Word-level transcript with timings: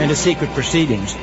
and 0.00 0.08
to 0.08 0.16
secret 0.16 0.48
proceedings. 0.52 1.14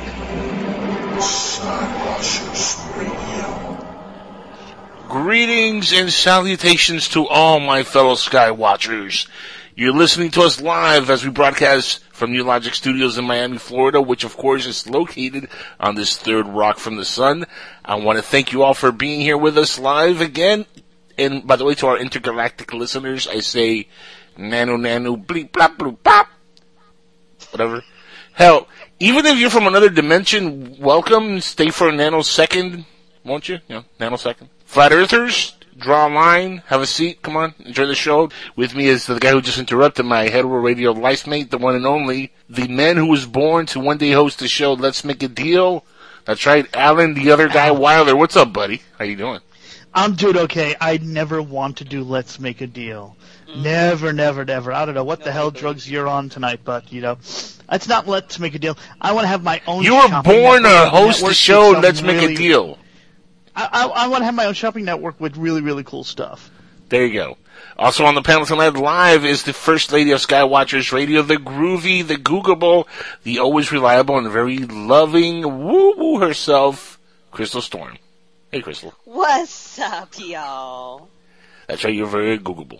Greetings 5.09 5.93
and 5.93 6.13
salutations 6.13 7.09
to 7.09 7.27
all 7.27 7.59
my 7.59 7.81
fellow 7.81 8.13
Skywatchers. 8.13 9.27
You're 9.73 9.93
listening 9.93 10.29
to 10.31 10.41
us 10.43 10.61
live 10.61 11.09
as 11.09 11.25
we 11.25 11.31
broadcast 11.31 12.03
from 12.11 12.31
New 12.31 12.43
Logic 12.43 12.75
Studios 12.75 13.17
in 13.17 13.25
Miami, 13.25 13.57
Florida, 13.57 13.99
which 13.99 14.23
of 14.23 14.37
course 14.37 14.67
is 14.67 14.87
located 14.87 15.49
on 15.79 15.95
this 15.95 16.15
third 16.15 16.47
rock 16.47 16.77
from 16.77 16.97
the 16.97 17.05
sun. 17.05 17.47
I 17.83 17.95
want 17.95 18.19
to 18.19 18.23
thank 18.23 18.53
you 18.53 18.61
all 18.61 18.75
for 18.75 18.91
being 18.91 19.21
here 19.21 19.39
with 19.39 19.57
us 19.57 19.79
live 19.79 20.21
again. 20.21 20.67
And 21.17 21.47
by 21.47 21.55
the 21.55 21.65
way, 21.65 21.73
to 21.75 21.87
our 21.87 21.97
intergalactic 21.97 22.73
listeners, 22.73 23.27
I 23.27 23.39
say 23.39 23.87
nano 24.37 24.77
nano 24.77 25.15
bleep 25.15 25.49
blop 25.49 25.77
bloop 25.77 25.97
pop. 26.03 26.27
Whatever. 27.49 27.83
Hell, 28.37 28.67
even 28.99 29.25
if 29.25 29.39
you're 29.39 29.49
from 29.49 29.65
another 29.65 29.89
dimension, 29.89 30.77
welcome. 30.77 31.41
Stay 31.41 31.71
for 31.71 31.89
a 31.89 31.91
nanosecond, 31.91 32.85
won't 33.23 33.49
you? 33.49 33.57
Yeah, 33.67 33.81
nanosecond. 33.99 34.49
Flat 34.63 34.91
Earthers, 34.91 35.57
draw 35.75 36.07
a 36.07 36.13
line, 36.13 36.61
have 36.67 36.79
a 36.83 36.85
seat, 36.85 37.23
come 37.23 37.35
on, 37.35 37.55
enjoy 37.65 37.87
the 37.87 37.95
show. 37.95 38.29
With 38.55 38.75
me 38.75 38.89
is 38.89 39.07
the 39.07 39.17
guy 39.17 39.31
who 39.31 39.41
just 39.41 39.57
interrupted 39.57 40.05
my 40.05 40.29
hetero 40.29 40.59
radio 40.59 40.91
life 40.91 41.25
mate, 41.25 41.49
the 41.49 41.57
one 41.57 41.73
and 41.73 41.87
only, 41.87 42.31
the 42.47 42.67
man 42.67 42.97
who 42.97 43.07
was 43.07 43.25
born 43.25 43.65
to 43.65 43.79
one 43.79 43.97
day 43.97 44.11
host 44.11 44.37
the 44.37 44.47
show 44.47 44.73
Let's 44.73 45.03
Make 45.03 45.23
a 45.23 45.27
Deal. 45.27 45.83
That's 46.25 46.45
right, 46.45 46.67
Alan, 46.75 47.15
the 47.15 47.31
other 47.31 47.47
guy, 47.47 47.71
Wilder. 47.71 48.15
What's 48.15 48.35
up, 48.35 48.53
buddy? 48.53 48.83
How 48.99 49.05
you 49.05 49.15
doing? 49.15 49.39
I'm 49.95 50.13
doing 50.13 50.37
okay. 50.37 50.75
I 50.79 50.99
never 50.99 51.41
want 51.41 51.77
to 51.77 51.85
do 51.85 52.03
Let's 52.03 52.39
Make 52.39 52.61
a 52.61 52.67
Deal. 52.67 53.17
Never, 53.55 54.13
never, 54.13 54.45
never. 54.45 54.71
I 54.71 54.85
don't 54.85 54.93
know 54.93 55.03
what 55.03 55.23
the 55.23 55.31
hell 55.31 55.49
drugs 55.49 55.89
you're 55.89 56.07
on 56.07 56.29
tonight, 56.29 56.59
but 56.63 56.93
you 56.93 57.01
know, 57.01 57.17
it's 57.71 57.87
not 57.87 58.07
Let's 58.07 58.39
Make 58.39 58.55
a 58.55 58.59
Deal. 58.59 58.77
I 59.01 59.13
want 59.13 59.25
to 59.25 59.29
have 59.29 59.43
my 59.43 59.61
own. 59.67 59.83
You 59.83 59.95
were 59.95 60.07
shopping 60.07 60.41
born 60.41 60.63
to 60.63 60.89
host 60.89 61.25
a 61.25 61.33
show 61.33 61.71
Let's 61.81 62.01
Make 62.01 62.21
a 62.21 62.35
Deal. 62.35 62.77
I, 63.55 63.69
I, 63.71 63.85
I 63.85 64.07
want 64.07 64.21
to 64.21 64.25
have 64.25 64.35
my 64.35 64.45
own 64.45 64.53
shopping 64.53 64.85
network 64.85 65.19
with 65.19 65.35
really, 65.37 65.61
really 65.61 65.83
cool 65.83 66.03
stuff. 66.03 66.51
There 66.89 67.05
you 67.05 67.13
go. 67.13 67.37
Also 67.77 68.05
on 68.05 68.15
the 68.15 68.21
panel 68.21 68.45
tonight 68.45 68.75
live 68.75 69.25
is 69.25 69.43
the 69.43 69.53
First 69.53 69.91
Lady 69.91 70.11
of 70.11 70.19
Skywatchers 70.19 70.91
Radio, 70.91 71.21
the 71.21 71.35
groovy, 71.35 72.05
the 72.05 72.15
Googleable, 72.15 72.87
the 73.23 73.39
always 73.39 73.71
reliable 73.71 74.17
and 74.17 74.29
very 74.31 74.59
loving 74.59 75.41
woo-woo 75.41 76.19
herself, 76.19 76.99
Crystal 77.31 77.61
Storm. 77.61 77.97
Hey, 78.51 78.61
Crystal. 78.61 78.93
What's 79.05 79.77
up, 79.79 80.13
y'all? 80.17 81.09
That's 81.67 81.83
right, 81.83 81.93
you're 81.93 82.07
very 82.07 82.39
Googleable. 82.39 82.79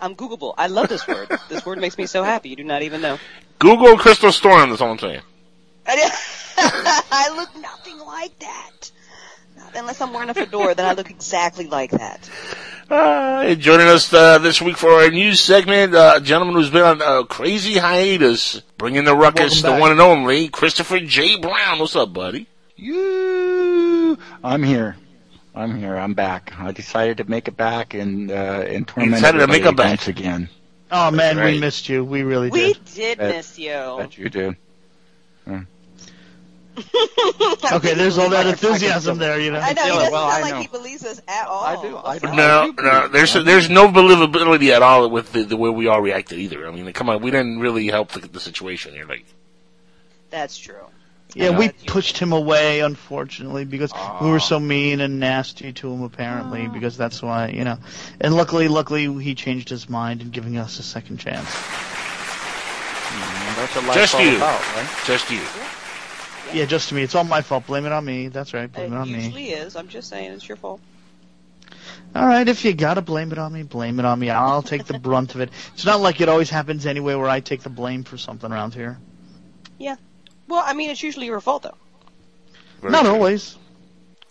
I'm 0.00 0.14
Googleable. 0.14 0.54
I 0.56 0.66
love 0.66 0.88
this 0.88 1.06
word. 1.06 1.28
this 1.48 1.64
word 1.64 1.78
makes 1.78 1.96
me 1.98 2.06
so 2.06 2.22
happy. 2.32 2.50
You 2.50 2.56
do 2.56 2.64
not 2.64 2.82
even 2.82 3.00
know. 3.00 3.18
Google 3.58 3.96
Crystal 3.96 4.32
Storm, 4.32 4.70
that's 4.70 4.82
all 4.82 4.90
I'm 4.90 4.98
saying. 4.98 5.22
I 5.88 7.32
look 7.36 7.54
nothing 7.60 7.98
like 7.98 8.38
that. 8.40 8.90
Not 9.56 9.74
unless 9.74 10.00
I'm 10.00 10.12
wearing 10.12 10.30
a 10.30 10.34
fedora, 10.34 10.74
then 10.74 10.86
I 10.86 10.92
look 10.92 11.10
exactly 11.10 11.66
like 11.66 11.90
that. 11.92 12.28
Uh, 12.88 13.54
joining 13.54 13.88
us 13.88 14.12
uh, 14.12 14.38
this 14.38 14.62
week 14.62 14.76
for 14.76 14.90
our 14.90 15.10
news 15.10 15.40
segment, 15.40 15.94
uh, 15.94 16.14
a 16.16 16.20
gentleman 16.20 16.54
who's 16.54 16.70
been 16.70 16.82
on 16.82 17.02
a 17.02 17.26
crazy 17.26 17.78
hiatus, 17.78 18.60
bringing 18.78 19.04
the 19.04 19.14
ruckus, 19.16 19.62
the 19.62 19.74
one 19.74 19.90
and 19.90 20.00
only, 20.00 20.48
Christopher 20.48 21.00
J. 21.00 21.38
Brown. 21.40 21.78
What's 21.78 21.96
up, 21.96 22.12
buddy? 22.12 22.46
You, 22.76 24.18
I'm 24.44 24.62
here. 24.62 24.96
I'm 25.56 25.76
here. 25.78 25.96
I'm 25.96 26.12
back. 26.14 26.52
I 26.58 26.70
decided 26.72 27.16
to 27.16 27.24
make 27.24 27.48
it 27.48 27.56
back 27.56 27.94
and 27.94 28.30
uh, 28.30 28.64
and 28.66 28.86
torment 28.86 29.14
decided 29.14 29.38
to 29.38 29.46
make 29.46 29.62
everybody 29.62 29.70
it 29.72 29.76
back. 29.76 29.88
once 30.00 30.08
again. 30.08 30.48
Oh 30.92 31.10
man, 31.10 31.38
right. 31.38 31.54
we 31.54 31.60
missed 31.60 31.88
you. 31.88 32.04
We 32.04 32.22
really 32.22 32.50
We 32.50 32.74
did. 32.74 32.78
We 32.86 32.94
did 32.94 33.18
Bet- 33.18 33.34
miss 33.36 33.58
you. 33.58 33.96
Bet 33.98 34.18
you 34.18 34.28
do. 34.28 34.54
Okay, 37.72 37.94
there's 37.94 38.18
all 38.18 38.28
that 38.30 38.46
enthusiasm 38.46 39.16
there, 39.16 39.40
you 39.40 39.50
know. 39.50 39.58
I 39.58 39.72
know, 39.72 39.82
he 39.82 39.88
doesn't 39.88 40.12
well, 40.12 40.26
I 40.26 40.30
sound 40.32 40.42
like 40.42 40.54
know. 40.54 40.60
he 40.60 40.66
believes 40.66 41.04
us 41.06 41.22
at 41.26 41.46
all. 41.46 41.64
I 41.64 41.80
do. 41.80 41.96
I 41.96 42.18
do. 42.18 42.26
No, 42.36 42.74
no, 42.78 43.08
there's 43.08 43.32
there's 43.32 43.70
no 43.70 43.88
believability 43.88 44.70
at 44.70 44.82
all 44.82 45.08
with 45.08 45.32
the, 45.32 45.44
the 45.44 45.56
way 45.56 45.70
we 45.70 45.86
all 45.86 46.02
reacted 46.02 46.38
either. 46.38 46.68
I 46.68 46.70
mean, 46.70 46.92
come 46.92 47.08
on, 47.08 47.22
we 47.22 47.30
didn't 47.30 47.60
really 47.60 47.86
help 47.86 48.12
the, 48.12 48.20
the 48.28 48.40
situation 48.40 48.92
here. 48.92 49.06
Like, 49.06 49.24
That's 50.30 50.58
true. 50.58 50.84
Yeah, 51.36 51.58
we 51.58 51.68
pushed 51.68 52.16
him 52.16 52.32
away, 52.32 52.80
unfortunately, 52.80 53.66
because 53.66 53.92
we 54.22 54.30
were 54.30 54.36
ah. 54.36 54.38
so 54.38 54.58
mean 54.58 55.02
and 55.02 55.20
nasty 55.20 55.74
to 55.74 55.92
him, 55.92 56.02
apparently, 56.02 56.64
ah. 56.66 56.72
because 56.72 56.96
that's 56.96 57.20
why, 57.20 57.48
you 57.48 57.62
know. 57.62 57.76
And 58.22 58.34
luckily, 58.34 58.68
luckily, 58.68 59.22
he 59.22 59.34
changed 59.34 59.68
his 59.68 59.86
mind 59.86 60.22
in 60.22 60.30
giving 60.30 60.56
us 60.56 60.78
a 60.78 60.82
second 60.82 61.18
chance. 61.18 61.46
Mm, 61.46 63.56
that's 63.56 63.76
what 63.76 63.84
life's 63.84 64.12
just 64.12 64.18
you, 64.18 64.36
about, 64.36 64.76
right? 64.76 64.88
just 65.04 65.30
you. 65.30 65.42
Yeah, 66.58 66.64
just 66.64 66.88
to 66.88 66.94
me. 66.94 67.02
It's 67.02 67.14
all 67.14 67.24
my 67.24 67.42
fault. 67.42 67.66
Blame 67.66 67.84
it 67.84 67.92
on 67.92 68.02
me. 68.02 68.28
That's 68.28 68.54
right. 68.54 68.72
Blame 68.72 68.94
it 68.94 68.96
It 68.96 68.98
on 68.98 69.12
me. 69.12 69.18
It 69.18 69.24
usually 69.24 69.50
is. 69.50 69.76
I'm 69.76 69.88
just 69.88 70.08
saying, 70.08 70.32
it's 70.32 70.48
your 70.48 70.56
fault. 70.56 70.80
All 72.14 72.26
right, 72.26 72.48
if 72.48 72.64
you 72.64 72.72
gotta 72.72 73.02
blame 73.02 73.30
it 73.32 73.38
on 73.38 73.52
me, 73.52 73.62
blame 73.62 73.98
it 73.98 74.06
on 74.06 74.18
me. 74.18 74.30
I'll 74.30 74.62
take 74.62 74.86
the 74.86 74.98
brunt 74.98 75.34
of 75.34 75.42
it. 75.42 75.50
It's 75.74 75.84
not 75.84 76.00
like 76.00 76.22
it 76.22 76.30
always 76.30 76.48
happens 76.48 76.86
anyway 76.86 77.14
where 77.14 77.28
I 77.28 77.40
take 77.40 77.60
the 77.60 77.68
blame 77.68 78.04
for 78.04 78.16
something 78.16 78.50
around 78.50 78.72
here. 78.72 78.98
Yeah. 79.76 79.96
Well, 80.48 80.62
I 80.64 80.72
mean, 80.74 80.90
it's 80.90 81.02
usually 81.02 81.26
your 81.26 81.40
fault, 81.40 81.62
though. 81.64 82.88
not 82.88 83.06
always. 83.06 83.56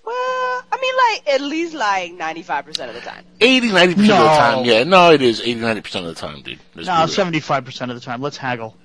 Well, 0.06 0.14
I 0.16 0.78
mean, 0.80 0.94
like, 1.26 1.36
at 1.36 1.42
least 1.42 1.74
like 1.74 2.14
95% 2.14 2.90
of 2.90 2.94
the 2.96 3.02
time. 3.02 3.26
80, 3.42 3.72
90 3.72 3.94
percent 3.96 4.12
of 4.12 4.18
the 4.20 4.26
time, 4.28 4.66
yeah. 4.66 4.84
No, 4.84 5.12
it 5.12 5.22
is 5.22 5.42
80, 5.42 5.56
90 5.56 5.82
percent 5.82 6.06
of 6.06 6.14
the 6.16 6.22
time, 6.22 6.42
dude. 6.42 6.60
Let's 6.76 6.88
be 6.88 6.94
No, 6.94 7.00
real. 7.00 7.08
seventy-five 7.08 7.66
percent 7.66 7.90
of 7.92 7.96
the 7.98 8.02
time. 8.06 8.22
Let's 8.22 8.38
haggle. 8.38 8.76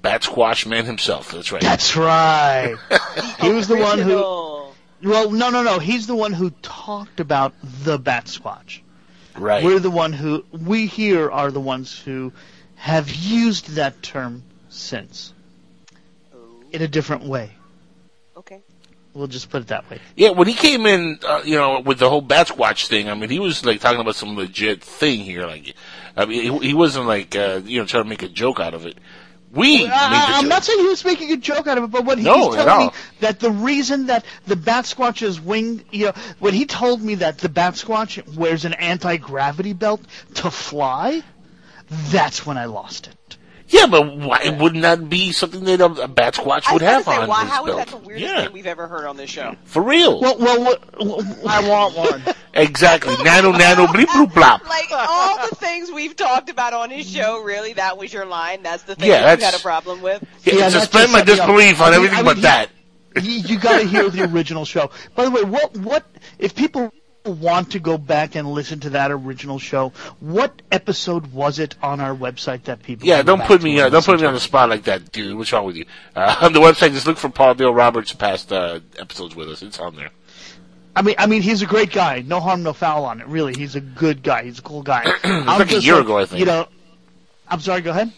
Bat 0.00 0.22
Squatch 0.22 0.66
Man 0.66 0.84
himself. 0.84 1.32
That's 1.32 1.50
right. 1.50 1.62
That's 1.62 1.96
right. 1.96 2.76
he 3.40 3.52
was 3.52 3.68
the 3.68 3.76
one 3.76 3.98
who. 3.98 4.63
Original. 5.04 5.28
Well, 5.28 5.30
no, 5.30 5.50
no, 5.50 5.62
no. 5.62 5.78
He's 5.78 6.06
the 6.06 6.14
one 6.14 6.32
who 6.32 6.50
talked 6.62 7.20
about 7.20 7.54
the 7.62 7.98
bat 7.98 8.26
squatch. 8.26 8.80
Right. 9.36 9.64
We're 9.64 9.80
the 9.80 9.90
one 9.90 10.12
who 10.12 10.44
we 10.52 10.86
here 10.86 11.30
are 11.30 11.50
the 11.50 11.60
ones 11.60 11.98
who 11.98 12.32
have 12.76 13.10
used 13.10 13.70
that 13.70 14.02
term 14.02 14.42
since 14.68 15.32
in 16.70 16.82
a 16.82 16.88
different 16.88 17.24
way. 17.24 17.50
Okay. 18.36 18.62
We'll 19.12 19.28
just 19.28 19.48
put 19.48 19.62
it 19.62 19.68
that 19.68 19.88
way. 19.88 20.00
Yeah, 20.16 20.30
when 20.30 20.48
he 20.48 20.54
came 20.54 20.86
in, 20.86 21.20
uh, 21.24 21.42
you 21.44 21.54
know, 21.54 21.78
with 21.78 22.00
the 22.00 22.10
whole 22.10 22.20
Bat 22.20 22.48
Squatch 22.48 22.88
thing, 22.88 23.08
I 23.08 23.14
mean, 23.14 23.30
he 23.30 23.38
was 23.38 23.64
like 23.64 23.80
talking 23.80 24.00
about 24.00 24.16
some 24.16 24.36
legit 24.36 24.82
thing 24.82 25.20
here. 25.20 25.46
Like, 25.46 25.74
I 26.16 26.26
mean, 26.26 26.60
he, 26.60 26.68
he 26.68 26.74
wasn't 26.74 27.06
like, 27.06 27.36
uh, 27.36 27.60
you 27.64 27.78
know, 27.78 27.86
trying 27.86 28.02
to 28.02 28.08
make 28.08 28.24
a 28.24 28.28
joke 28.28 28.58
out 28.58 28.74
of 28.74 28.86
it. 28.86 28.98
We 29.54 29.86
I, 29.86 30.38
am 30.40 30.48
not 30.48 30.64
saying 30.64 30.80
he 30.80 30.86
was 30.86 31.04
making 31.04 31.30
a 31.32 31.36
joke 31.36 31.66
out 31.66 31.78
of 31.78 31.84
it, 31.84 31.90
but 31.90 32.04
when 32.04 32.18
he 32.18 32.24
No, 32.24 32.48
was 32.48 32.56
telling 32.56 32.86
me 32.86 32.92
that 33.20 33.38
the 33.38 33.50
reason 33.50 34.06
that 34.06 34.24
the 34.46 34.56
bat 34.56 34.84
squatch's 34.84 35.40
wing, 35.40 35.84
you 35.92 36.06
know, 36.06 36.12
when 36.40 36.54
he 36.54 36.66
told 36.66 37.02
me 37.02 37.16
that 37.16 37.38
the 37.38 37.48
bat 37.48 37.74
squatch 37.74 38.20
wears 38.34 38.64
an 38.64 38.72
anti 38.74 39.16
gravity 39.16 39.72
belt 39.72 40.00
to 40.34 40.50
fly, 40.50 41.22
that's 41.88 42.44
when 42.44 42.58
I 42.58 42.64
lost 42.64 43.06
it. 43.06 43.36
Yeah, 43.74 43.86
but 43.86 44.16
why 44.18 44.56
wouldn't 44.60 44.82
that 44.82 45.08
be 45.08 45.32
something 45.32 45.64
that 45.64 45.80
a, 45.80 45.86
a 45.86 46.06
bat 46.08 46.34
squatch 46.34 46.72
would 46.72 46.80
was 46.80 46.82
have 46.82 47.04
gonna 47.04 47.16
say, 47.16 47.22
on 47.22 47.28
why, 47.28 47.42
his 47.42 47.50
how 47.50 47.66
is 47.66 47.74
belt? 47.74 47.78
that 47.78 47.88
the 47.88 48.06
weirdest 48.06 48.32
yeah, 48.34 48.44
thing 48.44 48.52
we've 48.52 48.66
ever 48.68 48.86
heard 48.86 49.04
on 49.06 49.16
this 49.16 49.28
show? 49.30 49.56
for 49.64 49.82
real. 49.82 50.20
Well, 50.20 50.38
well, 50.38 50.78
well, 51.00 51.36
I 51.48 51.68
want 51.68 51.96
one. 51.96 52.22
exactly. 52.54 53.16
Nano, 53.24 53.50
nano, 53.50 53.86
bleep, 53.94 54.06
bloop, 54.06 54.30
blop. 54.32 54.66
Like 54.68 54.86
all 54.92 55.48
the 55.48 55.56
things 55.56 55.90
we've 55.90 56.14
talked 56.14 56.50
about 56.50 56.72
on 56.72 56.90
his 56.90 57.10
show, 57.10 57.42
really, 57.42 57.72
that 57.72 57.98
was 57.98 58.12
your 58.12 58.26
line. 58.26 58.62
That's 58.62 58.84
the 58.84 58.94
thing 58.94 59.08
Yeah, 59.10 59.22
that 59.22 59.38
you 59.40 59.44
had 59.44 59.54
a 59.56 59.58
problem 59.58 60.02
with. 60.02 60.24
Yeah, 60.44 60.54
Yeah, 60.54 60.68
suspend 60.68 61.10
my 61.10 61.18
set 61.18 61.26
me 61.28 61.34
disbelief 61.34 61.80
I 61.80 61.84
on 61.86 61.90
mean- 61.90 61.96
everything 61.96 62.18
I 62.18 62.22
but 62.22 62.36
mean, 62.36 62.42
that. 62.42 62.70
you, 63.22 63.32
you 63.32 63.58
got 63.58 63.80
to 63.80 63.86
hear 63.88 64.08
the 64.08 64.24
original 64.32 64.64
show. 64.64 64.90
By 65.16 65.24
the 65.24 65.30
way, 65.32 65.42
what 65.44 65.76
what 65.78 66.04
if 66.38 66.54
people 66.54 66.92
want 67.24 67.72
to 67.72 67.78
go 67.78 67.98
back 67.98 68.34
and 68.34 68.50
listen 68.50 68.80
to 68.80 68.90
that 68.90 69.10
original 69.10 69.58
show? 69.58 69.92
What 70.20 70.62
episode 70.70 71.32
was 71.32 71.58
it 71.58 71.74
on 71.82 72.00
our 72.00 72.14
website 72.14 72.64
that 72.64 72.82
people? 72.82 73.06
Yeah, 73.06 73.22
don't 73.22 73.42
put 73.42 73.62
me 73.62 73.80
uh, 73.80 73.88
don't 73.88 74.04
put 74.04 74.20
me 74.20 74.26
on 74.26 74.34
the 74.34 74.40
spot 74.40 74.68
like 74.68 74.84
that, 74.84 75.12
dude. 75.12 75.36
What's 75.36 75.52
wrong 75.52 75.66
with 75.66 75.76
you? 75.76 75.86
Uh, 76.14 76.36
on 76.42 76.52
the 76.52 76.60
website, 76.60 76.92
just 76.92 77.06
look 77.06 77.18
for 77.18 77.28
Paul 77.28 77.54
Dale 77.54 77.74
Roberts' 77.74 78.12
past 78.12 78.52
uh, 78.52 78.80
episodes 78.98 79.34
with 79.34 79.48
us. 79.48 79.62
It's 79.62 79.78
on 79.78 79.96
there. 79.96 80.10
I 80.96 81.02
mean, 81.02 81.16
I 81.18 81.26
mean, 81.26 81.42
he's 81.42 81.62
a 81.62 81.66
great 81.66 81.92
guy. 81.92 82.22
No 82.24 82.40
harm, 82.40 82.62
no 82.62 82.72
foul 82.72 83.04
on 83.04 83.20
it. 83.20 83.26
Really, 83.26 83.54
he's 83.54 83.74
a 83.74 83.80
good 83.80 84.22
guy. 84.22 84.44
He's 84.44 84.60
a 84.60 84.62
cool 84.62 84.82
guy. 84.82 85.04
like 85.24 85.72
a 85.72 85.80
year 85.80 86.00
ago, 86.00 86.18
I 86.18 86.26
think. 86.26 86.40
You 86.40 86.46
know, 86.46 86.68
I'm 87.48 87.60
sorry. 87.60 87.80
Go 87.80 87.90
ahead. 87.90 88.12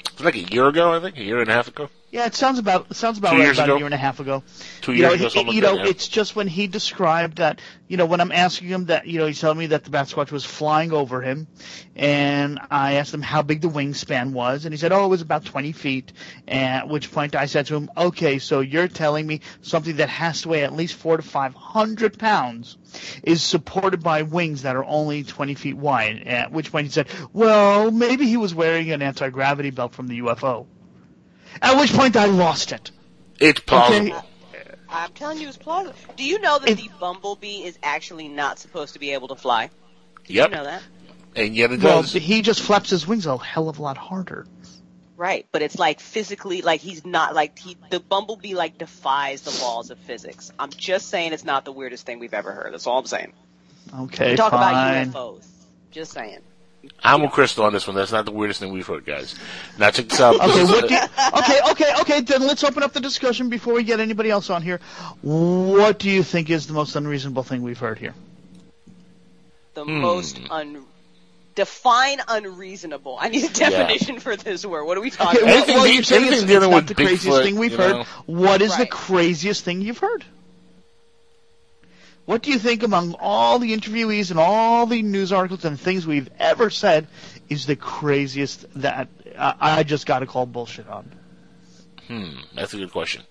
It's 0.00 0.20
like 0.20 0.34
a 0.34 0.40
year 0.40 0.66
ago, 0.66 0.92
I 0.92 1.00
think, 1.00 1.16
a 1.16 1.22
year 1.22 1.40
and 1.40 1.48
a 1.48 1.52
half 1.54 1.68
ago. 1.68 1.88
Yeah, 2.10 2.24
it 2.24 2.34
sounds 2.34 2.58
about 2.58 2.86
it 2.90 2.96
sounds 2.96 3.18
about 3.18 3.34
Two 3.34 3.40
right 3.40 3.52
about 3.52 3.64
ago? 3.64 3.74
a 3.74 3.78
year 3.78 3.84
and 3.84 3.94
a 3.94 3.98
half 3.98 4.18
ago. 4.18 4.42
Two 4.80 4.92
you 4.92 5.00
years 5.00 5.20
know, 5.20 5.26
ago, 5.26 5.50
he- 5.50 5.56
you 5.56 5.60
know, 5.60 5.74
it's 5.84 6.08
just 6.08 6.34
when 6.34 6.46
he 6.48 6.66
described 6.66 7.36
that. 7.36 7.60
You 7.86 7.98
know, 7.98 8.06
when 8.06 8.20
I'm 8.22 8.32
asking 8.32 8.68
him 8.68 8.86
that, 8.86 9.06
you 9.06 9.18
know, 9.18 9.26
he's 9.26 9.40
telling 9.40 9.58
me 9.58 9.66
that 9.68 9.84
the 9.84 9.90
bat 9.90 10.08
squatch 10.08 10.30
was 10.30 10.44
flying 10.44 10.92
over 10.92 11.20
him, 11.20 11.46
and 11.96 12.58
I 12.70 12.94
asked 12.94 13.12
him 13.12 13.20
how 13.22 13.42
big 13.42 13.60
the 13.60 13.68
wingspan 13.68 14.32
was, 14.32 14.64
and 14.64 14.72
he 14.74 14.78
said, 14.78 14.92
oh, 14.92 15.04
it 15.04 15.08
was 15.08 15.20
about 15.22 15.44
20 15.44 15.72
feet. 15.72 16.12
At 16.46 16.88
which 16.88 17.10
point 17.12 17.34
I 17.34 17.46
said 17.46 17.66
to 17.66 17.76
him, 17.76 17.90
okay, 17.96 18.38
so 18.38 18.60
you're 18.60 18.88
telling 18.88 19.26
me 19.26 19.40
something 19.62 19.96
that 19.96 20.08
has 20.08 20.42
to 20.42 20.48
weigh 20.50 20.64
at 20.64 20.74
least 20.74 20.94
four 20.94 21.16
to 21.16 21.22
five 21.22 21.54
hundred 21.54 22.18
pounds 22.18 22.76
is 23.22 23.42
supported 23.42 24.02
by 24.02 24.22
wings 24.22 24.62
that 24.62 24.76
are 24.76 24.84
only 24.84 25.24
20 25.24 25.54
feet 25.54 25.76
wide. 25.76 26.22
At 26.26 26.52
which 26.52 26.72
point 26.72 26.86
he 26.86 26.92
said, 26.92 27.08
well, 27.32 27.90
maybe 27.90 28.26
he 28.26 28.36
was 28.38 28.54
wearing 28.54 28.90
an 28.92 29.02
anti-gravity 29.02 29.70
belt 29.70 29.92
from 29.94 30.08
the 30.08 30.20
UFO. 30.20 30.66
At 31.62 31.78
which 31.78 31.92
point 31.92 32.16
I 32.16 32.26
lost 32.26 32.72
it. 32.72 32.90
It's 33.40 33.60
plausible. 33.60 34.16
Okay. 34.16 34.24
I'm 34.88 35.12
telling 35.12 35.38
you, 35.38 35.48
it's 35.48 35.56
plausible. 35.56 35.94
Do 36.16 36.24
you 36.24 36.40
know 36.40 36.58
that 36.58 36.76
the 36.76 36.90
bumblebee 36.98 37.62
is 37.64 37.78
actually 37.82 38.28
not 38.28 38.58
supposed 38.58 38.94
to 38.94 38.98
be 38.98 39.12
able 39.12 39.28
to 39.28 39.36
fly? 39.36 39.70
Do 40.26 40.34
Yep. 40.34 40.50
you 40.50 40.56
know 40.56 40.64
that? 40.64 40.82
And 41.36 41.54
yet 41.54 41.70
it 41.72 41.82
Well, 41.82 42.02
does. 42.02 42.12
he 42.12 42.42
just 42.42 42.60
flaps 42.60 42.90
his 42.90 43.06
wings 43.06 43.26
a 43.26 43.36
hell 43.38 43.68
of 43.68 43.78
a 43.78 43.82
lot 43.82 43.96
harder. 43.98 44.46
Right, 45.16 45.46
but 45.50 45.62
it's 45.62 45.78
like 45.78 45.98
physically, 46.00 46.62
like 46.62 46.80
he's 46.80 47.04
not 47.04 47.34
like 47.34 47.58
he 47.58 47.76
the 47.90 47.98
bumblebee 47.98 48.54
like 48.54 48.78
defies 48.78 49.42
the 49.42 49.50
laws 49.64 49.90
of 49.90 49.98
physics. 49.98 50.52
I'm 50.58 50.70
just 50.70 51.08
saying 51.08 51.32
it's 51.32 51.44
not 51.44 51.64
the 51.64 51.72
weirdest 51.72 52.06
thing 52.06 52.20
we've 52.20 52.34
ever 52.34 52.52
heard. 52.52 52.72
That's 52.72 52.86
all 52.86 52.98
I'm 53.00 53.06
saying. 53.06 53.32
Okay, 54.02 54.30
we 54.30 54.36
talk 54.36 54.52
fine. 54.52 55.08
about 55.08 55.14
UFOs. 55.40 55.44
Just 55.90 56.12
saying. 56.12 56.38
I'm 57.02 57.22
with 57.22 57.30
Crystal 57.32 57.64
on 57.64 57.72
this 57.72 57.86
one. 57.86 57.96
That's 57.96 58.12
not 58.12 58.24
the 58.24 58.32
weirdest 58.32 58.60
thing 58.60 58.72
we've 58.72 58.86
heard, 58.86 59.04
guys. 59.06 59.34
Now 59.78 59.90
check 59.90 60.08
this 60.08 60.20
out. 60.20 60.34
Okay, 60.40 60.46
This 60.52 60.68
what 60.70 60.88
do 60.88 60.94
you, 60.94 61.00
okay, 61.38 61.60
okay, 61.70 61.92
okay. 62.00 62.20
Then 62.20 62.42
let's 62.46 62.64
open 62.64 62.82
up 62.82 62.92
the 62.92 63.00
discussion 63.00 63.48
before 63.48 63.74
we 63.74 63.84
get 63.84 64.00
anybody 64.00 64.30
else 64.30 64.50
on 64.50 64.62
here. 64.62 64.80
What 65.22 65.98
do 65.98 66.10
you 66.10 66.22
think 66.22 66.50
is 66.50 66.66
the 66.66 66.72
most 66.74 66.96
unreasonable 66.96 67.42
thing 67.44 67.62
we've 67.62 67.78
heard 67.78 67.98
here? 67.98 68.14
The 69.74 69.84
Hmm. 69.84 70.00
most 70.00 70.40
un 70.50 70.84
define 71.54 72.20
unreasonable. 72.28 73.16
I 73.20 73.28
need 73.30 73.44
a 73.44 73.52
definition 73.52 74.20
for 74.20 74.36
this 74.36 74.64
word. 74.64 74.84
What 74.84 74.96
are 74.96 75.00
we 75.00 75.10
talking 75.10 75.40
Okay, 75.40 75.42
about? 75.42 75.46
well, 75.48 75.56
Anything 75.56 75.74
well, 75.76 75.84
de- 75.86 75.94
you're 75.94 76.02
saying 76.04 76.22
anything 76.22 76.38
it's 76.44 76.46
dealing 76.48 76.70
not 76.70 76.76
with 76.76 76.86
the 76.88 76.94
craziest 76.94 77.26
Bigfoot, 77.26 77.42
thing 77.42 77.56
we've 77.56 77.76
heard. 77.76 77.92
know? 77.96 78.04
What 78.26 78.62
is 78.62 78.76
the 78.76 78.86
craziest 78.86 79.64
thing 79.64 79.80
you've 79.82 79.98
heard? 79.98 80.24
What 82.28 82.42
do 82.42 82.50
you 82.50 82.58
think 82.58 82.82
among 82.82 83.14
all 83.18 83.58
the 83.58 83.74
interviewees 83.74 84.30
and 84.30 84.38
all 84.38 84.84
the 84.84 85.00
news 85.00 85.32
articles 85.32 85.64
and 85.64 85.80
things 85.80 86.06
we've 86.06 86.28
ever 86.38 86.68
said 86.68 87.06
is 87.48 87.64
the 87.64 87.74
craziest 87.74 88.66
that 88.82 89.08
uh, 89.34 89.54
I 89.58 89.82
just 89.82 90.04
got 90.04 90.18
to 90.18 90.26
call 90.26 90.44
bullshit 90.44 90.86
on? 90.90 91.10
hmm, 92.06 92.32
that's 92.54 92.74
a 92.74 92.76
good 92.76 92.92
question. 92.92 93.22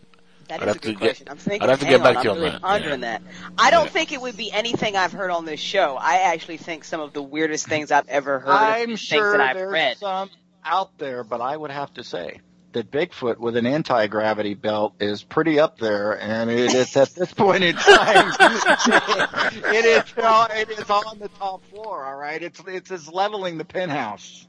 That 0.48 0.64
I'd 0.64 0.70
is 0.70 0.76
a 0.78 0.80
to 0.80 0.88
good 0.88 0.92
get- 1.00 1.06
question. 1.10 1.28
I'm 1.30 1.38
thinking. 1.38 1.62
I'd 1.62 1.70
have 1.70 1.80
to 1.82 1.86
get 1.86 2.02
back 2.02 2.18
on, 2.18 2.24
to 2.24 2.30
you 2.30 2.32
I'm 2.32 2.38
on 2.38 2.42
really 2.42 2.52
that. 2.54 2.62
pondering 2.64 3.02
Yeah. 3.04 3.20
that. 3.20 3.22
I 3.60 3.70
don't 3.70 3.84
Yeah. 3.86 3.90
think 3.92 4.12
it 4.14 4.20
would 4.20 4.36
be 4.36 4.52
anything 4.52 4.96
I've 4.96 5.12
heard 5.14 5.30
on 5.30 5.46
this 5.46 5.60
show. 5.60 5.96
I 5.96 6.34
actually 6.34 6.58
think 6.58 6.84
some 6.84 7.00
of 7.00 7.14
the 7.14 7.22
weirdest 7.22 7.68
things 7.68 7.92
I've 7.92 8.10
ever 8.10 8.40
heard. 8.40 8.50
I'm 8.50 8.88
things 8.88 9.00
sure 9.00 9.38
that 9.38 9.42
I've 9.42 9.58
there's 9.58 9.72
read. 9.72 9.98
some 9.98 10.32
out 10.66 10.98
there, 10.98 11.24
but 11.24 11.40
I 11.40 11.56
would 11.56 11.70
have 11.70 11.94
to 11.94 12.04
say 12.04 12.40
that 12.74 12.92
Bigfoot 12.92 13.38
with 13.38 13.56
an 13.56 13.66
anti-gravity 13.66 14.54
belt 14.54 14.94
is 15.00 15.24
pretty 15.24 15.60
up 15.60 15.80
there, 15.80 16.20
and 16.20 16.50
it 16.52 16.74
is 16.74 16.96
at 16.98 17.10
this 17.10 17.34
point 17.34 17.64
in 17.64 17.76
time, 17.76 18.32
it 18.40 19.86
is 19.86 20.04
uh, 20.18 20.48
it 20.52 20.70
is 20.70 20.90
on 20.90 21.20
the 21.20 21.30
top 21.40 21.64
floor. 21.66 22.06
All 22.06 22.16
right, 22.16 22.42
it's 22.42 22.62
it's 22.68 22.92
it's 22.92 23.08
leveling 23.08 23.58
the 23.58 23.66
penthouse. 23.66 24.46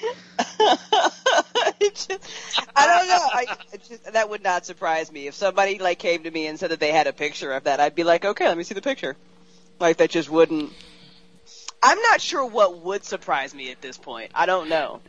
Just- 1.80 2.10
I 2.76 2.86
don't 2.86 3.08
know. 3.08 3.28
I, 3.32 3.46
just, 3.78 4.12
that 4.12 4.28
would 4.30 4.42
not 4.42 4.66
surprise 4.66 5.10
me 5.10 5.26
if 5.26 5.34
somebody 5.34 5.78
like 5.78 5.98
came 5.98 6.22
to 6.24 6.30
me 6.30 6.46
and 6.46 6.58
said 6.58 6.70
that 6.70 6.80
they 6.80 6.92
had 6.92 7.06
a 7.06 7.12
picture 7.12 7.52
of 7.52 7.64
that. 7.64 7.80
I'd 7.80 7.94
be 7.94 8.04
like, 8.04 8.24
okay, 8.24 8.46
let 8.48 8.56
me 8.56 8.64
see 8.64 8.74
the 8.74 8.82
picture. 8.82 9.16
Like 9.78 9.98
that 9.98 10.10
just 10.10 10.30
wouldn't. 10.30 10.72
I'm 11.82 12.00
not 12.02 12.20
sure 12.20 12.44
what 12.44 12.82
would 12.82 13.04
surprise 13.04 13.54
me 13.54 13.70
at 13.70 13.80
this 13.80 13.96
point. 13.96 14.30
I 14.34 14.46
don't 14.46 14.68
know. 14.68 15.00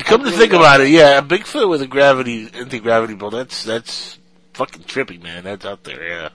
Come 0.00 0.24
to 0.24 0.30
think 0.30 0.52
about 0.52 0.80
it, 0.82 0.88
yeah, 0.88 1.18
a 1.18 1.22
Bigfoot 1.22 1.68
with 1.68 1.82
a 1.82 1.86
gravity 1.86 2.48
anti-gravity 2.52 3.14
belt. 3.14 3.32
That's 3.32 3.64
that's 3.64 4.18
fucking 4.52 4.82
trippy, 4.82 5.20
man. 5.22 5.44
That's 5.44 5.64
out 5.64 5.84
there, 5.84 6.06
yeah. 6.06 6.28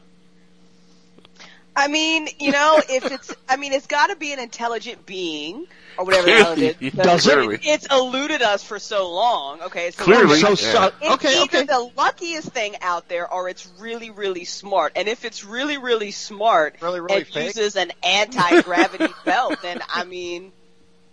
I 1.77 1.89
mean, 1.89 2.29
you 2.39 2.51
know, 2.51 2.81
if 2.89 3.11
it's, 3.11 3.35
I 3.49 3.57
mean, 3.57 3.73
it's 3.73 3.85
got 3.87 4.07
to 4.07 4.15
be 4.15 4.31
an 4.31 4.39
intelligent 4.39 5.05
being 5.05 5.67
or 5.97 6.05
whatever 6.05 6.25
the 6.25 6.31
hell 6.31 6.51
it 6.53 6.59
is. 6.81 6.93
Clearly. 6.93 6.95
Does 7.03 7.27
it? 7.27 7.59
It's 7.65 7.87
eluded 7.91 8.41
us 8.41 8.63
for 8.63 8.79
so 8.79 9.11
long. 9.11 9.61
Okay, 9.61 9.91
so 9.91 10.03
Clearly. 10.05 10.39
so, 10.39 10.49
yeah. 10.51 10.89
It's 11.01 11.13
okay, 11.15 11.41
either 11.41 11.57
okay. 11.57 11.63
the 11.65 11.91
luckiest 11.97 12.49
thing 12.49 12.75
out 12.81 13.09
there 13.09 13.31
or 13.31 13.49
it's 13.49 13.69
really, 13.77 14.09
really 14.09 14.45
smart. 14.45 14.93
And 14.95 15.09
if 15.09 15.25
it's 15.25 15.43
really, 15.43 15.77
really 15.77 16.11
smart 16.11 16.77
Really, 16.81 17.01
really 17.01 17.17
and 17.17 17.27
fake? 17.27 17.45
uses 17.47 17.75
an 17.75 17.91
anti-gravity 18.03 19.13
belt, 19.25 19.57
then 19.61 19.81
I 19.93 20.05
mean, 20.05 20.53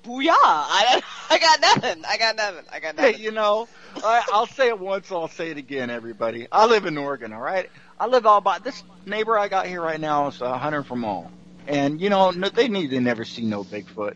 booyah! 0.02 0.30
I, 0.32 1.02
I 1.30 1.38
got 1.38 1.61
nothing. 1.61 2.04
I 2.06 2.16
got 2.18 2.37
nothing. 2.37 2.64
I 2.73 2.80
got 2.80 2.97
nothing. 2.97 3.14
Hey, 3.14 3.21
you 3.21 3.30
know, 3.30 3.68
I, 3.97 4.25
I'll 4.32 4.47
say 4.47 4.68
it 4.68 4.78
once, 4.78 5.11
I'll 5.11 5.28
say 5.28 5.50
it 5.50 5.59
again, 5.59 5.90
everybody. 5.90 6.49
I 6.50 6.66
live 6.66 6.87
in 6.87 6.97
Oregon, 6.99 7.32
all 7.32 7.40
right? 7.40 7.71
I 7.99 8.06
live 8.06 8.26
all 8.26 8.40
by 8.40 8.59
this 8.59 8.82
neighbor 9.06 9.38
I 9.38 9.49
got 9.49 9.66
here 9.66 9.80
right 9.80 10.00
now 10.00 10.28
is 10.28 10.40
a 10.40 10.59
hunter 10.59 10.82
from 10.82 11.04
all, 11.04 11.30
and 11.66 12.00
you 12.00 12.11
know, 12.11 12.30
no, 12.30 12.49
they 12.49 12.68
need 12.68 12.90
to 12.90 13.00
never 13.00 13.25
see 13.25 13.44
no 13.44 13.64
Bigfoot. 13.64 14.14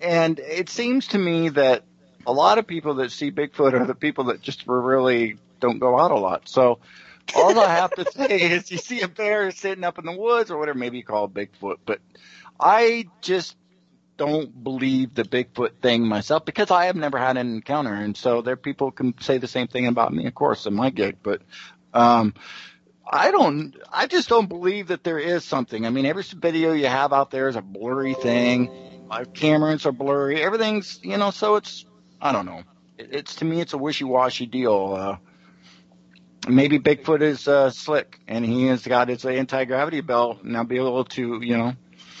And 0.00 0.38
it 0.38 0.68
seems 0.68 1.08
to 1.08 1.18
me 1.18 1.50
that 1.50 1.82
a 2.26 2.32
lot 2.32 2.58
of 2.58 2.66
people 2.66 2.94
that 2.94 3.12
see 3.12 3.30
Bigfoot 3.30 3.72
are 3.72 3.86
the 3.86 3.94
people 3.94 4.24
that 4.24 4.42
just 4.42 4.66
really 4.66 5.38
don't 5.60 5.78
go 5.78 5.98
out 5.98 6.10
a 6.10 6.18
lot. 6.18 6.48
So 6.48 6.78
all 7.34 7.58
I 7.58 7.68
have 7.68 7.94
to 7.94 8.10
say 8.10 8.40
is 8.52 8.70
you 8.70 8.78
see 8.78 9.02
a 9.02 9.08
bear 9.08 9.50
sitting 9.50 9.84
up 9.84 9.98
in 9.98 10.06
the 10.06 10.16
woods 10.16 10.50
or 10.50 10.58
whatever, 10.58 10.78
maybe 10.78 10.98
you 10.98 11.04
call 11.04 11.24
it 11.24 11.34
Bigfoot, 11.34 11.76
but 11.84 12.00
I 12.60 13.06
just 13.22 13.56
don't 14.18 14.62
believe 14.62 15.14
the 15.14 15.22
Bigfoot 15.22 15.80
thing 15.80 16.06
myself 16.06 16.44
because 16.44 16.70
I 16.70 16.86
have 16.86 16.96
never 16.96 17.16
had 17.16 17.38
an 17.38 17.54
encounter, 17.54 17.94
and 17.94 18.16
so 18.16 18.42
there 18.42 18.56
people 18.56 18.90
can 18.90 19.18
say 19.20 19.38
the 19.38 19.46
same 19.46 19.68
thing 19.68 19.86
about 19.86 20.12
me, 20.12 20.26
of 20.26 20.34
course, 20.34 20.66
in 20.66 20.74
my 20.74 20.90
gig. 20.90 21.16
But 21.22 21.40
um, 21.94 22.34
I 23.10 23.30
don't, 23.30 23.74
I 23.90 24.06
just 24.06 24.28
don't 24.28 24.48
believe 24.48 24.88
that 24.88 25.04
there 25.04 25.18
is 25.18 25.44
something. 25.44 25.86
I 25.86 25.90
mean, 25.90 26.04
every 26.04 26.24
video 26.24 26.72
you 26.72 26.86
have 26.86 27.12
out 27.12 27.30
there 27.30 27.48
is 27.48 27.56
a 27.56 27.62
blurry 27.62 28.14
thing. 28.14 29.06
My 29.08 29.24
cameras 29.24 29.86
are 29.86 29.92
blurry. 29.92 30.42
Everything's, 30.42 31.00
you 31.02 31.16
know, 31.16 31.30
so 31.30 31.56
it's, 31.56 31.86
I 32.20 32.32
don't 32.32 32.44
know. 32.44 32.62
It, 32.98 33.08
it's 33.12 33.36
to 33.36 33.44
me, 33.44 33.60
it's 33.60 33.72
a 33.72 33.78
wishy-washy 33.78 34.46
deal. 34.46 34.94
Uh, 34.98 35.16
maybe 36.48 36.78
Bigfoot 36.78 37.22
is 37.22 37.48
uh, 37.48 37.70
slick, 37.70 38.18
and 38.28 38.44
he 38.44 38.66
has 38.66 38.86
got 38.86 39.08
his 39.08 39.24
anti-gravity 39.24 40.02
belt, 40.02 40.42
and 40.42 40.56
I'll 40.56 40.64
be 40.64 40.76
able 40.76 41.04
to, 41.04 41.40
you 41.42 41.56
know, 41.56 41.72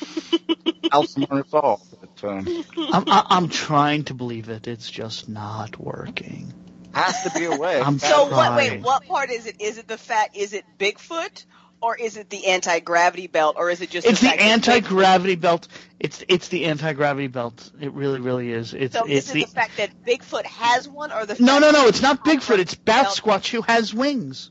outsmart 0.90 1.44
us 1.44 1.52
all. 1.52 1.87
But, 2.20 2.30
um, 2.30 2.46
I'm, 2.92 3.04
I- 3.08 3.26
I'm 3.30 3.48
trying 3.48 4.04
to 4.04 4.14
believe 4.14 4.48
it. 4.48 4.66
It's 4.66 4.90
just 4.90 5.28
not 5.28 5.78
working. 5.78 6.52
has 6.92 7.22
to 7.24 7.38
be 7.38 7.44
a 7.44 7.56
way. 7.56 7.80
I'm 7.80 7.98
So 7.98 8.26
what? 8.26 8.56
Wait, 8.56 8.82
what 8.82 9.04
part 9.06 9.30
is 9.30 9.46
it? 9.46 9.60
Is 9.60 9.78
it 9.78 9.88
the 9.88 9.98
fat? 9.98 10.30
Is 10.34 10.52
it 10.52 10.64
Bigfoot, 10.78 11.44
or 11.80 11.96
is 11.96 12.16
it 12.16 12.30
the 12.30 12.46
anti 12.46 12.80
gravity 12.80 13.26
belt, 13.26 13.56
or 13.58 13.70
is 13.70 13.80
it 13.80 13.90
just 13.90 14.06
It's 14.06 14.20
the 14.20 14.26
fact 14.26 14.38
that 14.38 14.46
anti 14.48 14.80
gravity 14.80 15.36
belt. 15.36 15.68
It's 16.00 16.24
it's 16.28 16.48
the 16.48 16.66
anti 16.66 16.92
gravity 16.92 17.28
belt. 17.28 17.70
It 17.80 17.92
really 17.92 18.20
really 18.20 18.50
is. 18.50 18.74
It's 18.74 18.94
So 18.94 19.04
it's 19.04 19.28
is 19.28 19.30
it 19.30 19.34
the 19.34 19.40
the 19.46 19.46
fact 19.52 19.76
that 19.76 19.90
Bigfoot 20.04 20.44
has 20.44 20.88
one, 20.88 21.12
or 21.12 21.20
the 21.26 21.34
fact 21.34 21.40
no 21.40 21.58
no 21.58 21.70
no. 21.70 21.86
It's 21.86 22.02
not 22.02 22.24
Bigfoot. 22.24 22.58
It's 22.58 22.74
Bat 22.74 23.06
Squatch 23.06 23.48
who 23.50 23.62
has 23.62 23.94
wings. 23.94 24.50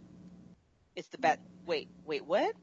It's 0.96 1.08
the 1.10 1.18
bat. 1.18 1.40
Wait, 1.68 1.88
wait, 2.06 2.26
what? 2.26 2.56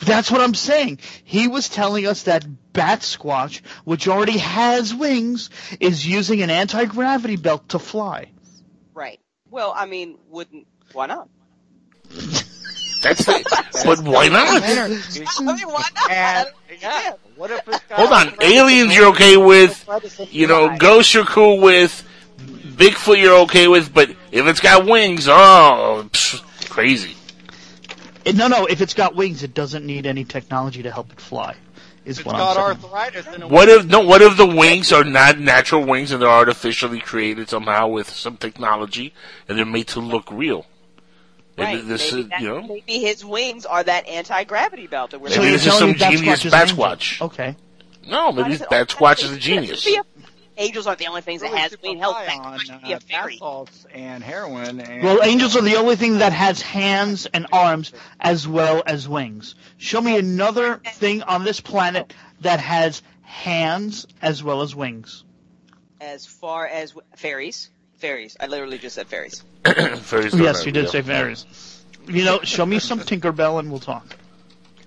That's 0.00 0.30
what 0.30 0.40
I'm 0.40 0.54
saying. 0.54 0.98
He 1.24 1.48
was 1.48 1.68
telling 1.68 2.06
us 2.06 2.24
that 2.24 2.44
Bat 2.72 3.00
Squatch, 3.00 3.60
which 3.84 4.08
already 4.08 4.38
has 4.38 4.94
wings, 4.94 5.50
is 5.78 6.06
using 6.06 6.42
an 6.42 6.50
anti 6.50 6.84
gravity 6.86 7.36
belt 7.36 7.68
to 7.70 7.78
fly. 7.78 8.30
Right. 8.94 9.20
Well, 9.50 9.72
I 9.76 9.86
mean, 9.86 10.18
wouldn't 10.28 10.66
why 10.92 11.06
not? 11.06 11.28
That's 13.02 13.26
it. 13.28 13.46
but 13.84 14.00
why 14.00 14.28
not? 14.28 14.62
I 14.62 15.54
mean, 15.54 15.68
why 15.68 15.88
not? 15.94 16.46
And 16.70 16.80
yeah. 16.80 17.12
what 17.36 17.50
if 17.50 17.64
Hold 17.90 18.12
on, 18.12 18.34
aliens 18.42 18.94
you're 18.94 19.08
okay 19.08 19.36
with, 19.36 19.84
try 19.84 19.98
to 19.98 20.08
say 20.08 20.28
you 20.30 20.46
know, 20.46 20.76
ghosts 20.78 21.12
you're 21.12 21.24
cool 21.24 21.60
with, 21.60 22.06
Bigfoot 22.38 23.20
you're 23.20 23.40
okay 23.40 23.68
with, 23.68 23.92
but 23.92 24.10
if 24.10 24.46
it's 24.46 24.60
got 24.60 24.86
wings, 24.86 25.28
oh, 25.28 26.08
psh, 26.10 26.42
crazy. 26.68 27.14
Eh, 28.26 28.32
No, 28.32 28.48
no. 28.48 28.66
If 28.66 28.80
it's 28.80 28.94
got 28.94 29.14
wings, 29.14 29.42
it 29.42 29.54
doesn't 29.54 29.84
need 29.86 30.06
any 30.06 30.24
technology 30.24 30.82
to 30.82 30.90
help 30.90 31.12
it 31.12 31.20
fly. 31.20 31.56
Is 32.04 32.18
It's 32.18 32.26
what 32.26 32.36
got 32.36 32.56
I'm 32.56 32.80
saying. 32.80 32.92
arthritis 32.92 33.26
and 33.34 33.50
What 33.50 33.68
if 33.68 33.86
no? 33.86 34.00
What 34.00 34.22
if 34.22 34.36
the 34.36 34.46
wings 34.46 34.92
are 34.92 35.04
not 35.04 35.38
natural 35.38 35.84
wings 35.84 36.10
and 36.10 36.20
they're 36.20 36.28
artificially 36.28 36.98
created 36.98 37.48
somehow 37.48 37.86
with 37.88 38.10
some 38.10 38.36
technology 38.36 39.14
and 39.48 39.56
they're 39.56 39.64
made 39.64 39.86
to 39.88 40.00
look 40.00 40.28
real? 40.32 40.66
Right. 41.56 41.78
And 41.78 41.88
this, 41.88 42.10
maybe, 42.10 42.22
is, 42.24 42.28
that- 42.30 42.40
you 42.40 42.48
know, 42.48 42.62
maybe 42.62 42.98
his 42.98 43.24
wings 43.24 43.66
are 43.66 43.84
that 43.84 44.08
anti 44.08 44.42
gravity 44.44 44.88
belt 44.88 45.12
that 45.12 45.20
we're 45.20 45.28
Maybe 45.28 45.34
So 45.36 45.42
you're 45.42 45.52
this 45.52 45.66
is 45.66 45.72
telling 45.78 45.92
me 45.92 45.98
some 45.98 46.08
Bat 46.10 46.18
genius 46.18 46.40
Squatch 46.40 46.44
is 46.46 46.50
Bat 46.50 46.62
an 46.62 46.68
angel. 46.70 46.84
Squatch. 46.86 47.20
Okay. 47.22 47.56
no, 48.08 48.32
maybe 48.32 48.48
does 48.50 48.60
it 48.62 48.70
Bat 48.70 48.80
all- 48.80 48.86
Squatch 49.08 49.22
is 49.24 49.30
a 49.30 49.34
It 49.34 49.38
genius. 49.40 49.80
should 49.82 49.90
be 49.92 49.96
a- 49.96 50.11
Angels 50.56 50.86
aren't 50.86 50.98
the 50.98 51.06
only 51.06 51.22
things 51.22 51.40
that 51.40 51.52
has 51.52 51.70
super 51.70 51.88
wings. 51.88 52.00
Hell, 52.00 52.12
high 52.12 52.36
on 52.36 52.58
be 52.82 52.92
a 52.92 52.96
uh, 52.96 53.00
fairy. 53.00 53.38
and 53.94 54.22
heroin. 54.22 54.80
And, 54.80 55.02
Well, 55.02 55.22
angels 55.22 55.56
are 55.56 55.62
the 55.62 55.76
only 55.76 55.96
thing 55.96 56.18
that 56.18 56.32
has 56.32 56.60
hands 56.60 57.26
and 57.26 57.46
arms 57.52 57.92
as 58.20 58.46
well 58.46 58.82
as 58.84 59.08
wings. 59.08 59.54
Show 59.78 60.00
me 60.00 60.18
another 60.18 60.76
thing 60.76 61.22
on 61.22 61.44
this 61.44 61.60
planet 61.60 62.12
that 62.40 62.60
has 62.60 63.02
hands 63.22 64.06
as 64.20 64.42
well 64.42 64.60
as 64.62 64.74
wings. 64.74 65.24
As 66.00 66.26
far 66.26 66.66
as 66.66 66.90
w- 66.90 67.06
fairies, 67.16 67.70
fairies. 67.96 68.36
I 68.38 68.46
literally 68.46 68.78
just 68.78 68.96
said 68.96 69.06
fairies. 69.06 69.42
Fairies 69.64 70.34
Yes, 70.34 70.66
you 70.66 70.72
did 70.72 70.90
say 70.90 71.00
fairies. 71.02 71.46
You 72.06 72.24
know, 72.24 72.40
show 72.42 72.66
me 72.66 72.78
some 72.80 72.98
Tinkerbell 72.98 73.60
and 73.60 73.70
we'll 73.70 73.80
talk. 73.80 74.16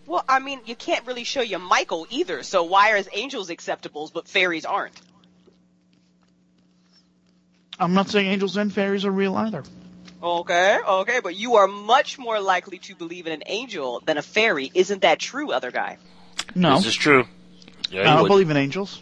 Well, 0.05 0.23
I 0.27 0.39
mean, 0.39 0.59
you 0.65 0.75
can't 0.75 1.07
really 1.07 1.23
show 1.23 1.41
you 1.41 1.57
Michael 1.57 2.05
either. 2.09 2.43
So 2.43 2.63
why 2.63 2.91
are 2.91 3.01
angels 3.13 3.49
acceptables 3.49 4.13
but 4.13 4.27
fairies 4.27 4.65
aren't? 4.65 5.01
I'm 7.79 7.93
not 7.93 8.09
saying 8.09 8.27
angels 8.27 8.57
and 8.57 8.71
fairies 8.73 9.05
are 9.05 9.11
real 9.11 9.35
either. 9.35 9.63
Okay, 10.23 10.79
okay, 10.87 11.19
but 11.21 11.35
you 11.35 11.55
are 11.55 11.67
much 11.67 12.17
more 12.17 12.39
likely 12.39 12.77
to 12.79 12.95
believe 12.95 13.27
in 13.27 13.33
an 13.33 13.43
angel 13.45 14.01
than 14.05 14.17
a 14.17 14.21
fairy. 14.21 14.71
Isn't 14.73 15.01
that 15.01 15.19
true, 15.19 15.51
other 15.51 15.71
guy? 15.71 15.97
No, 16.55 16.77
This 16.77 16.87
is 16.87 16.95
true. 16.95 17.25
Yeah, 17.91 18.01
I 18.01 18.03
don't 18.15 18.21
would. 18.23 18.29
believe 18.29 18.49
in 18.49 18.57
angels. 18.57 19.01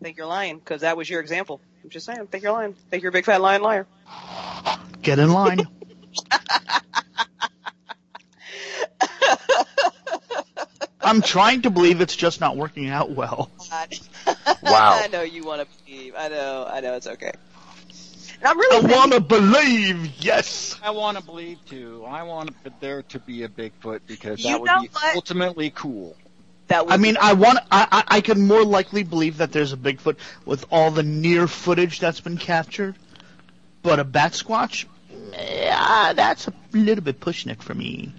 I 0.00 0.04
think 0.04 0.16
you're 0.16 0.26
lying 0.26 0.58
because 0.58 0.80
that 0.82 0.96
was 0.96 1.08
your 1.08 1.20
example. 1.20 1.60
I'm 1.84 1.90
just 1.90 2.04
saying. 2.06 2.26
Think 2.26 2.42
you're 2.42 2.52
lying. 2.52 2.74
Think 2.90 3.02
you're 3.02 3.10
a 3.10 3.12
big 3.12 3.24
fat 3.24 3.40
lying 3.40 3.62
liar. 3.62 3.86
Get 5.02 5.18
in 5.18 5.32
line. 5.32 5.60
I'm 11.02 11.22
trying 11.22 11.62
to 11.62 11.70
believe 11.70 12.00
it's 12.02 12.14
just 12.14 12.40
not 12.40 12.56
working 12.56 12.88
out 12.88 13.10
well. 13.10 13.50
Wow. 14.62 15.00
I 15.02 15.08
know 15.08 15.22
you 15.22 15.42
want 15.44 15.62
to 15.62 15.66
believe. 15.86 16.14
I 16.16 16.28
know. 16.28 16.66
I 16.70 16.80
know 16.80 16.94
it's 16.94 17.06
okay. 17.06 17.32
And 18.40 18.48
I'm 18.48 18.56
I 18.56 18.60
really 18.60 18.80
thinking- 18.80 18.96
want 18.98 19.12
to 19.12 19.20
believe, 19.20 20.10
yes. 20.18 20.78
I 20.82 20.90
want 20.90 21.18
to 21.18 21.22
believe 21.22 21.58
too. 21.66 22.04
I 22.08 22.22
want 22.22 22.50
there 22.80 23.02
to 23.02 23.18
be 23.18 23.42
a 23.42 23.48
Bigfoot 23.48 24.00
because 24.06 24.42
You 24.42 24.52
that 24.52 24.60
would 24.80 24.82
be 24.82 24.88
what? 24.92 25.16
ultimately 25.16 25.70
cool. 25.70 26.16
that. 26.68 26.86
I 26.88 26.96
mean, 26.96 27.16
I 27.20 27.34
want. 27.34 27.58
I, 27.70 27.86
I 27.92 28.16
I 28.16 28.20
can 28.22 28.46
more 28.46 28.64
likely 28.64 29.02
believe 29.02 29.38
that 29.38 29.52
there's 29.52 29.72
a 29.72 29.76
Bigfoot 29.76 30.16
with 30.46 30.64
all 30.70 30.90
the 30.90 31.02
near 31.02 31.46
footage 31.48 32.00
that's 32.00 32.20
been 32.20 32.38
captured, 32.38 32.96
but 33.82 33.98
a 33.98 34.04
bat 34.04 34.32
squatch, 34.32 34.86
yeah, 35.32 36.12
that's 36.14 36.48
a 36.48 36.52
little 36.72 37.04
bit 37.04 37.20
pushing 37.20 37.50
it 37.50 37.62
for 37.62 37.74
me. 37.74 38.12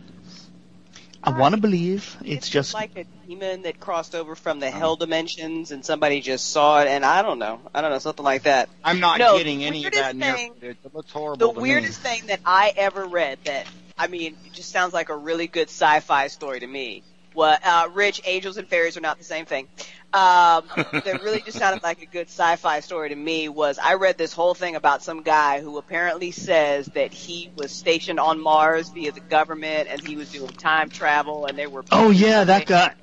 I 1.23 1.37
want 1.37 1.53
to 1.55 1.61
believe 1.61 2.17
it's 2.25 2.49
just 2.49 2.73
like 2.73 2.97
a 2.97 3.05
demon 3.27 3.61
that 3.63 3.79
crossed 3.79 4.15
over 4.15 4.35
from 4.35 4.59
the 4.59 4.71
hell 4.71 4.95
dimensions, 4.95 5.71
and 5.71 5.85
somebody 5.85 6.19
just 6.21 6.49
saw 6.51 6.81
it, 6.81 6.87
and 6.87 7.05
I 7.05 7.21
don't 7.21 7.37
know. 7.37 7.59
I 7.75 7.81
don't 7.81 7.91
know 7.91 7.99
something 7.99 8.25
like 8.25 8.43
that. 8.43 8.69
I'm 8.83 8.99
not 8.99 9.19
No, 9.19 9.37
getting 9.37 9.63
any 9.63 9.85
of 9.85 9.93
that 9.93 10.15
near 10.15 10.35
thing- 10.35 10.53
footage. 10.55 10.77
It 10.83 10.95
looks 10.95 11.11
horrible 11.11 11.47
The 11.47 11.53
to 11.53 11.59
me. 11.61 11.69
weirdest 11.69 11.99
thing 12.01 12.25
that 12.27 12.39
I 12.45 12.73
ever 12.75 13.05
read 13.05 13.37
that 13.45 13.67
I 13.97 14.07
mean, 14.07 14.35
it 14.45 14.53
just 14.53 14.71
sounds 14.71 14.93
like 14.93 15.09
a 15.09 15.15
really 15.15 15.45
good 15.45 15.67
sci-fi 15.69 16.27
story 16.27 16.59
to 16.61 16.65
me. 16.67 17.03
Well, 17.35 17.55
uh, 17.63 17.87
Rich, 17.93 18.21
angels 18.25 18.57
and 18.57 18.67
fairies 18.67 18.97
are 18.97 19.01
not 19.01 19.19
the 19.19 19.23
same 19.23 19.45
thing. 19.45 19.67
Um, 20.13 20.65
that 20.75 21.21
really 21.23 21.41
just 21.41 21.57
sounded 21.57 21.83
like 21.83 22.01
a 22.01 22.05
good 22.05 22.27
sci-fi 22.27 22.81
story 22.81 23.09
to 23.09 23.15
me. 23.15 23.47
Was 23.47 23.79
I 23.79 23.93
read 23.93 24.17
this 24.17 24.33
whole 24.33 24.53
thing 24.53 24.75
about 24.75 25.03
some 25.03 25.21
guy 25.21 25.61
who 25.61 25.77
apparently 25.77 26.31
says 26.31 26.87
that 26.87 27.13
he 27.13 27.49
was 27.55 27.71
stationed 27.71 28.19
on 28.19 28.41
Mars 28.41 28.89
via 28.89 29.11
the 29.13 29.21
government 29.21 29.87
and 29.89 30.05
he 30.05 30.17
was 30.17 30.31
doing 30.31 30.49
time 30.49 30.89
travel 30.89 31.45
and 31.45 31.57
they 31.57 31.67
were. 31.67 31.85
Oh 31.91 32.09
yeah, 32.09 32.43
that 32.43 32.65
guy. 32.65 32.93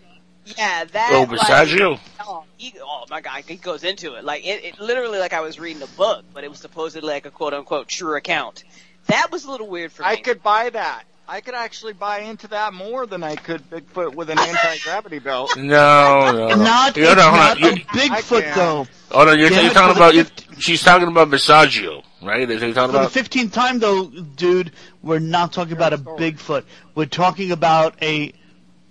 Yeah, 0.57 0.85
that. 0.85 1.11
Oh, 1.13 1.35
like, 1.35 1.69
you. 1.71 1.97
oh, 2.21 2.45
he, 2.57 2.73
oh 2.81 3.05
my 3.11 3.21
god, 3.21 3.43
he 3.47 3.57
goes 3.57 3.85
into 3.85 4.15
it 4.15 4.25
like 4.25 4.47
it, 4.47 4.65
it. 4.65 4.81
Literally, 4.81 5.19
like 5.19 5.33
I 5.33 5.41
was 5.41 5.59
reading 5.59 5.83
a 5.83 5.87
book, 5.89 6.25
but 6.33 6.45
it 6.45 6.51
was 6.51 6.59
supposedly 6.59 7.09
like 7.09 7.27
a 7.27 7.31
quote 7.31 7.55
unquote 7.55 7.89
true 7.89 8.17
account. 8.17 8.65
That 9.07 9.31
was 9.31 9.45
a 9.45 9.51
little 9.51 9.69
weird 9.69 9.93
for 9.93 10.03
me. 10.03 10.09
I 10.09 10.17
could 10.17 10.43
buy 10.43 10.71
that. 10.71 11.05
I 11.31 11.43
could 11.43 11.55
actually 11.55 11.93
buy 11.93 12.21
into 12.21 12.49
that 12.49 12.73
more 12.73 13.07
than 13.07 13.23
I 13.23 13.37
could 13.37 13.63
Bigfoot 13.71 14.15
with 14.15 14.31
an 14.31 14.39
anti-gravity 14.39 15.19
belt. 15.19 15.53
No, 15.59 16.33
no, 16.33 16.49
no. 16.49 16.57
Not, 16.57 16.97
You 16.97 17.03
know, 17.05 17.13
it's 17.13 17.23
hold 17.23 17.35
on. 17.35 17.47
not 17.47 17.61
You- 17.61 17.69
a 17.69 17.75
Bigfoot 17.75 18.55
though. 18.55 18.87
Oh 19.11 19.25
no, 19.25 19.33
you're, 19.33 19.51
Damn 19.51 19.65
you're 19.67 19.75
talking 19.75 19.97
about. 19.97 20.15
you 20.15 20.25
fifth- 20.25 20.61
she's 20.63 20.83
talking 20.83 21.07
about 21.09 21.29
Bessaggio, 21.29 22.03
right? 22.23 22.49
Is 22.49 22.61
that 22.61 22.67
you're 22.67 22.75
talking 22.75 22.97
For 22.97 23.03
the 23.03 23.11
fifteenth 23.11 23.53
time 23.53 23.79
though, 23.79 24.07
dude, 24.07 24.73
we're 25.03 25.19
not 25.19 25.53
talking 25.53 25.75
about 25.75 25.93
a 25.93 25.99
Bigfoot. 25.99 26.65
We're 26.95 27.05
talking 27.07 27.53
about 27.53 28.03
a 28.03 28.33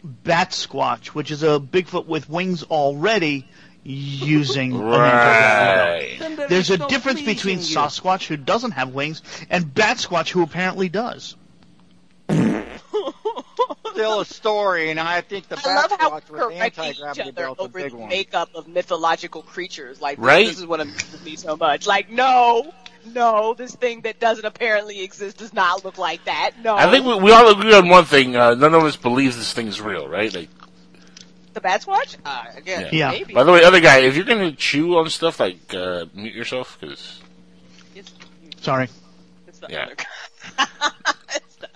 bat 0.03 0.51
squatch, 0.51 1.07
which 1.07 1.31
is 1.31 1.41
a 1.43 1.59
Bigfoot 1.59 2.05
with 2.05 2.29
wings 2.29 2.61
already 2.63 3.47
using 3.83 4.77
Right. 4.79 6.17
anti-gravity. 6.21 6.47
There's 6.49 6.69
a 6.69 6.77
difference 6.87 7.21
between 7.21 7.59
Sasquatch, 7.59 8.27
who 8.27 8.37
doesn't 8.37 8.71
have 8.71 8.89
wings, 8.93 9.21
and 9.49 9.73
Bat 9.73 9.97
Squatch, 9.97 10.29
who 10.29 10.43
apparently 10.43 10.89
does. 10.89 11.35
Still 13.91 14.21
a 14.21 14.25
story, 14.25 14.91
and 14.91 14.99
I 14.99 15.21
think 15.21 15.47
the 15.47 15.59
I 15.65 15.75
love 15.75 15.91
how 15.99 16.09
Bat 16.11 16.23
we're 16.29 16.37
Squatch 16.39 16.47
with 16.47 16.55
each 16.57 16.61
anti-gravity 16.79 17.21
other 17.21 17.31
belt's 17.31 17.61
over 17.61 17.79
big 17.79 17.91
the 17.91 17.97
one. 17.97 18.09
makeup 18.09 18.49
of 18.55 18.67
mythological 18.67 19.41
creatures. 19.41 19.99
Like, 20.01 20.17
Right? 20.19 20.45
this 20.47 20.59
is 20.59 20.65
what 20.65 20.79
amuses 20.81 21.23
me 21.25 21.35
so 21.35 21.57
much. 21.57 21.87
Like, 21.87 22.09
no, 22.11 22.71
no, 23.13 23.53
this 23.55 23.73
thing 23.75 24.01
that 24.01 24.19
doesn't 24.19 24.45
apparently 24.45 25.01
exist 25.01 25.37
does 25.37 25.53
not 25.53 25.83
look 25.83 25.97
like 25.97 26.23
that. 26.25 26.51
No. 26.61 26.75
I 26.75 26.91
think 26.91 27.05
we, 27.05 27.15
we 27.15 27.31
all 27.31 27.49
agree 27.51 27.73
on 27.73 27.87
one 27.89 28.05
thing. 28.05 28.35
Uh, 28.35 28.53
none 28.53 28.73
of 28.75 28.83
us 28.83 28.95
believes 28.95 29.35
this 29.37 29.51
thing's 29.53 29.81
real, 29.81 30.07
right? 30.07 30.33
Like, 30.33 30.49
the 31.53 31.61
Bat 31.61 31.81
Squatch? 31.85 32.17
Uh, 32.23 32.43
again, 32.55 32.89
Yeah. 32.91 33.09
maybe. 33.09 33.33
by 33.33 33.43
the 33.43 33.51
way, 33.51 33.63
other 33.63 33.79
guy, 33.79 33.99
if 34.01 34.15
you're 34.15 34.25
gonna 34.25 34.51
chew 34.51 34.95
on 34.97 35.09
stuff, 35.09 35.39
like 35.39 35.73
uh, 35.73 36.05
mute 36.13 36.35
yourself, 36.35 36.77
because 36.79 37.19
Sorry. 38.61 38.89
it's 39.47 39.57
the 39.59 39.67
Yeah. 39.69 39.87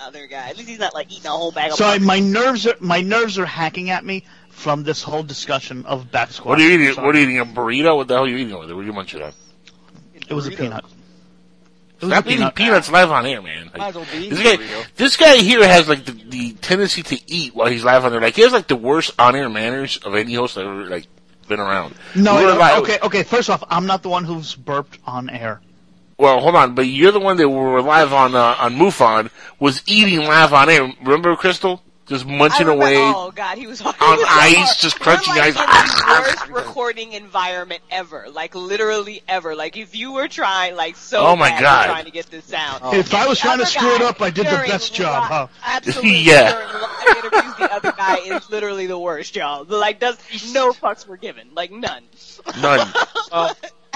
other 0.04 0.28
guy. 0.28 0.28
it's 0.28 0.28
the 0.28 0.28
other 0.28 0.28
guy. 0.28 0.50
At 0.50 0.58
least 0.58 0.70
he's 0.70 0.80
not 0.80 0.94
like 0.94 1.12
eating 1.12 1.28
a 1.28 1.30
whole 1.32 1.52
bag 1.52 1.72
of 1.72 1.78
Sorry, 1.78 2.00
popcorn. 2.00 2.08
my 2.08 2.20
nerves 2.20 2.68
are 2.68 2.76
my 2.80 3.02
nerves 3.02 3.38
are 3.40 3.46
hacking 3.46 3.90
at 3.90 4.04
me 4.06 4.24
from 4.50 4.84
this 4.84 5.02
whole 5.04 5.24
discussion 5.24 5.86
of 5.86 6.12
Bat 6.12 6.30
Squatch. 6.30 6.46
what 6.46 6.60
are 6.60 6.64
you 6.64 6.72
eating? 6.76 6.94
Sorry. 6.94 7.06
What 7.08 7.16
are 7.16 7.20
you 7.20 7.26
eating? 7.26 7.40
A 7.40 7.46
burrito? 7.46 7.96
What 7.96 8.08
the 8.08 8.16
hell 8.16 8.26
are 8.26 8.28
you 8.28 8.38
eating 8.38 8.54
over 8.54 8.68
there? 8.68 8.76
What 8.76 8.84
are 8.84 8.86
you 8.86 8.94
munching 8.94 9.22
on? 9.22 9.30
It 10.14 10.24
up? 10.24 10.32
It 10.32 10.34
was 10.34 10.48
a 10.48 10.52
peanut. 10.52 10.86
It 12.02 12.06
Stop 12.08 12.26
eating 12.26 12.38
peanut. 12.40 12.56
peanuts 12.56 12.92
live 12.92 13.12
on 13.12 13.26
air, 13.28 13.42
man. 13.42 13.70
Like, 13.76 13.94
well 13.96 14.06
this 14.12 14.42
guy, 14.42 14.86
this 14.96 15.18
guy 15.18 15.36
here 15.38 15.66
has 15.66 15.88
like 15.88 16.06
the, 16.06 16.12
the 16.14 16.54
tendency 16.54 17.04
to 17.04 17.32
eat 17.32 17.54
while 17.54 17.68
he's 17.68 17.84
live 17.84 18.06
on 18.06 18.12
there. 18.12 18.22
Like 18.22 18.36
he 18.36 18.42
has 18.42 18.52
like 18.52 18.68
the 18.68 18.76
worst 18.76 19.12
on-air 19.20 19.50
manners 19.50 19.98
of 19.98 20.16
any 20.16 20.34
host 20.34 20.58
I've 20.58 20.66
ever 20.66 20.86
like 20.86 21.06
been 21.48 21.60
around. 21.60 21.94
No, 22.16 22.38
We 22.38 22.42
no, 22.44 22.80
okay, 22.82 22.98
okay. 23.04 23.24
First 23.24 23.50
off, 23.50 23.64
I'm 23.70 23.86
not 23.86 24.02
the 24.04 24.10
one 24.10 24.24
who's 24.24 24.56
burped 24.56 24.98
on 25.06 25.30
air. 25.30 25.62
Well, 26.22 26.40
hold 26.40 26.56
on, 26.56 26.76
but 26.76 26.84
you're 26.86 27.12
the 27.12 27.20
one 27.20 27.38
that 27.38 27.50
were 27.50 27.82
live 27.82 28.14
on 28.14 28.36
uh, 28.36 28.56
on 28.60 28.76
MUFON 28.76 29.32
was 29.60 29.82
eating 29.88 30.20
live 30.20 30.54
on 30.54 30.70
air. 30.70 30.94
Remember, 31.02 31.36
Crystal? 31.36 31.82
Just 32.06 32.28
munching 32.28 32.68
remember- 32.68 32.84
away. 32.86 32.96
Oh 32.98 33.32
god, 33.32 33.58
he 33.58 33.66
was 33.66 33.82
on 33.82 33.88
was 34.00 34.26
ice, 34.30 34.56
hard. 34.56 34.78
just 34.80 35.00
crunching 35.00 35.34
like 35.34 35.56
ice. 35.56 35.58
In 35.58 35.66
the 35.66 36.06
worst 36.28 36.48
recording 36.50 37.14
environment 37.14 37.82
ever, 37.90 38.28
like 38.32 38.54
literally 38.54 39.24
ever. 39.28 39.56
Like 39.56 39.78
if 39.78 39.96
you 39.96 40.12
were 40.12 40.28
trying, 40.28 40.76
like 40.76 40.96
so 40.96 41.26
Oh, 41.26 41.36
my 41.36 41.50
bad, 41.50 41.62
God. 41.62 41.86
trying 41.86 42.06
to 42.06 42.12
get 42.12 42.28
this 42.28 42.46
sound. 42.46 42.84
If 42.96 43.16
I 43.16 43.28
was 43.28 43.40
trying 43.40 43.58
to 43.58 43.66
screw 43.66 43.96
it 43.96 44.02
up, 44.04 44.22
I 44.22 44.30
did 44.30 44.46
the 44.46 44.52
during 44.52 44.70
best 44.70 44.94
job, 44.94 45.24
huh? 45.24 45.48
Absolutely. 45.66 46.20
Yeah. 46.20 46.52
During 46.52 46.82
live 46.84 47.18
interviews 47.26 47.56
the 47.58 47.74
other 47.74 47.92
guy 47.94 48.18
is 48.18 48.48
literally 48.52 48.86
the 48.86 49.00
worst, 49.00 49.36
y'all. 49.36 49.64
Like, 49.64 50.00
does 50.00 50.18
no 50.54 50.72
fucks 50.74 51.08
were 51.08 51.18
given, 51.18 51.48
like 51.56 51.72
none. 51.72 52.04
None. 52.62 52.88
Uh, 53.32 53.54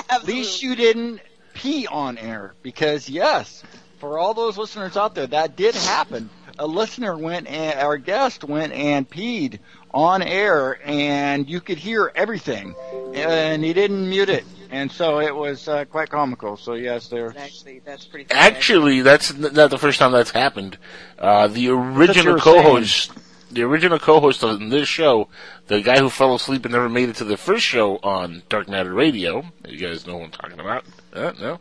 at 0.10 0.24
least 0.24 0.64
you 0.64 0.76
didn't 0.78 1.20
pee 1.56 1.88
on 1.88 2.20
air 2.20 2.54
because 2.62 3.10
yes, 3.10 3.64
for 3.98 4.20
all 4.20 4.36
those 4.36 4.58
listeners 4.58 4.96
out 4.96 5.16
there, 5.16 5.26
that 5.28 5.56
did 5.56 5.74
happen. 5.74 6.30
A 6.60 6.68
listener 6.68 7.18
went 7.18 7.48
and 7.48 7.80
our 7.80 7.98
guest 7.98 8.44
went 8.44 8.72
and 8.72 9.10
peed 9.10 9.60
on 9.96 10.22
air, 10.22 10.78
and 10.86 11.50
you 11.50 11.62
could 11.62 11.78
hear 11.78 12.12
everything, 12.14 12.76
and 13.14 13.64
he 13.64 13.74
didn't 13.74 14.10
mute 14.10 14.30
it, 14.30 14.44
and 14.70 14.92
so 14.92 15.20
it 15.22 15.34
was 15.34 15.68
uh, 15.68 15.86
quite 15.86 16.10
comical. 16.10 16.58
So 16.58 16.74
yes, 16.74 17.08
there. 17.08 17.34
Actually, 17.38 17.80
that's 17.80 18.06
pretty. 18.06 18.30
Actually, 18.30 19.02
that's 19.02 19.34
not 19.34 19.70
the 19.70 19.78
first 19.78 20.00
time 20.00 20.12
that's 20.12 20.32
happened. 20.32 20.78
Uh, 21.18 21.48
the 21.48 21.70
original 21.70 22.38
co-host, 22.38 23.12
the 23.52 23.64
original 23.64 24.00
co-host 24.00 24.44
on 24.44 24.70
this 24.70 24.88
show, 24.88 25.30
the 25.68 25.82
guy 25.82 26.00
who 26.00 26.10
fell 26.10 26.36
asleep 26.36 26.66
and 26.66 26.74
never 26.74 26.90
made 26.90 27.08
it 27.10 27.16
to 27.18 27.24
the 27.24 27.38
first 27.38 27.66
show 27.66 27.98
on 28.04 28.44
Dark 28.50 28.68
Matter 28.68 28.94
Radio. 28.94 29.46
You 29.66 29.78
guys 29.78 30.06
know 30.06 30.18
what 30.18 30.26
I'm 30.26 30.32
talking 30.32 30.60
about? 30.60 30.84
Uh, 31.16 31.32
no. 31.40 31.60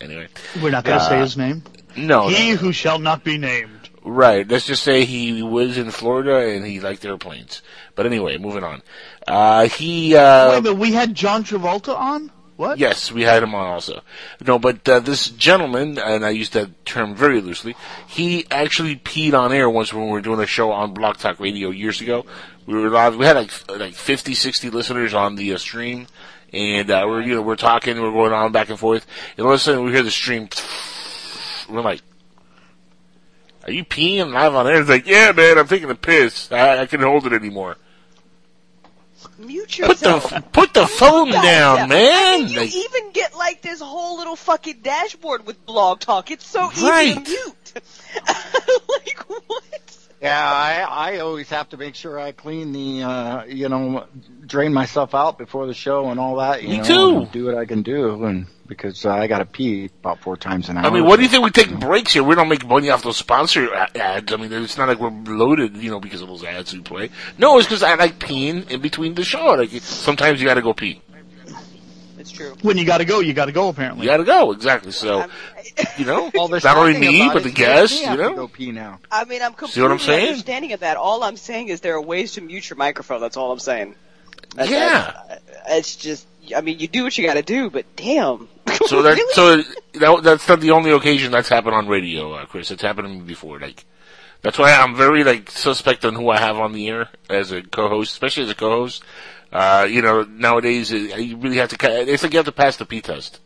Anyway, 0.00 0.28
We're 0.62 0.70
not 0.70 0.84
going 0.84 0.98
to 0.98 1.04
Uh, 1.04 1.08
say 1.08 1.18
his 1.20 1.36
name. 1.36 1.62
no, 1.96 2.28
He 2.28 2.52
no. 2.52 2.56
who 2.56 2.72
shall 2.72 2.98
not 2.98 3.22
be 3.22 3.36
named. 3.36 3.90
Right. 4.02 4.48
Let's 4.48 4.66
just 4.66 4.82
say 4.82 5.04
he 5.04 5.42
was 5.42 5.76
in 5.76 5.90
Florida 5.90 6.36
and 6.56 6.64
he 6.64 6.80
liked 6.80 7.04
airplanes. 7.04 7.60
But 7.94 8.06
anyway, 8.06 8.38
moving 8.38 8.64
on. 8.64 8.80
Uh, 9.28 9.66
he, 9.66 10.16
uh, 10.16 10.50
Wait 10.52 10.58
a 10.58 10.62
minute, 10.62 10.78
we 10.78 10.92
had 10.92 11.14
John 11.14 11.44
Travolta 11.44 11.94
on? 11.94 12.30
What? 12.56 12.78
Yes, 12.78 13.10
we 13.12 13.22
had 13.22 13.42
him 13.42 13.54
on 13.54 13.66
also. 13.66 14.00
No, 14.46 14.58
but 14.58 14.86
uh, 14.88 15.00
this 15.00 15.28
gentleman, 15.30 15.98
and 15.98 16.24
I 16.24 16.30
use 16.30 16.50
that 16.50 16.84
term 16.86 17.14
very 17.14 17.40
loosely, 17.42 17.74
he 18.06 18.46
actually 18.50 18.96
peed 18.96 19.32
on 19.34 19.52
air 19.52 19.68
once 19.68 19.92
when 19.94 20.04
we 20.06 20.10
were 20.12 20.20
doing 20.22 20.40
a 20.40 20.46
show 20.46 20.70
on 20.70 20.92
Blog 20.94 21.16
Talk 21.18 21.40
Radio 21.40 21.70
years 21.70 22.00
ago. 22.02 22.24
We 22.66 22.74
were 22.74 22.90
live. 22.90 23.16
We 23.16 23.24
had 23.26 23.36
like 23.36 23.50
like 23.70 23.94
50, 23.94 24.34
60 24.34 24.68
listeners 24.70 25.14
on 25.14 25.36
the 25.36 25.54
uh, 25.54 25.58
stream, 25.58 26.06
and 26.52 26.90
uh, 26.90 27.04
we're 27.06 27.22
you 27.22 27.34
know 27.34 27.42
we're 27.42 27.56
talking, 27.56 28.00
we're 28.00 28.12
going 28.12 28.32
on 28.32 28.52
back 28.52 28.70
and 28.70 28.78
forth, 28.78 29.06
and 29.36 29.46
all 29.46 29.52
of 29.52 29.56
a 29.56 29.58
sudden 29.58 29.84
we 29.84 29.92
hear 29.92 30.02
the 30.02 30.10
stream. 30.10 30.48
We're 31.68 31.82
like, 31.82 32.02
"Are 33.64 33.72
you 33.72 33.84
peeing 33.84 34.32
live 34.32 34.54
on 34.54 34.66
air?" 34.66 34.80
It's 34.80 34.88
like, 34.88 35.06
"Yeah, 35.06 35.32
man, 35.32 35.58
I'm 35.58 35.68
taking 35.68 35.90
a 35.90 35.94
piss. 35.94 36.50
I, 36.50 36.78
I 36.80 36.86
can't 36.86 37.02
hold 37.02 37.26
it 37.26 37.32
anymore." 37.32 37.76
Mute 39.38 39.78
yourself. 39.78 40.24
Put 40.24 40.34
the 40.34 40.40
put 40.50 40.74
the 40.74 40.86
phone 40.86 41.30
down, 41.30 41.76
yeah. 41.78 41.86
man. 41.86 42.34
I 42.34 42.38
mean, 42.38 42.48
you 42.48 42.60
Like- 42.60 42.74
even 42.74 43.12
get 43.12 43.34
like 43.34 43.62
this 43.62 43.80
whole 43.80 44.18
little 44.18 44.36
fucking 44.36 44.80
dashboard 44.82 45.46
with 45.46 45.64
Blog 45.66 46.00
Talk. 46.00 46.30
It's 46.30 46.46
so 46.46 46.70
easy 46.72 47.14
to 47.14 47.20
mute. 47.20 47.72
like 48.88 49.18
what? 49.46 49.89
Yeah, 50.20 50.52
I 50.52 51.14
I 51.14 51.18
always 51.20 51.48
have 51.48 51.70
to 51.70 51.78
make 51.78 51.94
sure 51.94 52.20
I 52.20 52.32
clean 52.32 52.72
the 52.72 53.02
uh 53.02 53.44
you 53.44 53.68
know 53.68 54.06
drain 54.46 54.72
myself 54.72 55.14
out 55.14 55.38
before 55.38 55.66
the 55.66 55.74
show 55.74 56.10
and 56.10 56.20
all 56.20 56.36
that. 56.36 56.62
You 56.62 56.68
Me 56.68 56.76
know, 56.78 56.84
too. 56.84 57.26
Do 57.32 57.46
what 57.46 57.54
I 57.54 57.64
can 57.64 57.82
do, 57.82 58.24
and 58.24 58.46
because 58.66 59.04
uh, 59.04 59.10
I 59.10 59.26
got 59.26 59.38
to 59.38 59.46
pee 59.46 59.90
about 60.00 60.20
four 60.20 60.36
times 60.36 60.68
an 60.68 60.78
hour. 60.78 60.86
I 60.86 60.90
mean, 60.90 61.04
what 61.04 61.16
do 61.16 61.22
you 61.22 61.28
think 61.28 61.44
we 61.44 61.50
take 61.50 61.76
breaks 61.78 62.12
here? 62.12 62.22
We 62.22 62.34
don't 62.34 62.48
make 62.48 62.66
money 62.66 62.88
off 62.90 63.02
those 63.02 63.16
sponsor 63.16 63.74
ads. 63.74 64.32
I 64.32 64.36
mean, 64.36 64.52
it's 64.52 64.78
not 64.78 64.88
like 64.88 65.00
we're 65.00 65.10
loaded, 65.10 65.76
you 65.76 65.90
know, 65.90 66.00
because 66.00 66.22
of 66.22 66.28
those 66.28 66.44
ads 66.44 66.72
we 66.72 66.80
play. 66.80 67.10
No, 67.36 67.58
it's 67.58 67.66
because 67.66 67.82
I 67.82 67.94
like 67.96 68.18
peeing 68.18 68.70
in 68.70 68.80
between 68.80 69.14
the 69.14 69.24
show. 69.24 69.44
Like 69.54 69.70
sometimes 69.82 70.40
you 70.40 70.46
got 70.46 70.54
to 70.54 70.62
go 70.62 70.72
pee. 70.72 71.02
It's 72.20 72.30
true. 72.30 72.54
When 72.62 72.76
you 72.76 72.84
got 72.84 72.98
to 72.98 73.04
go, 73.04 73.20
you 73.20 73.32
got 73.32 73.46
to 73.46 73.52
go. 73.52 73.68
Apparently, 73.68 74.04
You 74.04 74.10
got 74.10 74.18
to 74.18 74.24
go 74.24 74.52
exactly. 74.52 74.92
So 74.92 75.26
you 75.98 76.04
know, 76.04 76.30
All 76.36 76.48
they're 76.48 76.60
not 76.62 76.76
only 76.76 76.98
me 76.98 77.28
but 77.32 77.42
the 77.42 77.50
guests. 77.50 77.98
You 78.00 78.06
have 78.08 78.16
to 78.18 78.22
know, 78.22 78.34
go 78.34 78.48
pee 78.48 78.72
now. 78.72 79.00
I 79.10 79.24
mean, 79.24 79.40
I'm 79.42 79.54
See 79.68 79.80
what 79.80 79.90
I'm 79.90 79.98
saying? 79.98 80.28
understanding 80.28 80.72
of 80.72 80.80
that. 80.80 80.96
All 80.96 81.22
I'm 81.24 81.36
saying 81.36 81.68
is 81.68 81.80
there 81.80 81.94
are 81.94 82.00
ways 82.02 82.32
to 82.32 82.40
mute 82.40 82.68
your 82.68 82.76
microphone. 82.76 83.20
That's 83.20 83.36
all 83.36 83.50
I'm 83.52 83.58
saying. 83.58 83.94
That's- 84.54 84.70
Yeah. 84.70 85.12
that's- 85.28 85.40
It's 85.78 85.96
just, 85.96 86.26
I 86.54 86.60
mean, 86.60 86.78
you 86.78 86.88
do 86.88 87.04
what 87.04 87.16
you 87.16 87.24
got 87.26 87.34
to 87.34 87.42
do, 87.42 87.70
but 87.70 87.84
damn. 87.96 88.48
so 88.86 89.02
that 89.02 89.14
Really? 89.16 89.34
so 89.34 89.56
that, 89.98 90.22
that's 90.22 90.48
not 90.48 90.60
the 90.60 90.72
only 90.72 90.90
occasion 90.90 91.32
that's 91.32 91.48
happened 91.48 91.74
on 91.74 91.88
radio, 91.88 92.34
uh, 92.34 92.46
Chris. 92.46 92.70
It's 92.70 92.82
happened 92.82 93.08
to 93.08 93.14
me 93.14 93.20
before. 93.20 93.58
Like 93.58 93.84
that's 94.42 94.58
why 94.58 94.72
I'm 94.72 94.94
very 94.94 95.24
like 95.24 95.50
suspect 95.50 96.04
on 96.04 96.14
who 96.14 96.28
I 96.30 96.38
have 96.38 96.56
on 96.58 96.72
the 96.72 96.88
air 96.88 97.08
as 97.28 97.50
a 97.52 97.62
co-host, 97.62 98.12
especially 98.12 98.44
as 98.44 98.50
a 98.50 98.54
co-host. 98.54 99.02
Uh, 99.52 99.86
you 99.90 100.00
know, 100.02 100.22
nowadays 100.22 100.92
uh, 100.92 100.96
you 100.96 101.36
really 101.36 101.56
have 101.56 101.68
to. 101.70 101.76
It's 102.12 102.22
like 102.22 102.32
you 102.32 102.38
have 102.38 102.46
to 102.46 102.52
pass 102.52 102.76
the 102.76 102.84
P 102.86 103.00
test. 103.00 103.40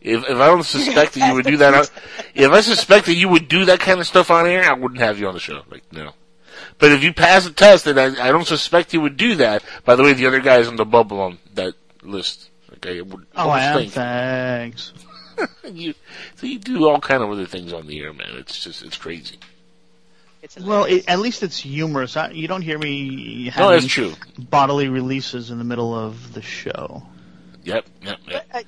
If 0.00 0.22
if 0.24 0.36
I 0.38 0.46
don't 0.46 0.62
suspect 0.64 1.14
that 1.14 1.28
you 1.28 1.34
would 1.34 1.44
do 1.46 1.56
that, 1.58 1.74
on- 1.74 1.84
if 2.34 2.50
I 2.50 2.60
suspect 2.60 3.06
that 3.06 3.14
you 3.14 3.28
would 3.28 3.48
do 3.48 3.64
that 3.66 3.80
kind 3.80 4.00
of 4.00 4.06
stuff 4.06 4.30
on 4.30 4.46
air, 4.46 4.64
I 4.64 4.74
wouldn't 4.74 5.00
have 5.00 5.18
you 5.18 5.28
on 5.28 5.34
the 5.34 5.40
show. 5.40 5.62
Like 5.70 5.84
no. 5.92 6.12
But 6.78 6.92
if 6.92 7.02
you 7.02 7.12
pass 7.12 7.44
the 7.44 7.52
test, 7.52 7.86
and 7.86 7.98
I, 8.00 8.28
I 8.28 8.32
don't 8.32 8.46
suspect 8.46 8.92
you 8.94 9.00
would 9.00 9.16
do 9.16 9.36
that. 9.36 9.62
By 9.84 9.96
the 9.96 10.02
way, 10.02 10.12
the 10.12 10.26
other 10.26 10.40
guy 10.40 10.58
is 10.58 10.68
on 10.68 10.76
the 10.76 10.84
bubble 10.84 11.20
on 11.20 11.38
that 11.54 11.74
list. 12.02 12.50
Okay, 12.74 12.98
it 12.98 13.06
would 13.06 13.26
Oh, 13.36 13.48
I 13.50 13.62
am. 13.64 13.78
think 13.78 13.92
Thanks. 13.92 14.92
you, 15.72 15.94
so 16.36 16.46
you 16.46 16.58
do 16.58 16.88
all 16.88 17.00
kind 17.00 17.22
of 17.22 17.30
other 17.30 17.46
things 17.46 17.72
on 17.72 17.86
the 17.86 18.00
air, 18.00 18.12
man. 18.12 18.30
It's 18.32 18.62
just 18.62 18.82
it's 18.82 18.96
crazy. 18.96 19.38
It's 20.44 20.58
Well, 20.58 20.84
it, 20.84 21.04
at 21.08 21.20
least 21.20 21.42
it's 21.42 21.58
humorous. 21.58 22.16
I, 22.18 22.30
you 22.30 22.46
don't 22.46 22.60
hear 22.60 22.78
me 22.78 23.46
No, 23.46 23.50
having 23.50 23.70
that's 23.70 23.86
true. 23.86 24.14
bodily 24.38 24.88
releases 24.88 25.50
in 25.50 25.56
the 25.56 25.64
middle 25.64 25.94
of 25.94 26.34
the 26.34 26.42
show. 26.42 27.02
Yep, 27.62 27.86
yep, 28.02 28.18
yep. 28.28 28.46
Uh, 28.52 28.62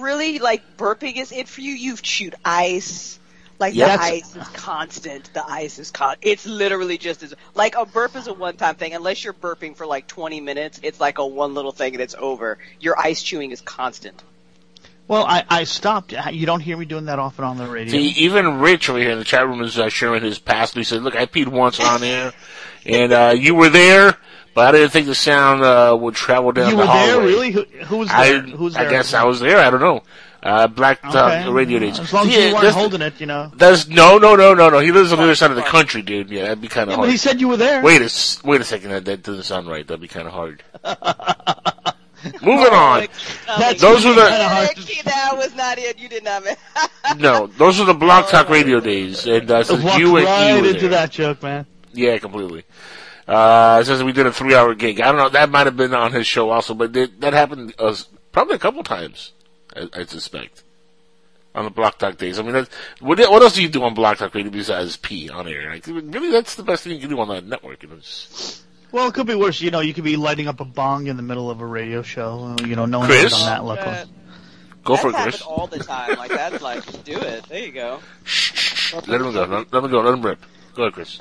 really, 0.00 0.38
like 0.38 0.62
burping 0.78 1.16
is 1.16 1.30
it 1.30 1.46
for 1.48 1.60
you? 1.60 1.72
You've 1.74 2.00
chewed 2.00 2.34
ice. 2.44 3.20
Like 3.58 3.74
Yeah, 3.74 3.96
the 3.96 4.02
ice 4.02 4.36
is 4.36 4.48
constant. 4.48 5.30
The 5.34 5.44
ice 5.46 5.78
is 5.78 5.90
con. 5.90 6.16
It's 6.22 6.46
literally 6.46 6.96
just 6.96 7.22
as 7.22 7.34
like 7.54 7.74
a 7.76 7.84
burp 7.84 8.16
is 8.16 8.26
a 8.26 8.32
one-time 8.32 8.76
thing. 8.76 8.94
Unless 8.94 9.24
you're 9.24 9.34
burping 9.34 9.76
for 9.76 9.84
like 9.84 10.06
20 10.06 10.40
minutes, 10.40 10.80
it's 10.82 10.98
like 11.00 11.18
a 11.18 11.26
one 11.26 11.52
little 11.52 11.72
thing 11.72 11.92
and 11.92 12.02
it's 12.02 12.14
over. 12.14 12.56
Your 12.80 12.98
ice 12.98 13.22
chewing 13.22 13.50
is 13.50 13.60
constant. 13.60 14.22
Well, 15.08 15.24
I, 15.26 15.42
I 15.48 15.64
stopped. 15.64 16.12
You 16.32 16.44
don't 16.46 16.60
hear 16.60 16.76
me 16.76 16.84
doing 16.84 17.06
that 17.06 17.18
often 17.18 17.44
on 17.44 17.56
the 17.56 17.66
radio. 17.66 17.90
See, 17.92 18.08
even 18.24 18.60
Rich 18.60 18.90
over 18.90 18.98
here 18.98 19.10
in 19.10 19.18
the 19.18 19.24
chat 19.24 19.46
room 19.48 19.62
is 19.62 19.78
uh, 19.78 19.88
sharing 19.88 20.22
his 20.22 20.38
past. 20.38 20.74
He 20.74 20.84
said, 20.84 21.02
"Look, 21.02 21.16
I 21.16 21.24
peed 21.26 21.48
once 21.48 21.80
on 21.80 22.02
air, 22.02 22.32
and 22.84 23.12
uh, 23.12 23.34
you 23.36 23.54
were 23.54 23.70
there, 23.70 24.16
but 24.54 24.68
I 24.68 24.72
didn't 24.78 24.90
think 24.90 25.06
the 25.06 25.14
sound 25.14 25.62
uh, 25.62 25.96
would 25.98 26.14
travel 26.14 26.52
down 26.52 26.66
you 26.70 26.76
the 26.76 26.82
were 26.82 26.86
there, 26.86 27.20
really? 27.20 27.50
Who, 27.52 27.62
who 27.62 27.96
was 27.98 28.10
I, 28.10 28.32
there? 28.32 28.86
I 28.86 28.90
guess 28.90 29.14
I 29.14 29.24
was 29.24 29.40
there. 29.40 29.58
I 29.58 29.70
don't 29.70 29.80
know. 29.80 30.02
Uh, 30.40 30.68
Black 30.68 31.04
Okay. 31.04 31.18
uh, 31.18 31.50
Radio 31.50 31.80
Days. 31.80 31.98
As 31.98 32.12
long 32.12 32.28
as 32.28 32.36
you 32.36 32.54
weren't 32.54 32.72
holding 32.74 33.02
it, 33.02 33.18
you 33.18 33.26
know. 33.26 33.50
That's 33.56 33.88
no, 33.88 34.18
no, 34.18 34.36
no, 34.36 34.54
no, 34.54 34.68
no. 34.68 34.78
He 34.78 34.92
lives 34.92 35.10
on 35.10 35.18
the 35.18 35.24
other 35.24 35.34
side 35.34 35.50
of 35.50 35.56
the 35.56 35.62
country, 35.62 36.00
dude. 36.02 36.30
Yeah, 36.30 36.42
that'd 36.42 36.60
be 36.60 36.68
kind 36.68 36.84
of 36.84 36.90
Yeah, 36.90 36.96
hard. 36.96 37.06
but 37.06 37.10
he 37.10 37.16
said 37.16 37.40
you 37.40 37.48
were 37.48 37.56
there. 37.56 37.82
Wait 37.82 38.02
a 38.02 38.46
wait 38.46 38.60
a 38.60 38.64
second. 38.64 38.90
That, 38.90 39.04
that 39.06 39.22
doesn't 39.24 39.42
sound 39.44 39.66
right. 39.68 39.84
That'd 39.86 40.00
be 40.00 40.06
kind 40.06 40.28
of 40.28 40.32
hard. 40.34 40.62
Moving 42.42 42.72
on. 42.72 43.06
That's 43.46 43.80
Those 43.80 44.04
were 44.04 44.14
the 44.14 44.66
Ricky, 44.68 45.02
that 45.02 45.32
was 45.36 45.54
not 45.54 45.78
it. 45.78 45.98
You 45.98 46.08
did 46.08 46.24
not. 46.24 46.44
Make- 46.44 46.58
no. 47.18 47.46
Those 47.46 47.78
were 47.78 47.84
the 47.84 47.94
Blog 47.94 48.28
Talk 48.28 48.48
Radio 48.48 48.80
days, 48.80 49.26
and 49.26 49.50
uh, 49.50 49.64
since 49.64 49.82
Walked 49.82 49.98
you 49.98 50.16
and 50.16 50.26
right 50.26 50.56
E 50.58 50.60
were 50.60 50.68
into 50.68 50.80
there. 50.80 50.90
that 50.90 51.10
joke, 51.10 51.42
man. 51.42 51.66
Yeah, 51.92 52.18
completely. 52.18 52.64
Uh, 53.26 53.78
it 53.82 53.86
says 53.86 54.02
we 54.02 54.12
did 54.12 54.26
a 54.26 54.32
three-hour 54.32 54.74
gig. 54.74 55.00
I 55.00 55.08
don't 55.12 55.16
know. 55.18 55.28
That 55.28 55.50
might 55.50 55.66
have 55.66 55.76
been 55.76 55.92
on 55.94 56.12
his 56.12 56.26
show 56.26 56.50
also, 56.50 56.74
but 56.74 56.92
that, 56.94 57.20
that 57.20 57.32
happened 57.34 57.74
uh, 57.78 57.94
probably 58.32 58.54
a 58.56 58.58
couple 58.58 58.82
times. 58.82 59.32
I, 59.76 59.88
I 59.92 60.04
suspect 60.06 60.62
on 61.54 61.64
the 61.64 61.70
Blog 61.70 61.98
Talk 61.98 62.16
days. 62.16 62.38
I 62.38 62.42
mean, 62.42 62.52
that's, 62.52 62.70
what 63.00 63.18
what 63.18 63.42
else 63.42 63.54
do 63.54 63.62
you 63.62 63.68
do 63.68 63.82
on 63.82 63.92
Blog 63.94 64.16
Talk 64.16 64.34
Radio 64.34 64.50
besides 64.50 64.96
pee 64.96 65.28
on 65.28 65.46
air? 65.48 65.70
Like, 65.70 65.86
really, 65.86 66.30
that's 66.30 66.54
the 66.54 66.62
best 66.62 66.84
thing 66.84 66.94
you 66.94 67.00
can 67.00 67.10
do 67.10 67.20
on 67.20 67.28
that 67.28 67.44
network. 67.44 67.82
You 67.82 67.90
know, 67.90 67.96
it's- 67.96 68.62
Well, 68.90 69.08
it 69.08 69.14
could 69.14 69.26
be 69.26 69.34
worse. 69.34 69.60
You 69.60 69.70
know, 69.70 69.80
you 69.80 69.92
could 69.92 70.04
be 70.04 70.16
lighting 70.16 70.48
up 70.48 70.60
a 70.60 70.64
bong 70.64 71.06
in 71.08 71.16
the 71.16 71.22
middle 71.22 71.50
of 71.50 71.60
a 71.60 71.66
radio 71.66 72.02
show. 72.02 72.56
You 72.64 72.74
know, 72.76 72.86
no 72.86 73.00
one's 73.00 73.10
Chris? 73.10 73.34
on 73.34 73.46
that 73.46 73.64
level. 73.64 73.88
Uh, 73.88 74.04
Go 74.84 74.96
for 74.96 75.08
it, 75.10 75.12
that's 75.12 75.22
Chris. 75.24 75.40
happened 75.42 75.58
all 75.58 75.66
the 75.66 75.78
time. 75.80 76.16
Like 76.16 76.30
that's 76.30 76.62
like, 76.62 77.04
do 77.04 77.18
it. 77.18 77.44
There 77.48 77.58
you 77.58 77.72
go. 77.72 78.00
Shh, 78.24 78.94
Let 79.06 79.20
him 79.20 79.32
go. 79.32 79.44
Let, 79.44 79.72
let 79.72 79.84
him 79.84 79.90
go. 79.90 80.00
Let 80.00 80.14
him 80.14 80.22
rip. 80.22 80.38
Go 80.74 80.82
ahead, 80.84 80.94
Chris. 80.94 81.20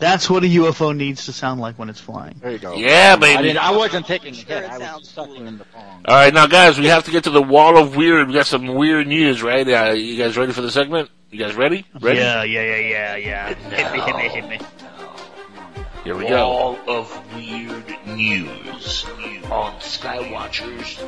That's 0.00 0.28
what 0.28 0.42
a 0.42 0.46
UFO 0.46 0.96
needs 0.96 1.26
to 1.26 1.32
sound 1.32 1.60
like 1.60 1.78
when 1.78 1.88
it's 1.88 2.00
flying. 2.00 2.34
There 2.42 2.50
you 2.50 2.58
go. 2.58 2.74
Yeah, 2.74 3.14
I, 3.16 3.20
baby. 3.20 3.42
didn't, 3.44 3.58
I 3.64 3.70
wasn't 3.70 4.04
taking 4.04 4.32
a 4.32 4.36
Sure, 4.36 4.56
it 4.56 4.64
I 4.68 4.78
was 4.78 4.86
sounds 4.88 5.08
sucking 5.10 5.46
in 5.46 5.58
the 5.58 5.64
phone. 5.66 6.02
All 6.06 6.16
right, 6.16 6.34
now 6.34 6.48
guys, 6.48 6.76
we 6.80 6.86
have 6.86 7.04
to 7.04 7.12
get 7.12 7.22
to 7.24 7.30
the 7.30 7.42
wall 7.42 7.78
of 7.78 7.94
weird. 7.94 8.26
We 8.26 8.34
got 8.34 8.46
some 8.46 8.66
weird 8.74 9.06
news, 9.06 9.44
right? 9.44 9.68
Uh, 9.68 9.92
you 9.92 10.16
guys 10.16 10.36
ready 10.36 10.52
for 10.52 10.62
the 10.62 10.72
segment? 10.72 11.08
You 11.30 11.38
guys 11.38 11.54
ready? 11.54 11.84
Ready? 12.00 12.18
Yeah, 12.18 12.42
yeah, 12.42 12.62
yeah, 12.62 12.76
yeah, 12.80 13.16
yeah. 13.16 13.54
Hit 13.54 13.92
me, 13.92 14.00
hit 14.00 14.16
me, 14.16 14.28
hit 14.28 14.48
me. 14.48 14.66
Here 16.04 16.16
we 16.16 16.24
Wall 16.24 16.78
go. 16.84 17.00
of 17.00 17.34
Weird 17.36 17.96
News 18.08 19.04
on 19.50 19.72
Skywatchers 19.78 20.98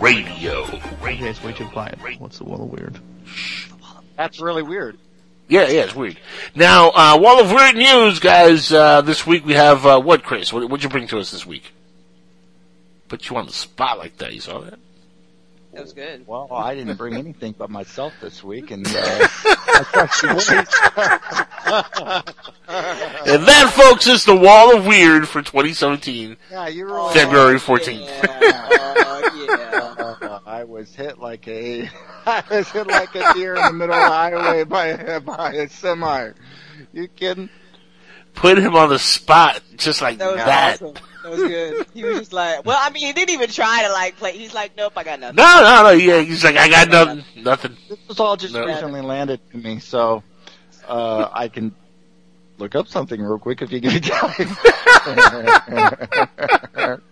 Radio. 0.00 0.64
Okay, 1.02 1.28
it's 1.28 1.42
way 1.42 1.52
too 1.52 1.66
quiet. 1.68 1.98
What's 2.18 2.36
the 2.38 2.44
wall 2.44 2.62
of 2.62 2.68
weird? 2.70 2.98
That's 4.16 4.40
really 4.40 4.62
weird. 4.62 4.98
Yeah, 5.48 5.68
yeah, 5.68 5.84
it's 5.84 5.94
weird. 5.94 6.18
Now, 6.54 6.90
uh, 6.90 7.18
wall 7.18 7.40
of 7.40 7.50
weird 7.50 7.76
news, 7.76 8.18
guys. 8.18 8.70
Uh, 8.70 9.00
this 9.00 9.26
week 9.26 9.46
we 9.46 9.54
have 9.54 9.86
uh, 9.86 10.00
what, 10.00 10.22
Chris? 10.22 10.52
What, 10.52 10.62
what'd 10.68 10.84
you 10.84 10.90
bring 10.90 11.06
to 11.08 11.18
us 11.18 11.30
this 11.30 11.46
week? 11.46 11.72
Put 13.08 13.30
you 13.30 13.36
on 13.36 13.46
the 13.46 13.52
spot 13.52 13.98
like 13.98 14.18
that. 14.18 14.34
You 14.34 14.40
saw 14.40 14.60
that? 14.60 14.78
That 15.72 15.82
was 15.82 15.92
good. 15.94 16.26
Well, 16.26 16.48
I 16.52 16.74
didn't 16.74 16.96
bring 16.98 17.14
anything 17.14 17.54
but 17.56 17.70
myself 17.70 18.12
this 18.20 18.44
week, 18.44 18.70
and 18.70 18.86
uh, 18.86 18.90
I 18.94 19.84
trust 19.92 20.22
you. 20.22 20.28
And 23.24 23.46
that, 23.48 23.72
folks, 23.74 24.06
is 24.06 24.24
the 24.26 24.36
Wall 24.36 24.76
of 24.76 24.84
Weird 24.86 25.26
for 25.28 25.40
2017, 25.40 26.36
Yeah, 26.50 26.68
you're 26.68 26.88
right. 26.88 27.14
February 27.14 27.58
14th. 27.58 28.06
Uh, 30.22 30.40
I 30.44 30.64
was 30.64 30.94
hit 30.94 31.18
like 31.18 31.48
a, 31.48 31.88
I 32.26 32.42
was 32.50 32.68
hit 32.68 32.86
like 32.86 33.14
a 33.14 33.32
deer 33.32 33.54
in 33.54 33.62
the 33.62 33.72
middle 33.72 33.94
of 33.94 34.02
the 34.02 34.08
highway 34.08 34.64
by 34.64 34.86
a, 34.88 35.20
by 35.20 35.52
a 35.52 35.68
semi. 35.68 36.32
You 36.92 37.08
kidding? 37.08 37.48
Put 38.34 38.58
him 38.58 38.74
on 38.74 38.88
the 38.88 38.98
spot 38.98 39.60
just 39.76 40.00
like 40.00 40.18
That 40.18 40.26
was 40.28 40.36
that. 40.36 40.82
awesome. 40.82 40.94
That 41.22 41.30
was 41.30 41.40
good. 41.42 41.86
He 41.94 42.02
was 42.02 42.18
just 42.18 42.32
like, 42.32 42.64
well, 42.64 42.78
I 42.80 42.90
mean, 42.90 43.06
he 43.06 43.12
didn't 43.12 43.30
even 43.30 43.48
try 43.50 43.84
to 43.86 43.92
like 43.92 44.16
play. 44.16 44.36
He's 44.36 44.54
like, 44.54 44.76
nope, 44.76 44.92
I 44.96 45.04
got 45.04 45.20
nothing. 45.20 45.36
No, 45.36 45.60
no, 45.62 45.82
no. 45.84 45.90
Yeah, 45.90 46.20
he's 46.22 46.42
like, 46.42 46.56
I 46.56 46.68
got 46.68 46.88
nothing, 46.88 47.24
nothing. 47.36 47.76
This 47.88 47.98
was 48.08 48.18
all 48.18 48.36
just 48.36 48.52
No. 48.54 48.66
recently 48.66 49.02
landed 49.02 49.40
to 49.52 49.56
me, 49.58 49.78
so 49.78 50.24
uh, 50.88 51.28
I 51.32 51.46
can 51.48 51.72
look 52.58 52.74
up 52.74 52.88
something 52.88 53.20
real 53.20 53.38
quick 53.38 53.62
if 53.62 53.70
you 53.70 53.78
give 53.80 53.92
me 53.94 54.00
time. 54.00 54.56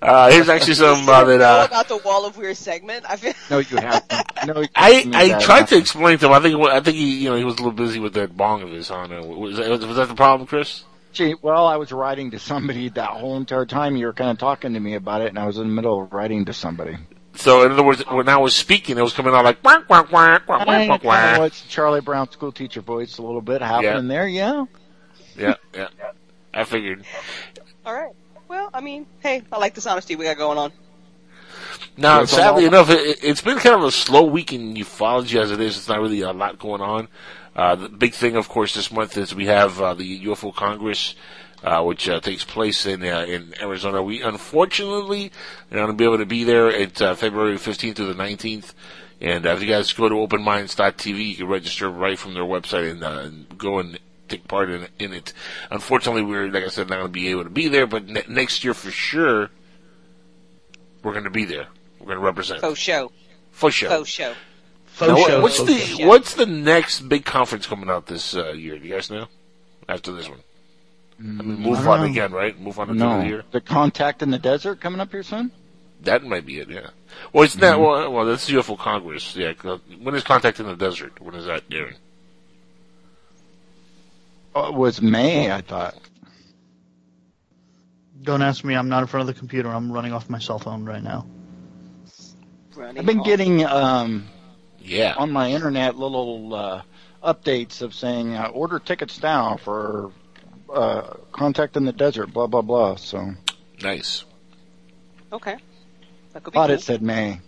Uh, 0.00 0.30
here's 0.30 0.48
actually 0.48 0.74
some 0.74 1.08
uh, 1.08 1.24
that 1.24 1.40
uh, 1.40 1.66
about 1.68 1.88
the 1.88 1.98
Wall 1.98 2.26
of 2.26 2.36
Weird 2.36 2.56
segment. 2.56 3.04
I 3.08 3.16
feel 3.16 3.32
no, 3.50 3.58
you 3.58 3.76
haven't. 3.76 4.12
No, 4.44 4.60
you 4.60 4.66
I 4.74 5.08
I 5.14 5.38
tried 5.40 5.62
up. 5.62 5.68
to 5.68 5.76
explain 5.76 6.18
to 6.18 6.26
him. 6.26 6.32
I 6.32 6.40
think 6.40 6.60
I 6.60 6.80
think 6.80 6.96
he 6.96 7.22
you 7.22 7.30
know 7.30 7.36
he 7.36 7.44
was 7.44 7.54
a 7.54 7.58
little 7.58 7.70
busy 7.72 8.00
with 8.00 8.14
that 8.14 8.36
bong 8.36 8.62
of 8.62 8.70
his. 8.70 8.90
I. 8.90 9.06
Was 9.20 9.56
that, 9.58 9.68
was 9.68 9.96
that 9.96 10.08
the 10.08 10.16
problem, 10.16 10.48
Chris? 10.48 10.82
Gee, 11.12 11.34
well, 11.40 11.66
I 11.66 11.76
was 11.76 11.92
writing 11.92 12.30
to 12.32 12.38
somebody 12.38 12.88
that 12.88 13.10
whole 13.10 13.36
entire 13.36 13.66
time. 13.66 13.96
You 13.96 14.06
were 14.06 14.12
kind 14.14 14.30
of 14.30 14.38
talking 14.38 14.72
to 14.74 14.80
me 14.80 14.94
about 14.94 15.20
it, 15.20 15.28
and 15.28 15.38
I 15.38 15.46
was 15.46 15.58
in 15.58 15.68
the 15.68 15.74
middle 15.74 16.02
of 16.02 16.12
writing 16.12 16.46
to 16.46 16.52
somebody. 16.52 16.96
So 17.34 17.64
in 17.64 17.72
other 17.72 17.82
words, 17.82 18.02
when 18.08 18.28
I 18.28 18.38
was 18.38 18.54
speaking, 18.54 18.98
it 18.98 19.02
was 19.02 19.12
coming 19.12 19.32
out 19.34 19.44
like 19.44 19.62
quack 19.62 19.86
quack 19.86 20.08
quack 20.08 20.46
quack 20.46 20.64
quack 20.64 20.86
quack. 20.88 21.00
quack. 21.02 21.38
What's 21.38 21.62
Charlie 21.66 22.00
Brown 22.00 22.30
school 22.30 22.50
teacher 22.52 22.80
voice 22.80 23.18
a 23.18 23.22
little 23.22 23.40
bit 23.40 23.62
happening 23.62 24.08
there? 24.08 24.26
Yeah. 24.26 24.64
Yeah, 25.36 25.54
yeah. 25.74 25.88
I 26.52 26.64
figured. 26.64 27.04
all 27.86 27.94
right. 27.94 28.12
Well, 28.52 28.68
I 28.74 28.82
mean, 28.82 29.06
hey, 29.20 29.40
I 29.50 29.56
like 29.56 29.72
this 29.72 29.86
honesty 29.86 30.14
we 30.14 30.26
got 30.26 30.36
going 30.36 30.58
on. 30.58 30.72
Now, 31.96 32.18
Yeah, 32.18 32.24
sadly 32.26 32.66
enough, 32.66 32.90
it, 32.90 33.24
it's 33.24 33.40
been 33.40 33.56
kind 33.56 33.76
of 33.76 33.84
a 33.84 33.90
slow 33.90 34.24
week 34.24 34.52
in 34.52 34.74
ufology 34.74 35.40
as 35.40 35.50
it 35.50 35.58
is. 35.58 35.78
It's 35.78 35.88
not 35.88 36.02
really 36.02 36.20
a 36.20 36.34
lot 36.34 36.58
going 36.58 36.82
on. 36.82 37.08
Uh, 37.56 37.76
the 37.76 37.88
big 37.88 38.12
thing, 38.12 38.36
of 38.36 38.50
course, 38.50 38.74
this 38.74 38.92
month 38.92 39.16
is 39.16 39.34
we 39.34 39.46
have 39.46 39.80
uh, 39.80 39.94
the 39.94 40.26
UFO 40.26 40.54
Congress, 40.54 41.14
uh, 41.64 41.82
which 41.82 42.10
uh, 42.10 42.20
takes 42.20 42.44
place 42.44 42.84
in 42.84 43.02
uh, 43.02 43.24
in 43.26 43.54
Arizona. 43.58 44.02
We 44.02 44.20
unfortunately 44.20 45.32
are 45.70 45.78
not 45.78 45.86
going 45.86 45.96
to 45.96 45.96
be 45.96 46.04
able 46.04 46.18
to 46.18 46.26
be 46.26 46.44
there. 46.44 46.68
It's 46.68 47.00
uh, 47.00 47.14
February 47.14 47.56
15th 47.56 47.94
to 47.94 48.04
the 48.04 48.12
19th. 48.12 48.74
And 49.22 49.46
uh, 49.46 49.54
if 49.54 49.62
you 49.62 49.68
guys 49.68 49.90
go 49.94 50.10
to 50.10 50.14
openminds.tv, 50.14 51.26
you 51.26 51.36
can 51.36 51.46
register 51.46 51.88
right 51.88 52.18
from 52.18 52.34
their 52.34 52.42
website 52.42 52.90
and, 52.90 53.02
uh, 53.02 53.20
and 53.24 53.56
go 53.56 53.78
and 53.78 53.98
take 54.28 54.46
part 54.48 54.70
in, 54.70 54.86
in 54.98 55.12
it. 55.12 55.32
Unfortunately, 55.70 56.22
we're, 56.22 56.50
like 56.50 56.64
I 56.64 56.68
said, 56.68 56.88
not 56.88 56.96
going 56.96 57.06
to 57.08 57.12
be 57.12 57.28
able 57.28 57.44
to 57.44 57.50
be 57.50 57.68
there, 57.68 57.86
but 57.86 58.06
ne- 58.08 58.24
next 58.28 58.64
year 58.64 58.74
for 58.74 58.90
sure, 58.90 59.50
we're 61.02 61.12
going 61.12 61.24
to 61.24 61.30
be 61.30 61.44
there. 61.44 61.66
We're 61.98 62.06
going 62.06 62.18
to 62.18 62.24
represent. 62.24 62.60
Faux 62.60 62.78
show. 62.78 63.12
For 63.50 63.70
sure. 63.70 63.88
Faux 63.90 64.08
show. 64.08 64.34
Now, 65.00 65.16
show, 65.16 65.40
what's 65.42 65.56
faux 65.58 65.68
the 65.70 65.78
show. 65.78 66.06
what's 66.06 66.34
the 66.34 66.46
next 66.46 67.00
big 67.08 67.24
conference 67.24 67.66
coming 67.66 67.88
out 67.88 68.06
this 68.06 68.36
uh, 68.36 68.52
year? 68.52 68.78
Do 68.78 68.86
you 68.86 68.94
guys 68.94 69.10
know? 69.10 69.26
After 69.88 70.12
this 70.12 70.28
one, 70.28 70.38
I 71.18 71.22
mean, 71.22 71.58
move 71.60 71.88
I 71.88 71.92
on 71.92 72.00
know. 72.00 72.06
again, 72.06 72.30
right? 72.32 72.58
Move 72.58 72.78
on 72.78 72.90
until 72.90 73.18
the 73.18 73.26
year. 73.26 73.44
the 73.50 73.60
contact 73.60 74.22
in 74.22 74.30
the 74.30 74.38
desert 74.38 74.80
coming 74.80 75.00
up 75.00 75.10
here 75.10 75.22
soon. 75.24 75.50
That 76.02 76.22
might 76.24 76.46
be 76.46 76.58
it. 76.60 76.68
Yeah. 76.70 76.90
Well, 77.32 77.44
it's 77.44 77.56
not. 77.56 77.74
Mm-hmm. 77.78 77.82
Well, 77.82 78.12
well, 78.12 78.26
that's 78.26 78.48
UFO 78.50 78.78
Congress. 78.78 79.34
Yeah. 79.36 79.52
'cause 79.54 79.80
When 80.00 80.14
is 80.14 80.22
Contact 80.24 80.60
in 80.60 80.66
the 80.66 80.76
Desert? 80.76 81.20
When 81.20 81.34
is 81.34 81.46
that 81.46 81.64
airing? 81.72 81.94
Oh, 84.54 84.68
it 84.68 84.74
was 84.74 85.00
May, 85.00 85.50
I 85.50 85.60
thought. 85.62 85.96
Don't 88.22 88.42
ask 88.42 88.62
me. 88.64 88.74
I'm 88.74 88.88
not 88.88 89.00
in 89.02 89.06
front 89.08 89.28
of 89.28 89.34
the 89.34 89.38
computer. 89.38 89.68
I'm 89.68 89.90
running 89.90 90.12
off 90.12 90.28
my 90.30 90.38
cell 90.38 90.58
phone 90.58 90.84
right 90.84 91.02
now. 91.02 91.26
Running 92.76 92.98
I've 92.98 93.06
been 93.06 93.20
off. 93.20 93.26
getting 93.26 93.64
um, 93.64 94.28
Yeah. 94.80 95.14
on 95.16 95.30
my 95.32 95.50
internet 95.50 95.96
little 95.96 96.54
uh, 96.54 96.82
updates 97.24 97.82
of 97.82 97.94
saying 97.94 98.34
uh, 98.34 98.46
order 98.48 98.78
tickets 98.78 99.20
now 99.22 99.56
for 99.56 100.12
uh, 100.72 101.14
Contact 101.32 101.76
in 101.76 101.84
the 101.84 101.92
Desert, 101.92 102.32
blah 102.32 102.46
blah 102.46 102.62
blah. 102.62 102.94
So 102.96 103.32
Nice. 103.82 104.24
Okay. 105.32 105.56
That 106.32 106.44
could 106.44 106.52
be 106.52 106.54
thought 106.56 106.68
cool. 106.68 106.74
it 106.76 106.80
said 106.82 107.02
May. 107.02 107.40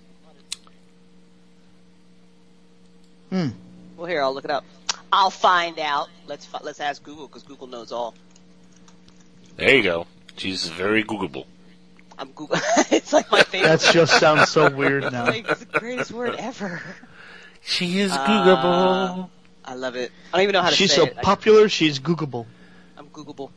Hmm. 3.30 3.48
Well, 3.96 4.06
here, 4.06 4.22
I'll 4.22 4.34
look 4.34 4.44
it 4.44 4.50
up. 4.50 4.64
I'll 5.14 5.30
find 5.30 5.78
out. 5.78 6.08
Let's 6.26 6.48
let's 6.62 6.80
ask 6.80 7.00
Google 7.04 7.28
because 7.28 7.44
Google 7.44 7.68
knows 7.68 7.92
all. 7.92 8.14
There 9.56 9.76
you 9.76 9.84
go. 9.84 10.06
She's 10.36 10.66
very 10.68 11.04
Googleable. 11.04 11.46
I'm 12.18 12.32
Google. 12.32 12.56
it's 12.90 13.12
like 13.12 13.30
my 13.30 13.42
favorite. 13.44 13.68
That 13.68 13.92
just 13.92 14.18
sounds 14.18 14.48
so 14.50 14.68
weird 14.74 15.04
now. 15.12 15.26
Like, 15.26 15.48
it's 15.48 15.60
the 15.64 15.78
greatest 15.78 16.10
word 16.10 16.34
ever. 16.36 16.82
She 17.62 18.00
is 18.00 18.10
Uh, 18.10 19.26
I 19.64 19.74
love 19.74 19.94
it. 19.94 20.10
I 20.32 20.36
don't 20.38 20.42
even 20.42 20.52
know 20.54 20.62
how 20.62 20.70
to 20.70 20.74
She's 20.76 20.90
say 20.90 20.96
so 20.96 21.04
it. 21.06 21.14
I- 21.18 21.22
popular. 21.22 21.68
She's 21.68 22.00
Googleable. 22.00 22.46
I'm 22.98 23.06
Googleable. 23.10 23.50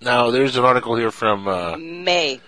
Now, 0.00 0.30
there's 0.30 0.56
an 0.56 0.64
article 0.64 0.94
here 0.94 1.10
from. 1.10 1.48
Uh, 1.48 1.76
May. 1.76 2.40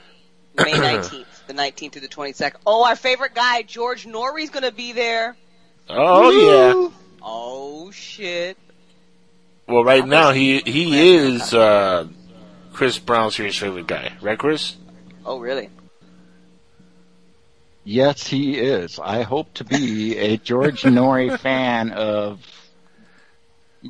May 0.56 0.62
19th. 0.72 1.26
The 1.48 1.54
19th 1.54 1.92
through 1.92 2.00
the 2.02 2.08
22nd. 2.08 2.54
Oh, 2.64 2.84
our 2.84 2.94
favorite 2.94 3.34
guy, 3.34 3.62
George 3.62 4.06
Noory's 4.06 4.50
gonna 4.50 4.70
be 4.70 4.92
there. 4.92 5.36
oh 5.88 6.30
yeah. 6.30 6.96
Oh, 7.22 7.90
shit. 7.90 8.56
Well, 9.66 9.84
right 9.84 10.06
now 10.06 10.32
he 10.32 10.60
he 10.60 11.16
is 11.16 11.54
uh, 11.54 12.08
Chris 12.72 12.98
Brown's 12.98 13.36
here, 13.36 13.50
favorite 13.52 13.86
guy, 13.86 14.12
right, 14.20 14.38
Chris? 14.38 14.76
Oh, 15.24 15.38
really? 15.38 15.70
Yes, 17.84 18.26
he 18.26 18.58
is. 18.58 18.98
I 18.98 19.22
hope 19.22 19.54
to 19.54 19.64
be 19.64 20.18
a 20.18 20.36
George 20.36 20.82
Noory 20.82 21.38
fan 21.40 21.92
of 21.92 22.44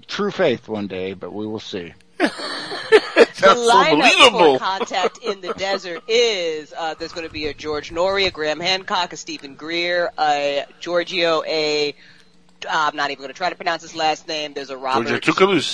True 0.07 0.31
Faith 0.31 0.69
one 0.69 0.87
day, 0.87 1.15
but 1.15 1.33
we 1.33 1.47
will 1.47 1.61
see. 1.61 1.95
The 3.41 3.47
lineup 3.47 3.93
unbelievable. 3.93 4.59
for 4.59 4.65
Contact 4.65 5.19
in 5.25 5.41
the 5.41 5.55
Desert 5.55 6.03
is 6.07 6.75
uh, 6.77 6.95
there's 6.99 7.13
going 7.13 7.27
to 7.27 7.33
be 7.33 7.47
a 7.47 7.55
George 7.55 7.91
Noory, 7.91 8.27
a 8.27 8.31
Graham 8.31 8.61
Hancock, 8.61 9.15
a 9.15 9.17
Steven 9.17 9.55
Greer, 9.55 10.11
a 10.19 10.67
Giorgio, 10.79 11.43
a 11.45 11.95
I'm 12.69 12.97
not 12.97 13.11
even 13.11 13.23
going 13.23 13.33
to 13.33 13.37
try 13.37 13.51
to 13.51 13.57
pronounce 13.57 13.83
his 13.83 13.95
last 13.95 14.27
name. 14.29 14.53
There's 14.55 14.71
a 14.71 14.77
Robert. 14.77 15.09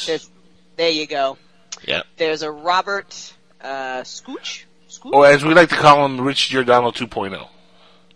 There's, 0.07 0.31
there 0.77 0.91
you 0.91 1.07
go. 1.07 1.39
Yeah. 1.85 2.03
There's 2.17 2.43
a 2.43 2.51
Robert 2.51 3.33
uh, 3.61 4.03
Scooch. 4.03 4.65
Scooch. 4.89 5.13
Or 5.13 5.27
as 5.27 5.45
we 5.45 5.55
like 5.55 5.69
to 5.71 5.77
call 5.77 6.05
him, 6.05 6.21
Rich 6.21 6.49
Giordano 6.51 6.89
oh. 6.89 6.93
2.0. 6.93 7.49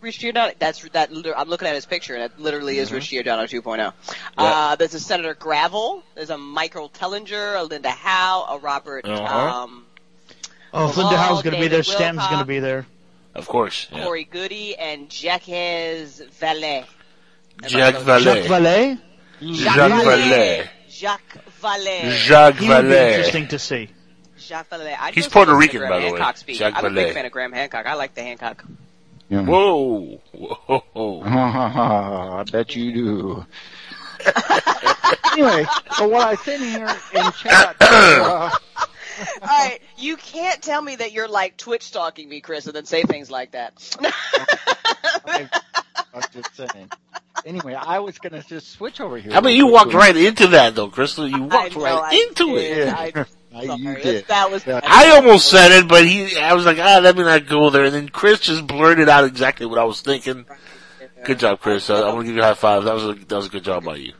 Rich 0.00 0.20
Giordano. 0.20 0.52
That's 0.58 0.88
that. 0.90 1.10
I'm 1.36 1.48
looking 1.48 1.68
at 1.68 1.74
his 1.74 1.84
picture, 1.84 2.14
and 2.14 2.24
it 2.24 2.38
literally 2.38 2.78
is 2.78 2.90
Rich 2.90 3.10
Giordano 3.10 3.44
2.0. 3.44 3.78
Yeah. 3.78 3.92
Uh, 4.36 4.76
there's 4.76 4.94
a 4.94 5.00
Senator 5.00 5.34
Gravel. 5.34 6.02
There's 6.14 6.30
a 6.30 6.38
Michael 6.38 6.88
Tellinger, 6.88 7.60
a 7.60 7.64
Linda 7.64 7.90
Howe, 7.90 8.46
a 8.48 8.58
Robert. 8.58 9.04
Uh-huh. 9.04 9.62
Um, 9.64 9.86
Oh, 10.72 10.88
if 10.88 10.96
Malone, 10.96 11.10
Linda 11.10 11.22
Howe's 11.22 11.42
going 11.42 11.54
to 11.54 11.60
be 11.60 11.68
there. 11.68 11.82
Stanton's 11.82 12.22
Wilcock. 12.24 12.30
going 12.30 12.40
to 12.40 12.46
be 12.46 12.60
there. 12.60 12.86
Of 13.34 13.48
course. 13.48 13.88
Yeah. 13.90 14.04
Corey 14.04 14.24
Goody 14.24 14.76
and 14.76 15.10
Jacques 15.10 15.42
Vallée. 15.44 16.84
Jacques 17.66 17.94
Jacques 17.94 18.02
Vallée. 18.04 18.46
Vallée. 18.46 18.98
Jacques 19.42 20.04
Vallée. 20.04 20.68
Jacques 20.88 21.38
Vallée. 21.62 22.10
Jacques 22.10 22.56
He 22.60 22.68
would 22.68 22.82
be 22.82 22.88
Vallée. 22.90 23.08
interesting 23.10 23.48
to 23.48 23.58
see. 23.58 23.88
Jacques 24.38 24.68
Vallée. 24.70 24.96
I'd 24.98 25.14
He's 25.14 25.24
go 25.24 25.28
see 25.28 25.32
Puerto 25.32 25.50
the 25.52 25.56
Rican, 25.58 25.78
Graham 25.80 25.90
by 25.92 25.98
the 26.00 26.04
way. 26.06 26.10
Hancock 26.18 26.36
speech. 26.36 26.58
Jacques 26.58 26.74
I'm 26.76 26.84
a 26.84 26.88
Vallée. 26.90 26.94
big 27.06 27.14
fan 27.14 27.26
of 27.26 27.32
Graham 27.32 27.52
Hancock. 27.52 27.86
I 27.86 27.94
like 27.94 28.14
the 28.14 28.22
Hancock. 28.22 28.64
Yeah. 29.28 29.42
Whoa. 29.42 30.20
Whoa. 30.32 31.22
I 31.24 32.44
bet 32.50 32.74
you 32.74 32.92
do. 32.92 33.46
anyway, 35.32 35.64
so 35.96 36.08
what 36.08 36.26
I 36.26 36.34
sent 36.34 36.62
here 36.62 36.88
in 37.14 37.32
chat. 37.32 37.76
Uh, 37.80 38.50
All 39.42 39.48
right, 39.48 39.78
you 39.96 40.16
can't 40.16 40.60
tell 40.62 40.82
me 40.82 40.96
that 40.96 41.12
you're 41.12 41.28
like 41.28 41.56
Twitch 41.56 41.82
stalking 41.84 42.28
me, 42.28 42.40
Chris, 42.40 42.66
and 42.66 42.74
then 42.74 42.84
say 42.86 43.02
things 43.02 43.30
like 43.30 43.52
that. 43.52 43.72
I, 46.12 46.18
I'm 46.18 46.22
just 46.32 46.54
saying. 46.56 46.90
Anyway, 47.46 47.74
I 47.74 47.98
was 48.00 48.18
gonna 48.18 48.42
just 48.42 48.70
switch 48.70 49.00
over 49.00 49.16
here. 49.16 49.32
I 49.32 49.40
mean, 49.40 49.56
you 49.56 49.66
walked 49.66 49.94
right 49.94 50.16
into 50.16 50.48
that, 50.48 50.74
though, 50.74 50.88
Crystal. 50.88 51.26
You 51.26 51.42
walked 51.44 51.76
know, 51.76 51.82
right 51.84 52.14
I 52.14 52.26
into 52.28 52.56
did. 52.56 52.88
it. 52.88 52.94
I, 52.94 53.26
I, 53.54 53.74
you 53.74 53.94
did. 53.96 54.26
That 54.26 54.50
was. 54.50 54.66
Yeah. 54.66 54.80
I 54.82 55.16
almost 55.16 55.48
said 55.48 55.72
it, 55.72 55.88
but 55.88 56.06
he, 56.06 56.38
I 56.38 56.54
was 56.54 56.64
like, 56.66 56.78
ah, 56.78 57.00
let 57.02 57.16
me 57.16 57.24
not 57.24 57.46
go 57.46 57.70
there. 57.70 57.84
And 57.84 57.94
then 57.94 58.08
Chris 58.08 58.40
just 58.40 58.66
blurted 58.66 59.08
out 59.08 59.24
exactly 59.24 59.66
what 59.66 59.78
I 59.78 59.84
was 59.84 60.00
thinking. 60.00 60.46
Good 61.24 61.38
job, 61.38 61.60
Chris. 61.60 61.90
I'm 61.90 62.02
gonna 62.02 62.24
give 62.24 62.36
you 62.36 62.42
a 62.42 62.44
high 62.44 62.54
five. 62.54 62.84
That 62.84 62.94
was 62.94 63.04
a, 63.04 63.14
that 63.14 63.36
was 63.36 63.46
a 63.46 63.50
good 63.50 63.64
job 63.64 63.84
by 63.84 63.96
you. 63.96 64.12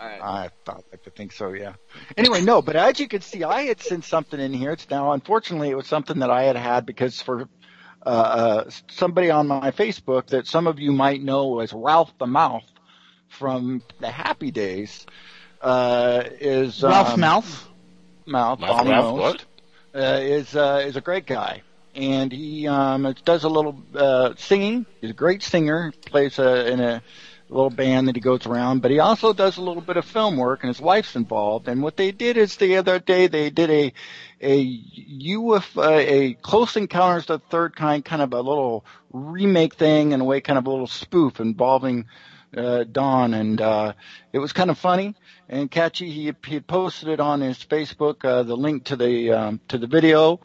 All 0.00 0.08
right. 0.08 0.20
I 0.20 0.50
thought 0.64 0.84
like 0.90 1.04
to 1.04 1.10
think 1.10 1.32
so, 1.32 1.52
yeah. 1.52 1.74
Anyway, 2.16 2.42
no, 2.42 2.60
but 2.60 2.74
as 2.74 2.98
you 2.98 3.06
can 3.06 3.20
see, 3.20 3.44
I 3.44 3.62
had 3.62 3.80
sent 3.80 4.04
something 4.04 4.40
in 4.40 4.52
here. 4.52 4.72
It's 4.72 4.90
now, 4.90 5.12
unfortunately, 5.12 5.70
it 5.70 5.76
was 5.76 5.86
something 5.86 6.18
that 6.18 6.30
I 6.30 6.42
had 6.42 6.56
had 6.56 6.86
because 6.86 7.22
for 7.22 7.48
uh, 8.04 8.08
uh, 8.08 8.70
somebody 8.90 9.30
on 9.30 9.46
my 9.48 9.70
Facebook 9.70 10.26
that 10.28 10.46
some 10.46 10.66
of 10.66 10.78
you 10.78 10.92
might 10.92 11.22
know 11.22 11.60
as 11.60 11.72
Ralph 11.72 12.12
the 12.18 12.26
Mouth 12.26 12.64
from 13.28 13.82
the 14.00 14.10
Happy 14.10 14.50
Days 14.50 15.06
uh, 15.60 16.24
is 16.40 16.82
Ralph 16.82 17.14
um, 17.14 17.20
Mouth. 17.20 17.68
Mouth, 18.26 18.60
Mouth, 18.60 18.70
Bobby 18.70 18.90
Mouth, 18.90 19.16
Most, 19.16 19.46
Uh, 19.94 20.18
is 20.22 20.56
uh, 20.56 20.82
is 20.86 20.96
a 20.96 21.00
great 21.00 21.26
guy, 21.26 21.62
and 21.94 22.32
he 22.32 22.66
um, 22.66 23.14
does 23.24 23.44
a 23.44 23.48
little 23.48 23.76
uh, 23.94 24.34
singing. 24.36 24.86
He's 25.00 25.10
a 25.10 25.14
great 25.14 25.42
singer. 25.42 25.92
Plays 26.06 26.38
uh, 26.38 26.66
in 26.72 26.80
a 26.80 27.02
little 27.52 27.70
band 27.70 28.08
that 28.08 28.16
he 28.16 28.20
goes 28.20 28.46
around, 28.46 28.80
but 28.82 28.90
he 28.90 28.98
also 28.98 29.32
does 29.32 29.56
a 29.56 29.62
little 29.62 29.82
bit 29.82 29.96
of 29.96 30.04
film 30.04 30.36
work, 30.36 30.62
and 30.62 30.68
his 30.68 30.80
wife's 30.80 31.16
involved. 31.16 31.68
And 31.68 31.82
what 31.82 31.96
they 31.96 32.10
did 32.10 32.36
is 32.36 32.56
the 32.56 32.76
other 32.76 32.98
day 32.98 33.26
they 33.26 33.50
did 33.50 33.70
a 33.70 33.92
a 34.40 34.78
UFO, 35.20 35.98
a 35.98 36.34
Close 36.34 36.76
Encounters 36.76 37.30
of 37.30 37.40
the 37.40 37.46
Third 37.48 37.76
Kind, 37.76 38.04
kind 38.04 38.22
of 38.22 38.32
a 38.32 38.40
little 38.40 38.84
remake 39.12 39.74
thing, 39.74 40.12
in 40.12 40.20
a 40.20 40.24
way, 40.24 40.40
kind 40.40 40.58
of 40.58 40.66
a 40.66 40.70
little 40.70 40.86
spoof 40.86 41.38
involving 41.38 42.06
uh, 42.56 42.84
Don, 42.90 43.34
and 43.34 43.60
uh, 43.60 43.92
it 44.32 44.38
was 44.38 44.52
kind 44.52 44.70
of 44.70 44.78
funny 44.78 45.14
and 45.48 45.70
catchy. 45.70 46.10
He 46.10 46.32
he 46.46 46.60
posted 46.60 47.08
it 47.08 47.20
on 47.20 47.40
his 47.40 47.58
Facebook, 47.58 48.24
uh, 48.24 48.42
the 48.42 48.56
link 48.56 48.84
to 48.84 48.96
the 48.96 49.32
um, 49.32 49.60
to 49.68 49.78
the 49.78 49.86
video 49.86 50.40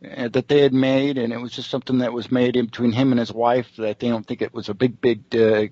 that 0.00 0.48
they 0.48 0.62
had 0.62 0.72
made, 0.72 1.18
and 1.18 1.32
it 1.32 1.40
was 1.40 1.52
just 1.52 1.70
something 1.70 1.98
that 1.98 2.12
was 2.12 2.30
made 2.30 2.56
in 2.56 2.66
between 2.66 2.92
him 2.92 3.12
and 3.12 3.18
his 3.18 3.32
wife. 3.32 3.68
That 3.76 3.98
they 3.98 4.08
don't 4.08 4.26
think 4.26 4.42
it 4.42 4.54
was 4.54 4.68
a 4.68 4.74
big, 4.74 5.00
big, 5.00 5.24
uh, 5.34 5.66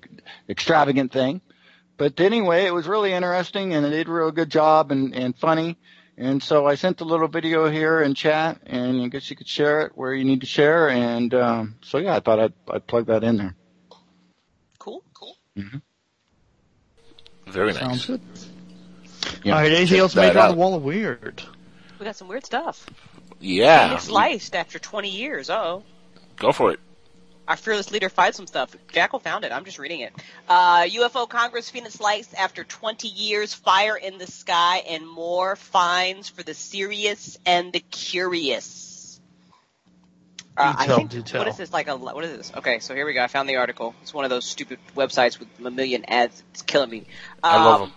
extravagant 0.47 1.11
thing. 1.11 1.41
But 1.97 2.19
anyway, 2.19 2.65
it 2.65 2.73
was 2.73 2.87
really 2.87 3.11
interesting, 3.11 3.73
and 3.73 3.83
they 3.83 3.89
did 3.89 4.07
a 4.07 4.11
real 4.11 4.31
good 4.31 4.49
job 4.49 4.91
and 4.91 5.13
and 5.13 5.35
funny. 5.35 5.77
And 6.17 6.43
so 6.43 6.67
I 6.67 6.75
sent 6.75 6.99
a 6.99 7.05
little 7.05 7.29
video 7.29 7.69
here 7.69 8.01
in 8.01 8.13
chat, 8.13 8.59
and 8.65 9.01
I 9.01 9.07
guess 9.07 9.29
you 9.29 9.37
could 9.37 9.47
share 9.47 9.81
it 9.81 9.93
where 9.95 10.13
you 10.13 10.25
need 10.25 10.41
to 10.41 10.47
share. 10.47 10.89
And 10.89 11.33
um, 11.33 11.75
so 11.81 11.97
yeah, 11.97 12.15
I 12.15 12.19
thought 12.19 12.39
I'd 12.39 12.53
I'd 12.69 12.85
plug 12.87 13.07
that 13.07 13.23
in 13.23 13.37
there. 13.37 13.55
Cool, 14.77 15.03
cool. 15.13 15.37
Mm-hmm. 15.57 15.77
Very 17.51 17.73
nice. 17.73 17.79
Sounds 17.79 18.05
good. 18.05 18.21
Yeah, 19.43 19.55
All 19.55 19.61
right, 19.61 19.71
anything 19.71 19.99
else 19.99 20.13
that 20.13 20.33
made 20.33 20.39
on 20.39 20.51
the 20.51 20.57
wall 20.57 20.75
of 20.75 20.83
weird? 20.83 21.41
We 21.99 22.05
got 22.05 22.15
some 22.15 22.27
weird 22.27 22.45
stuff. 22.45 22.85
Yeah. 23.39 23.87
Phoenix 23.87 24.09
Lights 24.09 24.49
after 24.53 24.79
20 24.79 25.09
years. 25.09 25.49
Oh. 25.49 25.83
Go 26.37 26.51
for 26.51 26.71
it. 26.71 26.79
Our 27.47 27.55
fearless 27.57 27.89
leader 27.89 28.09
finds 28.09 28.37
some 28.37 28.45
stuff. 28.45 28.75
Jackal 28.91 29.19
found 29.19 29.43
it. 29.43 29.51
I'm 29.51 29.65
just 29.65 29.79
reading 29.79 30.01
it. 30.01 30.13
Uh, 30.47 30.81
UFO 30.83 31.27
Congress 31.27 31.67
Phoenix 31.69 31.99
Lights 31.99 32.31
after 32.35 32.63
20 32.63 33.07
years. 33.07 33.53
Fire 33.55 33.97
in 33.97 34.19
the 34.19 34.27
sky 34.27 34.83
and 34.87 35.07
more 35.09 35.55
fines 35.55 36.29
for 36.29 36.43
the 36.43 36.53
serious 36.53 37.39
and 37.47 37.73
the 37.73 37.79
curious. 37.79 39.19
Uh, 40.55 40.75
I 40.77 40.83
Detail, 40.83 40.97
think 40.97 41.09
detail. 41.11 41.39
what 41.39 41.47
is 41.47 41.57
this 41.57 41.71
like 41.73 41.87
a 41.87 41.95
what 41.95 42.23
is 42.23 42.37
this? 42.37 42.51
Okay, 42.57 42.79
so 42.79 42.93
here 42.93 43.05
we 43.05 43.13
go. 43.13 43.23
I 43.23 43.27
found 43.27 43.47
the 43.49 43.55
article. 43.55 43.95
It's 44.01 44.13
one 44.13 44.25
of 44.25 44.29
those 44.29 44.45
stupid 44.45 44.77
websites 44.95 45.39
with 45.39 45.47
a 45.65 45.71
million 45.71 46.03
ads. 46.05 46.43
It's 46.51 46.61
killing 46.63 46.89
me. 46.89 47.05
I 47.41 47.63
love 47.63 47.81
Um, 47.81 47.87
them. 47.89 47.95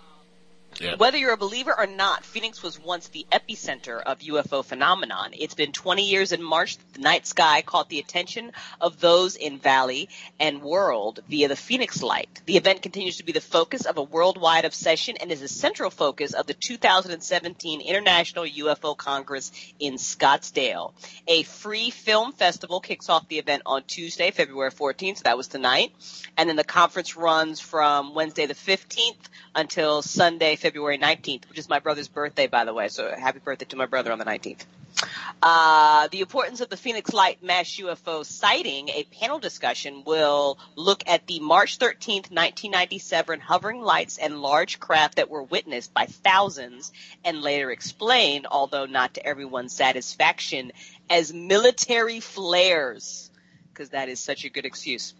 Yeah. 0.81 0.97
whether 0.97 1.19
you're 1.19 1.33
a 1.33 1.37
believer 1.37 1.75
or 1.77 1.87
not, 1.87 2.25
Phoenix 2.25 2.63
was 2.63 2.79
once 2.79 3.09
the 3.09 3.27
epicenter 3.31 4.01
of 4.03 4.21
UFO 4.21 4.65
phenomenon. 4.65 5.31
It's 5.33 5.55
been 5.55 5.73
20 5.73 6.09
years 6.09 6.33
in 6.33 6.43
March 6.43 6.77
that 6.77 6.95
the 6.95 7.01
night 7.01 7.27
sky 7.27 7.63
caught 7.63 7.89
the 7.89 7.99
attention 7.99 8.53
of 8.81 9.01
those 9.01 9.37
in 9.37 9.59
Valley 9.59 10.09
and 10.41 10.63
world 10.63 11.21
via 11.29 11.49
the 11.49 11.57
Phoenix 11.57 12.03
Light. 12.03 12.41
The 12.47 12.57
event 12.57 12.83
continues 12.83 13.19
to 13.19 13.25
be 13.25 13.33
the 13.33 13.41
focus 13.41 13.87
of 13.87 13.97
a 13.97 14.03
worldwide 14.03 14.65
obsession 14.65 15.17
and 15.19 15.31
is 15.31 15.43
a 15.43 15.49
central 15.49 15.91
focus 15.91 16.33
of 16.33 16.47
the 16.47 16.55
2017 16.55 17.81
International 17.81 18.45
UFO 18.45 18.97
Congress 18.97 19.53
in 19.79 19.95
Scottsdale. 19.95 20.93
A 21.29 21.43
free 21.43 21.91
film 21.91 22.33
festival 22.33 22.81
kicks 22.81 23.09
off 23.09 23.29
the 23.29 23.39
event 23.39 23.63
on 23.67 23.83
Tuesday, 23.85 24.31
February 24.31 24.71
14th, 24.71 25.19
so 25.19 25.23
that 25.25 25.37
was 25.37 25.49
tonight. 25.49 25.93
And 26.37 26.49
then 26.49 26.57
the 26.57 26.65
conference 26.65 27.17
runs 27.17 27.61
from 27.61 28.15
Wednesday 28.15 28.47
the 28.47 28.55
15th 28.55 29.17
until 29.55 30.03
Sunday, 30.03 30.57
February 30.63 30.97
19th, 30.97 31.49
which 31.49 31.59
is 31.59 31.69
my 31.69 31.81
brother's 31.81 32.09
birthday, 32.09 32.47
by 32.47 32.65
the 32.65 32.73
way. 32.73 32.89
So 32.89 33.13
happy 33.15 33.41
birthday 33.41 33.67
to 33.67 33.77
my 33.77 33.87
brother 33.87 34.13
on 34.13 34.19
the 34.19 34.25
19th. 34.25 34.65
Uh, 35.43 36.07
the 36.09 36.21
importance 36.21 36.61
of 36.61 36.69
the 36.69 36.77
Phoenix 36.77 37.13
Light 37.13 37.43
mass 37.43 37.67
UFO 37.67 38.25
sighting, 38.25 38.89
a 38.91 39.03
panel 39.05 39.41
discussion 39.41 40.05
will 40.05 40.59
look 40.77 41.03
at 41.09 41.27
the 41.27 41.41
March 41.41 41.81
13th, 41.81 42.31
1997 42.31 43.41
hovering 43.41 43.81
lights 43.81 44.19
and 44.19 44.41
large 44.41 44.79
craft 44.79 45.17
that 45.17 45.31
were 45.31 45.43
witnessed 45.43 45.93
by 45.93 46.07
thousands 46.07 46.93
and 47.25 47.43
later 47.43 47.73
explained, 47.73 48.47
although 48.49 48.87
not 48.87 49.15
to 49.15 49.27
everyone's 49.27 49.75
satisfaction, 49.75 50.71
as 51.11 51.33
military 51.33 52.21
flares 52.21 53.32
because 53.73 53.91
that 53.91 54.09
is 54.09 54.21
such 54.21 54.45
a 54.45 54.49
good 54.49 54.67
excuse. 54.67 55.15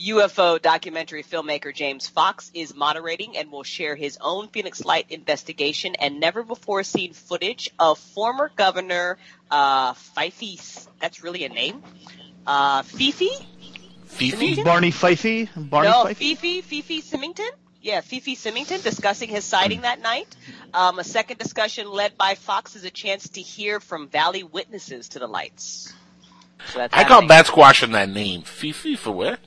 UFO 0.00 0.60
documentary 0.60 1.22
filmmaker 1.22 1.74
James 1.74 2.08
Fox 2.08 2.50
is 2.54 2.74
moderating 2.74 3.36
and 3.36 3.50
will 3.50 3.62
share 3.62 3.96
his 3.96 4.18
own 4.20 4.48
Phoenix 4.48 4.84
Light 4.84 5.06
investigation 5.10 5.94
and 5.96 6.20
never 6.20 6.42
before 6.42 6.82
seen 6.82 7.12
footage 7.12 7.70
of 7.78 7.98
former 7.98 8.50
Governor 8.54 9.18
uh, 9.50 9.94
Fife. 9.94 10.88
That's 11.00 11.22
really 11.22 11.44
a 11.44 11.48
name. 11.48 11.82
Uh, 12.46 12.82
Fifi? 12.82 13.30
Fifi? 14.04 14.62
Barney 14.62 14.92
Fifey? 14.92 15.48
Barney 15.56 15.88
no, 15.88 16.04
Fife? 16.04 16.18
Fifi, 16.18 16.60
Fifi 16.62 17.00
Symington. 17.00 17.48
Yeah, 17.82 18.00
Fifi 18.00 18.34
Symington 18.34 18.80
discussing 18.80 19.28
his 19.28 19.44
sighting 19.44 19.82
that 19.82 20.00
night. 20.00 20.34
Um, 20.74 20.98
a 20.98 21.04
second 21.04 21.38
discussion 21.38 21.88
led 21.88 22.18
by 22.18 22.34
Fox 22.34 22.74
is 22.74 22.84
a 22.84 22.90
chance 22.90 23.28
to 23.30 23.40
hear 23.40 23.78
from 23.78 24.08
Valley 24.08 24.42
witnesses 24.42 25.10
to 25.10 25.20
the 25.20 25.28
lights. 25.28 25.92
So 26.72 26.78
that's 26.78 26.94
I 26.94 27.02
call 27.04 27.12
happening. 27.14 27.28
bat 27.28 27.46
squashing 27.46 27.92
that 27.92 28.08
name. 28.08 28.42
Fifi 28.42 28.96
for 28.96 29.12
what? 29.12 29.38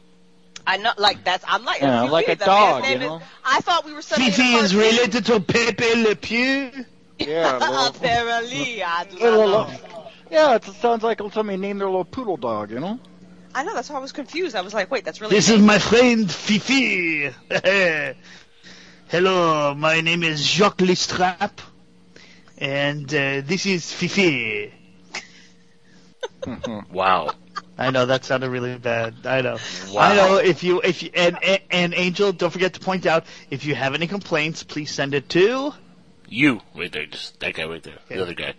I 0.67 0.77
know, 0.77 0.91
like 0.97 1.23
that's. 1.23 1.43
I'm 1.47 1.65
like, 1.65 1.81
Yeah, 1.81 2.03
you 2.05 2.11
like 2.11 2.27
a 2.27 2.35
dog, 2.35 2.85
you 2.85 2.99
know? 2.99 3.17
Is, 3.17 3.23
I 3.43 3.59
thought 3.61 3.85
we 3.85 3.93
were 3.93 4.01
studying 4.01 4.31
Fifi 4.31 4.53
is 4.55 4.75
related 4.75 5.25
to 5.25 5.39
Pepe 5.39 6.03
Le 6.03 6.15
Pew. 6.15 6.71
Yeah, 7.17 7.57
a 7.57 7.59
little, 7.71 7.87
Apparently, 7.87 8.83
I 8.83 9.03
do 9.05 9.17
a 9.17 9.19
not 9.21 9.31
little- 9.37 9.49
know. 9.49 10.07
yeah, 10.31 10.55
it 10.55 10.63
sounds 10.63 11.03
like 11.03 11.19
somebody 11.33 11.57
named 11.57 11.81
their 11.81 11.87
little 11.89 12.05
poodle 12.05 12.37
dog, 12.37 12.71
you 12.71 12.79
know. 12.79 12.99
I 13.55 13.63
know. 13.63 13.73
That's 13.73 13.89
why 13.89 13.95
I 13.97 13.99
was 13.99 14.11
confused. 14.11 14.55
I 14.55 14.61
was 14.61 14.73
like, 14.75 14.91
wait, 14.91 15.03
that's 15.05 15.19
really. 15.19 15.35
This 15.35 15.49
a 15.49 15.55
is 15.55 15.61
my 15.61 15.79
friend 15.79 16.31
Fifi. 16.31 17.31
Hello, 19.07 19.73
my 19.73 20.01
name 20.01 20.21
is 20.23 20.45
Jacques 20.45 20.77
Lestrap, 20.81 21.61
and 22.59 23.07
uh, 23.13 23.41
this 23.43 23.65
is 23.65 23.91
Fifi. 23.91 24.71
Wow. 26.91 27.31
I 27.77 27.91
know 27.91 28.05
that 28.07 28.25
sounded 28.25 28.49
really 28.49 28.77
bad. 28.77 29.25
I 29.25 29.41
know. 29.41 29.57
Wow. 29.91 30.01
I 30.01 30.15
know. 30.15 30.35
If 30.37 30.63
you, 30.63 30.81
if 30.81 31.01
you, 31.01 31.11
and, 31.13 31.41
and 31.41 31.61
and 31.71 31.93
Angel, 31.93 32.33
don't 32.33 32.49
forget 32.49 32.73
to 32.73 32.79
point 32.81 33.05
out 33.05 33.25
if 33.49 33.65
you 33.65 33.73
have 33.73 33.93
any 33.93 34.05
complaints, 34.05 34.63
please 34.63 34.91
send 34.91 35.13
it 35.13 35.29
to. 35.29 35.73
You, 36.27 36.61
right 36.75 36.91
there. 36.91 37.05
Just 37.05 37.39
that 37.39 37.53
guy 37.53 37.65
right 37.65 37.81
there. 37.81 37.97
The 38.09 38.21
other 38.21 38.33
guy. 38.33 38.53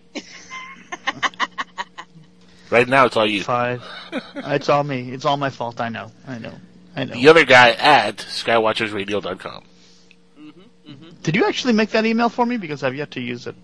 right 2.71 2.87
now, 2.87 3.05
it's 3.05 3.15
all 3.15 3.27
you. 3.27 3.43
Five. 3.43 3.83
it's 4.35 4.69
all 4.69 4.83
me. 4.83 5.11
It's 5.11 5.25
all 5.25 5.37
my 5.37 5.51
fault. 5.51 5.79
I 5.79 5.89
know. 5.89 6.11
I 6.27 6.39
know. 6.39 6.53
I 6.95 7.05
know. 7.05 7.13
The 7.13 7.29
other 7.29 7.45
guy 7.45 7.71
at 7.71 8.17
skywatchersradio.com. 8.17 9.63
Did 11.23 11.35
you 11.35 11.45
actually 11.45 11.73
make 11.73 11.91
that 11.91 12.05
email 12.05 12.29
for 12.29 12.45
me? 12.45 12.57
Because 12.57 12.83
I've 12.83 12.95
yet 12.95 13.11
to 13.11 13.21
use 13.21 13.45
it. 13.45 13.55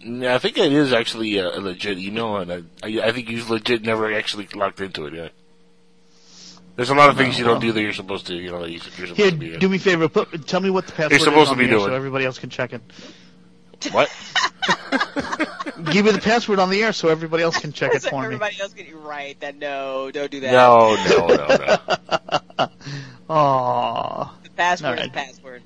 Yeah, 0.00 0.34
I 0.34 0.38
think 0.38 0.56
it 0.58 0.72
is 0.72 0.92
actually 0.92 1.38
a, 1.38 1.48
a 1.48 1.60
legit 1.60 1.98
email, 1.98 2.36
and 2.36 2.52
I, 2.52 2.62
I, 2.86 3.08
I 3.08 3.12
think 3.12 3.28
you 3.28 3.44
legit 3.48 3.82
never 3.82 4.12
actually 4.14 4.48
logged 4.54 4.80
into 4.80 5.06
it. 5.06 5.14
Yeah. 5.14 5.28
There's 6.76 6.90
a 6.90 6.94
lot 6.94 7.10
of 7.10 7.16
things 7.16 7.36
you 7.36 7.44
don't 7.44 7.60
do 7.60 7.72
that 7.72 7.80
you're 7.82 7.92
supposed 7.92 8.26
to. 8.28 8.34
You 8.34 8.52
know, 8.52 8.62
that 8.62 8.70
you're 8.70 8.80
supposed 8.80 9.16
Here, 9.16 9.30
to 9.32 9.36
be. 9.36 9.46
doing. 9.48 9.58
do 9.58 9.68
me 9.68 9.76
a 9.78 9.80
favor. 9.80 10.08
Put, 10.08 10.46
tell 10.46 10.60
me 10.60 10.70
what 10.70 10.86
the 10.86 10.92
password 10.92 11.10
You're 11.10 11.20
supposed 11.20 11.48
is 11.48 11.50
on 11.50 11.56
to 11.58 11.64
be 11.64 11.68
doing. 11.68 11.86
so 11.86 11.92
everybody 11.94 12.24
else 12.24 12.38
can 12.38 12.50
check 12.50 12.72
it. 12.72 12.80
What? 13.92 14.08
Give 15.92 16.04
me 16.04 16.12
the 16.12 16.20
password 16.22 16.58
on 16.60 16.70
the 16.70 16.82
air 16.82 16.92
so 16.92 17.08
everybody 17.08 17.42
else 17.42 17.58
can 17.58 17.72
check 17.72 17.94
it 17.94 18.02
So 18.02 18.10
for 18.10 18.20
me. 18.20 18.26
everybody 18.26 18.60
else 18.60 18.74
getting 18.74 19.00
right. 19.02 19.38
That 19.40 19.56
no, 19.56 20.10
don't 20.12 20.30
do 20.30 20.40
that. 20.40 20.52
No, 20.52 20.94
no, 21.08 21.26
no, 21.26 22.66
no. 22.66 22.68
Aww. 23.30 24.30
The 24.44 24.50
password 24.50 24.86
All 24.88 24.94
is 24.94 25.00
right. 25.00 25.12
password. 25.12 25.62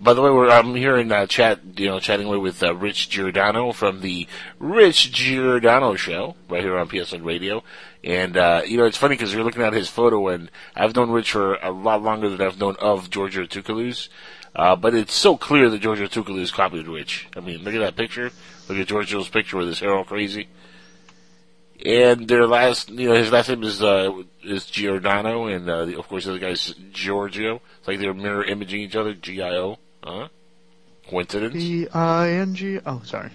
By 0.00 0.14
the 0.14 0.22
way, 0.22 0.30
I'm 0.48 0.76
here 0.76 0.96
in 0.96 1.10
uh, 1.10 1.26
chat, 1.26 1.60
you 1.76 1.86
know, 1.86 1.98
chatting 1.98 2.28
away 2.28 2.38
with 2.38 2.62
uh, 2.62 2.72
Rich 2.72 3.10
Giordano 3.10 3.72
from 3.72 4.00
the 4.00 4.28
Rich 4.60 5.10
Giordano 5.10 5.96
Show 5.96 6.36
right 6.48 6.62
here 6.62 6.78
on 6.78 6.88
PSN 6.88 7.24
Radio. 7.24 7.64
And 8.04 8.36
uh, 8.36 8.62
you 8.64 8.76
know, 8.76 8.84
it's 8.84 8.96
funny 8.96 9.16
because 9.16 9.34
you're 9.34 9.42
looking 9.42 9.62
at 9.62 9.72
his 9.72 9.88
photo, 9.88 10.28
and 10.28 10.52
I've 10.76 10.94
known 10.94 11.10
Rich 11.10 11.32
for 11.32 11.54
a 11.56 11.72
lot 11.72 12.00
longer 12.02 12.28
than 12.28 12.40
I've 12.40 12.60
known 12.60 12.76
of 12.78 13.10
Giorgio 13.10 13.44
Tsoukalos. 13.44 14.08
Uh, 14.54 14.76
but 14.76 14.94
it's 14.94 15.14
so 15.14 15.36
clear 15.36 15.68
that 15.68 15.80
Giorgio 15.80 16.06
Tsoukalos 16.06 16.52
copied 16.52 16.86
Rich. 16.86 17.28
I 17.36 17.40
mean, 17.40 17.64
look 17.64 17.74
at 17.74 17.80
that 17.80 17.96
picture. 17.96 18.30
Look 18.68 18.78
at 18.78 18.86
Giorgio's 18.86 19.28
picture 19.28 19.56
with 19.56 19.66
his 19.66 19.80
hair 19.80 19.94
all 19.96 20.04
crazy. 20.04 20.48
And 21.84 22.28
their 22.28 22.46
last, 22.46 22.88
you 22.88 23.08
know, 23.08 23.14
his 23.14 23.32
last 23.32 23.48
name 23.48 23.64
is 23.64 23.82
uh, 23.82 24.22
is 24.44 24.66
Giordano, 24.66 25.46
and 25.46 25.68
uh, 25.68 25.98
of 25.98 26.06
course 26.06 26.24
the 26.24 26.30
other 26.30 26.38
guy's 26.38 26.72
Giorgio. 26.92 27.60
It's 27.78 27.88
like 27.88 27.98
they're 27.98 28.14
mirror 28.14 28.44
imaging 28.44 28.82
each 28.82 28.96
other. 28.96 29.14
G 29.14 29.42
I 29.42 29.56
O. 29.56 29.78
Huh? 30.04 30.28
Coincidence? 31.08 31.54
B 31.54 31.88
I 31.92 32.28
N 32.30 32.54
G. 32.54 32.78
Oh, 32.86 33.00
sorry. 33.04 33.30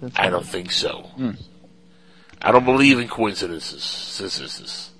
That's 0.00 0.18
I 0.18 0.30
don't 0.30 0.46
think 0.46 0.72
so. 0.72 1.08
I 2.40 2.50
don't 2.50 2.64
believe 2.64 2.98
in 2.98 3.08
coincidences. 3.08 4.16
Coincidences. 4.18 4.90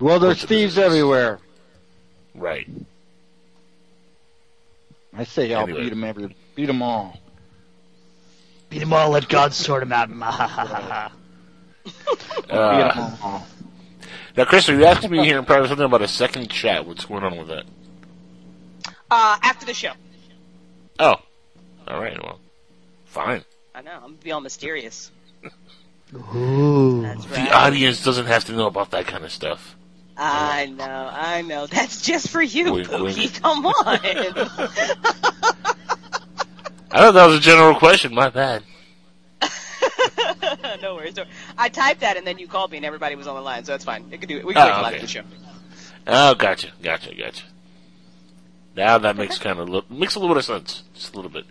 Well, 0.00 0.18
there's 0.18 0.44
thieves 0.44 0.76
everywhere. 0.78 1.38
Right. 2.34 2.68
I 5.16 5.24
say 5.24 5.54
I'll 5.54 5.62
Anyway. 5.62 5.84
beat 5.84 5.90
them 5.90 6.04
every, 6.04 6.36
beat 6.54 6.66
them 6.66 6.82
all. 6.82 7.18
Beat 8.68 8.80
them 8.80 8.92
all, 8.92 9.10
let 9.10 9.28
God 9.28 9.54
sort 9.54 9.80
them 9.80 9.92
out. 9.92 10.10
Mahahaha. 10.12 11.12
beat 11.84 12.50
Uh, 12.50 12.92
'em 12.96 13.18
all. 13.22 13.46
now, 14.36 14.44
Chris, 14.44 14.66
you 14.68 14.84
asked 14.84 15.08
me 15.08 15.24
here 15.24 15.38
in 15.38 15.44
private 15.44 15.68
something 15.68 15.86
about 15.86 16.02
a 16.02 16.08
second 16.08 16.50
chat. 16.50 16.84
What's 16.86 17.04
going 17.04 17.22
on 17.22 17.36
with 17.38 17.48
that? 17.48 17.64
Uh, 19.16 19.36
after 19.42 19.64
the 19.64 19.72
show. 19.74 19.92
Oh, 20.98 21.14
all 21.86 22.00
right. 22.00 22.20
Well, 22.20 22.40
fine. 23.04 23.44
I 23.72 23.80
know. 23.82 23.92
I'm 23.94 24.00
gonna 24.00 24.14
be 24.14 24.32
all 24.32 24.40
mysterious. 24.40 25.12
Ooh. 26.34 27.00
That's 27.02 27.24
The 27.26 27.52
audience 27.52 28.02
doesn't 28.02 28.26
have 28.26 28.46
to 28.46 28.52
know 28.52 28.66
about 28.66 28.90
that 28.90 29.06
kind 29.06 29.24
of 29.24 29.30
stuff. 29.30 29.76
I 30.16 30.66
know. 30.66 31.10
I 31.12 31.42
know. 31.42 31.66
That's 31.68 32.02
just 32.02 32.28
for 32.28 32.42
you, 32.42 32.72
Wink, 32.72 32.90
wink. 32.90 33.40
Come 33.40 33.66
on. 33.66 33.86
I 33.86 33.98
thought 36.98 37.12
that 37.14 37.26
was 37.26 37.36
a 37.36 37.40
general 37.40 37.76
question. 37.76 38.12
My 38.14 38.30
bad. 38.30 38.64
no 40.82 40.96
worries. 40.96 41.14
No. 41.14 41.24
I 41.56 41.68
typed 41.68 42.00
that 42.00 42.16
and 42.16 42.26
then 42.26 42.38
you 42.38 42.48
called 42.48 42.72
me 42.72 42.78
and 42.78 42.86
everybody 42.86 43.14
was 43.14 43.28
on 43.28 43.36
the 43.36 43.42
line, 43.42 43.64
so 43.64 43.72
that's 43.72 43.84
fine. 43.84 44.10
We 44.10 44.18
can 44.18 44.28
do 44.28 44.38
it. 44.38 44.44
We 44.46 44.54
can 44.54 44.62
Oh, 44.62 44.66
wait 44.66 44.78
okay. 44.86 44.86
after 44.86 45.00
the 45.00 45.06
show. 45.06 45.22
Oh, 46.08 46.34
gotcha, 46.34 46.72
gotcha, 46.82 47.14
gotcha. 47.14 47.44
Now 48.76 48.98
that 48.98 49.16
makes 49.16 49.38
kind 49.38 49.58
of 49.60 49.68
li- 49.68 49.84
makes 49.88 50.16
a 50.16 50.18
little 50.18 50.34
bit 50.34 50.38
of 50.40 50.44
sense, 50.46 50.82
just 50.94 51.12
a 51.12 51.16
little 51.16 51.30
bit. 51.30 51.44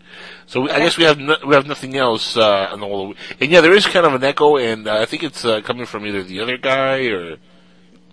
So 0.45 0.62
we, 0.62 0.69
I 0.71 0.79
guess 0.79 0.97
we 0.97 1.05
have 1.05 1.17
no, 1.17 1.38
we 1.47 1.55
have 1.55 1.65
nothing 1.65 1.95
else 1.95 2.36
uh, 2.36 2.67
on 2.71 2.81
the 2.81 2.86
whole. 2.86 3.13
And 3.39 3.49
yeah, 3.49 3.62
there 3.62 3.73
is 3.73 3.86
kind 3.88 4.05
of 4.05 4.13
an 4.13 4.23
echo, 4.23 4.57
and 4.57 4.88
uh, 4.88 4.99
I 4.99 5.05
think 5.05 5.23
it's 5.23 5.45
uh, 5.45 5.62
coming 5.62 5.86
from 5.86 6.05
either 6.05 6.21
the 6.23 6.41
other 6.41 6.57
guy 6.57 7.05
or 7.07 7.38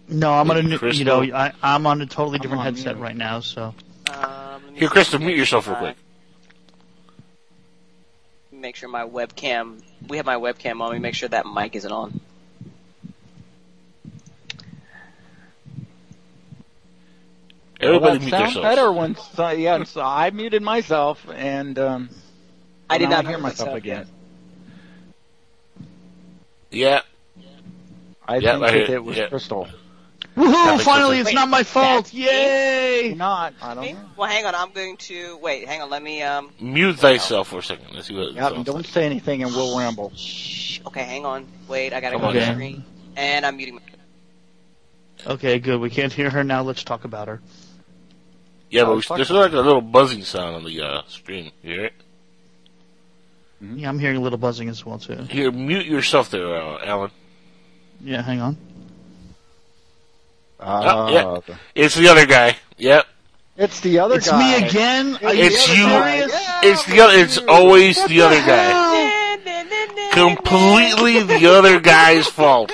No, 0.09 0.33
I'm 0.33 0.49
on 0.51 0.59
a 0.59 0.63
new, 0.63 0.79
Crystal? 0.79 0.99
you 0.99 1.05
know, 1.31 1.37
I, 1.37 1.53
I'm 1.61 1.87
on 1.89 2.01
a 2.03 2.07
totally 2.07 2.37
I'm 2.39 2.43
different 2.43 2.63
headset 2.63 2.97
mute. 2.97 3.03
right 3.03 3.17
now, 3.17 3.41
so. 3.41 3.75
Um, 4.13 4.63
here, 4.75 4.89
see. 4.89 4.95
Krista, 4.95 5.19
mute 5.21 5.37
yourself 5.37 5.67
real 5.67 5.77
quick. 5.77 5.97
Make 8.53 8.77
sure 8.77 8.89
my 8.89 9.05
webcam. 9.05 9.83
We 10.09 10.19
have 10.19 10.27
my 10.27 10.37
webcam 10.37 10.81
on. 10.81 10.89
Let 10.91 10.93
me 10.93 10.99
make 10.99 11.15
sure 11.15 11.29
that 11.31 11.47
mic 11.47 11.75
isn't 11.77 11.91
on. 11.93 12.21
Everybody 17.81 18.01
well, 18.13 18.21
mute 18.21 18.31
sounds 18.31 18.55
themselves. 18.55 18.63
better 18.77 18.93
when 18.93 19.17
so, 19.17 19.49
yeah. 19.51 19.85
So 19.85 20.01
I 20.03 20.31
muted 20.31 20.63
myself, 20.63 21.27
and 21.35 21.79
um, 21.79 22.11
I 22.89 22.99
did 22.99 23.09
now 23.09 23.17
not 23.23 23.27
hear 23.29 23.39
myself 23.39 23.69
myself 23.69 23.79
again. 23.79 24.07
Yeah, 26.71 27.01
I 28.29 28.37
Yeah, 28.37 28.53
think 28.53 28.65
I 28.65 28.73
hear- 28.73 28.97
it 28.97 29.05
was 29.05 29.17
yeah. 29.17 29.29
Crystal. 29.29 29.67
Woohoo! 30.37 30.73
makes 30.73 30.85
Finally, 30.85 31.19
it's 31.19 31.27
Wait, 31.27 31.35
not 31.35 31.49
my 31.49 31.65
fault! 31.65 32.05
that's 32.05 32.15
Yay! 32.15 33.15
Not. 33.17 33.53
I 33.61 33.75
don't 33.75 33.85
know. 33.85 34.01
Well, 34.17 34.31
hang 34.31 34.47
on. 34.47 34.55
I'm 34.55 34.71
going 34.71 34.97
to 34.99 35.37
wait. 35.39 35.67
Hang 35.67 35.83
on. 35.83 35.91
Let 35.91 36.03
me. 36.03 36.23
Um. 36.23 36.51
mute 36.61 36.97
thyself 36.99 37.49
for 37.49 37.59
a 37.59 37.63
second. 37.63 37.89
Let's 37.93 38.07
see 38.07 38.15
what. 38.15 38.33
Yeah, 38.35 38.49
sounds 38.49 38.65
don't 38.65 38.87
say 38.87 39.05
anything, 39.07 39.43
and 39.43 39.53
we'll 39.53 39.77
ramble. 39.77 40.13
Shh. 40.15 40.81
Okay. 40.87 41.03
Hang 41.03 41.27
on. 41.27 41.49
Wait. 41.67 41.93
I 41.93 42.01
gotta 42.01 42.15
Come 42.15 42.21
go 42.23 42.29
on, 42.29 42.35
to 42.35 42.41
the 42.41 42.47
screen. 42.53 42.85
And 43.17 43.45
I'm 43.45 43.57
muting. 43.57 43.75
My- 43.77 43.81
Okay, 45.27 45.59
good. 45.59 45.81
We 45.81 45.91
can't 45.91 46.13
hear 46.13 46.31
her 46.31 46.43
now. 46.45 46.63
Let's 46.63 46.83
talk 46.85 47.05
about 47.05 47.29
her. 47.29 47.43
Yeah, 48.71 48.85
but 48.85 48.91
Oh, 48.91 48.95
we, 48.97 49.03
there's 49.17 49.31
like 49.31 49.53
a 49.53 49.57
little 49.57 49.81
buzzing 49.83 50.23
sound 50.23 50.57
on 50.57 50.65
the 50.65 50.81
uh, 50.81 51.03
screen. 51.09 51.51
You 51.63 51.75
hear 51.75 51.85
it? 51.87 51.93
Yeah, 53.61 53.89
I'm 53.91 53.99
hearing 53.99 54.17
a 54.17 54.21
little 54.21 54.39
buzzing 54.39 54.69
as 54.71 54.87
well 54.87 54.99
too. 54.99 55.17
Here, 55.29 55.51
mute 55.53 55.85
yourself 55.87 56.31
there, 56.31 56.47
uh, 56.55 56.79
Alan. 56.85 57.11
Yeah, 58.01 58.23
hang 58.23 58.41
on. 58.41 58.57
Uh, 60.59 61.41
yeah. 61.47 61.55
It's 61.75 61.95
the 61.95 62.09
other 62.09 62.27
guy. 62.27 62.57
Yep. 62.79 63.07
It's 63.57 63.81
the 63.81 63.99
other 63.99 64.17
It's 64.17 64.31
guy. 64.31 64.39
me 64.61 64.67
again. 64.67 65.15
Are 65.17 65.35
It's 65.35 65.69
you 65.69 65.75
you. 65.75 65.81
Yeah, 65.83 66.61
It's 66.63 66.85
the 66.87 67.01
other. 67.01 67.15
It's 67.19 67.39
always 67.39 68.03
the 68.07 68.23
other 68.23 68.41
guy. 68.41 69.37
Completely 70.13 71.23
the 71.23 71.47
other 71.53 71.81
guy's 71.81 72.27
fault. 72.27 72.73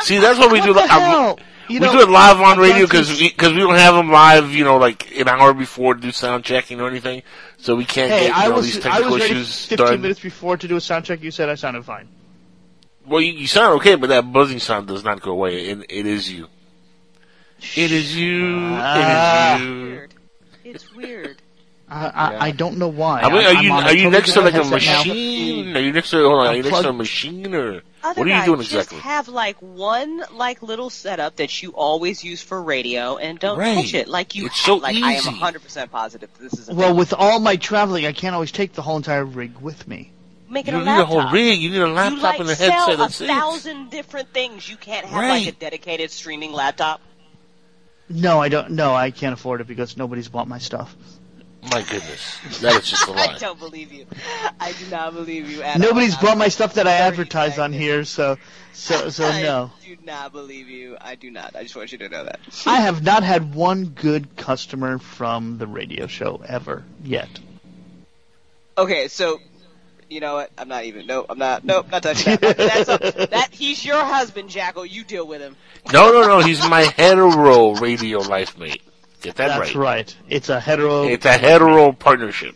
See, 0.00 0.18
that's 0.18 0.38
what 0.38 0.52
we 0.52 0.60
do. 0.60 0.74
What 0.74 0.86
the 0.88 0.92
hell? 0.92 1.38
You 1.68 1.80
we 1.80 1.86
know, 1.86 1.92
do 1.92 2.00
it 2.00 2.08
live 2.08 2.38
on 2.40 2.58
I've 2.58 2.58
radio 2.58 2.86
got 2.86 3.06
because 3.06 3.20
we, 3.20 3.30
cause 3.30 3.52
we 3.52 3.58
don't 3.60 3.74
have 3.74 3.94
them 3.94 4.10
live, 4.10 4.50
you 4.52 4.64
know, 4.64 4.78
like 4.78 5.16
an 5.18 5.28
hour 5.28 5.52
before 5.52 5.94
to 5.94 6.00
do 6.00 6.12
sound 6.12 6.44
checking 6.44 6.80
or 6.80 6.88
anything. 6.88 7.22
So 7.58 7.76
we 7.76 7.84
can't 7.84 8.10
Hey, 8.10 8.28
get 8.28 8.36
you 8.36 8.42
I 8.42 8.48
know, 8.48 8.54
was 8.56 8.64
these 8.66 8.78
I 8.78 8.90
technical 8.90 9.12
was 9.12 9.22
ready 9.22 9.34
issues 9.34 9.66
15 9.66 9.86
done. 9.86 10.00
minutes 10.02 10.20
before 10.20 10.56
to 10.56 10.66
do 10.68 10.76
a 10.76 10.80
sound 10.80 11.04
check. 11.04 11.22
You 11.22 11.30
said 11.30 11.48
I 11.48 11.54
sounded 11.56 11.84
fine. 11.84 12.08
Well, 13.06 13.20
you, 13.20 13.32
you 13.32 13.46
sound 13.46 13.74
okay, 13.80 13.94
but 13.96 14.08
that 14.08 14.32
buzzing 14.32 14.58
sound 14.60 14.86
does 14.88 15.04
not 15.04 15.20
go 15.20 15.32
away, 15.32 15.70
and 15.70 15.84
it 15.88 16.06
is 16.06 16.30
you. 16.30 16.48
It 17.76 17.90
is 17.90 18.14
you. 18.16 18.56
Ah. 18.80 19.56
it 19.56 19.60
is 19.60 19.62
you. 19.62 19.82
Weird. 19.90 20.14
It's 20.64 20.94
weird. 20.94 21.42
I, 21.90 22.06
I, 22.08 22.30
Yeah. 22.32 22.38
I 22.44 22.50
don't 22.50 22.76
know 22.78 22.88
why. 22.88 23.22
I 23.22 23.30
mean, 23.32 23.46
are 23.46 23.54
I'm 23.54 23.64
you 23.64 23.72
are 23.72 23.94
you 23.94 24.10
next 24.10 24.34
to 24.34 24.42
like 24.42 24.54
a 24.54 24.58
different 24.58 24.82
headset 24.84 25.06
now. 25.06 25.14
machine? 25.14 25.76
Are 25.76 25.80
you 25.80 25.92
next 25.92 26.10
to 26.10 26.18
hold 26.18 26.40
on? 26.40 26.46
Are 26.48 26.56
you 26.56 26.62
next 26.62 26.80
to 26.82 26.88
a 26.90 26.92
machine 26.92 27.54
or 27.54 27.82
Other 28.02 28.20
what 28.20 28.26
are 28.28 28.30
you 28.30 28.36
guy, 28.36 28.46
doing 28.46 28.62
just 28.62 28.92
have 28.92 29.28
like 29.28 29.56
one 29.60 30.22
like 30.32 30.62
little 30.62 30.88
setup 30.90 31.36
that 31.36 31.62
you 31.62 31.70
always 31.70 32.22
use 32.22 32.40
for 32.40 32.62
radio 32.62 33.16
and 33.16 33.38
don't 33.38 33.58
Right. 33.58 33.74
touch 33.74 33.94
it. 33.94 34.08
Like 34.08 34.34
you, 34.34 34.46
It's 34.46 34.60
so 34.60 34.76
like 34.76 34.96
I 34.96 35.14
am 35.14 35.24
hundred 35.24 35.62
percent 35.62 35.90
positive 35.90 36.32
that 36.32 36.42
this 36.42 36.52
is 36.58 36.68
a 36.68 36.74
Well, 36.74 36.88
thing. 36.90 36.96
with 36.96 37.12
all 37.12 37.40
my 37.40 37.56
traveling, 37.56 38.06
I 38.06 38.12
can't 38.12 38.34
always 38.34 38.52
take 38.52 38.72
the 38.72 38.82
whole 38.82 38.96
entire 38.96 39.24
rig 39.24 39.58
with 39.58 39.88
me. 39.88 40.12
make 40.48 40.66
You 40.66 40.74
it 40.74 40.76
a 40.76 40.84
don't 40.84 40.94
need 40.94 41.00
a 41.02 41.06
whole 41.06 41.30
rig. 41.30 41.60
You 41.60 41.70
need 41.70 41.82
a 41.82 41.86
you 41.88 41.92
laptop 41.92 42.22
like 42.22 42.40
and 42.40 42.48
a 42.48 42.54
headset. 42.54 42.68
sell 42.72 42.86
headset. 42.86 42.94
a 42.94 42.98
That's 42.98 43.20
it. 43.20 43.26
thousand 43.28 43.90
different 43.90 44.32
things. 44.32 44.68
You 44.68 44.76
can't 44.76 45.04
have 45.06 45.20
Right. 45.20 45.44
like 45.44 45.54
a 45.54 45.58
dedicated 45.58 46.10
streaming 46.10 46.52
laptop. 46.52 47.00
No, 48.08 48.40
I 48.40 48.48
don't. 48.48 48.70
No, 48.70 48.94
I 48.94 49.10
can't 49.10 49.34
afford 49.34 49.60
it 49.60 49.66
because 49.66 49.96
nobody's 49.96 50.28
bought 50.28 50.48
my 50.48 50.58
stuff. 50.58 50.94
My 51.62 51.82
goodness, 51.82 52.38
that 52.60 52.76
is 52.76 52.88
just 52.88 53.08
a 53.08 53.10
I 53.12 53.14
lie. 53.14 53.34
I 53.34 53.38
don't 53.38 53.58
believe 53.58 53.92
you. 53.92 54.06
I 54.60 54.72
do 54.72 54.86
not 54.90 55.12
believe 55.14 55.50
you 55.50 55.62
at 55.62 55.78
Nobody's 55.78 56.14
all. 56.16 56.22
bought 56.22 56.38
my 56.38 56.48
stuff 56.48 56.74
that 56.74 56.86
I 56.86 56.96
Very 56.98 57.08
advertise 57.08 57.58
on 57.58 57.72
here, 57.72 58.04
so 58.04 58.38
so 58.72 59.10
so 59.10 59.24
no. 59.42 59.70
I 59.82 59.86
do 59.86 59.96
not 60.04 60.32
believe 60.32 60.68
you. 60.68 60.96
I 61.00 61.16
do 61.16 61.30
not. 61.30 61.56
I 61.56 61.64
just 61.64 61.74
want 61.74 61.90
you 61.90 61.98
to 61.98 62.08
know 62.08 62.24
that. 62.24 62.40
I 62.66 62.80
have 62.80 63.02
not 63.02 63.24
had 63.24 63.54
one 63.54 63.86
good 63.86 64.36
customer 64.36 64.98
from 64.98 65.58
the 65.58 65.66
radio 65.66 66.06
show 66.06 66.40
ever 66.46 66.84
yet. 67.02 67.28
Okay, 68.76 69.08
so 69.08 69.40
you 70.08 70.20
know 70.20 70.34
what? 70.34 70.50
I'm 70.56 70.68
not 70.68 70.84
even. 70.84 71.06
No, 71.06 71.26
I'm 71.28 71.38
not. 71.38 71.64
Nope, 71.64 71.90
not 71.90 72.02
touching 72.04 72.36
that. 72.36 72.56
That's 72.56 72.88
a, 72.88 73.26
that. 73.26 73.48
He's 73.50 73.84
your 73.84 74.02
husband, 74.02 74.48
Jackal. 74.48 74.86
You 74.86 75.02
deal 75.04 75.26
with 75.26 75.40
him. 75.40 75.56
No, 75.92 76.12
no, 76.12 76.26
no. 76.26 76.40
He's 76.40 76.66
my 76.68 76.82
hetero 76.82 77.74
radio 77.74 78.20
life 78.20 78.56
mate. 78.56 78.82
Get 79.20 79.36
that 79.36 79.48
That's 79.48 79.74
right. 79.74 79.96
right. 79.96 80.16
It's 80.28 80.48
a 80.48 80.60
hetero. 80.60 81.04
It's 81.04 81.24
a 81.24 81.32
hetero 81.32 81.92
partnership. 81.92 82.54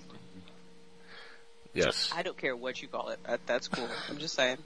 Yes, 1.75 2.11
I 2.15 2.23
don't 2.23 2.37
care 2.37 2.55
what 2.55 2.81
you 2.83 2.89
call 2.89 3.09
it. 3.09 3.19
That's 3.47 3.67
cool. 3.69 3.89
I'm 4.09 4.19
just 4.19 4.35
saying. 4.35 4.59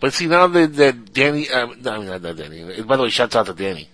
but 0.00 0.12
see 0.14 0.26
now 0.26 0.46
that 0.46 0.74
that 0.76 1.12
Danny, 1.12 1.48
no, 1.50 1.62
I 1.62 1.66
mean 1.98 2.06
not, 2.06 2.22
not 2.22 2.36
Danny. 2.36 2.80
By 2.82 2.96
the 2.96 3.02
way, 3.02 3.10
shouts 3.10 3.34
out 3.36 3.46
to 3.46 3.54
Danny. 3.54 3.88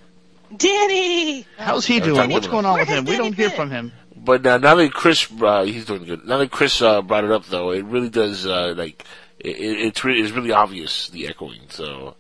Danny. 0.55 1.47
How's 1.57 1.87
he 1.87 1.99
doing? 2.01 2.17
time 2.17 2.31
What's 2.31 2.47
going 2.47 2.67
on 2.67 2.75
Where 2.75 2.83
with 2.83 2.89
has 2.89 2.99
him? 2.99 3.05
We 3.07 3.17
don't 3.17 3.33
hear 3.33 3.49
been? 3.49 3.57
from 3.57 3.71
him. 3.71 3.93
But 4.15 4.47
uh, 4.47 4.59
now 4.59 4.75
that 4.75 4.93
Chris, 4.93 5.27
uh, 5.41 5.65
he's 5.65 5.87
doing 5.87 6.05
good. 6.05 6.27
Now 6.27 6.39
that 6.39 6.51
Chris 6.51 6.83
uh, 6.83 7.01
brought 7.03 7.25
it 7.25 7.31
up, 7.31 7.47
though, 7.47 7.71
it 7.71 7.85
really 7.85 8.11
does 8.11 8.45
uh, 8.47 8.75
like 8.77 9.05
it, 9.39 9.57
it, 9.57 9.81
it's 9.87 10.05
re- 10.05 10.21
it's 10.21 10.33
really 10.33 10.53
obvious 10.53 11.09
the 11.09 11.29
echoing. 11.29 11.63
So 11.71 12.15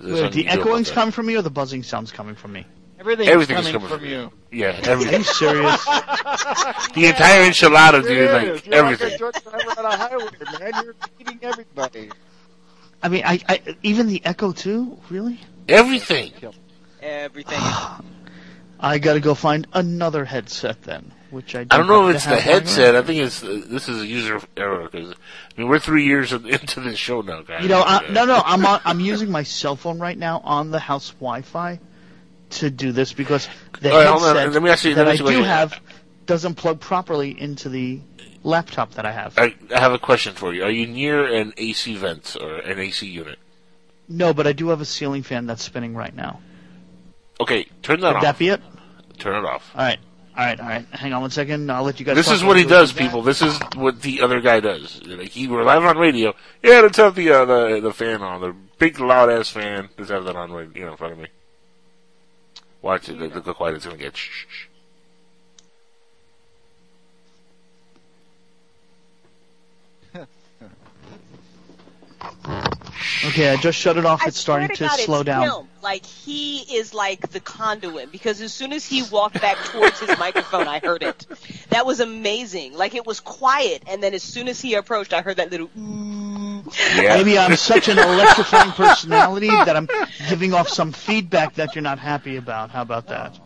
Wait, 0.00 0.10
the 0.10 0.16
you 0.16 0.22
can 0.22 0.32
do 0.32 0.40
about 0.40 0.60
echoing's 0.60 0.88
that. 0.88 0.94
coming 0.94 1.12
from 1.12 1.26
me, 1.26 1.36
or 1.36 1.42
the 1.42 1.50
buzzing 1.50 1.82
sounds 1.82 2.10
coming 2.10 2.34
from 2.34 2.52
me? 2.52 2.66
Everything's, 3.02 3.30
Everything 3.30 3.56
is 3.56 3.66
coming, 3.66 3.72
coming 3.72 3.88
from 3.88 3.98
from 3.98 4.08
you. 4.08 4.32
Yeah, 4.52 4.78
everything. 4.84 5.14
Are 5.14 5.18
you 5.18 5.24
serious? 5.24 5.84
the 6.94 7.06
entire 7.06 7.50
enchilada, 7.50 8.00
dude. 8.00 8.12
It 8.12 8.32
Like. 8.32 8.64
You're 8.64 8.74
everything. 8.76 9.10
like 9.10 9.14
a 9.14 9.18
truck 9.18 9.42
driver 9.42 9.80
on 9.80 9.84
a 9.86 9.96
highway, 9.96 10.30
man. 10.60 10.84
You're 10.84 10.94
eating 11.18 11.38
everybody. 11.42 12.10
I 13.02 13.08
mean, 13.08 13.24
I, 13.26 13.40
I 13.48 13.76
even 13.82 14.06
the 14.06 14.24
echo 14.24 14.52
too. 14.52 15.00
Really? 15.10 15.40
Everything. 15.68 16.30
Everything. 17.00 17.58
I 18.78 18.98
got 18.98 19.14
to 19.14 19.20
go 19.20 19.34
find 19.34 19.66
another 19.72 20.24
headset 20.24 20.82
then, 20.82 21.10
which 21.30 21.56
I 21.56 21.62
I 21.62 21.64
don't 21.64 21.88
know 21.88 22.08
if 22.08 22.14
it's 22.14 22.24
the 22.24 22.30
have 22.30 22.38
right 22.38 22.62
headset. 22.62 22.94
I 22.94 23.02
think 23.02 23.20
it's 23.20 23.42
uh, 23.42 23.62
this 23.66 23.88
is 23.88 24.00
a 24.00 24.06
user 24.06 24.40
error 24.56 24.88
because 24.88 25.10
I 25.10 25.60
mean 25.60 25.68
we're 25.68 25.80
three 25.80 26.04
years 26.04 26.32
into 26.32 26.78
this 26.78 26.98
show 27.00 27.20
now, 27.20 27.42
guys. 27.42 27.64
You 27.64 27.68
know, 27.68 27.80
I, 27.80 27.96
Uh, 27.96 28.12
no, 28.12 28.26
no, 28.26 28.42
I'm 28.44 28.64
on, 28.64 28.80
I'm 28.84 29.00
using 29.00 29.28
my 29.28 29.42
cell 29.42 29.74
phone 29.74 29.98
right 29.98 30.16
now 30.16 30.40
on 30.44 30.70
the 30.70 30.78
house 30.78 31.10
Wi-Fi 31.14 31.80
to 32.52 32.70
do 32.70 32.92
this 32.92 33.12
because 33.12 33.48
the 33.80 33.90
right, 33.90 34.06
headset 34.06 34.52
Let 34.52 34.62
me 34.62 34.70
ask 34.70 34.84
you- 34.84 34.94
that 34.94 35.08
I 35.08 35.12
ask 35.12 35.20
you 35.20 35.28
do 35.28 35.42
have 35.42 35.78
doesn't 36.26 36.54
plug 36.54 36.80
properly 36.80 37.38
into 37.38 37.68
the 37.68 38.00
laptop 38.44 38.92
that 38.94 39.04
I 39.04 39.12
have. 39.12 39.38
I, 39.38 39.54
I 39.74 39.80
have 39.80 39.92
a 39.92 39.98
question 39.98 40.34
for 40.34 40.54
you. 40.54 40.62
Are 40.64 40.70
you 40.70 40.86
near 40.86 41.24
an 41.32 41.52
AC 41.56 41.96
vent 41.96 42.36
or 42.40 42.56
an 42.58 42.78
AC 42.78 43.06
unit? 43.06 43.38
No, 44.08 44.32
but 44.32 44.46
I 44.46 44.52
do 44.52 44.68
have 44.68 44.80
a 44.80 44.84
ceiling 44.84 45.22
fan 45.22 45.46
that's 45.46 45.62
spinning 45.62 45.94
right 45.94 46.14
now. 46.14 46.40
Okay, 47.40 47.66
turn 47.82 48.00
that 48.00 48.08
Would 48.08 48.16
off. 48.16 48.22
that 48.22 48.38
be 48.38 48.48
it? 48.48 48.60
turn 49.18 49.36
it 49.36 49.46
off. 49.46 49.70
All 49.74 49.82
right, 49.82 49.98
all 50.36 50.44
right, 50.44 50.60
all 50.60 50.66
right. 50.66 50.86
Hang 50.90 51.12
on 51.12 51.22
one 51.22 51.30
second. 51.30 51.70
I'll 51.70 51.82
let 51.84 51.98
you 52.00 52.06
guys. 52.06 52.16
This 52.16 52.30
is 52.30 52.42
what 52.44 52.56
he 52.56 52.64
does, 52.64 52.92
do 52.92 52.98
people. 53.00 53.22
This 53.22 53.42
is 53.42 53.58
what 53.74 54.02
the 54.02 54.20
other 54.20 54.40
guy 54.40 54.60
does. 54.60 55.02
Like 55.06 55.30
he, 55.30 55.48
we're 55.48 55.64
live 55.64 55.84
on 55.84 55.96
radio. 55.98 56.34
Yeah, 56.62 56.80
let's 56.80 56.98
have 56.98 57.14
the 57.14 57.30
uh, 57.30 57.44
the 57.44 57.80
the 57.80 57.92
fan 57.92 58.22
on, 58.22 58.40
the 58.40 58.54
big 58.78 58.98
loud 59.00 59.30
ass 59.30 59.50
fan. 59.50 59.88
Let's 59.98 60.10
have 60.10 60.24
that 60.24 60.36
on 60.36 60.52
right, 60.52 60.68
you 60.74 60.84
know, 60.84 60.92
in 60.92 60.96
front 60.96 61.12
of 61.14 61.18
me. 61.18 61.28
Watch 62.82 63.08
it. 63.08 63.18
Look, 63.18 63.34
look 63.34 63.46
how 63.46 63.52
quiet 63.52 63.76
it's 63.76 63.86
going 63.86 63.96
to 63.96 64.02
get. 64.02 64.16
Shh, 64.16 64.46
shh. 64.48 64.66
Okay, 73.24 73.48
I 73.48 73.56
just 73.56 73.78
shut 73.78 73.96
it 73.96 74.04
off. 74.04 74.22
I 74.22 74.28
it's 74.28 74.38
starting 74.38 74.68
to, 74.68 74.84
God, 74.84 74.98
slow 74.98 75.22
down. 75.22 75.44
Him. 75.44 75.68
Like 75.80 76.04
he 76.04 76.58
is 76.76 76.92
like 76.92 77.30
the 77.30 77.38
conduit 77.40 78.10
because 78.10 78.40
as 78.40 78.52
soon 78.52 78.72
as 78.72 78.84
he 78.84 79.02
walked 79.04 79.40
back 79.40 79.56
towards 79.66 80.00
his 80.00 80.18
microphone, 80.18 80.66
I 80.66 80.80
heard 80.80 81.02
it. 81.02 81.26
That 81.70 81.86
was 81.86 82.00
amazing. 82.00 82.74
Like 82.76 82.94
it 82.94 83.06
was 83.06 83.20
quiet, 83.20 83.84
and 83.86 84.02
then 84.02 84.14
as 84.14 84.22
soon 84.22 84.48
as 84.48 84.60
he 84.60 84.74
approached, 84.74 85.12
I 85.12 85.22
heard 85.22 85.36
that 85.36 85.50
little. 85.50 85.70
Ooh 85.78 86.11
Maybe 86.96 87.38
I'm 87.38 87.56
such 87.56 87.88
an 87.88 87.98
electrifying 87.98 88.72
personality 88.72 89.48
that 89.48 89.76
I'm 89.76 89.88
giving 90.28 90.54
off 90.54 90.68
some 90.68 90.92
feedback 90.92 91.54
that 91.54 91.74
you're 91.74 91.82
not 91.82 91.98
happy 91.98 92.36
about. 92.36 92.70
How 92.70 92.82
about 92.82 93.08
that? 93.08 93.38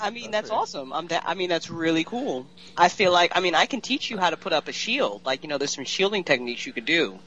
I 0.00 0.10
mean, 0.10 0.30
that's 0.30 0.50
awesome. 0.50 0.92
I'm 0.92 1.06
da- 1.06 1.22
I 1.24 1.34
mean, 1.34 1.48
that's 1.48 1.70
really 1.70 2.04
cool. 2.04 2.46
I 2.76 2.88
feel 2.88 3.10
like, 3.12 3.32
I 3.34 3.40
mean, 3.40 3.54
I 3.54 3.66
can 3.66 3.80
teach 3.80 4.10
you 4.10 4.18
how 4.18 4.30
to 4.30 4.36
put 4.36 4.52
up 4.52 4.68
a 4.68 4.72
shield. 4.72 5.24
Like, 5.24 5.42
you 5.42 5.48
know, 5.48 5.56
there's 5.58 5.74
some 5.74 5.84
shielding 5.84 6.24
techniques 6.24 6.66
you 6.66 6.72
could 6.72 6.84
do, 6.84 7.18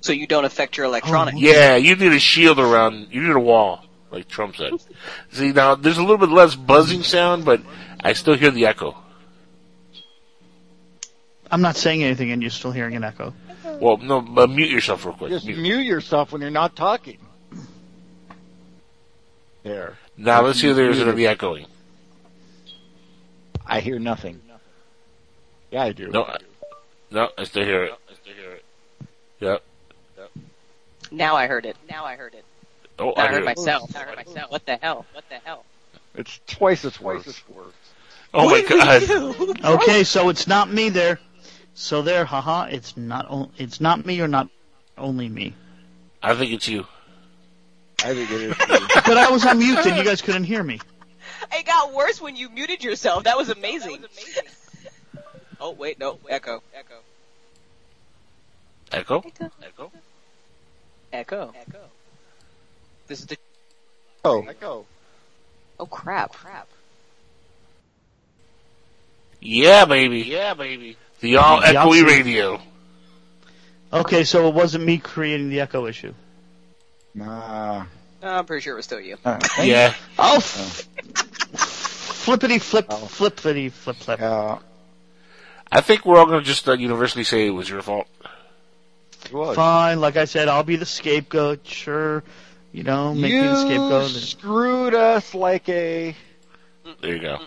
so 0.00 0.12
you 0.12 0.26
don't 0.26 0.44
affect 0.44 0.76
your 0.76 0.86
electronics. 0.86 1.36
Oh, 1.38 1.40
yeah, 1.40 1.76
you 1.76 1.96
need 1.96 2.12
a 2.12 2.18
shield 2.18 2.58
around. 2.58 3.08
You 3.10 3.22
need 3.22 3.34
a 3.34 3.40
wall, 3.40 3.84
like 4.10 4.28
Trump 4.28 4.56
said. 4.56 4.72
See, 5.32 5.52
now 5.52 5.74
there's 5.76 5.98
a 5.98 6.02
little 6.02 6.18
bit 6.18 6.28
less 6.28 6.54
buzzing 6.54 7.02
sound, 7.02 7.44
but 7.44 7.62
I 8.04 8.12
still 8.12 8.34
hear 8.34 8.50
the 8.50 8.66
echo. 8.66 8.96
I'm 11.50 11.62
not 11.62 11.76
saying 11.76 12.02
anything, 12.04 12.30
and 12.30 12.42
you're 12.42 12.50
still 12.50 12.70
hearing 12.72 12.94
an 12.96 13.04
echo. 13.04 13.34
Well, 13.80 13.96
no, 13.96 14.20
but 14.20 14.50
mute 14.50 14.70
yourself 14.70 15.04
real 15.04 15.14
quick. 15.14 15.30
Just 15.30 15.46
Mute. 15.46 15.58
mute 15.58 15.84
yourself 15.86 16.32
when 16.32 16.40
you're 16.42 16.50
not 16.50 16.76
talking. 16.76 17.18
There. 19.62 19.96
Now 20.16 20.42
let's 20.42 20.60
see 20.60 20.68
if 20.68 20.76
there's 20.76 20.96
Muted. 20.96 21.14
any 21.14 21.26
echoing. 21.26 21.66
I 23.66 23.80
hear 23.80 23.98
nothing. 23.98 24.40
Yeah, 25.70 25.82
I 25.84 25.92
do. 25.92 26.08
No, 26.08 26.24
I- 26.24 26.38
no, 27.10 27.28
I 27.38 27.44
still 27.44 27.64
hear 27.64 27.84
it. 27.84 27.92
I 28.10 28.14
still 28.14 28.34
hear 28.34 28.50
it. 28.52 28.64
Yep. 29.40 29.62
yep. 30.18 30.30
Now 31.10 31.36
I 31.36 31.46
heard 31.46 31.64
it. 31.66 31.76
Now 31.90 32.04
I 32.04 32.16
heard 32.16 32.34
it. 32.34 32.44
Oh, 32.98 33.12
I, 33.12 33.22
I 33.22 33.26
heard 33.26 33.32
hear 33.34 33.42
it. 33.42 33.56
myself. 33.56 33.96
I 33.96 34.00
heard 34.00 34.16
myself. 34.16 34.50
What 34.50 34.66
the 34.66 34.76
hell? 34.76 35.06
What 35.12 35.24
the 35.28 35.36
hell? 35.44 35.64
It's 36.14 36.40
twice 36.46 36.84
as 36.84 37.00
worse. 37.00 37.40
Oh 38.34 38.44
my 38.46 38.52
What 38.62 38.68
did 38.68 39.08
we 39.10 39.54
god. 39.54 39.64
Okay, 39.82 40.04
so 40.04 40.28
it's 40.28 40.46
not 40.46 40.70
me 40.70 40.88
there. 40.88 41.18
So 41.80 42.02
there, 42.02 42.26
haha. 42.26 42.64
It's 42.64 42.94
not. 42.94 43.26
O- 43.30 43.50
it's 43.56 43.80
not 43.80 44.04
me 44.04 44.20
or 44.20 44.28
not 44.28 44.50
only 44.98 45.30
me. 45.30 45.54
I 46.22 46.34
think 46.34 46.52
it's 46.52 46.68
you. 46.68 46.86
I 48.04 48.12
think 48.14 48.30
it 48.30 48.40
is. 48.42 48.56
But 49.06 49.16
I 49.16 49.30
was 49.30 49.46
on 49.46 49.58
mute, 49.58 49.78
and 49.86 49.96
you 49.96 50.04
guys 50.04 50.20
couldn't 50.20 50.44
hear 50.44 50.62
me. 50.62 50.78
It 51.50 51.64
got 51.64 51.94
worse 51.94 52.20
when 52.20 52.36
you 52.36 52.50
muted 52.50 52.84
yourself. 52.84 53.24
That 53.24 53.38
was 53.38 53.48
amazing. 53.48 54.04
oh 55.58 55.70
wait, 55.70 55.98
no, 55.98 56.18
echo, 56.28 56.62
echo, 56.74 56.96
Echo? 58.92 59.22
echo, 59.24 59.90
echo, 61.14 61.52
echo. 61.56 61.80
This 63.06 63.20
is 63.20 63.26
the. 63.26 63.38
Oh, 64.22 64.42
echo. 64.42 64.84
Oh 65.78 65.86
crap! 65.86 66.34
Crap. 66.34 66.68
Yeah, 69.40 69.86
baby. 69.86 70.20
Yeah, 70.20 70.52
baby. 70.52 70.98
The 71.20 71.36
all 71.36 71.60
The 71.60 71.66
echoey 71.66 71.76
opposite. 72.02 72.04
radio. 72.06 72.60
Okay, 73.92 74.24
so 74.24 74.48
it 74.48 74.54
wasn't 74.54 74.84
me 74.84 74.98
creating 74.98 75.50
the 75.50 75.60
echo 75.60 75.86
issue. 75.86 76.14
Nah. 77.14 77.84
No, 78.22 78.28
I'm 78.28 78.44
pretty 78.44 78.62
sure 78.62 78.74
it 78.74 78.76
was 78.76 78.84
still 78.84 79.00
you. 79.00 79.16
Uh, 79.24 79.38
Yeah. 79.62 79.94
Oh, 80.18 80.36
f- 80.36 80.86
flippity 81.54 82.58
flip, 82.58 82.90
flippity 82.92 83.68
flip 83.70 83.96
flip. 83.96 84.20
Yeah. 84.20 84.58
I 85.72 85.80
think 85.80 86.04
we're 86.04 86.18
all 86.18 86.26
going 86.26 86.40
to 86.40 86.44
just 86.46 86.68
uh, 86.68 86.72
universally 86.74 87.24
say 87.24 87.46
it 87.46 87.50
was 87.50 87.68
your 87.68 87.82
fault. 87.82 88.06
It 89.24 89.32
was. 89.32 89.56
Fine, 89.56 90.00
like 90.00 90.16
I 90.16 90.24
said, 90.24 90.48
I'll 90.48 90.62
be 90.64 90.76
the 90.76 90.86
scapegoat. 90.86 91.66
Sure, 91.66 92.22
you 92.72 92.82
know, 92.82 93.14
make 93.14 93.32
me 93.32 93.38
the 93.40 93.44
you 93.44 93.56
scapegoat. 93.56 94.10
screwed 94.10 94.94
us 94.94 95.34
like 95.34 95.68
a. 95.68 96.14
There 97.00 97.14
you 97.14 97.20
go. 97.20 97.38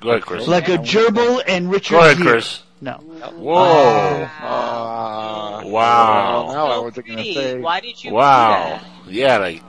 Go 0.00 0.10
ahead, 0.10 0.22
Chris. 0.22 0.46
Like 0.46 0.68
a 0.68 0.78
gerbil 0.78 1.42
and 1.46 1.70
Richard 1.70 1.94
Go 1.94 2.00
ahead, 2.00 2.16
Gere. 2.18 2.32
Chris. 2.32 2.62
No. 2.80 2.92
Whoa. 2.92 4.28
Ah. 4.40 5.62
Wow. 5.64 6.52
Now 6.52 6.66
I 6.66 6.78
wasn't 6.78 7.06
going 7.06 7.18
to 7.18 7.34
say. 7.34 7.58
Why 7.58 7.80
did 7.80 8.02
you? 8.02 8.12
Wow. 8.12 8.80
Yeah, 9.06 9.38
like, 9.38 9.62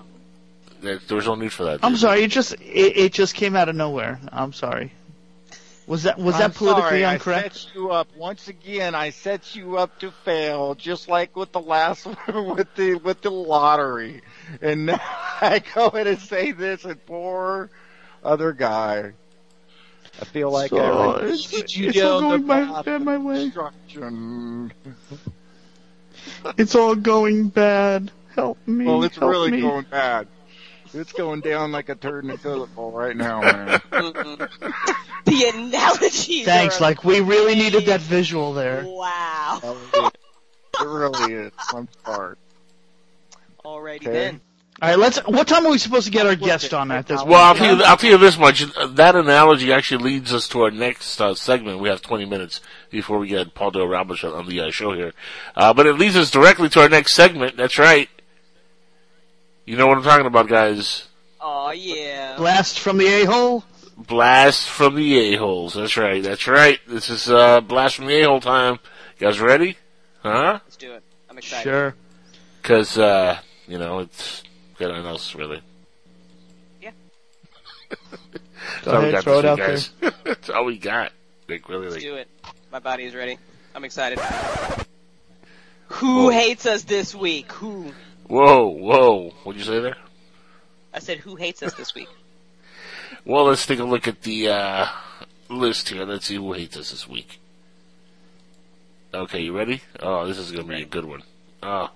there, 0.81 0.99
there 1.07 1.15
was 1.15 1.25
no 1.25 1.35
need 1.35 1.53
for 1.53 1.65
that. 1.65 1.79
I'm 1.83 1.95
sorry. 1.97 2.23
It 2.23 2.31
just 2.31 2.53
it, 2.53 2.97
it 2.97 3.13
just 3.13 3.33
came 3.35 3.55
out 3.55 3.69
of 3.69 3.75
nowhere. 3.75 4.19
I'm 4.31 4.53
sorry. 4.53 4.91
Was 5.87 6.03
that 6.03 6.19
was 6.19 6.35
I'm 6.35 6.41
that 6.41 6.55
politically 6.55 7.01
sorry, 7.01 7.13
incorrect? 7.13 7.45
I 7.45 7.57
set 7.57 7.75
you 7.75 7.91
up 7.91 8.07
once 8.17 8.47
again. 8.49 8.93
I 8.93 9.11
set 9.11 9.55
you 9.55 9.77
up 9.77 9.97
to 9.99 10.11
fail, 10.11 10.75
just 10.75 11.07
like 11.07 11.33
with 11.35 11.53
the 11.53 11.61
last 11.61 12.05
one 12.05 12.55
with 12.57 12.75
the 12.75 12.95
with 12.95 13.21
the 13.21 13.31
lottery. 13.31 14.21
And 14.61 14.85
now 14.87 14.99
I 14.99 15.63
go 15.73 15.87
in 15.89 16.07
and 16.07 16.19
say 16.19 16.51
this, 16.51 16.83
and 16.83 17.03
poor 17.05 17.69
other 18.21 18.51
guy. 18.51 19.13
I 20.19 20.25
feel 20.25 20.49
like 20.51 20.69
So, 20.71 20.77
I 20.77 20.87
uh, 20.89 21.17
it's- 21.25 21.53
lead 21.53 21.75
you 21.75 21.89
it's 21.89 22.01
all 22.01 22.21
going 22.21 22.41
the 22.41 22.47
my- 22.47 22.65
path 22.65 22.85
bad 22.85 23.01
my 23.03 23.17
way. 23.17 23.51
It's 26.57 26.75
all 26.75 26.95
going 26.95 27.49
bad. 27.49 28.11
Help 28.35 28.57
me. 28.67 28.85
Well, 28.85 29.03
it's 29.03 29.17
help 29.17 29.31
really 29.31 29.51
me. 29.51 29.61
going 29.61 29.85
bad. 29.89 30.27
It's 30.93 31.11
going 31.11 31.41
down 31.41 31.71
like 31.71 31.89
a 31.89 31.95
turd 31.95 32.23
in 32.23 32.29
a 32.29 32.37
toilet 32.37 32.73
bowl 32.75 32.91
right 32.91 33.15
now, 33.15 33.41
man. 33.41 33.81
The 35.25 35.43
analogies. 35.53 36.45
Thanks. 36.45 36.79
are 36.79 36.83
Like 36.83 37.03
we 37.03 37.19
really 37.19 37.53
needed 37.55 37.87
that 37.87 37.99
visual 37.99 38.53
there. 38.53 38.85
Wow. 38.87 39.59
It 39.93 40.13
really 40.85 41.33
is. 41.33 41.51
I'm 41.73 41.89
sorry. 42.05 42.37
Alrighty 43.65 43.95
Okay. 43.97 44.11
then. 44.11 44.41
All 44.81 44.89
right. 44.89 44.99
Let's. 44.99 45.17
What 45.25 45.47
time 45.47 45.65
are 45.65 45.71
we 45.71 45.77
supposed 45.77 46.05
to 46.05 46.11
get 46.11 46.25
our 46.25 46.35
guest 46.35 46.73
on 46.73 46.91
at 46.91 47.07
this? 47.07 47.23
Well, 47.23 47.41
I'll 47.41 47.55
tell 47.55 47.77
you, 47.77 47.83
I'll 47.83 47.97
tell 47.97 48.11
you 48.11 48.17
this 48.17 48.37
much. 48.37 48.63
That 48.89 49.15
analogy 49.15 49.73
actually 49.73 50.03
leads 50.03 50.33
us 50.33 50.47
to 50.49 50.61
our 50.63 50.71
next 50.71 51.19
uh, 51.19 51.33
segment. 51.33 51.79
We 51.79 51.89
have 51.89 52.01
20 52.01 52.25
minutes 52.25 52.61
before 52.89 53.17
we 53.19 53.27
get 53.27 53.55
Paul 53.55 53.71
Del 53.71 53.87
Ramos 53.87 54.23
on 54.23 54.47
the 54.47 54.61
uh, 54.61 54.71
show 54.71 54.93
here. 54.93 55.13
Uh, 55.55 55.73
but 55.73 55.87
it 55.87 55.93
leads 55.93 56.15
us 56.15 56.29
directly 56.29 56.69
to 56.69 56.81
our 56.81 56.89
next 56.89 57.13
segment. 57.13 57.57
That's 57.57 57.79
right. 57.79 58.09
You 59.65 59.77
know 59.77 59.87
what 59.87 59.97
I'm 59.97 60.03
talking 60.03 60.27
about, 60.27 60.47
guys. 60.47 61.07
Oh 61.41 61.71
yeah. 61.71 62.35
Blast 62.37 62.79
from 62.79 62.97
the 62.97 63.07
a 63.07 63.25
hole. 63.25 63.63
Blast 63.97 64.69
from 64.69 64.93
the 64.93 65.33
a-holes. 65.33 65.73
That's 65.73 65.97
right. 65.97 66.21
That's 66.21 66.47
right. 66.47 66.79
This 66.87 67.09
is 67.09 67.29
uh, 67.29 67.61
Blast 67.61 67.95
from 67.95 68.05
the 68.05 68.21
a-hole 68.21 68.39
time. 68.39 68.77
You 69.17 69.25
guys 69.25 69.39
ready? 69.39 69.75
Huh? 70.21 70.59
Let's 70.63 70.77
do 70.77 70.93
it. 70.93 71.03
I'm 71.29 71.37
excited. 71.39 71.63
Sure. 71.63 71.95
Because, 72.61 72.99
uh, 72.99 73.39
you 73.67 73.79
know, 73.79 73.99
it's 73.99 74.43
got 74.77 74.89
nothing 74.89 75.05
else, 75.05 75.35
really. 75.35 75.61
Yeah. 76.81 76.91
That's 77.89 78.85
Go 78.85 78.91
all 78.91 79.01
we 79.01 79.09
ahead, 79.09 79.13
got 79.13 79.23
throw 79.23 79.41
this 79.41 79.43
it 79.43 79.47
out 79.47 79.57
guys. 79.57 79.89
That's 80.23 80.49
all 80.49 80.65
we 80.65 80.77
got. 80.77 81.11
Like, 81.47 81.67
really, 81.69 81.83
Let's 81.85 81.95
like, 81.95 82.03
do 82.03 82.15
it. 82.15 82.27
My 82.71 82.79
body 82.79 83.05
is 83.05 83.15
ready. 83.15 83.37
I'm 83.73 83.83
excited. 83.85 84.19
Who 85.89 86.25
Whoa. 86.25 86.29
hates 86.29 86.65
us 86.65 86.83
this 86.83 87.15
week? 87.15 87.51
Who? 87.53 87.91
whoa, 88.27 88.67
whoa. 88.67 89.29
What'd 89.43 89.59
you 89.59 89.65
say 89.65 89.79
there? 89.79 89.95
I 90.93 90.99
said 90.99 91.19
who 91.19 91.35
hates 91.35 91.63
us 91.63 91.73
this 91.73 91.93
week? 91.95 92.09
Well, 93.23 93.45
let's 93.45 93.65
take 93.65 93.79
a 93.79 93.83
look 93.83 94.07
at 94.07 94.21
the 94.21 94.49
uh, 94.49 94.87
list 95.49 95.89
here. 95.89 96.05
Let's 96.05 96.25
see 96.25 96.35
who 96.35 96.53
hates 96.53 96.77
us 96.77 96.91
this 96.91 97.07
week. 97.07 97.39
Okay, 99.13 99.41
you 99.41 99.55
ready? 99.57 99.81
Oh, 100.01 100.25
this 100.27 100.37
is 100.37 100.51
going 100.51 100.67
to 100.67 100.75
be 100.75 100.81
a 100.81 100.85
good 100.85 101.05
one. 101.05 101.23
Oh. 101.63 101.89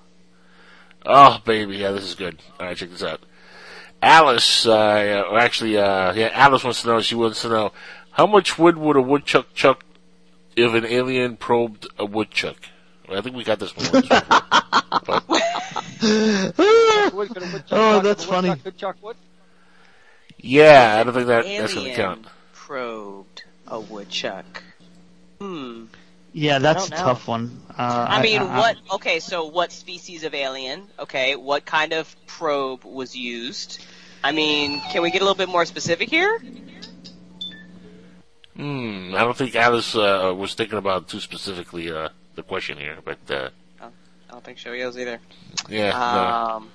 Oh, 1.05 1.39
baby. 1.45 1.77
Yeah, 1.77 1.91
this 1.91 2.03
is 2.03 2.15
good. 2.15 2.39
All 2.59 2.65
right, 2.67 2.77
check 2.77 2.89
this 2.89 3.03
out. 3.03 3.21
Alice, 4.03 4.65
uh, 4.65 5.23
or 5.29 5.37
actually, 5.39 5.77
uh, 5.77 6.13
yeah, 6.13 6.29
Alice 6.33 6.63
wants 6.63 6.81
to 6.81 6.87
know, 6.87 7.01
she 7.01 7.15
wants 7.15 7.41
to 7.43 7.49
know, 7.49 7.71
how 8.11 8.25
much 8.25 8.57
wood 8.57 8.77
would 8.77 8.95
a 8.95 9.01
woodchuck 9.01 9.53
chuck 9.53 9.83
if 10.55 10.73
an 10.73 10.85
alien 10.85 11.37
probed 11.37 11.87
a 11.99 12.05
woodchuck? 12.05 12.57
Well, 13.07 13.19
I 13.19 13.21
think 13.21 13.35
we 13.35 13.43
got 13.43 13.59
this 13.59 13.75
one 13.75 13.87
once 13.93 14.07
before. 14.09 14.39
But- 15.05 15.23
oh, 17.71 17.99
that's 18.03 18.23
funny. 18.23 18.49
yeah, 20.37 20.97
I 20.99 21.03
don't 21.03 21.13
think 21.13 21.27
that, 21.27 21.45
that's 21.45 21.73
going 21.75 21.85
to 21.87 21.95
count. 21.95 22.25
probed 22.53 23.43
a 23.67 23.79
woodchuck. 23.79 24.63
Hmm. 25.39 25.85
Yeah, 26.33 26.59
that's 26.59 26.87
a 26.87 26.91
know. 26.91 26.97
tough 26.97 27.27
one. 27.27 27.61
Uh, 27.69 28.05
I 28.09 28.21
mean, 28.21 28.41
what? 28.41 28.77
Okay, 28.93 29.19
so 29.19 29.45
what 29.45 29.71
species 29.71 30.23
of 30.23 30.33
alien? 30.33 30.87
Okay, 30.99 31.35
what 31.35 31.65
kind 31.65 31.93
of 31.93 32.15
probe 32.25 32.85
was 32.85 33.15
used? 33.15 33.83
I 34.23 34.31
mean, 34.31 34.79
can 34.91 35.01
we 35.01 35.11
get 35.11 35.21
a 35.21 35.25
little 35.25 35.35
bit 35.35 35.49
more 35.49 35.65
specific 35.65 36.09
here? 36.09 36.39
Hmm, 38.55 39.13
I 39.15 39.19
don't 39.19 39.35
think 39.35 39.55
Alice 39.55 39.95
uh, 39.95 40.33
was 40.37 40.53
thinking 40.53 40.77
about 40.77 41.07
too 41.07 41.19
specifically 41.19 41.91
uh, 41.91 42.09
the 42.35 42.43
question 42.43 42.77
here, 42.77 42.97
but 43.03 43.17
uh, 43.29 43.49
I 43.81 43.89
don't 44.31 44.43
think 44.43 44.59
so 44.59 44.71
is 44.71 44.97
either. 44.97 45.19
yeah, 45.67 45.89
Um, 45.89 46.69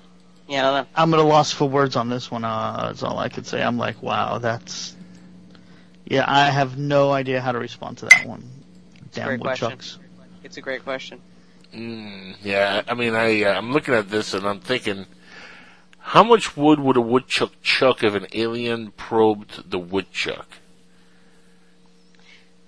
yeah, 0.47 0.59
I 0.59 0.61
don't 0.63 0.83
know. 0.83 0.89
I'm 0.95 1.13
at 1.13 1.19
a 1.19 1.23
loss 1.23 1.51
for 1.51 1.67
words 1.67 1.95
on 1.95 2.09
this 2.09 2.29
one. 2.29 2.43
Uh, 2.43 2.87
that's 2.87 3.03
all 3.03 3.17
I 3.17 3.29
could 3.29 3.47
say. 3.47 3.63
I'm 3.63 3.77
like, 3.77 4.01
wow, 4.03 4.37
that's. 4.37 4.95
Yeah, 6.05 6.25
I 6.27 6.49
have 6.51 6.77
no 6.77 7.11
idea 7.11 7.41
how 7.41 7.51
to 7.51 7.59
respond 7.59 7.97
to 7.99 8.05
that 8.05 8.25
one. 8.25 8.56
A 9.15 9.19
Damn 9.19 9.27
great 9.27 9.39
question. 9.41 9.67
woodchucks. 9.69 9.99
It's 10.43 10.57
a 10.57 10.61
great 10.61 10.83
question. 10.83 11.21
Mm, 11.73 12.35
yeah, 12.41 12.81
I 12.87 12.93
mean, 12.93 13.13
I 13.15 13.43
uh, 13.43 13.53
I'm 13.57 13.71
looking 13.71 13.93
at 13.93 14.09
this 14.09 14.33
and 14.33 14.45
I'm 14.45 14.59
thinking, 14.59 15.05
how 15.99 16.23
much 16.23 16.55
wood 16.55 16.79
would 16.79 16.97
a 16.97 17.01
woodchuck 17.01 17.51
chuck 17.61 18.03
if 18.03 18.13
an 18.13 18.27
alien 18.33 18.91
probed 18.91 19.69
the 19.69 19.79
woodchuck? 19.79 20.47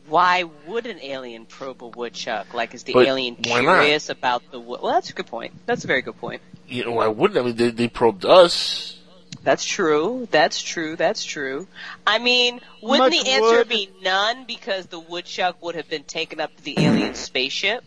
Why 0.08 0.44
would 0.66 0.88
an 0.88 1.00
alien 1.02 1.46
probe 1.46 1.84
a 1.84 1.88
woodchuck? 1.88 2.54
Like, 2.54 2.74
is 2.74 2.84
the 2.84 2.94
But 2.94 3.08
alien 3.08 3.36
why 3.48 3.62
not? 3.62 3.80
curious 3.82 4.10
about 4.10 4.42
the 4.52 4.60
wood? 4.60 4.82
Well, 4.82 4.94
that's 4.94 5.12
a 5.12 5.14
good 5.14 5.28
point. 5.28 5.54
That's 5.68 5.84
a 5.84 5.88
very 5.88 6.02
good 6.02 6.18
point. 6.18 6.42
You 6.68 6.86
know, 6.86 6.92
why 6.94 7.08
wouldn't 7.08 7.40
I 7.40 7.44
mean 7.44 7.56
they, 7.56 7.70
they 7.70 7.88
probed 7.88 8.26
us? 8.26 8.99
That's 9.44 9.64
true. 9.64 10.28
That's 10.32 10.62
true. 10.62 10.96
That's 10.96 11.24
true. 11.24 11.68
I 12.06 12.20
mean, 12.20 12.60
wouldn't 12.82 13.12
much 13.12 13.24
the 13.24 13.30
answer 13.32 13.58
wood- 13.58 13.70
be 13.70 13.90
none 14.02 14.46
because 14.46 14.88
the 14.88 15.00
woodchuck 15.00 15.62
would 15.64 15.76
have 15.76 15.90
been 15.90 16.04
taken 16.04 16.40
up 16.40 16.56
to 16.58 16.64
the 16.64 16.80
alien 16.80 17.16
spaceship? 17.16 17.84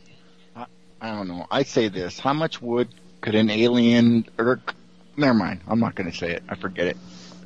I 0.56 1.16
don't 1.16 1.26
know. 1.28 1.46
I 1.50 1.64
say 1.64 1.88
this: 1.88 2.18
How 2.18 2.32
much 2.32 2.62
wood 2.62 2.88
could 3.20 3.34
an 3.34 3.50
alien? 3.50 4.24
Or 4.38 4.60
never 5.16 5.34
mind. 5.34 5.60
I'm 5.66 5.80
not 5.80 5.94
going 5.96 6.10
to 6.10 6.16
say 6.16 6.30
it. 6.32 6.44
I 6.48 6.54
forget 6.54 6.86
it. 6.86 6.96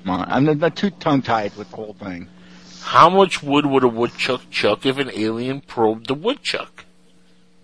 Come 0.05 0.11
on. 0.21 0.31
I'm 0.31 0.59
not 0.59 0.77
too 0.77 0.91
tongue 0.91 1.23
tied 1.23 1.57
with 1.57 1.71
the 1.71 1.77
whole 1.77 1.95
thing. 1.95 2.29
How 2.83 3.09
much 3.11 3.43
wood 3.43 3.67
would 3.67 3.83
a 3.83 3.89
woodchuck 3.89 4.49
chuck 4.51 4.87
if 4.87 4.99
an 4.99 5.11
alien 5.13 5.61
probed 5.61 6.07
the 6.07 6.15
woodchuck? 6.15 6.85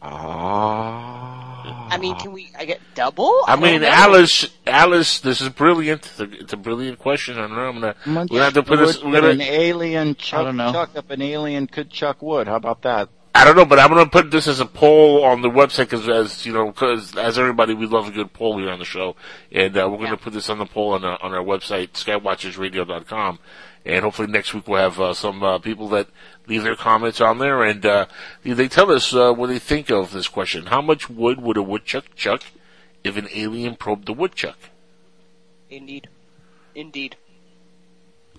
Ah. 0.04 1.88
I 1.90 1.96
mean, 1.98 2.16
can 2.16 2.32
we? 2.32 2.50
I 2.58 2.64
get 2.64 2.80
double? 2.94 3.32
I 3.46 3.54
don't 3.54 3.62
mean. 3.62 3.84
Alice, 3.84 4.48
Alice, 4.66 5.20
this 5.20 5.40
is 5.40 5.48
brilliant. 5.50 6.06
It's 6.06 6.20
a, 6.20 6.24
it's 6.40 6.52
a 6.52 6.56
brilliant 6.56 6.98
question. 6.98 7.38
I 7.38 7.42
don't 7.42 7.54
know. 7.56 7.68
I'm 7.68 7.74
gonna, 7.80 7.94
How 8.04 8.26
we're 8.30 8.42
have 8.42 8.54
to 8.54 8.62
put 8.62 8.78
this. 8.78 8.96
could 8.96 9.12
We're 9.12 9.30
an 9.30 9.38
gonna, 9.38 9.50
alien 9.50 10.14
chuck, 10.16 10.44
don't 10.44 10.56
know. 10.56 10.72
chuck 10.72 10.90
if 10.96 11.08
an 11.10 11.22
alien 11.22 11.66
could 11.66 11.90
chuck 11.90 12.20
wood. 12.22 12.48
How 12.48 12.56
about 12.56 12.82
that? 12.82 13.10
I 13.34 13.44
don't 13.44 13.56
know, 13.56 13.64
but 13.64 13.78
I'm 13.78 13.88
gonna 13.88 14.06
put 14.08 14.30
this 14.30 14.46
as 14.48 14.60
a 14.60 14.66
poll 14.66 15.24
on 15.24 15.40
the 15.42 15.48
website 15.50 15.88
because, 15.90 16.08
as 16.08 16.44
you 16.44 16.52
know, 16.52 16.66
because 16.66 17.16
as 17.16 17.38
everybody, 17.38 17.72
we 17.74 17.86
love 17.86 18.08
a 18.08 18.10
good 18.10 18.32
poll 18.32 18.58
here 18.58 18.70
on 18.70 18.78
the 18.78 18.84
show, 18.84 19.16
and 19.50 19.76
uh, 19.76 19.88
we're 19.90 19.98
gonna 19.98 20.16
put 20.18 20.32
this 20.32 20.50
on 20.50 20.58
the 20.58 20.66
poll 20.66 20.92
on, 20.92 21.04
our 21.04 21.18
on 21.22 21.32
our 21.32 21.42
website, 21.44 21.92
skywatchersradio.com, 21.92 23.38
and 23.86 24.04
hopefully 24.04 24.28
next 24.28 24.52
week 24.52 24.68
we'll 24.68 24.80
have 24.82 25.00
uh, 25.00 25.14
some 25.14 25.42
uh, 25.42 25.58
people 25.58 25.88
that 25.90 26.08
leave 26.46 26.62
their 26.62 26.76
comments 26.76 27.20
on 27.20 27.38
there, 27.38 27.62
and 27.62 27.84
uh, 27.86 28.06
they- 28.42 28.52
they 28.52 28.68
tell 28.68 28.90
us 28.90 29.14
uh, 29.14 29.32
what 29.32 29.48
they 29.48 29.58
think 29.58 29.90
of 29.90 30.12
this 30.12 30.28
question. 30.28 30.66
How 30.66 30.80
much 30.82 31.08
wood 31.10 31.40
would 31.40 31.56
a 31.56 31.62
woodchuck 31.62 32.04
chuck 32.16 32.42
if 33.04 33.16
an 33.16 33.28
alien 33.32 33.76
probed 33.76 34.06
the 34.06 34.12
woodchuck? 34.12 34.58
Indeed. 35.70 36.08
Indeed. 36.74 37.16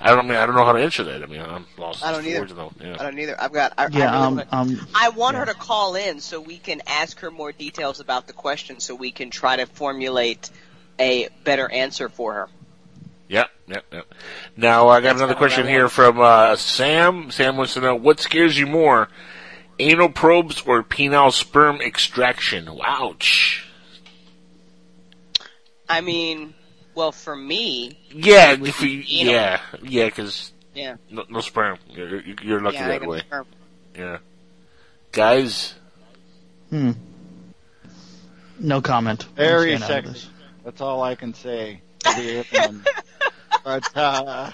I 0.01 0.09
don't 0.09 0.19
I 0.19 0.21
mean 0.23 0.37
I 0.37 0.45
don't 0.45 0.55
know 0.55 0.65
how 0.65 0.73
to 0.73 0.81
answer 0.81 1.03
that. 1.03 1.23
I 1.23 1.27
mean 1.27 1.39
I'm 1.39 1.65
lost. 1.77 2.03
I 2.03 2.11
don't 2.11 2.25
either. 2.25 2.45
though. 2.47 2.73
Yeah. 2.81 2.97
I 2.99 3.03
don't 3.03 3.17
either. 3.17 3.39
I've 3.39 3.53
got. 3.53 3.73
I, 3.77 3.87
Yeah, 3.87 4.11
I, 4.11 4.25
um, 4.25 4.35
really, 4.37 4.47
um, 4.51 4.87
I 4.95 5.09
want 5.09 5.37
her 5.37 5.45
to 5.45 5.53
call 5.53 5.95
in 5.95 6.19
so 6.19 6.41
we 6.41 6.57
can 6.57 6.81
ask 6.87 7.19
her 7.19 7.31
more 7.31 7.51
details 7.51 7.99
about 7.99 8.27
the 8.27 8.33
question, 8.33 8.79
so 8.79 8.95
we 8.95 9.11
can 9.11 9.29
try 9.29 9.55
to 9.55 9.65
formulate 9.65 10.49
a 10.99 11.29
better 11.43 11.71
answer 11.71 12.09
for 12.09 12.33
her. 12.33 12.49
Yep, 13.30 13.49
yep, 13.67 13.84
yep. 13.91 14.13
Now 14.57 14.89
I 14.89 14.99
got 14.99 15.09
That's 15.13 15.21
another 15.21 15.36
question 15.36 15.65
here 15.67 15.84
want. 15.84 15.93
from 15.93 16.19
uh, 16.19 16.55
Sam. 16.55 17.32
Sam 17.32 17.57
wants 17.57 17.74
to 17.76 17.82
know 17.82 17.95
what 17.95 18.19
scares 18.19 18.57
you 18.57 18.67
more, 18.67 19.09
anal 19.80 20.09
probes 20.09 20.61
or 20.67 20.84
penile 20.84 21.32
sperm 21.32 21.82
extraction? 21.82 22.69
Ouch. 22.86 23.65
I 25.89 26.01
mean, 26.01 26.53
well, 26.95 27.11
for 27.11 27.36
me, 27.36 27.97
Yeah, 28.11 28.51
it 28.53 28.61
if 28.67 28.82
you, 28.82 28.89
yeah, 29.05 29.61
yeah, 29.82 30.05
because 30.05 30.51
Yeah. 30.74 30.95
no, 31.09 31.24
no 31.30 31.39
sperm. 31.41 31.78
You're, 31.89 32.21
you're- 32.21 32.36
you're 32.43 32.61
lucky 32.61 32.78
yeah, 32.78 32.86
I 32.86 32.88
that 32.89 32.99
got 33.01 33.09
way. 33.09 33.19
sperm. 33.19 33.45
Yeah, 33.97 34.17
guys. 35.11 35.76
Hmm. 36.69 36.91
No 38.59 38.82
comment. 38.82 39.24
Very 39.36 39.78
staying 39.78 39.84
out 39.84 40.05
of 40.05 40.15
sexy. 40.17 40.30
That's 40.63 40.82
all 40.82 41.01
I 41.03 41.15
can 41.15 41.34
say. 41.34 41.82
The 42.03 42.81
but 43.63 43.97
uh, 43.97 44.51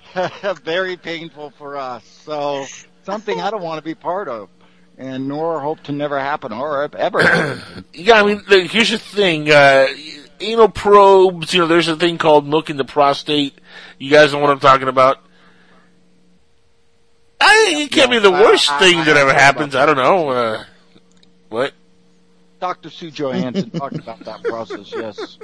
very 0.63 0.95
painful 0.97 1.51
for 1.57 1.77
us. 1.77 2.05
So 2.25 2.65
something 3.03 3.39
I 3.41 3.49
don't 3.49 3.63
want 3.63 3.79
to 3.79 3.83
be 3.83 3.95
part 3.95 4.27
of, 4.27 4.49
and 4.97 5.27
nor 5.27 5.59
hope 5.59 5.81
to 5.83 5.91
never 5.91 6.19
happen 6.19 6.53
or 6.53 6.89
ever. 6.95 7.61
Yeah, 7.93 8.21
I 8.21 8.23
mean, 8.25 8.41
look, 8.47 8.71
here's 8.71 8.91
the 8.91 8.97
thing. 8.97 9.51
Uh, 9.51 9.87
anal 10.39 10.69
probes, 10.69 11.53
you 11.53 11.59
know, 11.59 11.67
there's 11.67 11.87
a 11.89 11.95
thing 11.97 12.17
called 12.17 12.47
milking 12.47 12.77
the 12.77 12.85
prostate. 12.85 13.59
You 13.97 14.09
guys 14.09 14.31
know 14.31 14.39
what 14.39 14.51
I'm 14.51 14.59
talking 14.59 14.87
about? 14.87 15.19
I 17.41 17.65
think 17.65 17.91
it 17.91 17.95
can't 17.95 18.11
be 18.11 18.19
the 18.19 18.31
worst 18.31 18.71
I- 18.71 18.79
thing 18.79 18.99
I 18.99 19.03
that 19.05 19.17
ever 19.17 19.33
happens. 19.33 19.75
I 19.75 19.85
don't 19.85 19.97
know. 19.97 20.29
Uh, 20.29 20.63
what? 21.49 21.73
Dr. 22.59 22.89
Sue 22.89 23.11
Johanson 23.11 23.69
talked 23.69 23.95
about 23.97 24.19
that 24.25 24.43
process. 24.43 24.91
Yes, 24.91 25.37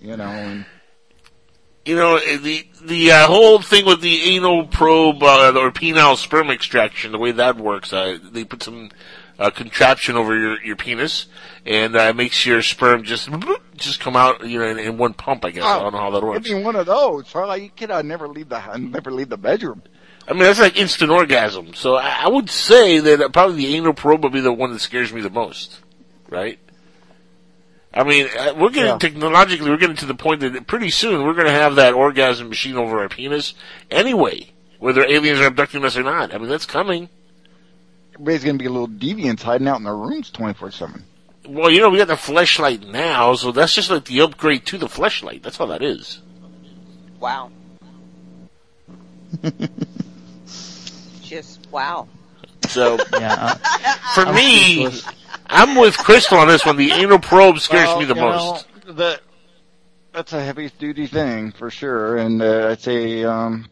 you 0.00 0.16
know, 0.16 0.24
and 0.24 0.64
You 1.84 1.96
know, 1.96 2.18
the 2.18 2.66
the 2.80 3.10
uh, 3.10 3.26
whole 3.26 3.60
thing 3.60 3.86
with 3.86 4.00
the 4.00 4.22
anal 4.36 4.66
probe 4.66 5.22
uh, 5.22 5.52
or 5.56 5.72
penile 5.72 6.16
sperm 6.16 6.50
extraction, 6.50 7.10
the 7.10 7.18
way 7.18 7.32
that 7.32 7.56
works, 7.56 7.92
uh, 7.92 8.18
they 8.22 8.44
put 8.44 8.62
some 8.62 8.90
uh, 9.38 9.50
contraption 9.50 10.16
over 10.16 10.38
your, 10.38 10.62
your 10.62 10.76
penis, 10.76 11.26
and 11.66 11.96
uh, 11.96 12.12
makes 12.12 12.46
your 12.46 12.62
sperm 12.62 13.02
just 13.02 13.28
just 13.76 13.98
come 13.98 14.14
out, 14.14 14.46
you 14.46 14.60
know, 14.60 14.66
in, 14.66 14.78
in 14.78 14.96
one 14.96 15.12
pump. 15.12 15.44
I 15.44 15.50
guess 15.50 15.64
I 15.64 15.80
don't 15.80 15.92
know 15.92 15.98
how 15.98 16.10
that 16.10 16.22
works. 16.22 16.46
Give 16.46 16.58
me 16.58 16.64
one 16.64 16.76
of 16.76 16.86
those. 16.86 17.32
Huh? 17.32 17.52
You 17.54 17.70
kid, 17.70 17.90
I 17.90 18.02
never 18.02 18.28
leave 18.28 18.48
the 18.48 18.58
I 18.58 18.76
never 18.76 19.10
leave 19.10 19.28
the 19.28 19.36
bedroom. 19.36 19.82
I 20.28 20.34
mean, 20.34 20.42
that's 20.42 20.60
like 20.60 20.76
instant 20.76 21.10
orgasm. 21.10 21.74
So 21.74 21.96
I, 21.96 22.20
I 22.22 22.28
would 22.28 22.48
say 22.48 23.00
that 23.00 23.32
probably 23.32 23.56
the 23.56 23.74
anal 23.74 23.92
probe 23.92 24.22
would 24.22 24.32
be 24.32 24.40
the 24.40 24.52
one 24.52 24.72
that 24.72 24.78
scares 24.78 25.12
me 25.12 25.20
the 25.20 25.30
most, 25.30 25.80
right? 26.28 26.60
I 27.94 28.04
mean, 28.04 28.26
uh, 28.38 28.54
we're 28.56 28.70
getting 28.70 28.92
Yeah. 28.92 28.98
technologically, 28.98 29.68
we're 29.70 29.76
getting 29.76 29.96
to 29.96 30.06
the 30.06 30.14
point 30.14 30.40
that 30.40 30.66
pretty 30.66 30.90
soon 30.90 31.24
we're 31.24 31.34
going 31.34 31.46
to 31.46 31.52
have 31.52 31.74
that 31.76 31.92
orgasm 31.94 32.48
machine 32.48 32.76
over 32.76 33.00
our 33.00 33.08
penis 33.08 33.54
anyway, 33.90 34.50
whether 34.78 35.04
aliens 35.04 35.40
are 35.40 35.46
abducting 35.46 35.84
us 35.84 35.96
or 35.96 36.02
not. 36.02 36.34
I 36.34 36.38
mean, 36.38 36.48
that's 36.48 36.64
coming. 36.66 37.08
Everybody's 38.14 38.44
gonna 38.44 38.58
be 38.58 38.66
a 38.66 38.70
little 38.70 38.88
deviants 38.88 39.42
hiding 39.42 39.66
out 39.66 39.78
in 39.78 39.84
their 39.84 39.96
rooms 39.96 40.30
twenty 40.30 40.52
four 40.54 40.70
seven. 40.70 41.04
Well, 41.48 41.70
you 41.70 41.80
know, 41.80 41.88
we 41.88 41.96
got 41.98 42.08
the 42.08 42.14
fleshlight 42.14 42.86
now, 42.86 43.34
so 43.34 43.52
that's 43.52 43.74
just 43.74 43.90
like 43.90 44.04
the 44.04 44.20
upgrade 44.20 44.64
to 44.66 44.78
the 44.78 44.86
fleshlight. 44.86 45.42
That's 45.42 45.58
all 45.58 45.66
that 45.68 45.82
is. 45.82 46.20
Wow. 47.18 47.50
Just 51.22 51.66
wow. 51.70 52.06
So, 52.68 52.98
Yeah. 53.12 53.56
Uh, 53.64 53.94
for 54.14 54.32
me, 54.32 54.86
speechless. 54.90 55.06
I'm 55.52 55.76
with 55.76 55.96
Crystal 55.98 56.38
on 56.38 56.48
this 56.48 56.64
one. 56.64 56.76
The 56.76 56.90
anal 56.92 57.18
probe 57.18 57.58
scares 57.58 57.88
Well, 57.88 57.98
me 58.00 58.04
the 58.06 58.14
most. 58.14 58.66
know, 58.86 58.92
the, 58.92 59.20
that's 60.12 60.32
a 60.32 60.42
heavy 60.42 60.70
duty 60.78 61.06
thing 61.06 61.52
for 61.52 61.70
sure, 61.70 62.16
and 62.16 62.40
uh, 62.42 62.68
I'd 62.70 62.80
say 62.80 63.22
um, 63.24 63.68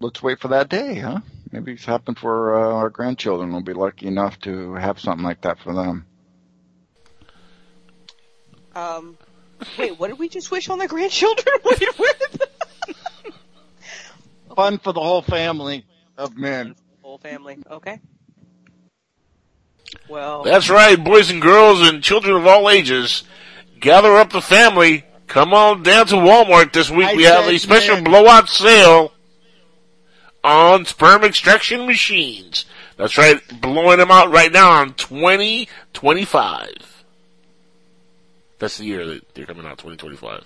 let's 0.00 0.22
wait 0.22 0.40
for 0.40 0.48
that 0.48 0.68
day, 0.68 0.96
huh? 0.96 1.20
Maybe 1.52 1.72
it's 1.72 1.84
happened 1.84 2.18
for 2.18 2.54
uh, 2.54 2.74
our 2.74 2.90
grandchildren. 2.90 3.50
We'll 3.52 3.62
be 3.62 3.72
lucky 3.72 4.06
enough 4.06 4.38
to 4.40 4.74
have 4.74 5.00
something 5.00 5.24
like 5.24 5.40
that 5.42 5.58
for 5.58 5.74
them. 5.74 6.06
Um, 8.74 9.18
wait, 9.78 9.98
what 9.98 10.08
did 10.08 10.18
we 10.18 10.28
just 10.28 10.50
wish 10.50 10.68
on 10.68 10.78
the 10.78 10.86
grandchildren? 10.86 11.56
Wait, 11.64 11.98
where 11.98 12.12
did 12.20 12.40
the 12.40 12.48
Fun 14.54 14.78
for 14.78 14.92
the 14.92 15.00
whole 15.00 15.22
family 15.22 15.84
of 16.16 16.36
men. 16.36 16.74
whole 17.02 17.18
family? 17.18 17.58
Okay. 17.68 18.00
Well, 20.10 20.42
That's 20.42 20.68
right, 20.68 21.02
boys 21.02 21.30
and 21.30 21.40
girls 21.40 21.80
and 21.88 22.02
children 22.02 22.34
of 22.36 22.46
all 22.46 22.68
ages. 22.68 23.22
Gather 23.78 24.16
up 24.16 24.32
the 24.32 24.40
family. 24.42 25.04
Come 25.28 25.54
on 25.54 25.82
down 25.84 26.06
to 26.08 26.16
Walmart 26.16 26.72
this 26.72 26.90
week. 26.90 27.06
I 27.08 27.14
we 27.14 27.22
have 27.22 27.46
a 27.46 27.56
special 27.58 27.94
men. 27.96 28.04
blowout 28.04 28.48
sale 28.48 29.12
on 30.42 30.84
sperm 30.84 31.22
extraction 31.24 31.86
machines. 31.86 32.64
That's 32.96 33.16
right, 33.16 33.40
blowing 33.60 33.98
them 33.98 34.10
out 34.10 34.32
right 34.32 34.50
now 34.52 34.70
on 34.72 34.94
2025. 34.94 36.68
That's 38.58 38.76
the 38.78 38.84
year 38.84 39.06
that 39.06 39.34
they're 39.34 39.46
coming 39.46 39.64
out, 39.64 39.78
2025. 39.78 40.44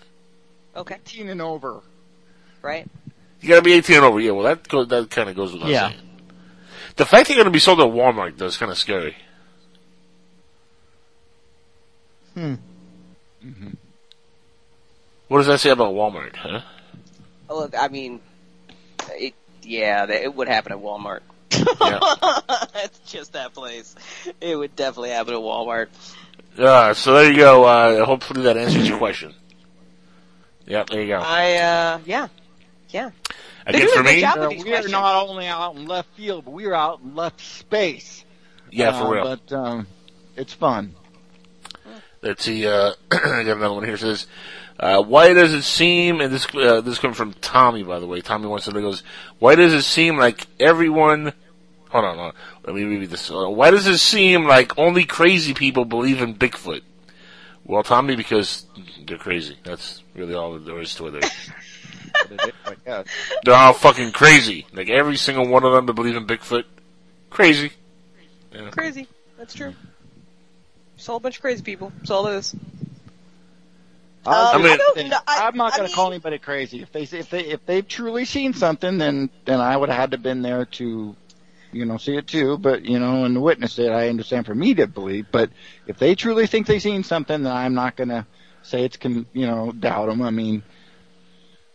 okay, 0.76 0.94
18 1.06 1.28
and 1.30 1.40
over. 1.42 1.80
right? 2.62 2.86
You 3.40 3.48
gotta 3.48 3.62
be 3.62 3.72
18 3.72 3.96
and 3.96 4.04
over. 4.04 4.20
Yeah, 4.20 4.30
well 4.32 4.44
that 4.44 4.68
goes, 4.68 4.88
that 4.88 5.10
kind 5.10 5.28
of 5.28 5.36
goes 5.36 5.52
without 5.52 5.68
Yeah. 5.68 5.88
saying. 5.90 6.00
The 6.96 7.04
fact 7.06 7.28
they're 7.28 7.36
gonna 7.36 7.50
be 7.50 7.58
sold 7.58 7.80
at 7.80 7.86
Walmart 7.88 8.36
though 8.38 8.46
is 8.46 8.56
kind 8.56 8.70
of 8.72 8.78
scary. 8.78 9.16
Hmm. 12.35 12.55
What 15.28 15.39
does 15.39 15.47
that 15.47 15.61
say 15.61 15.70
about 15.70 15.95
Walmart, 15.95 16.37
huh? 16.37 16.61
Oh, 17.49 17.61
Look, 17.61 17.74
I 17.78 17.89
mean, 17.89 18.20
it, 19.11 19.35
yeah, 19.62 20.07
it 20.11 20.35
would 20.35 20.49
happen 20.49 20.72
at 20.72 20.78
Walmart. 20.78 21.20
Yeah. 21.51 22.01
it's 22.85 22.99
just 23.07 23.32
that 23.35 23.55
place. 23.55 23.95
It 24.41 24.57
would 24.57 24.74
definitely 24.76 25.11
happen 25.11 25.35
at 25.35 25.41
Walmart. 25.41 25.89
Uh, 26.59 26.95
so 26.95 27.14
there 27.14 27.30
you 27.30 27.37
go. 27.37 27.64
Uh, 27.64 28.05
hopefully 28.05 28.43
that 28.43 28.57
answers 28.57 28.89
your 28.89 28.99
question. 28.99 29.35
Yeah, 30.66 30.85
there 30.89 31.03
you 31.03 31.09
go. 31.09 31.18
I, 31.18 31.57
uh, 31.57 31.99
yeah, 32.07 32.28
yeah. 32.91 33.11
Again, 33.66 33.89
for 33.95 34.03
me. 34.03 34.22
Uh, 34.24 34.41
with 34.41 34.51
these 34.51 34.64
we 34.64 34.74
are 34.74 34.89
not 34.89 35.28
only 35.28 35.47
out 35.47 35.76
in 35.76 35.87
left 35.87 36.09
field, 36.16 36.45
but 36.45 36.53
we 36.53 36.66
are 36.66 36.74
out 36.74 37.01
in 37.01 37.14
left 37.14 37.41
space. 37.41 38.24
yeah, 38.70 38.91
Uh, 38.91 39.03
for 39.05 39.14
real. 39.14 39.24
But 39.24 39.53
um, 39.57 39.87
it's 40.37 40.53
fun. 40.53 40.95
Let's 42.24 42.42
see. 42.42 42.66
Uh, 42.66 42.94
I 43.12 43.44
got 43.44 43.58
another 43.58 43.74
one 43.74 43.84
here. 43.84 43.94
It 43.94 44.00
says, 44.00 44.26
uh, 44.80 45.02
"Why 45.02 45.34
does 45.34 45.52
it 45.52 45.62
seem?" 45.62 46.22
And 46.22 46.32
this 46.32 46.46
uh, 46.54 46.80
this 46.80 46.98
comes 46.98 47.18
from 47.18 47.34
Tommy, 47.34 47.82
by 47.82 48.00
the 48.00 48.06
way. 48.06 48.22
Tommy 48.22 48.46
wants 48.46 48.64
to 48.64 48.72
know. 48.72 48.78
he 48.78 48.84
Goes, 48.84 49.02
"Why 49.38 49.54
does 49.56 49.74
it 49.74 49.82
seem 49.82 50.16
like 50.16 50.46
everyone?" 50.58 51.34
Hold 51.90 52.04
on, 52.06 52.16
hold 52.16 52.28
on. 52.28 52.34
Let 52.64 52.74
me 52.74 52.84
read 52.84 53.10
this. 53.10 53.30
Uh, 53.30 53.50
why 53.50 53.70
does 53.70 53.86
it 53.86 53.98
seem 53.98 54.46
like 54.46 54.76
only 54.78 55.04
crazy 55.04 55.52
people 55.52 55.84
believe 55.84 56.22
in 56.22 56.34
Bigfoot? 56.34 56.80
Well, 57.66 57.82
Tommy, 57.82 58.16
because 58.16 58.64
they're 59.06 59.18
crazy. 59.18 59.58
That's 59.62 60.02
really 60.14 60.34
all 60.34 60.58
there 60.58 60.80
is 60.80 60.94
to 60.96 61.08
it. 61.08 61.30
They're 63.44 63.54
all 63.54 63.74
fucking 63.74 64.12
crazy. 64.12 64.66
Like 64.72 64.88
every 64.88 65.16
single 65.16 65.46
one 65.46 65.62
of 65.62 65.72
them 65.72 65.84
that 65.86 65.92
believe 65.92 66.16
in 66.16 66.26
Bigfoot, 66.26 66.64
crazy. 67.28 67.72
Yeah. 68.50 68.70
Crazy. 68.70 69.08
That's 69.36 69.52
true. 69.52 69.74
Just 71.05 71.11
a 71.11 71.12
whole 71.12 71.20
bunch 71.20 71.36
of 71.36 71.42
crazy 71.42 71.62
people. 71.62 71.92
That's 71.98 72.11
all 72.11 72.26
it 72.28 72.36
is. 72.36 72.57
I 74.24 74.57
Um, 74.57 74.62
mean, 74.62 74.72
I 74.72 74.76
don't 74.78 75.11
know. 75.11 75.18
I- 75.28 75.46
I'm 75.48 75.57
not 75.59 75.74
going 75.74 75.86
to 75.86 75.94
call 75.94 76.07
anybody 76.11 76.38
crazy. 76.38 76.80
If 76.80 76.92
they 76.92 77.02
if 77.02 77.28
they 77.28 77.40
if 77.44 77.66
they've 77.66 77.86
truly 77.86 78.24
seen 78.24 78.55
something, 78.55 78.96
then 78.96 79.28
then 79.44 79.61
I 79.61 79.76
would 79.76 79.90
have 79.90 79.98
had 79.98 80.11
to 80.12 80.16
been 80.18 80.40
there 80.40 80.64
to, 80.64 81.14
you 81.72 81.84
know, 81.84 81.98
see 81.98 82.16
it 82.16 82.26
too. 82.26 82.57
But 82.57 82.86
you 82.86 82.98
know, 83.00 83.26
and 83.26 83.42
witness 83.42 83.78
it. 83.78 83.90
I 83.90 84.09
understand 84.09 84.46
for 84.46 84.55
me 84.55 84.72
to 84.76 84.86
believe. 84.86 85.26
But 85.30 85.50
if 85.86 85.98
they 85.98 86.14
truly 86.14 86.46
think 86.46 86.66
they've 86.66 86.80
seen 86.80 87.05
something, 87.05 87.42
then 87.42 87.52
I'm 87.52 87.74
not 87.74 87.96
going 87.96 88.09
to 88.09 88.26
say 88.62 88.82
it's 88.86 88.96
con 88.96 89.26
you 89.34 89.46
know 89.46 89.72
doubt 89.72 90.07
them. 90.09 90.22
I 90.22 90.30
mean, 90.30 90.62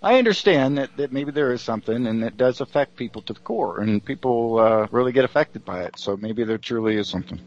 I 0.02 0.18
understand 0.18 0.80
that 0.80 0.98
that 0.98 1.12
maybe 1.12 1.30
there 1.30 1.54
is 1.54 1.62
something, 1.62 2.08
and 2.08 2.24
it 2.24 2.36
does 2.36 2.62
affect 2.62 2.96
people 2.96 3.22
to 3.22 3.34
the 3.34 3.40
core, 3.42 3.80
and 3.80 4.04
people 4.04 4.58
uh, 4.58 4.88
really 4.90 5.12
get 5.12 5.24
affected 5.24 5.64
by 5.64 5.84
it. 5.84 6.00
So 6.00 6.18
maybe 6.18 6.46
there 6.46 6.58
truly 6.58 6.96
is 6.96 7.08
something. 7.08 7.40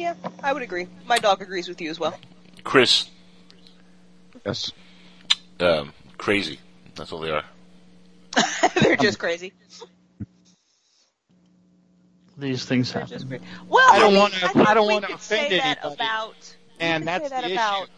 Yeah, 0.00 0.14
I 0.42 0.52
would 0.54 0.62
agree. 0.62 0.86
My 1.06 1.18
dog 1.18 1.42
agrees 1.42 1.68
with 1.68 1.80
you 1.80 1.90
as 1.90 2.00
well. 2.00 2.18
Chris, 2.64 3.10
Yes. 4.46 4.72
um, 5.60 5.92
crazy. 6.16 6.58
That's 6.94 7.12
all 7.12 7.20
they 7.20 7.30
are. 7.30 7.44
They're 8.80 8.96
just 8.96 9.18
crazy. 9.18 9.52
These 12.38 12.64
things 12.64 12.92
They're 12.92 13.02
just 13.02 13.12
happen. 13.24 13.28
crazy. 13.28 13.44
Well, 13.68 13.86
I 13.92 13.98
don't 13.98 14.12
mean, 14.12 14.20
wanna- 14.20 14.34
think 14.36 14.68
I 14.68 14.74
don't 14.74 14.86
we 14.86 14.94
wanna 14.94 15.06
could 15.08 15.16
offend 15.16 15.48
say 15.50 15.58
that 15.58 15.78
anybody. 15.84 15.94
about. 15.94 16.56
And 16.78 17.04
we 17.04 17.12
could 17.12 17.22
that's 17.22 17.28
say 17.28 17.40
that 17.40 17.48
the 17.48 17.52
about. 17.52 17.82
issue. 17.82 17.90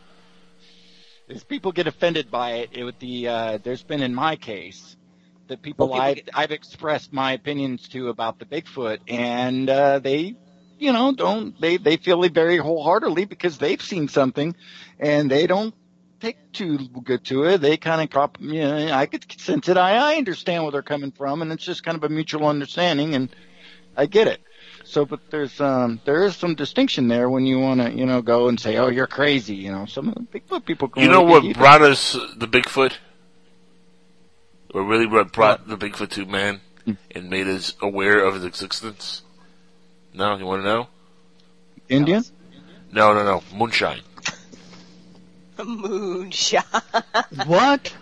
Is 1.37 1.45
people 1.45 1.71
get 1.73 1.87
offended 1.87 2.31
by 2.31 2.53
it. 2.55 2.71
It 2.73 2.83
would 2.85 2.99
the 2.99 3.29
uh, 3.29 3.59
there's 3.63 3.85
been 3.85 4.03
in 4.03 4.13
my 4.15 4.35
case 4.37 4.97
that 5.47 5.63
people, 5.63 5.87
Well, 5.89 5.95
people 5.97 6.03
I've, 6.09 6.17
get- 6.17 6.29
I've 6.35 6.51
expressed 6.51 7.13
my 7.13 7.33
opinions 7.33 7.87
to 7.91 8.09
about 8.09 8.41
the 8.41 8.45
Bigfoot, 8.45 8.99
and 9.07 9.71
uh, 9.71 9.99
they, 10.01 10.35
you 10.83 10.93
know, 10.93 11.13
don't 11.13 11.59
they 11.61 11.77
they 11.77 11.97
feel 11.97 12.25
it 12.25 12.35
very 12.35 12.59
wholeheartedly 12.59 13.25
because 13.25 13.59
they've 13.59 13.81
seen 13.81 14.09
something, 14.09 14.55
and 14.99 15.31
they 15.31 15.47
don't 15.47 15.75
take 16.21 16.53
too 16.53 16.79
good 17.05 17.25
to 17.25 17.45
it. 17.45 17.61
They 17.61 17.77
kind 17.77 18.01
of 18.01 18.11
cop, 18.11 18.39
you 18.41 18.61
know, 18.61 18.93
I 18.93 19.07
could 19.07 19.25
sense 19.41 19.69
it. 19.69 19.77
I 19.77 20.15
I 20.15 20.17
understand 20.17 20.65
where 20.65 20.73
they're 20.73 20.83
coming 20.83 21.13
from, 21.13 21.43
and 21.43 21.53
it's 21.53 21.65
just 21.65 21.85
kind 21.85 21.97
of 21.97 22.05
a 22.05 22.09
mutual 22.09 22.47
understanding, 22.47 23.15
and 23.15 23.35
I 23.97 24.07
get 24.07 24.27
it. 24.27 24.41
So, 24.85 25.05
but 25.07 25.21
there's 25.31 25.61
um 25.61 26.01
there 26.05 26.25
is 26.25 26.37
some 26.37 26.55
distinction 26.55 27.09
there 27.09 27.31
when 27.31 27.47
you 27.47 27.61
want 27.61 27.81
to 27.81 27.91
you 27.93 28.07
know 28.07 28.23
go 28.23 28.49
and 28.49 28.59
say, 28.59 28.77
oh, 28.77 28.89
you're 28.89 29.07
crazy. 29.07 29.55
You 29.55 29.73
know, 29.73 29.87
some 29.87 30.09
of 30.09 30.15
the 30.15 30.21
Bigfoot 30.21 30.65
people. 30.65 30.89
Can 30.89 31.03
You 31.03 31.09
know 31.09 31.23
what 31.23 31.57
brought 31.57 31.83
us 31.83 32.15
the 32.37 32.49
Bigfoot? 32.49 32.95
Or 34.75 34.83
really 34.83 35.07
what 35.07 35.33
brought 35.33 35.69
the 35.69 35.77
Bigfoot 35.77 36.09
to 36.11 36.25
man 36.25 36.61
and 37.15 37.29
made 37.29 37.47
us 37.47 37.75
aware 37.81 38.25
of 38.25 38.43
its 38.43 38.63
existence? 38.63 39.23
No, 40.15 40.37
you 40.37 40.47
want 40.47 40.63
to 40.63 40.65
know? 40.65 40.89
Indian? 41.89 42.25
No, 42.93 43.15
no, 43.15 43.25
no. 43.25 43.43
Moonshine. 43.55 44.01
Moonshine. 45.65 46.63
What? 47.47 47.95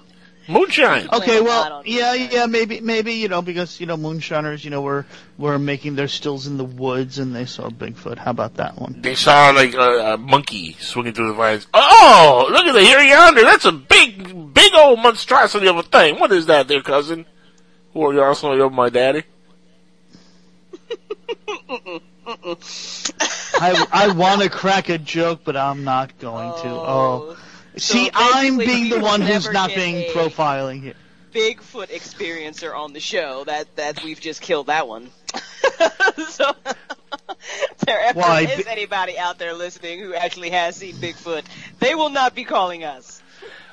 Moonshine. 0.49 1.09
Okay, 1.13 1.41
well, 1.41 1.83
yeah, 1.85 2.15
yeah, 2.15 2.47
maybe, 2.47 2.81
maybe 2.81 3.13
you 3.13 3.29
know, 3.29 3.41
because 3.41 3.79
you 3.79 3.87
know, 3.87 3.97
moonshiners, 3.97 4.65
you 4.65 4.71
know, 4.71 4.81
were 4.81 5.07
were 5.39 5.59
making 5.59 5.95
their 5.95 6.09
stills 6.09 6.49
in 6.49 6.57
the 6.57 6.65
woods, 6.65 7.19
and 7.21 7.35
they 7.35 7.45
saw 7.45 7.69
Bigfoot. 7.69 8.19
How 8.19 8.33
about 8.33 8.55
that 8.55 8.77
one? 8.77 9.01
They 9.01 9.15
saw 9.15 9.51
like 9.51 9.75
a, 9.75 10.15
a 10.15 10.19
monkey 10.19 10.77
swinging 10.81 11.13
through 11.13 11.29
the 11.29 11.35
vines. 11.35 11.69
Oh, 11.73 12.49
look 12.51 12.67
at 12.67 12.73
the 12.73 12.83
here 12.83 13.01
yonder. 13.01 13.43
That's 13.43 13.65
a 13.65 13.73
big, 13.73 14.53
big 14.53 14.75
old 14.75 14.99
monstrosity 14.99 15.69
of 15.69 15.77
a 15.77 15.85
thing. 15.85 16.19
What 16.19 16.33
is 16.33 16.47
that, 16.47 16.67
there, 16.67 16.83
cousin? 16.83 17.27
Who 17.93 18.07
are 18.07 18.13
you 18.13 18.23
also 18.23 18.53
you're 18.55 18.71
my 18.71 18.89
daddy? 18.89 19.23
I 23.61 23.87
I 23.93 24.13
want 24.13 24.43
to 24.43 24.51
crack 24.51 24.89
a 24.89 24.99
joke, 24.99 25.41
but 25.45 25.57
I'm 25.57 25.85
not 25.85 26.19
going 26.19 26.53
to. 26.63 26.69
Oh, 26.69 27.37
oh. 27.37 27.37
So 27.77 27.95
see, 27.95 28.11
I'm 28.13 28.59
being 28.59 28.91
the 28.91 29.01
one 29.01 29.21
who's 29.21 29.51
not 29.51 29.75
being 29.75 30.11
profiling 30.13 30.83
here. 30.83 30.95
Bigfoot 31.33 31.89
experiencer 31.91 32.77
on 32.77 32.93
the 32.93 33.01
show. 33.01 33.45
That 33.45 33.75
that 33.77 34.03
we've 34.03 34.21
just 34.21 34.41
killed 34.41 34.67
that 34.67 34.89
one. 34.89 35.11
so 36.29 36.53
there 37.87 38.01
ever 38.01 38.19
Why, 38.19 38.43
is 38.43 38.67
anybody 38.67 39.19
out 39.19 39.39
there 39.39 39.55
listening 39.55 40.01
who 40.01 40.15
actually 40.15 40.51
has 40.51 40.77
seen 40.77 40.97
Bigfoot, 40.97 41.45
they 41.79 41.95
will 41.95 42.11
not 42.11 42.35
be 42.35 42.45
calling 42.45 42.85
us. 42.85 43.23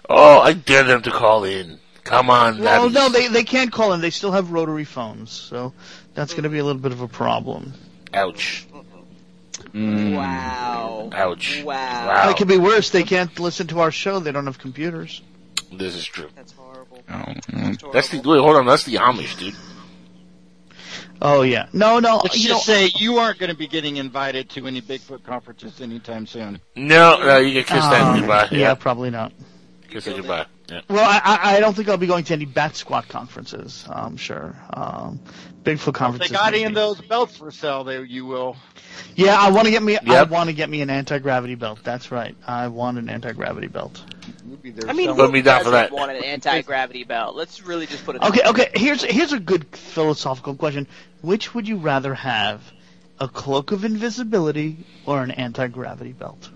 Oh, 0.09 0.39
I 0.39 0.53
dare 0.53 0.83
them 0.83 1.01
to 1.03 1.11
call 1.11 1.43
in. 1.43 1.79
Come 2.03 2.29
on, 2.29 2.59
Well, 2.59 2.89
no, 2.89 3.09
they 3.09 3.27
they 3.27 3.43
can't 3.43 3.69
call 3.69 3.91
in. 3.91 3.99
They 3.99 4.11
still 4.11 4.31
have 4.31 4.51
rotary 4.51 4.85
phones, 4.85 5.29
so 5.29 5.73
that's 6.17 6.33
going 6.33 6.43
to 6.43 6.49
be 6.49 6.57
a 6.57 6.63
little 6.65 6.81
bit 6.81 6.91
of 6.91 7.01
a 7.01 7.07
problem. 7.07 7.73
Ouch. 8.11 8.65
Mm. 9.71 10.15
Wow. 10.15 11.09
Ouch. 11.13 11.61
Wow. 11.63 12.07
Wow. 12.07 12.29
It 12.31 12.37
could 12.37 12.47
be 12.47 12.57
worse. 12.57 12.89
They 12.89 13.03
can't 13.03 13.37
listen 13.39 13.67
to 13.67 13.81
our 13.81 13.91
show. 13.91 14.19
They 14.19 14.31
don't 14.31 14.47
have 14.47 14.57
computers. 14.57 15.21
This 15.71 15.95
is 15.95 16.05
true. 16.05 16.29
That's 16.35 16.53
horrible. 16.53 17.03
Oh, 17.07 17.33
That's 17.93 18.09
mm. 18.09 18.23
the 18.23 18.29
wait. 18.29 18.39
Hold 18.39 18.55
on. 18.55 18.65
That's 18.65 18.83
the 18.83 18.95
Amish, 18.95 19.37
dude. 19.37 19.55
Oh 21.21 21.41
yeah, 21.41 21.67
no, 21.73 21.99
no. 21.99 22.17
Let's 22.17 22.37
you 22.37 22.49
just 22.49 22.67
know, 22.67 22.73
say 22.73 22.85
uh, 22.85 22.89
you 22.95 23.17
aren't 23.17 23.39
going 23.39 23.49
to 23.49 23.57
be 23.57 23.67
getting 23.67 23.97
invited 23.97 24.49
to 24.51 24.67
any 24.67 24.81
Bigfoot 24.81 25.23
conferences 25.23 25.81
anytime 25.81 26.27
soon. 26.27 26.61
No, 26.75 27.17
no, 27.19 27.37
you 27.37 27.53
get 27.53 27.65
kissed 27.65 27.81
uh, 27.81 27.87
oh. 27.87 27.89
that 27.89 28.19
goodbye. 28.19 28.47
yeah, 28.51 28.59
Yeah, 28.59 28.73
probably 28.75 29.09
not. 29.09 29.33
kiss 29.89 30.05
that 30.05 30.15
goodbye. 30.15 30.45
Yeah. 30.69 30.81
Well, 30.89 31.09
I, 31.09 31.21
I 31.23 31.57
I 31.57 31.59
don't 31.59 31.73
think 31.75 31.87
I'll 31.87 31.97
be 31.97 32.07
going 32.07 32.25
to 32.25 32.33
any 32.33 32.45
Bat 32.45 32.73
Squatch 32.73 33.07
conferences. 33.07 33.85
I'm 33.89 34.17
sure. 34.17 34.55
Um, 34.73 35.19
Bigfoot 35.63 36.15
If 36.15 36.19
they 36.19 36.27
got 36.29 36.53
any 36.53 36.63
of 36.63 36.73
those 36.73 36.99
belts 37.01 37.37
for 37.37 37.51
sale, 37.51 37.83
they 37.83 38.01
you 38.01 38.25
will. 38.25 38.55
Yeah, 39.15 39.37
I 39.37 39.51
want 39.51 39.65
to 39.65 39.71
get 39.71 39.83
me. 39.83 39.97
I 39.97 40.23
want 40.23 40.49
to 40.49 40.53
get 40.53 40.69
me 40.69 40.81
an 40.81 40.89
anti 40.89 41.19
gravity 41.19 41.55
belt. 41.55 41.79
That's 41.83 42.11
right. 42.11 42.35
I 42.45 42.67
want 42.67 42.97
an 42.97 43.09
anti 43.09 43.31
gravity 43.33 43.67
belt. 43.67 44.01
You'll 44.47 44.57
be 44.57 44.71
there 44.71 44.89
I 44.89 44.93
mean, 44.93 45.07
selling- 45.07 45.17
Put 45.19 45.25
who 45.27 45.31
me 45.31 45.41
down 45.41 45.59
for 45.63 45.71
doesn't 45.71 45.89
that. 45.89 45.91
want 45.91 46.11
an 46.11 46.23
anti-gravity 46.23 47.03
belt? 47.03 47.35
Let's 47.35 47.61
really 47.63 47.85
just 47.85 48.05
put 48.05 48.15
it. 48.15 48.21
Okay, 48.23 48.41
okay. 48.45 48.69
Here's 48.73 49.03
here's 49.03 49.33
a 49.33 49.39
good 49.39 49.65
philosophical 49.75 50.55
question. 50.55 50.87
Which 51.21 51.53
would 51.53 51.67
you 51.67 51.77
rather 51.77 52.13
have, 52.13 52.61
a 53.19 53.27
cloak 53.27 53.71
of 53.71 53.83
invisibility 53.83 54.77
or 55.05 55.23
an 55.23 55.31
anti 55.31 55.67
gravity 55.67 56.13
belt? 56.13 56.49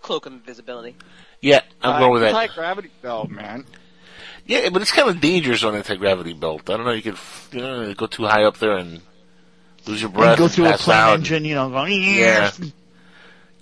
Cloak 0.00 0.26
of 0.26 0.32
invisibility. 0.32 0.96
Yeah, 1.42 1.60
I'm 1.82 2.00
going 2.00 2.12
with 2.12 2.22
that. 2.22 2.34
Anti 2.34 2.54
gravity 2.54 2.90
belt, 3.02 3.28
man. 3.30 3.66
Yeah, 4.46 4.70
but 4.70 4.80
it's 4.82 4.90
kind 4.92 5.08
of 5.08 5.20
dangerous 5.20 5.62
on 5.64 5.74
anti 5.74 5.96
gravity 5.96 6.32
belt. 6.32 6.70
I 6.70 6.76
don't 6.76 6.86
know. 6.86 6.92
You 6.92 7.02
could, 7.02 7.18
you 7.52 7.60
know, 7.60 7.92
go 7.94 8.06
too 8.06 8.24
high 8.24 8.44
up 8.44 8.56
there 8.58 8.76
and 8.78 9.00
lose 9.86 10.00
your 10.00 10.10
breath. 10.10 10.30
and 10.30 10.38
go 10.38 10.48
through 10.48 10.66
a 10.66 10.70
pass 10.70 10.84
plane 10.84 10.96
out. 10.96 11.14
engine, 11.14 11.44
you 11.44 11.54
know, 11.56 11.68
going. 11.68 12.00
Yeah. 12.02 12.50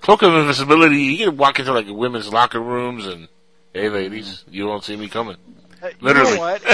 Cloak 0.00 0.22
of 0.22 0.34
invisibility. 0.34 0.96
You 1.02 1.26
can 1.26 1.36
walk 1.36 1.58
into 1.58 1.72
like 1.72 1.86
women's 1.88 2.32
locker 2.32 2.60
rooms 2.60 3.06
and, 3.06 3.28
hey, 3.74 3.88
ladies, 3.90 4.44
you 4.50 4.66
won't 4.66 4.84
see 4.84 4.96
me 4.96 5.08
coming. 5.08 5.36
Literally. 6.00 6.30
You 6.30 6.36
know 6.36 6.40
what? 6.42 6.62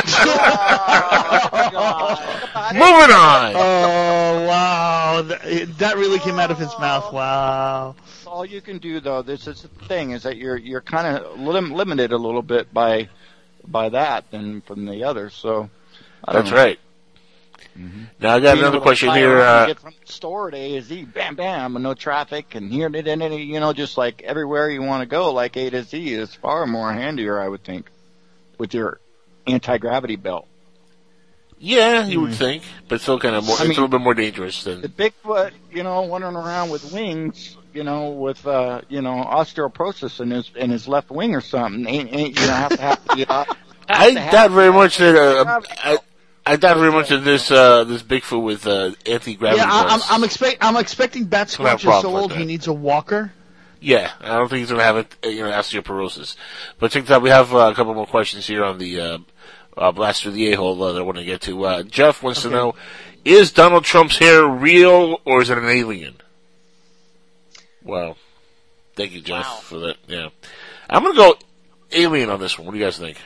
Oh, 1.78 2.72
Moving 2.72 3.14
on. 3.14 3.52
Oh 3.54 4.46
wow, 4.46 5.22
Th- 5.26 5.68
that 5.78 5.96
really 5.96 6.18
came 6.18 6.38
out 6.38 6.50
of 6.50 6.58
his 6.58 6.72
mouth. 6.78 7.12
Wow. 7.12 7.94
All 8.36 8.44
you 8.44 8.60
can 8.60 8.76
do 8.78 9.00
though, 9.00 9.22
this 9.22 9.46
is 9.46 9.62
the 9.62 9.68
thing, 9.86 10.10
is 10.10 10.22
that 10.24 10.36
you're 10.36 10.56
you're 10.58 10.82
kind 10.82 11.16
of 11.16 11.40
lim- 11.40 11.72
limited 11.72 12.12
a 12.12 12.18
little 12.18 12.42
bit 12.42 12.72
by 12.72 13.08
by 13.66 13.88
that 13.88 14.30
than 14.30 14.60
from 14.60 14.84
the 14.84 15.04
other. 15.04 15.30
So 15.30 15.70
I 16.22 16.32
don't 16.32 16.42
That's 16.44 16.50
know. 16.54 16.62
right. 16.62 16.78
Now 18.20 18.36
I 18.36 18.40
got 18.40 18.54
Being 18.54 18.58
another 18.58 18.80
question 18.80 19.08
fly 19.08 19.18
here. 19.18 19.36
around 19.38 19.40
and 19.40 19.62
Uh, 19.62 19.66
get 19.68 19.80
from 19.80 19.94
store 20.04 20.50
to 20.50 20.56
A 20.56 20.72
to 20.76 20.82
Z, 20.82 21.04
bam, 21.04 21.34
bam, 21.34 21.76
and 21.76 21.82
no 21.82 21.94
traffic, 21.94 22.54
and 22.54 22.70
here 22.72 22.86
and 22.86 22.94
then, 22.94 23.32
you 23.32 23.60
know, 23.60 23.72
just 23.72 23.96
like 23.98 24.22
everywhere 24.22 24.70
you 24.70 24.82
want 24.82 25.00
to 25.02 25.06
go, 25.06 25.32
like 25.32 25.56
A 25.56 25.70
to 25.70 25.82
Z 25.82 26.08
is 26.14 26.34
far 26.34 26.66
more 26.66 26.92
handier, 26.92 27.40
I 27.40 27.48
would 27.48 27.64
think, 27.64 27.90
with 28.58 28.72
your 28.74 29.00
anti 29.46 29.76
gravity 29.78 30.16
belt. 30.16 30.46
yeah, 31.58 32.06
you 32.06 32.20
would 32.22 32.34
think, 32.34 32.62
but 32.88 33.00
still 33.00 33.18
kind 33.18 33.34
of 33.34 33.44
more. 33.46 33.56
I 33.56 33.60
it's 33.60 33.68
mean- 33.68 33.78
a 33.78 33.80
little 33.82 33.88
bit 33.98 34.00
more 34.02 34.14
dangerous 34.14 34.62
than 34.64 34.80
The. 34.82 34.88
Bigfoot, 34.88 35.52
you 35.72 35.82
know, 35.82 36.02
wandering 36.02 36.36
around 36.36 36.70
with 36.70 36.92
wings, 36.92 37.56
you 37.76 37.84
know, 37.84 38.10
with 38.10 38.46
uh, 38.46 38.80
you 38.88 39.02
know, 39.02 39.22
osteoporosis 39.22 40.20
in 40.20 40.30
his 40.30 40.50
in 40.56 40.70
his 40.70 40.88
left 40.88 41.10
wing 41.10 41.34
or 41.34 41.42
something, 41.42 41.86
ain't, 41.86 42.12
ain't 42.12 42.40
you 42.40 42.46
know 42.46 42.52
have 42.52 42.70
to 42.70 42.80
have 42.80 43.04
the, 43.04 43.26
uh, 43.30 43.44
have 43.44 43.56
I 43.88 44.08
to 44.08 44.14
doubt 44.14 44.50
very 44.50 44.72
much 44.72 44.98
that. 44.98 45.14
Uh, 45.14 45.60
I. 45.68 45.98
I 46.48 46.54
doubt 46.54 46.76
very 46.76 46.92
much 46.92 47.08
that 47.08 47.24
this 47.24 47.50
uh, 47.50 47.82
this 47.82 48.04
Bigfoot 48.04 48.40
with 48.40 48.68
uh, 48.68 48.92
anti 49.04 49.34
gravity 49.34 49.62
Yeah, 49.62 49.68
I, 49.68 49.94
I'm. 49.94 50.00
I'm, 50.08 50.22
expect, 50.22 50.58
I'm 50.60 50.76
expecting 50.76 51.24
Bat 51.24 51.48
It's 51.48 51.58
not 51.58 51.80
Squatch 51.80 51.96
is 51.96 52.02
so 52.02 52.16
old 52.16 52.30
with 52.30 52.38
he 52.38 52.44
needs 52.44 52.68
a 52.68 52.72
walker. 52.72 53.32
Yeah, 53.80 54.12
I 54.20 54.36
don't 54.36 54.48
think 54.48 54.60
he's 54.60 54.68
going 54.68 54.78
to 54.78 54.84
have 54.84 54.96
it, 54.96 55.16
you 55.24 55.42
know, 55.42 55.50
osteoporosis. 55.50 56.36
But 56.78 56.92
check 56.92 57.06
that. 57.06 57.20
We 57.20 57.30
have 57.30 57.52
uh, 57.52 57.70
a 57.72 57.74
couple 57.74 57.94
more 57.94 58.06
questions 58.06 58.46
here 58.46 58.62
on 58.62 58.78
the 58.78 59.00
uh, 59.00 59.18
uh, 59.76 59.90
blast 59.90 60.22
through 60.22 60.32
the 60.32 60.52
a-hole 60.52 60.80
uh, 60.80 60.92
that 60.92 61.00
I 61.00 61.02
want 61.02 61.18
to 61.18 61.24
get 61.24 61.40
to. 61.42 61.64
Uh, 61.64 61.82
Jeff 61.82 62.22
wants 62.22 62.42
to 62.42 62.50
know: 62.50 62.76
Is 63.24 63.50
Donald 63.50 63.82
Trump's 63.82 64.18
hair 64.18 64.46
real 64.46 65.20
or 65.24 65.42
is 65.42 65.50
it 65.50 65.58
an 65.58 65.68
alien? 65.68 66.14
Well, 67.86 68.16
thank 68.96 69.12
you, 69.12 69.20
Jeff, 69.22 69.62
for 69.62 69.78
that. 69.78 69.96
Yeah, 70.06 70.28
I'm 70.90 71.02
going 71.02 71.14
to 71.14 71.18
go 71.18 71.34
alien 71.92 72.30
on 72.30 72.40
this 72.40 72.58
one. 72.58 72.66
What 72.66 72.72
do 72.72 72.78
you 72.78 72.84
guys 72.84 72.98
think? 72.98 73.18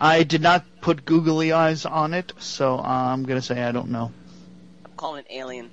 I 0.00 0.22
did 0.22 0.40
not 0.40 0.64
put 0.80 1.04
googly 1.04 1.52
eyes 1.52 1.84
on 1.84 2.14
it, 2.14 2.32
so 2.38 2.78
I'm 2.78 3.24
gonna 3.24 3.42
say 3.42 3.62
I 3.62 3.70
don't 3.70 3.90
know. 3.90 4.10
I'm 4.86 4.92
calling 4.96 5.24
it 5.28 5.32
alien. 5.34 5.70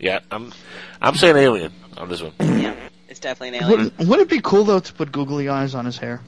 Yeah, 0.00 0.20
I'm 0.30 0.52
I'm 1.00 1.14
saying 1.14 1.36
alien 1.36 1.72
on 1.96 2.08
this 2.08 2.20
one. 2.20 2.32
Yeah, 2.40 2.74
it's 3.08 3.20
definitely 3.20 3.58
an 3.58 3.64
alien. 3.64 3.92
Would, 3.96 4.08
would 4.08 4.20
it 4.20 4.28
be 4.28 4.40
cool 4.40 4.64
though 4.64 4.80
to 4.80 4.92
put 4.92 5.12
googly 5.12 5.48
eyes 5.48 5.76
on 5.76 5.84
his 5.84 5.96
hair? 5.96 6.20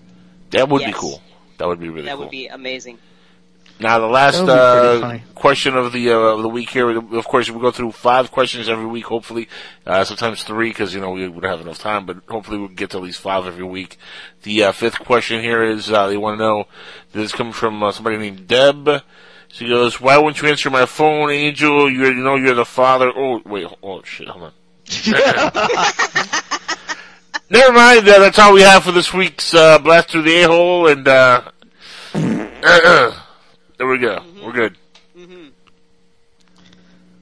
That 0.51 0.69
would 0.69 0.85
be 0.85 0.93
cool. 0.93 1.21
That 1.59 1.67
would 1.67 1.81
be 1.81 1.89
really 1.89 2.03
that 2.03 2.13
cool. 2.13 2.19
That 2.19 2.25
would 2.27 2.31
be 2.31 2.47
amazing. 2.47 2.99
Now 3.81 3.99
the 3.99 4.07
last 4.07 4.45
That 4.45 4.47
would 4.47 5.01
be 5.01 5.01
pretty 5.01 5.25
uh, 5.25 5.33
question 5.35 5.75
of 5.75 5.93
the 5.93 6.11
uh, 6.11 6.15
of 6.15 6.43
the 6.43 6.51
week 6.51 6.69
here. 6.69 6.91
Of 6.91 7.27
course, 7.27 7.49
we 7.49 7.59
go 7.59 7.71
through 7.71 7.93
five 7.93 8.31
questions 8.31 8.69
every 8.69 8.85
week. 8.85 9.07
Hopefully, 9.07 9.49
uh, 9.87 10.05
sometimes 10.05 10.45
three 10.45 10.69
because 10.69 10.93
you 10.93 11.01
know 11.01 11.13
we 11.13 11.27
would 11.27 11.45
have 11.45 11.63
enough 11.63 11.79
time. 11.79 12.05
But 12.05 12.19
hopefully, 12.29 12.59
we'll 12.59 12.69
get 12.69 12.91
to 12.91 12.99
at 12.99 13.03
least 13.03 13.21
five 13.21 13.47
every 13.47 13.65
week. 13.65 13.97
The 14.43 14.65
uh, 14.65 14.73
fifth 14.73 14.99
question 14.99 15.41
here 15.41 15.63
is 15.63 15.91
uh, 15.91 16.09
they 16.09 16.19
want 16.19 16.39
to 16.39 16.45
know. 16.45 16.65
This 17.13 17.25
is 17.25 17.33
coming 17.33 17.55
from 17.55 17.83
uh, 17.83 17.91
somebody 17.91 18.19
named 18.19 18.47
Deb. 18.47 19.03
She 19.49 19.67
goes, 19.67 19.99
"Why 19.99 20.19
won't 20.19 20.43
you 20.43 20.49
answer 20.49 20.69
my 20.69 20.85
phone, 20.85 21.31
Angel? 21.31 21.91
You 21.91 22.05
you 22.05 22.15
know 22.15 22.37
you're 22.37 22.55
the 22.55 22.67
father." 22.67 23.11
Oh 23.17 23.41
wait, 23.47 23.67
oh 23.83 24.03
shit, 24.03 24.29
hold 24.29 24.45
on. 24.45 24.53
Never 27.49 27.73
mind. 27.73 28.07
Uh, 28.07 28.19
that's 28.19 28.39
all 28.39 28.53
we 28.53 28.61
have 28.61 28.85
for 28.85 28.93
this 28.93 29.15
week's 29.15 29.55
uh, 29.55 29.79
blast 29.79 30.11
through 30.11 30.23
the 30.23 30.43
a 30.43 30.49
hole, 30.49 30.87
and 30.87 31.09
uh, 31.09 31.51
there 33.81 33.89
we 33.89 33.97
go. 33.97 34.23
We're 34.45 34.53
good. 34.53 34.77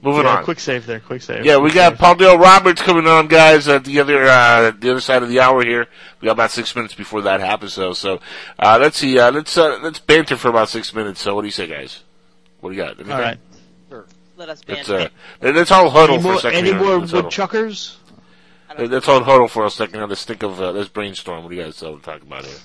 Moving 0.03 0.25
Yeah, 0.25 0.39
on. 0.39 0.45
Quick 0.45 0.59
save 0.59 0.87
there. 0.87 0.99
Quick 0.99 1.23
save. 1.23 1.45
Yeah, 1.45 1.59
we 1.59 1.71
Quick 1.71 1.75
got 1.75 1.93
save. 1.93 1.99
Paul 2.01 2.15
Dale 2.17 2.37
Roberts 2.37 2.83
coming 2.83 3.07
on, 3.07 3.29
guys, 3.29 3.69
at 3.69 3.85
the 3.85 4.01
other 4.01 4.25
uh, 4.25 4.73
the 4.73 4.91
other 4.91 5.01
side 5.01 5.23
of 5.23 5.29
the 5.29 5.39
hour 5.39 5.65
here. 5.65 5.87
We 6.21 6.27
got 6.27 6.33
about 6.33 6.51
six 6.51 6.75
minutes 6.75 6.95
before 6.95 7.23
that 7.23 7.39
happens, 7.39 7.77
though. 7.77 7.93
So 7.93 8.21
uh, 8.59 8.79
let's 8.81 8.97
see. 8.99 9.21
Uh, 9.21 9.31
let's 9.31 9.57
uh, 9.57 9.79
let's 9.81 10.01
banter 10.01 10.37
for 10.37 10.49
about 10.49 10.69
six 10.69 10.93
minutes. 10.93 11.21
So 11.21 11.37
what 11.37 11.43
do 11.43 11.47
you 11.47 11.53
say, 11.53 11.69
guys? 11.69 12.03
What 12.59 12.71
do 12.71 12.77
you 12.77 12.83
got? 12.83 12.95
Anything? 12.97 13.13
All 13.13 13.21
right. 13.21 13.39
Let 14.37 14.49
us 14.49 14.63
Let's 14.67 14.89
uh, 14.89 15.09
let's 15.43 15.71
all 15.71 15.91
huddle 15.91 16.17
Any 16.17 16.23
for 16.23 16.29
a 16.29 16.33
more, 16.33 16.41
second. 16.41 16.59
any 16.59 16.71
here. 16.71 16.79
more 16.81 16.99
Let's 16.99 17.13
woodchuckers? 17.13 17.99
Let's 18.79 19.09
all 19.09 19.25
huddle 19.25 19.49
for 19.49 19.65
a 19.65 19.71
second 19.71 20.09
Let's 20.09 20.25
think 20.25 20.43
of 20.43 20.61
uh, 20.61 20.73
this 20.73 20.89
brainstorm. 20.89 21.43
What 21.43 21.51
do 21.51 21.57
you 21.57 21.63
guys 21.63 21.83
uh, 21.83 21.97
talk 22.03 22.23
about 22.23 22.45
here? 22.45 22.57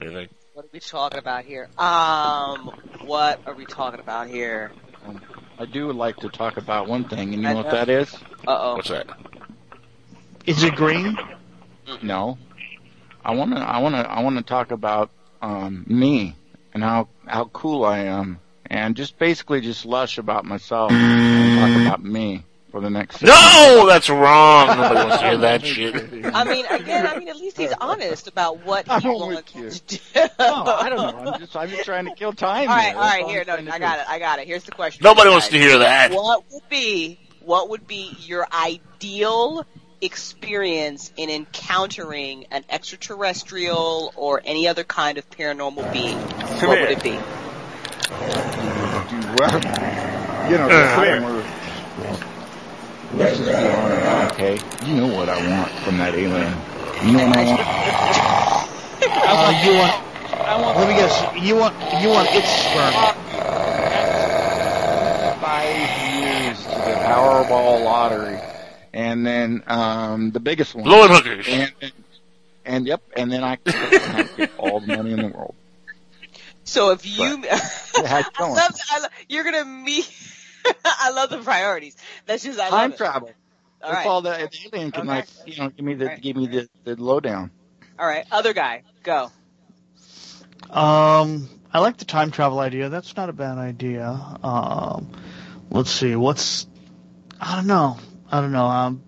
Anything? 0.00 0.28
What 0.58 0.64
are 0.64 0.70
we 0.72 0.80
talking 0.80 1.20
about 1.20 1.44
here? 1.44 1.68
Um, 1.78 2.72
what 3.04 3.40
are 3.46 3.54
we 3.54 3.64
talking 3.64 4.00
about 4.00 4.26
here? 4.26 4.72
I 5.56 5.66
do 5.66 5.92
like 5.92 6.16
to 6.16 6.28
talk 6.28 6.56
about 6.56 6.88
one 6.88 7.08
thing, 7.08 7.32
and 7.32 7.44
you 7.44 7.48
I 7.48 7.52
know 7.52 7.58
what 7.58 7.70
that 7.70 7.88
is? 7.88 8.12
Uh 8.44 8.58
oh. 8.58 8.74
What's 8.74 8.88
that? 8.88 9.06
Is 10.46 10.64
it 10.64 10.74
green? 10.74 11.16
No. 12.02 12.38
I 13.24 13.36
want 13.36 13.54
to. 13.54 13.60
I 13.60 13.78
want 13.78 13.94
to. 13.94 14.00
I 14.00 14.20
want 14.20 14.36
to 14.38 14.42
talk 14.42 14.72
about 14.72 15.10
um, 15.40 15.84
me 15.86 16.34
and 16.74 16.82
how 16.82 17.06
how 17.24 17.44
cool 17.44 17.84
I 17.84 17.98
am, 17.98 18.40
and 18.66 18.96
just 18.96 19.16
basically 19.16 19.60
just 19.60 19.86
lush 19.86 20.18
about 20.18 20.44
myself 20.44 20.90
and 20.90 21.60
talk 21.60 21.86
about 21.86 22.02
me 22.02 22.42
for 22.70 22.80
the 22.80 22.90
next. 22.90 23.20
six 23.20 23.30
No, 23.30 23.86
that's 23.86 24.08
wrong. 24.10 24.66
Nobody 24.76 24.94
wants 25.00 25.18
to 25.18 25.24
hear 25.28 25.36
that 25.38 25.64
shit. 25.64 25.94
I 26.34 26.44
mean, 26.44 26.66
again, 26.66 27.06
I 27.06 27.18
mean, 27.18 27.28
at 27.28 27.36
least 27.36 27.56
he's 27.56 27.72
honest 27.80 28.28
about 28.28 28.64
what 28.64 28.84
he 28.86 28.90
I'm 28.92 29.02
wants 29.04 29.80
to 29.80 29.96
do. 29.96 29.98
No, 30.38 30.64
I 30.64 30.88
don't 30.88 31.24
know. 31.24 31.32
I'm 31.32 31.40
just. 31.40 31.56
I'm 31.56 31.68
just 31.68 31.84
trying 31.84 32.04
to 32.06 32.14
kill 32.14 32.32
time. 32.32 32.68
All 32.68 32.74
right, 32.76 32.86
here. 32.88 32.94
all 32.96 33.02
That's 33.02 33.14
right. 33.14 33.22
all 33.22 33.28
Here, 33.30 33.40
I'm 33.40 33.46
no, 33.46 33.54
trying 33.56 33.66
to 33.66 33.72
I 33.72 33.78
do. 33.78 33.80
got 33.84 33.98
it. 33.98 34.04
I 34.08 34.18
got 34.18 34.38
it. 34.40 34.46
Here's 34.46 34.64
the 34.64 34.72
question. 34.72 35.02
Nobody 35.04 35.30
wants 35.30 35.48
to 35.48 35.58
hear 35.58 35.78
that. 35.78 36.12
What 36.12 36.44
would 36.52 36.68
be 36.68 37.18
what 37.40 37.70
would 37.70 37.86
be 37.86 38.14
your 38.20 38.46
ideal 38.52 39.66
experience 40.00 41.12
in 41.16 41.28
encountering 41.30 42.44
an 42.50 42.64
extraterrestrial 42.70 44.12
or 44.16 44.40
any 44.44 44.68
other 44.68 44.84
kind 44.84 45.18
of 45.18 45.28
paranormal 45.30 45.92
being? 45.92 46.18
Come 46.18 46.68
what 46.68 46.78
here. 46.78 46.88
would 46.88 46.98
it 46.98 47.02
be? 47.02 47.18
Well. 49.38 49.60
You 50.50 50.56
know, 50.56 50.68
Uh, 50.70 50.94
come 50.94 51.04
here. 51.04 51.44
Let's 53.14 53.38
just 53.38 53.50
be 53.50 53.68
honest, 53.68 54.34
okay? 54.34 54.60
You 54.84 54.94
know 54.94 55.06
what 55.08 55.28
I 55.28 55.36
want 55.48 55.70
from 55.84 55.96
that 55.98 56.14
alien. 56.14 56.52
You 57.04 57.16
know 57.16 57.26
what 57.26 57.36
I 57.36 57.44
want? 57.44 57.60
Uh, 59.30 59.62
you 59.64 59.72
want? 59.78 60.76
Let 60.76 60.88
me 60.88 60.94
guess. 60.94 61.42
You 61.42 61.56
want? 61.56 61.74
You 62.02 62.08
want 62.10 62.28
its 62.34 62.48
sperm? 62.48 62.92
Five 65.40 65.76
years 66.20 66.58
to 66.62 66.68
the 66.68 66.96
Powerball 67.06 67.84
lottery, 67.84 68.38
and 68.92 69.26
then 69.26 69.62
um 69.66 70.30
the 70.30 70.40
biggest 70.40 70.74
one. 70.74 70.84
Blowing 70.84 71.10
hookers. 71.10 71.46
And, 71.48 71.72
and, 71.80 71.92
and 72.66 72.86
yep, 72.86 73.00
and 73.16 73.32
then 73.32 73.42
I 73.42 73.56
can 73.64 74.28
get 74.36 74.50
all 74.58 74.80
the 74.80 74.94
money 74.94 75.12
in 75.12 75.22
the 75.22 75.28
world. 75.28 75.54
So 76.64 76.90
if 76.90 77.06
you, 77.06 77.42
Yeah, 77.42 77.56
how's 78.06 78.24
I 78.36 78.48
love, 78.48 78.72
I 78.90 78.98
love, 79.00 79.10
you're 79.28 79.44
gonna 79.44 79.64
meet. 79.64 80.10
I 80.84 81.10
love 81.10 81.30
the 81.30 81.38
priorities. 81.38 81.96
That's 82.26 82.42
just 82.44 82.58
I 82.60 82.68
love 82.70 82.78
Time 82.80 82.92
it. 82.92 82.96
travel. 82.96 83.34
All 83.82 83.90
That's 83.90 83.94
right, 83.94 84.06
all 84.06 84.22
the, 84.22 84.30
the 84.30 84.76
alien 84.76 84.90
can 84.92 85.06
Okay. 85.06 85.18
like, 85.18 85.26
you 85.46 85.56
know, 85.58 85.70
give 85.70 85.84
me 85.84 85.94
the 85.94 86.06
Right. 86.06 86.20
give 86.20 86.36
me 86.36 86.46
the 86.46 86.68
the 86.84 86.96
lowdown. 87.02 87.50
all 87.98 88.06
right. 88.06 88.24
Other 88.30 88.52
guy, 88.52 88.82
go. 89.02 89.30
Um, 90.70 91.48
I 91.72 91.80
like 91.80 91.96
the 91.96 92.04
time 92.04 92.30
travel 92.30 92.58
idea. 92.58 92.88
That's 92.88 93.16
not 93.16 93.28
a 93.28 93.32
bad 93.32 93.58
idea. 93.58 94.08
Um, 94.42 95.08
let's 95.70 95.90
see. 95.90 96.14
What's? 96.16 96.66
I 97.40 97.56
don't 97.56 97.66
know. 97.66 97.98
I 98.30 98.40
don't 98.40 98.52
know. 98.52 98.66
Um, 98.66 99.02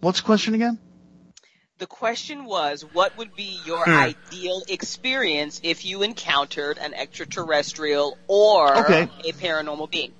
what's 0.00 0.20
the 0.20 0.26
question 0.26 0.54
again? 0.54 0.78
The 1.78 1.86
question 1.86 2.44
was, 2.44 2.82
what 2.84 3.16
would 3.16 3.34
be 3.34 3.62
your 3.64 3.86
Hmm. 3.86 3.94
ideal 3.94 4.62
experience 4.68 5.60
if 5.62 5.84
you 5.84 6.02
encountered 6.02 6.78
an 6.78 6.92
extraterrestrial 6.94 8.18
or 8.26 8.76
Okay. 8.76 9.08
a 9.24 9.32
paranormal 9.32 9.90
being? 9.90 10.12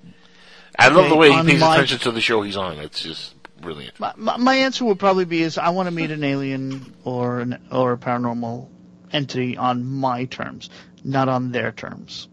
I 0.78 0.88
love 0.88 1.08
the 1.08 1.16
way 1.16 1.32
he 1.32 1.42
pays 1.42 1.60
my- 1.60 1.74
attention 1.76 1.98
to 2.00 2.12
the 2.12 2.20
show 2.20 2.42
he's 2.42 2.56
on. 2.56 2.78
It's 2.78 3.02
just 3.02 3.34
brilliant. 3.60 3.98
My, 4.00 4.12
my, 4.16 4.36
my 4.36 4.54
answer 4.56 4.84
would 4.84 4.98
probably 4.98 5.24
be 5.24 5.42
is 5.42 5.58
I 5.58 5.70
want 5.70 5.86
to 5.86 5.90
meet 5.90 6.10
an 6.10 6.24
alien 6.24 6.94
or 7.04 7.40
an 7.40 7.60
or 7.70 7.92
a 7.92 7.98
paranormal 7.98 8.68
entity 9.12 9.56
on 9.56 9.84
my 9.84 10.24
terms, 10.26 10.70
not 11.04 11.28
on 11.28 11.52
their 11.52 11.72
terms, 11.72 12.28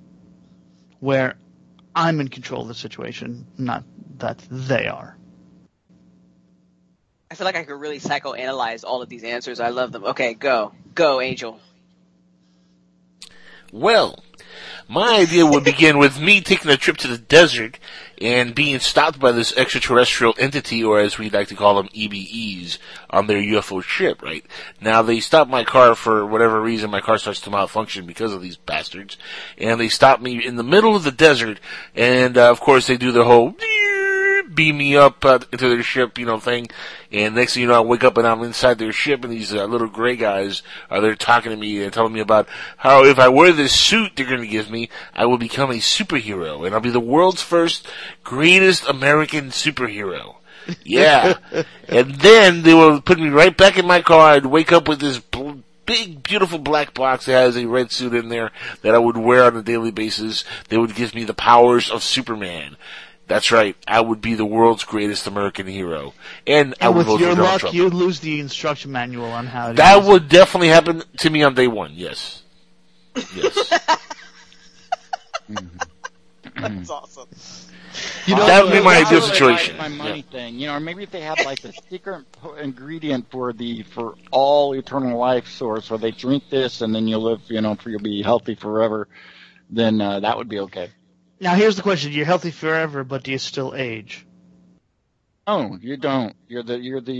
where 0.99 1.35
I'm 1.95 2.19
in 2.19 2.27
control 2.27 2.61
of 2.61 2.67
the 2.67 2.75
situation, 2.75 3.47
not 3.57 3.83
that 4.19 4.37
they 4.49 4.87
are. 4.87 5.17
I 7.29 7.35
feel 7.35 7.45
like 7.45 7.55
I 7.55 7.63
could 7.63 7.79
really 7.79 7.99
psychoanalyze 7.99 8.85
all 8.85 9.01
of 9.01 9.09
these 9.09 9.23
answers. 9.23 9.59
I 9.59 9.69
love 9.69 9.91
them. 9.91 10.05
Okay, 10.05 10.33
go. 10.33 10.73
Go, 10.95 11.19
Angel. 11.19 11.59
Well, 13.73 14.23
my 14.87 15.17
idea 15.19 15.45
would 15.45 15.63
begin 15.63 15.97
with 15.97 16.19
me 16.19 16.41
taking 16.41 16.71
a 16.71 16.77
trip 16.77 16.97
to 16.97 17.07
the 17.07 17.17
desert 17.17 17.77
and 18.19 18.55
being 18.55 18.79
stopped 18.79 19.19
by 19.19 19.31
this 19.31 19.55
extraterrestrial 19.55 20.33
entity, 20.39 20.83
or 20.83 20.99
as 20.99 21.17
we 21.17 21.29
like 21.29 21.49
to 21.49 21.55
call 21.55 21.75
them, 21.75 21.89
EBEs, 21.89 22.77
on 23.09 23.27
their 23.27 23.37
UFO 23.37 23.83
ship, 23.83 24.21
right? 24.21 24.45
Now, 24.81 25.01
they 25.01 25.19
stop 25.19 25.47
my 25.47 25.63
car 25.63 25.93
for 25.93 26.25
whatever 26.25 26.61
reason. 26.61 26.89
My 26.89 27.01
car 27.01 27.17
starts 27.17 27.41
to 27.41 27.51
malfunction 27.51 28.05
because 28.05 28.33
of 28.33 28.41
these 28.41 28.57
bastards. 28.57 29.17
And 29.57 29.79
they 29.79 29.89
stop 29.89 30.21
me 30.21 30.43
in 30.43 30.55
the 30.55 30.63
middle 30.63 30.95
of 30.95 31.03
the 31.03 31.11
desert, 31.11 31.59
and 31.95 32.37
uh, 32.37 32.49
of 32.49 32.59
course 32.59 32.87
they 32.87 32.97
do 32.97 33.11
the 33.11 33.25
whole 33.25 33.55
beam 34.57 34.77
me 34.77 34.97
up 34.97 35.23
uh, 35.23 35.39
into 35.53 35.69
their 35.69 35.83
ship, 35.83 36.17
you 36.17 36.25
know, 36.25 36.39
thing. 36.39 36.67
And 37.11 37.35
next 37.35 37.53
thing 37.53 37.61
you 37.61 37.69
know, 37.69 37.77
I 37.77 37.79
wake 37.79 38.03
up 38.03 38.17
and 38.17 38.27
I'm 38.27 38.43
inside 38.43 38.79
their 38.79 38.91
ship, 38.91 39.23
and 39.23 39.31
these 39.31 39.53
uh, 39.53 39.63
little 39.65 39.87
gray 39.87 40.17
guys 40.17 40.63
are 40.89 40.99
there 40.99 41.15
talking 41.15 41.51
to 41.51 41.55
me 41.55 41.81
and 41.81 41.93
telling 41.93 42.11
me 42.11 42.19
about 42.19 42.49
how 42.75 43.05
if 43.05 43.19
I 43.19 43.29
wear 43.29 43.53
this 43.53 43.79
suit 43.79 44.13
they're 44.15 44.25
going 44.25 44.41
to 44.41 44.47
give 44.47 44.69
me, 44.69 44.89
I 45.13 45.25
will 45.27 45.37
become 45.37 45.69
a 45.69 45.75
superhero, 45.75 46.65
and 46.65 46.75
I'll 46.75 46.81
be 46.81 46.89
the 46.89 46.99
world's 46.99 47.41
first 47.41 47.87
greatest 48.25 48.89
American 48.89 49.51
superhero. 49.51 50.35
Yeah. 50.83 51.37
and 51.87 52.15
then 52.15 52.63
they 52.63 52.73
will 52.73 52.99
put 52.99 53.19
me 53.19 53.29
right 53.29 53.55
back 53.55 53.77
in 53.77 53.87
my 53.87 54.01
car. 54.01 54.31
I'd 54.31 54.45
wake 54.45 54.73
up 54.73 54.89
with 54.89 54.99
this 54.99 55.19
bl- 55.19 55.59
big, 55.85 56.21
beautiful 56.21 56.59
black 56.59 56.93
box 56.93 57.25
that 57.25 57.33
has 57.33 57.57
a 57.57 57.65
red 57.65 57.91
suit 57.91 58.13
in 58.13 58.29
there 58.29 58.51
that 58.81 58.93
I 58.93 58.97
would 58.97 59.17
wear 59.17 59.45
on 59.45 59.55
a 59.55 59.63
daily 59.63 59.91
basis. 59.91 60.43
They 60.69 60.77
would 60.77 60.95
give 60.95 61.15
me 61.15 61.23
the 61.23 61.33
powers 61.33 61.89
of 61.89 62.03
Superman. 62.03 62.75
That's 63.27 63.51
right. 63.51 63.75
I 63.87 63.99
would 63.99 64.21
be 64.21 64.35
the 64.35 64.45
world's 64.45 64.85
greatest 64.85 65.27
American 65.27 65.67
hero. 65.67 66.13
And, 66.45 66.73
I 66.79 66.85
And 66.87 66.95
would 66.95 66.99
with 66.99 67.07
vote 67.07 67.19
your 67.19 67.29
for 67.31 67.35
Donald 67.35 67.51
luck, 67.51 67.59
Trump. 67.61 67.75
you'd 67.75 67.93
lose 67.93 68.19
the 68.21 68.39
instruction 68.39 68.91
manual 68.91 69.25
on 69.25 69.45
how 69.47 69.67
to. 69.69 69.73
That 69.73 69.97
use 69.97 70.07
it. 70.07 70.11
would 70.11 70.29
definitely 70.29 70.69
happen 70.69 71.03
to 71.17 71.29
me 71.29 71.43
on 71.43 71.53
day 71.53 71.67
one, 71.67 71.91
yes. 71.93 72.43
Yes. 73.35 73.79
That's 76.55 76.89
awesome. 76.89 77.27
You 78.25 78.35
know, 78.35 78.45
That 78.45 78.63
would 78.63 78.73
be 78.73 78.81
my 78.81 78.97
ideal 78.97 79.19
really 79.19 79.31
situation. 79.31 79.77
like 79.77 79.89
my 79.91 79.95
money 79.95 80.21
thing, 80.21 80.55
you 80.59 80.67
know, 80.67 80.73
or 80.73 80.79
maybe 80.79 81.03
if 81.03 81.11
they 81.11 81.21
have 81.21 81.39
like 81.45 81.61
the 81.61 81.73
secret 81.89 82.25
ingredient 82.61 83.29
for 83.31 83.53
the 83.53 83.83
for 83.83 84.15
all 84.31 84.73
eternal 84.73 85.17
life 85.17 85.47
source, 85.47 85.89
where 85.89 85.97
they 85.97 86.11
drink 86.11 86.43
this 86.49 86.81
and 86.81 86.93
then 86.93 87.07
you'll 87.07 87.21
live, 87.23 87.41
you 87.47 87.59
know, 87.61 87.75
for 87.75 87.89
you'll 87.89 88.01
be 88.01 88.21
healthy 88.21 88.55
forever, 88.55 89.07
then 89.69 89.99
uh, 90.01 90.19
that 90.19 90.37
would 90.37 90.49
be 90.49 90.59
okay. 90.59 90.89
Now 91.39 91.55
here's 91.55 91.75
the 91.75 91.81
question: 91.81 92.11
You're 92.11 92.25
healthy 92.25 92.51
forever, 92.51 93.03
but 93.03 93.23
do 93.23 93.31
you 93.31 93.37
still 93.37 93.73
age? 93.75 94.25
Oh, 95.45 95.77
you 95.79 95.97
don't. 95.97 96.35
You're 96.47 96.63
the 96.63 96.77
you're 96.77 97.01
the 97.01 97.13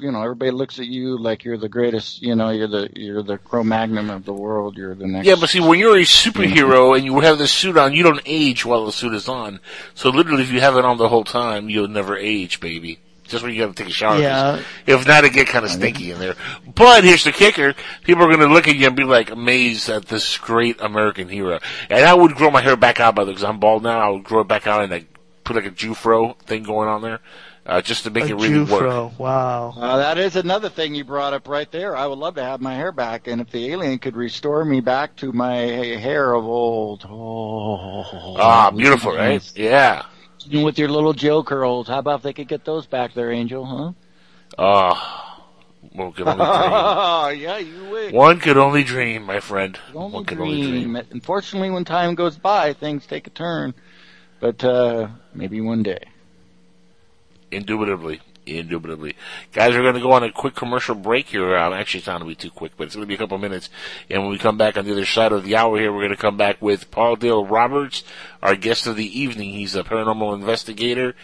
you 0.00 0.10
know 0.10 0.22
everybody 0.22 0.50
looks 0.50 0.78
at 0.78 0.86
you 0.86 1.18
like 1.18 1.44
you're 1.44 1.56
the 1.56 1.68
greatest. 1.68 2.20
You 2.20 2.34
know, 2.34 2.50
you're 2.50 2.68
the 2.68 2.90
you're 2.94 3.22
the 3.22 3.38
Cro-Magnon 3.38 4.10
of 4.10 4.24
the 4.24 4.32
world. 4.32 4.76
You're 4.76 4.94
the 4.94 5.06
next. 5.06 5.26
Yeah, 5.26 5.36
but 5.38 5.48
see, 5.48 5.60
when 5.60 5.78
you're 5.78 5.96
a 5.96 6.02
superhero 6.02 6.90
mm-hmm. 6.90 6.96
and 6.96 7.04
you 7.04 7.20
have 7.20 7.38
the 7.38 7.48
suit 7.48 7.76
on, 7.76 7.94
you 7.94 8.02
don't 8.02 8.22
age 8.26 8.64
while 8.64 8.86
the 8.86 8.92
suit 8.92 9.14
is 9.14 9.28
on. 9.28 9.60
So 9.94 10.10
literally, 10.10 10.42
if 10.42 10.52
you 10.52 10.60
have 10.60 10.76
it 10.76 10.84
on 10.84 10.98
the 10.98 11.08
whole 11.08 11.24
time, 11.24 11.70
you'll 11.70 11.88
never 11.88 12.16
age, 12.16 12.60
baby. 12.60 12.98
Just 13.34 13.42
when 13.42 13.52
you 13.52 13.60
gotta 13.60 13.74
take 13.74 13.88
a 13.88 13.92
shower. 13.92 14.20
Yeah. 14.20 14.62
If 14.86 15.08
not, 15.08 15.24
it 15.24 15.32
get 15.32 15.48
kind 15.48 15.64
of 15.64 15.72
stinky 15.72 16.12
in 16.12 16.20
there. 16.20 16.36
But 16.72 17.02
here's 17.02 17.24
the 17.24 17.32
kicker: 17.32 17.74
people 18.04 18.22
are 18.22 18.30
gonna 18.30 18.46
look 18.52 18.68
at 18.68 18.76
you 18.76 18.86
and 18.86 18.94
be 18.94 19.02
like 19.02 19.32
amazed 19.32 19.88
at 19.88 20.06
this 20.06 20.38
great 20.38 20.80
American 20.80 21.28
hero. 21.28 21.58
And 21.90 22.04
I 22.06 22.14
would 22.14 22.36
grow 22.36 22.52
my 22.52 22.60
hair 22.60 22.76
back 22.76 23.00
out 23.00 23.16
by 23.16 23.24
the 23.24 23.32
because 23.32 23.42
I'm 23.42 23.58
bald 23.58 23.82
now. 23.82 23.98
I 23.98 24.08
would 24.08 24.22
grow 24.22 24.42
it 24.42 24.46
back 24.46 24.68
out 24.68 24.82
and 24.82 24.92
like 24.92 25.08
put 25.42 25.56
like 25.56 25.66
a 25.66 25.70
Jufro 25.72 26.38
thing 26.42 26.62
going 26.62 26.88
on 26.88 27.02
there, 27.02 27.18
uh, 27.66 27.82
just 27.82 28.04
to 28.04 28.10
make 28.10 28.24
a 28.24 28.28
it 28.28 28.34
really 28.34 28.60
work. 28.60 28.82
Jufro. 28.84 29.18
Wow. 29.18 29.74
Uh, 29.76 29.96
that 29.96 30.16
is 30.16 30.36
another 30.36 30.68
thing 30.68 30.94
you 30.94 31.02
brought 31.04 31.32
up 31.32 31.48
right 31.48 31.70
there. 31.72 31.96
I 31.96 32.06
would 32.06 32.20
love 32.20 32.36
to 32.36 32.44
have 32.44 32.60
my 32.60 32.74
hair 32.76 32.92
back, 32.92 33.26
and 33.26 33.40
if 33.40 33.50
the 33.50 33.72
alien 33.72 33.98
could 33.98 34.14
restore 34.16 34.64
me 34.64 34.80
back 34.80 35.16
to 35.16 35.32
my 35.32 35.56
hair 35.56 36.32
of 36.34 36.44
old, 36.44 37.04
oh, 37.10 38.36
Ah, 38.38 38.70
beautiful, 38.70 39.16
right? 39.16 39.42
Yeah. 39.56 40.04
With 40.52 40.78
your 40.78 40.88
little 40.88 41.12
Joe 41.12 41.42
curls, 41.42 41.88
how 41.88 41.98
about 41.98 42.16
if 42.20 42.22
they 42.22 42.32
could 42.32 42.48
get 42.48 42.64
those 42.64 42.86
back 42.86 43.14
there, 43.14 43.30
Angel? 43.32 43.64
Huh? 43.64 43.92
Ah, 44.58 45.46
one 45.92 46.12
could 46.12 46.28
only 46.28 46.44
dream. 46.44 47.42
yeah, 47.42 47.58
you 47.58 47.90
wish. 47.90 48.12
One 48.12 48.40
could 48.40 48.56
only 48.58 48.84
dream, 48.84 49.24
my 49.24 49.40
friend. 49.40 49.78
Only 49.94 50.14
One 50.14 50.24
could 50.24 50.38
only 50.40 50.60
dream. 50.62 50.92
dream. 50.92 51.06
Unfortunately, 51.10 51.70
when 51.70 51.84
time 51.84 52.14
goes 52.14 52.36
by, 52.36 52.72
things 52.74 53.06
take 53.06 53.26
a 53.26 53.30
turn. 53.30 53.74
But 54.40 54.62
uh, 54.62 55.08
maybe 55.32 55.60
one 55.60 55.82
day. 55.82 56.04
Indubitably. 57.50 58.20
Indubitably. 58.46 59.16
Guys, 59.52 59.74
we're 59.74 59.82
going 59.82 59.94
to 59.94 60.00
go 60.00 60.12
on 60.12 60.22
a 60.22 60.30
quick 60.30 60.54
commercial 60.54 60.94
break 60.94 61.28
here. 61.28 61.56
Um, 61.56 61.72
actually, 61.72 61.98
it's 61.98 62.06
not 62.06 62.20
going 62.20 62.30
to 62.30 62.36
be 62.36 62.48
too 62.48 62.50
quick, 62.50 62.72
but 62.76 62.84
it's 62.84 62.94
going 62.94 63.04
to 63.04 63.08
be 63.08 63.14
a 63.14 63.18
couple 63.18 63.38
minutes. 63.38 63.70
And 64.10 64.22
when 64.22 64.30
we 64.30 64.38
come 64.38 64.58
back 64.58 64.76
on 64.76 64.84
the 64.84 64.92
other 64.92 65.06
side 65.06 65.32
of 65.32 65.44
the 65.44 65.56
hour 65.56 65.78
here, 65.78 65.92
we're 65.92 66.00
going 66.02 66.10
to 66.10 66.16
come 66.16 66.36
back 66.36 66.60
with 66.60 66.90
Paul 66.90 67.16
Dale 67.16 67.46
Roberts, 67.46 68.04
our 68.42 68.54
guest 68.54 68.86
of 68.86 68.96
the 68.96 69.18
evening. 69.18 69.50
He's 69.50 69.74
a 69.74 69.82
paranormal 69.82 70.34
investigator, 70.34 71.14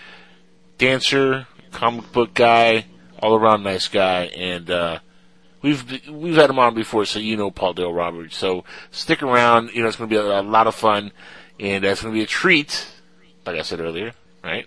dancer, 0.79 1.47
comic 1.73 2.11
book 2.13 2.33
guy, 2.35 2.87
all 3.19 3.35
around 3.35 3.63
nice 3.63 3.89
guy. 3.89 4.25
And, 4.25 4.71
uh, 4.71 5.01
We've 5.63 6.09
we've 6.09 6.37
had 6.37 6.49
him 6.49 6.59
on 6.59 6.75
before, 6.75 7.05
so 7.05 7.19
you 7.19 7.37
know 7.37 7.51
Paul 7.51 7.75
Dale 7.75 7.93
Roberts. 7.93 8.35
So 8.35 8.65
stick 8.91 9.23
around. 9.23 9.75
You 9.75 9.83
know 9.83 9.89
it's 9.89 9.97
going 9.99 10.09
to 10.09 10.15
be 10.15 10.19
a, 10.19 10.41
a 10.41 10.43
lot 10.43 10.67
of 10.67 10.75
fun, 10.75 11.13
and 11.59 11.85
it's 11.85 12.01
going 12.01 12.15
to 12.15 12.19
be 12.19 12.25
a 12.25 12.27
treat. 12.27 12.89
Like 13.45 13.59
I 13.59 13.63
said 13.63 13.81
earlier, 13.81 14.15
right? 14.43 14.67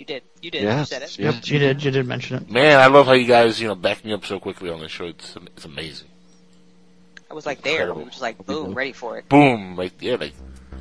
You 0.00 0.06
did. 0.06 0.22
You 0.40 0.50
did. 0.50 0.62
Yes, 0.62 0.78
You 0.78 0.84
said 0.98 1.02
it. 1.02 1.18
yes. 1.18 1.50
You 1.50 1.58
did. 1.58 1.84
You 1.84 1.90
did 1.90 2.06
mention 2.06 2.38
it. 2.38 2.50
Man, 2.50 2.80
I 2.80 2.86
love 2.86 3.04
how 3.04 3.12
you 3.12 3.26
guys, 3.26 3.60
you 3.60 3.68
know, 3.68 3.74
back 3.74 4.02
me 4.02 4.14
up 4.14 4.24
so 4.24 4.40
quickly 4.40 4.70
on 4.70 4.80
the 4.80 4.88
show. 4.88 5.04
It's, 5.04 5.36
it's 5.36 5.66
amazing. 5.66 6.08
I 7.30 7.34
was 7.34 7.44
like 7.44 7.60
there. 7.60 7.72
We 7.72 7.78
Incredible. 7.80 8.04
were 8.04 8.08
just 8.10 8.22
like 8.22 8.46
boom, 8.46 8.72
ready 8.72 8.92
for 8.92 9.18
it. 9.18 9.28
Boom, 9.28 9.76
like 9.76 10.00
yeah, 10.00 10.14
like 10.18 10.32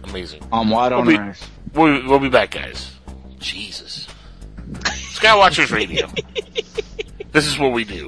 amazing. 0.05 0.41
Um, 0.43 0.49
I'm 0.53 0.69
wide 0.69 0.93
on 0.93 1.05
We'll 1.05 1.17
be- 1.17 1.21
rice. 1.21 1.45
We'll, 1.73 2.07
we'll 2.07 2.19
be 2.19 2.29
back, 2.29 2.51
guys. 2.51 2.93
Jesus, 3.39 4.07
Skywatchers 4.71 5.73
Radio. 5.73 6.07
this 7.33 7.45
is 7.45 7.59
what 7.59 7.73
we 7.73 7.83
do. 7.83 8.07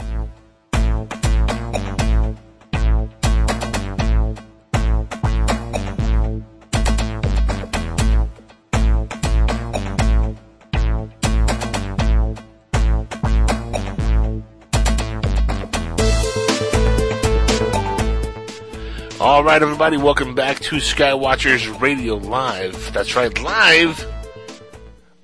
All 19.39 19.45
right, 19.45 19.63
everybody, 19.63 19.97
welcome 19.97 20.35
back 20.35 20.59
to 20.63 20.79
Skywatchers 20.79 21.81
Radio 21.81 22.17
Live. 22.17 22.93
That's 22.93 23.15
right, 23.15 23.41
live 23.41 24.05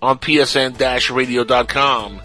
on 0.01 0.21
psn-radio.com. 0.21 2.21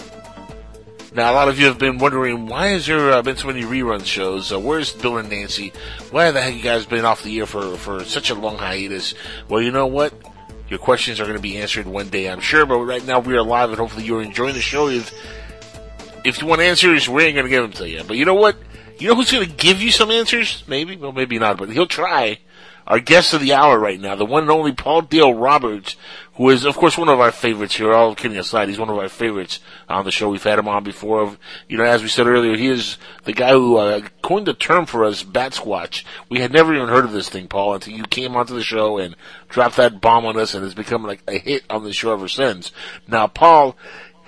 Now, 1.16 1.32
a 1.32 1.34
lot 1.34 1.50
of 1.50 1.58
you 1.58 1.66
have 1.66 1.80
been 1.80 1.98
wondering 1.98 2.46
why 2.46 2.68
has 2.68 2.86
there 2.86 3.12
uh, 3.12 3.24
been 3.24 3.38
so 3.38 3.48
many 3.48 3.64
rerun 3.64 4.06
shows? 4.06 4.54
Uh, 4.54 4.60
where's 4.60 4.94
Bill 4.94 5.18
and 5.18 5.32
Nancy? 5.32 5.74
Why 6.12 6.30
the 6.30 6.40
heck 6.40 6.54
you 6.54 6.62
guys 6.62 6.86
been 6.86 7.06
off 7.06 7.24
the 7.24 7.40
air 7.40 7.48
for 7.48 7.76
for 7.76 8.04
such 8.04 8.30
a 8.30 8.36
long 8.36 8.60
hiatus? 8.60 9.16
Well, 9.48 9.60
you 9.60 9.72
know 9.72 9.88
what? 9.88 10.14
Your 10.70 10.78
questions 10.78 11.20
are 11.20 11.24
going 11.24 11.38
to 11.38 11.42
be 11.42 11.58
answered 11.58 11.88
one 11.88 12.10
day, 12.10 12.30
I'm 12.30 12.40
sure. 12.40 12.68
But 12.68 12.82
right 12.82 13.04
now, 13.04 13.18
we 13.18 13.36
are 13.36 13.42
live, 13.42 13.72
and 13.72 13.80
hopefully, 13.80 14.06
you're 14.06 14.22
enjoying 14.22 14.54
the 14.54 14.62
show. 14.62 14.90
If 14.90 15.12
if 16.24 16.40
you 16.40 16.46
want 16.46 16.62
answers, 16.62 17.10
we 17.10 17.24
ain't 17.24 17.34
going 17.34 17.48
to 17.48 17.50
give 17.50 17.64
them 17.64 17.72
to 17.72 17.90
you. 17.90 18.04
But 18.04 18.18
you 18.18 18.26
know 18.26 18.36
what? 18.36 18.58
You 19.00 19.08
know 19.08 19.16
who's 19.16 19.32
going 19.32 19.48
to 19.48 19.56
give 19.56 19.82
you 19.82 19.92
some 19.92 20.12
answers? 20.12 20.64
Maybe, 20.68 20.98
well, 20.98 21.14
maybe 21.14 21.40
not, 21.40 21.58
but 21.58 21.70
he'll 21.70 21.88
try. 21.88 22.40
Our 22.86 23.00
guest 23.00 23.34
of 23.34 23.42
the 23.42 23.54
hour 23.54 23.78
right 23.80 24.00
now, 24.00 24.16
the 24.16 24.26
one 24.26 24.44
and 24.44 24.52
only 24.52 24.74
Paul 24.74 25.04
Dale 25.04 25.34
Roberts, 25.34 25.96
who 26.34 26.50
is, 26.50 26.66
of 26.66 26.76
course, 26.76 26.98
one 26.98 27.08
of 27.08 27.20
our 27.20 27.32
favorites 27.32 27.76
here. 27.76 27.94
All 27.94 28.16
kidding 28.16 28.38
aside, 28.38 28.68
he's 28.68 28.80
one 28.80 28.90
of 28.90 28.98
our 28.98 29.08
favorites 29.08 29.60
on 29.88 30.06
the 30.06 30.12
show. 30.12 30.28
We've 30.28 30.44
had 30.44 30.58
him 30.58 30.68
on 30.68 30.84
before. 30.84 31.38
You 31.68 31.78
know, 31.78 31.84
as 31.84 32.02
we 32.02 32.10
said 32.10 32.26
earlier, 32.26 32.58
he 32.58 32.68
is 32.68 32.98
the 33.26 33.34
guy 33.34 33.52
who 33.52 33.78
uh, 33.78 34.02
coined 34.24 34.48
the 34.48 34.56
term 34.56 34.88
for 34.88 35.06
us, 35.06 35.22
Bat 35.22 35.54
Squatch. 35.54 36.04
We 36.30 36.40
had 36.40 36.52
never 36.52 36.74
even 36.74 36.90
heard 36.90 37.06
of 37.06 37.12
this 37.12 37.30
thing, 37.30 37.48
Paul, 37.48 37.76
until 37.76 37.94
you 37.94 38.04
came 38.06 38.36
onto 38.36 38.56
the 38.56 38.64
show 38.64 38.98
and 38.98 39.16
dropped 39.50 39.78
that 39.78 40.02
bomb 40.02 40.26
on 40.26 40.38
us, 40.38 40.56
and 40.56 40.66
it's 40.66 40.74
become 40.74 41.04
like 41.04 41.22
a 41.28 41.38
hit 41.38 41.64
on 41.70 41.84
the 41.84 41.94
show 41.94 42.12
ever 42.12 42.28
since. 42.28 42.72
Now, 43.08 43.28
Paul 43.28 43.78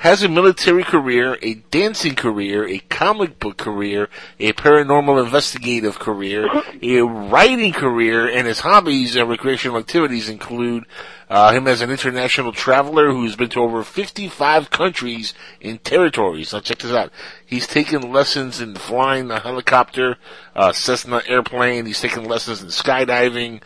has 0.02 0.24
a 0.24 0.28
military 0.28 0.84
career, 0.84 1.38
a 1.44 1.54
dancing 1.70 2.16
career, 2.16 2.68
a 2.68 2.80
comic 2.90 3.38
book 3.38 3.56
career, 3.56 4.10
a 4.40 4.52
paranormal 4.54 5.24
investigative 5.24 6.00
career, 6.00 6.48
a 6.82 7.02
writing 7.02 7.72
career, 7.72 8.28
and 8.28 8.48
his 8.48 8.62
hobbies 8.62 9.16
and 9.16 9.30
recreational 9.30 9.78
activities 9.78 10.28
include 10.28 10.86
uh, 11.30 11.52
him 11.52 11.68
as 11.68 11.82
an 11.82 11.92
international 11.92 12.52
traveler 12.52 13.12
who's 13.12 13.36
been 13.36 13.50
to 13.50 13.60
over 13.60 13.84
55 13.84 14.72
countries 14.72 15.36
and 15.62 15.84
territories. 15.84 16.52
Now 16.52 16.62
check 16.62 16.80
this 16.80 16.92
out. 16.92 17.12
He's 17.46 17.68
taken 17.68 18.12
lessons 18.12 18.60
in 18.60 18.74
flying 18.74 19.30
a 19.30 19.40
helicopter, 19.40 20.18
uh, 20.56 20.72
Cessna 20.72 21.22
airplane. 21.28 21.86
He's 21.86 22.02
taken 22.02 22.24
lessons 22.24 22.64
in 22.64 22.70
skydiving. 22.70 23.62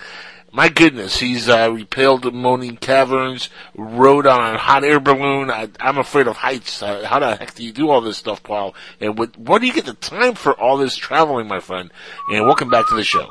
My 0.56 0.70
goodness, 0.70 1.20
he's 1.20 1.50
uh, 1.50 1.70
repelled 1.70 2.22
the 2.22 2.32
moaning 2.32 2.78
caverns, 2.78 3.50
rode 3.76 4.26
on 4.26 4.56
a 4.56 4.58
hot 4.58 4.86
air 4.86 5.02
balloon. 5.02 5.52
I, 5.52 5.68
I'm 5.82 5.98
afraid 5.98 6.28
of 6.28 6.38
heights. 6.38 6.82
Uh, 6.82 7.06
how 7.06 7.20
the 7.20 7.36
heck 7.36 7.56
do 7.56 7.62
you 7.66 7.74
do 7.74 7.90
all 7.90 8.00
this 8.00 8.16
stuff, 8.16 8.42
Paul? 8.42 8.74
And 9.02 9.18
what, 9.18 9.38
where 9.38 9.60
do 9.60 9.68
you 9.68 9.74
get 9.74 9.86
the 9.86 9.96
time 9.96 10.34
for 10.34 10.54
all 10.54 10.78
this 10.78 10.96
traveling, 10.96 11.50
my 11.50 11.60
friend? 11.60 11.92
And 12.32 12.46
welcome 12.46 12.70
back 12.70 12.88
to 12.88 12.96
the 12.96 13.04
show. 13.04 13.28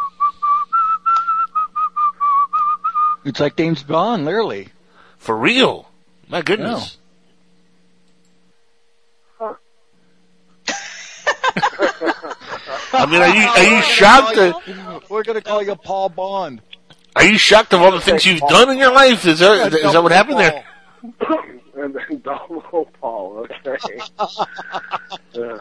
It's 3.24 3.40
like 3.40 3.56
James 3.56 3.82
Bond, 3.82 4.26
literally. 4.26 4.68
For 5.16 5.34
real? 5.34 5.88
My 6.28 6.42
goodness. 6.42 6.98
I 12.92 13.06
mean, 13.06 13.22
are 13.22 13.34
you 13.34 13.46
are 13.46 13.76
you 13.76 13.82
shocked? 13.94 14.36
That, 14.36 15.02
We're 15.08 15.22
gonna 15.22 15.40
call 15.40 15.62
you 15.62 15.74
Paul 15.74 16.10
Bond. 16.10 16.60
Are 17.16 17.24
you 17.24 17.38
shocked 17.38 17.72
of 17.72 17.80
all 17.80 17.92
the 17.92 18.00
things 18.00 18.26
you've 18.26 18.40
done 18.40 18.70
in 18.70 18.78
your 18.78 18.92
life? 18.92 19.24
Is 19.26 19.38
that 19.40 19.72
is 19.72 19.92
that 19.92 20.02
what 20.02 20.12
happened 20.12 20.38
there? 20.38 20.64
and 21.76 21.94
then 21.94 22.20
double 22.24 22.88
Paul. 23.00 23.46
Okay. 23.66 24.00
Yeah. 25.32 25.58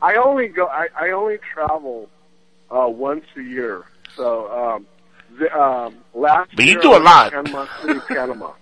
I 0.00 0.14
only 0.16 0.48
go. 0.48 0.66
I, 0.66 0.88
I 0.96 1.10
only 1.10 1.38
travel 1.52 2.08
uh, 2.70 2.88
once 2.88 3.24
a 3.36 3.42
year. 3.42 3.84
So 4.16 4.50
um, 4.50 4.86
the, 5.38 5.52
um, 5.58 5.96
last 6.14 6.50
But 6.56 6.64
you 6.64 6.72
year 6.72 6.80
do 6.80 6.96
a 6.96 6.98
lot. 6.98 7.32
in 7.32 7.44
Panama 7.44 7.66
City, 7.82 8.00
Panama. 8.08 8.52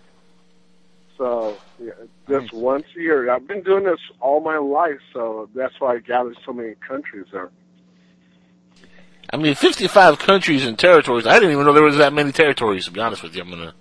So 1.16 1.56
yeah, 1.82 1.92
just 2.28 2.52
once 2.52 2.86
a 2.96 3.00
year. 3.00 3.30
I've 3.30 3.46
been 3.46 3.62
doing 3.62 3.84
this 3.84 4.00
all 4.20 4.40
my 4.40 4.58
life, 4.58 5.00
so 5.12 5.48
that's 5.54 5.78
why 5.78 5.94
I 5.94 5.98
gathered 5.98 6.36
so 6.44 6.52
many 6.52 6.74
countries 6.86 7.26
there. 7.32 7.50
I 9.30 9.36
mean, 9.36 9.54
55 9.54 10.18
countries 10.18 10.64
and 10.64 10.78
territories. 10.78 11.26
I 11.26 11.34
didn't 11.34 11.52
even 11.52 11.64
know 11.64 11.72
there 11.72 11.82
was 11.82 11.96
that 11.96 12.12
many 12.12 12.32
territories. 12.32 12.84
To 12.86 12.90
be 12.90 13.00
honest 13.00 13.22
with 13.22 13.34
you, 13.34 13.42
I'm 13.42 13.50
gonna 13.50 13.74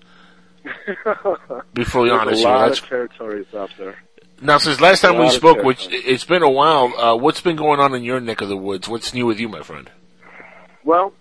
be 1.74 1.84
fully 1.84 2.10
There's 2.10 2.22
honest 2.22 2.44
a 2.44 2.48
lot 2.48 2.68
That's 2.68 2.80
of 2.80 2.88
territories 2.88 3.48
out 3.56 3.70
there. 3.78 3.98
Now, 4.42 4.58
since 4.58 4.82
last 4.82 5.02
time 5.02 5.18
we 5.18 5.30
spoke, 5.30 5.64
which 5.64 5.88
it's 5.90 6.26
been 6.26 6.44
a 6.44 6.50
while, 6.50 6.94
uh, 7.00 7.16
what's 7.16 7.40
been 7.40 7.56
going 7.56 7.80
on 7.80 7.96
in 7.96 8.04
your 8.04 8.20
neck 8.20 8.42
of 8.42 8.50
the 8.50 8.58
woods? 8.58 8.90
What's 8.90 9.14
new 9.14 9.26
with 9.26 9.40
you, 9.40 9.48
my 9.48 9.62
friend? 9.62 9.90
Well, 10.84 11.14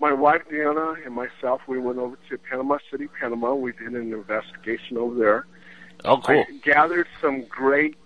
my 0.00 0.12
wife 0.12 0.42
Deanna 0.50 1.04
and 1.04 1.14
myself, 1.14 1.60
we 1.68 1.78
went 1.78 1.98
over 1.98 2.18
to 2.30 2.38
Panama 2.38 2.78
City, 2.90 3.08
Panama. 3.20 3.54
We 3.54 3.72
did 3.72 3.92
an 3.92 4.12
investigation 4.12 4.96
over 4.96 5.14
there. 5.16 5.46
Oh, 6.04 6.18
cool. 6.18 6.44
I 6.48 6.60
gathered 6.62 7.06
some 7.20 7.44
great 7.44 7.96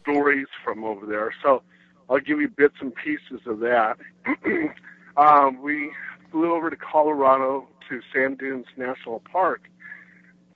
stories 0.00 0.46
from 0.64 0.84
over 0.84 1.06
there. 1.06 1.32
So 1.42 1.62
I'll 2.10 2.20
give 2.20 2.40
you 2.40 2.48
bits 2.48 2.76
and 2.80 2.92
pieces 2.94 3.46
of 3.46 3.60
that. 3.60 3.98
um, 5.16 5.62
we 5.62 5.92
flew 6.30 6.54
over 6.54 6.70
to 6.70 6.76
Colorado 6.76 7.68
to 7.88 8.00
Sand 8.12 8.38
Dunes 8.38 8.66
National 8.76 9.20
Park 9.20 9.62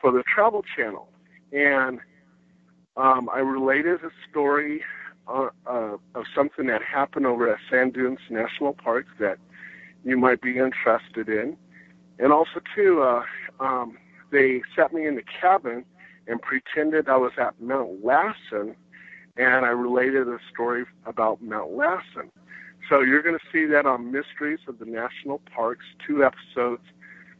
for 0.01 0.11
the 0.11 0.23
Travel 0.23 0.65
Channel. 0.77 1.09
And 1.53 2.01
um, 2.97 3.29
I 3.33 3.39
related 3.39 4.05
a 4.05 4.11
story 4.31 4.83
uh, 5.29 5.49
uh, 5.67 5.97
of 6.15 6.25
something 6.35 6.67
that 6.67 6.83
happened 6.83 7.27
over 7.27 7.53
at 7.53 7.59
Sand 7.71 7.95
Dunes 7.95 8.19
National 8.29 8.73
Park 8.73 9.07
that 9.21 9.39
you 10.05 10.17
might 10.17 10.41
be 10.41 10.59
interested 10.59 11.29
in. 11.29 11.57
And 12.19 12.33
also, 12.33 12.61
too, 12.75 13.03
uh, 13.03 13.23
um, 13.61 13.99
they 14.31 14.63
set 14.75 14.93
me 14.93 15.07
in 15.07 15.17
the 15.17 15.23
cabin 15.23 15.85
and 16.27 16.41
pretended 16.41 17.09
I 17.09 17.17
was 17.17 17.33
at 17.39 17.61
Mount 17.61 18.05
Lassen, 18.05 18.77
and 19.37 19.65
I 19.65 19.71
related 19.71 20.29
a 20.29 20.39
story 20.53 20.85
about 21.07 21.43
Mount 21.43 21.73
Lassen. 21.73 22.31
So 22.89 23.01
you're 23.01 23.23
going 23.23 23.39
to 23.39 23.47
see 23.53 23.65
that 23.67 23.87
on 23.87 24.13
Mysteries 24.13 24.59
of 24.69 24.79
the 24.79 24.85
National 24.85 25.41
Parks, 25.55 25.85
two 26.07 26.25
episodes, 26.25 26.83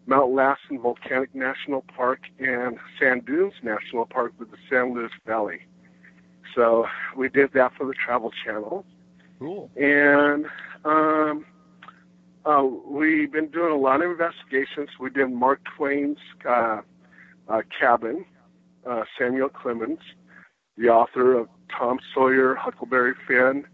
Mount 0.07 0.33
Lassen 0.33 0.81
Volcanic 0.81 1.35
National 1.35 1.83
Park 1.95 2.21
and 2.39 2.79
Sand 2.99 3.27
Dunes 3.27 3.55
National 3.63 4.07
Park 4.07 4.33
with 4.39 4.51
the 4.51 4.57
San 4.69 4.95
Luis 4.95 5.13
Valley. 5.27 5.61
So 6.55 6.87
we 7.17 7.29
did 7.29 7.53
that 7.55 7.73
for 7.77 7.87
the 7.87 7.95
Travel 7.95 8.31
Channel. 8.45 8.85
Cool. 9.39 9.71
And 9.77 10.47
um, 10.85 11.45
uh, 12.45 12.65
we've 12.65 13.33
been 13.33 13.49
doing 13.49 13.73
a 13.73 13.77
lot 13.77 14.03
of 14.03 14.11
investigations. 14.11 14.91
We 14.99 15.11
did 15.11 15.31
Mark 15.31 15.61
Twain's 15.77 16.19
uh, 16.49 16.81
uh, 17.49 17.63
cabin, 17.79 18.25
uh, 18.89 19.05
Samuel 19.19 19.49
Clemens, 19.49 20.01
the 20.77 20.89
author 20.89 21.39
of 21.39 21.49
Tom 21.77 21.99
Sawyer, 22.15 22.55
Huckleberry 22.55 23.15
Finn, 23.27 23.65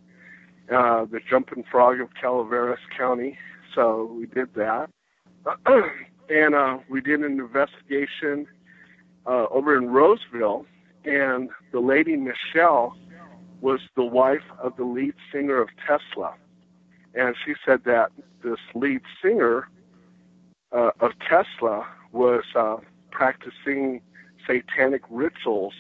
uh, 0.72 1.05
The 1.05 1.20
Jumping 1.28 1.64
Frog 1.70 2.01
of 2.01 2.09
Calaveras 2.20 2.80
County. 2.96 3.38
So 3.74 4.12
we 4.16 4.26
did 4.26 4.55
that. 4.55 4.90
and 6.28 6.55
uh, 6.55 6.78
we 6.88 7.01
did 7.01 7.20
an 7.20 7.38
investigation 7.38 8.46
uh, 9.26 9.46
over 9.51 9.76
in 9.76 9.90
Roseville, 9.90 10.66
and 11.05 11.51
the 11.72 11.80
lady 11.80 12.16
Michelle 12.16 12.96
was 13.61 13.80
the 13.96 14.05
wife 14.05 14.44
of 14.62 14.76
the 14.76 14.84
lead 14.84 15.14
singer 15.32 15.61
of 15.61 15.68
Tesla. 15.86 16.34
And 17.14 17.34
she 17.44 17.55
said 17.66 17.80
that 17.84 18.11
this 18.42 18.59
lead 18.74 19.01
singer 19.22 19.68
uh, 20.72 20.90
of 21.01 21.12
Tesla 21.28 21.86
was 22.12 22.44
uh, 22.55 22.76
practicing 23.11 24.01
satanic 24.46 25.03
rituals 25.11 25.74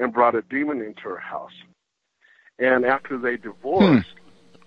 and 0.00 0.12
brought 0.12 0.34
a 0.34 0.42
demon 0.42 0.80
into 0.82 1.02
her 1.02 1.18
house. 1.18 1.52
And 2.58 2.84
after 2.84 3.16
they 3.16 3.36
divorced, 3.36 4.08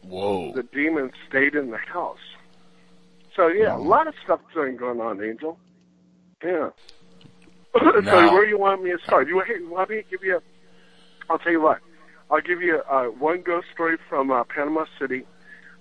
Whoa. 0.02 0.54
the 0.54 0.64
demon 0.64 1.12
stayed 1.28 1.56
in 1.56 1.72
the 1.72 1.78
house. 1.78 2.18
So 3.36 3.48
yeah, 3.48 3.76
a 3.76 3.78
lot 3.78 4.08
of 4.08 4.14
stuff 4.24 4.40
going 4.54 4.78
going 4.78 5.02
on, 5.02 5.22
Angel. 5.24 5.58
Yeah. 6.44 6.70
so 7.80 8.00
Now- 8.00 8.32
where 8.34 8.46
do 8.46 8.50
you 8.50 8.58
want 8.60 8.84
me 8.84 8.92
to 8.92 9.00
start? 9.04 9.28
You, 9.28 9.36
want 9.70 9.90
me 9.90 9.98
to 9.98 10.04
give 10.04 10.24
you? 10.24 10.38
A, 10.38 10.42
I'll 11.30 11.40
tell 11.40 11.52
you 11.52 11.62
what. 11.62 11.80
I'll 12.32 12.42
give 12.42 12.62
you 12.62 12.82
uh, 12.90 13.06
one 13.06 13.42
ghost 13.42 13.68
story 13.74 13.98
from 14.10 14.32
uh, 14.32 14.44
Panama 14.46 14.86
City. 15.00 15.26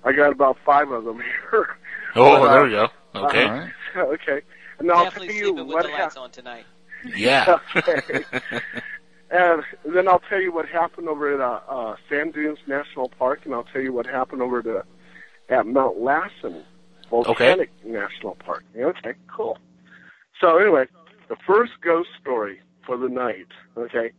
I 0.05 0.13
got 0.13 0.33
about 0.33 0.57
five 0.67 0.91
of 0.91 1.05
them 1.05 1.17
here. 1.51 1.77
Oh, 2.17 2.41
But, 2.41 2.43
uh, 2.43 2.53
there 2.53 2.65
we 2.65 2.71
go. 2.71 2.89
Okay. 3.15 3.45
uh, 3.97 3.99
okay. 4.01 4.41
And 4.79 4.91
I'll 4.91 5.05
Definitely 5.05 5.29
tell 5.29 5.37
you 5.37 5.43
sleeping 5.45 5.67
with 5.67 5.75
what 5.75 5.83
the 5.85 5.89
lights 5.91 5.99
happened. 6.15 6.25
on 6.25 6.31
tonight. 6.31 6.65
Yeah. 7.17 7.59
okay. 7.77 8.25
And 9.33 9.65
then 9.95 10.09
I'll 10.09 10.23
tell 10.29 10.43
you 10.43 10.53
what 10.53 10.69
happened 10.69 11.09
over 11.09 11.33
at 11.33 11.41
uh, 11.41 11.61
uh, 11.67 11.97
Sand 12.11 12.35
Dunes 12.35 12.59
National 12.67 13.09
Park, 13.09 13.41
and 13.47 13.55
I'll 13.55 13.65
tell 13.65 13.81
you 13.81 13.91
what 13.91 14.05
happened 14.05 14.43
over 14.43 14.63
to 14.63 14.85
at 15.49 15.67
Mount 15.67 15.99
Lassen 15.99 16.63
Volcanic 17.09 17.71
National 17.83 18.35
Park. 18.35 18.65
Okay, 18.77 19.15
cool. 19.35 19.57
So 20.39 20.59
anyway, 20.59 20.85
the 21.31 21.37
first 21.47 21.73
ghost 21.83 22.11
story 22.21 22.61
for 22.85 22.99
the 22.99 23.09
night. 23.09 23.47
Okay, 23.79 24.13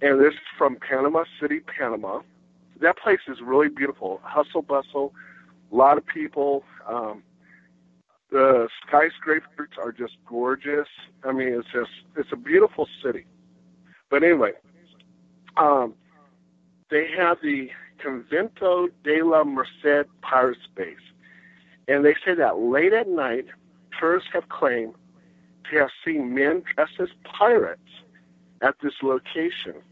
and 0.00 0.18
this 0.18 0.32
is 0.32 0.40
from 0.56 0.76
Panama 0.76 1.24
City, 1.38 1.60
Panama. 1.60 2.22
That 2.80 2.96
place 2.96 3.20
is 3.28 3.38
really 3.42 3.68
beautiful. 3.68 4.20
Hustle 4.22 4.62
bustle, 4.62 5.12
a 5.70 5.76
lot 5.76 5.98
of 5.98 6.06
people. 6.06 6.64
Um, 6.88 7.22
the 8.30 8.68
skyscrapers 8.86 9.70
are 9.76 9.92
just 9.92 10.14
gorgeous. 10.26 10.88
I 11.22 11.32
mean, 11.32 11.48
it's 11.48 11.68
just 11.70 11.90
it's 12.16 12.32
a 12.32 12.36
beautiful 12.36 12.88
city. 13.04 13.26
But 14.14 14.22
anyway, 14.22 14.52
um, 15.56 15.94
they 16.88 17.08
have 17.18 17.38
the 17.42 17.68
Convento 18.00 18.86
de 19.02 19.22
la 19.24 19.42
Merced 19.42 20.06
pirate 20.22 20.58
space, 20.72 21.02
and 21.88 22.04
they 22.04 22.14
say 22.24 22.36
that 22.36 22.56
late 22.60 22.92
at 22.92 23.08
night, 23.08 23.46
tourists 23.98 24.28
have 24.32 24.48
claimed 24.48 24.94
to 25.68 25.78
have 25.80 25.88
seen 26.04 26.32
men 26.32 26.62
dressed 26.76 26.92
as 27.00 27.08
pirates 27.24 27.80
at 28.62 28.76
this 28.84 28.92
location. 29.02 29.82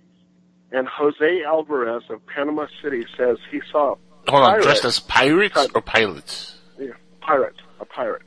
And 0.70 0.87
Jose 0.87 1.43
Alvarez 1.45 2.05
of 2.09 2.25
Panama 2.29 2.66
City 2.81 3.05
says 3.16 3.39
he 3.51 3.61
saw 3.73 3.95
a 3.95 4.31
Hold 4.31 4.45
on, 4.45 4.51
pirate- 4.51 4.62
dressed 4.62 4.85
as 4.85 5.01
pirates 5.01 5.66
or 5.75 5.83
pilots? 5.83 6.61
yeah, 6.79 6.93
pirate, 7.23 7.57
a 7.81 7.85
pirate. 7.85 8.23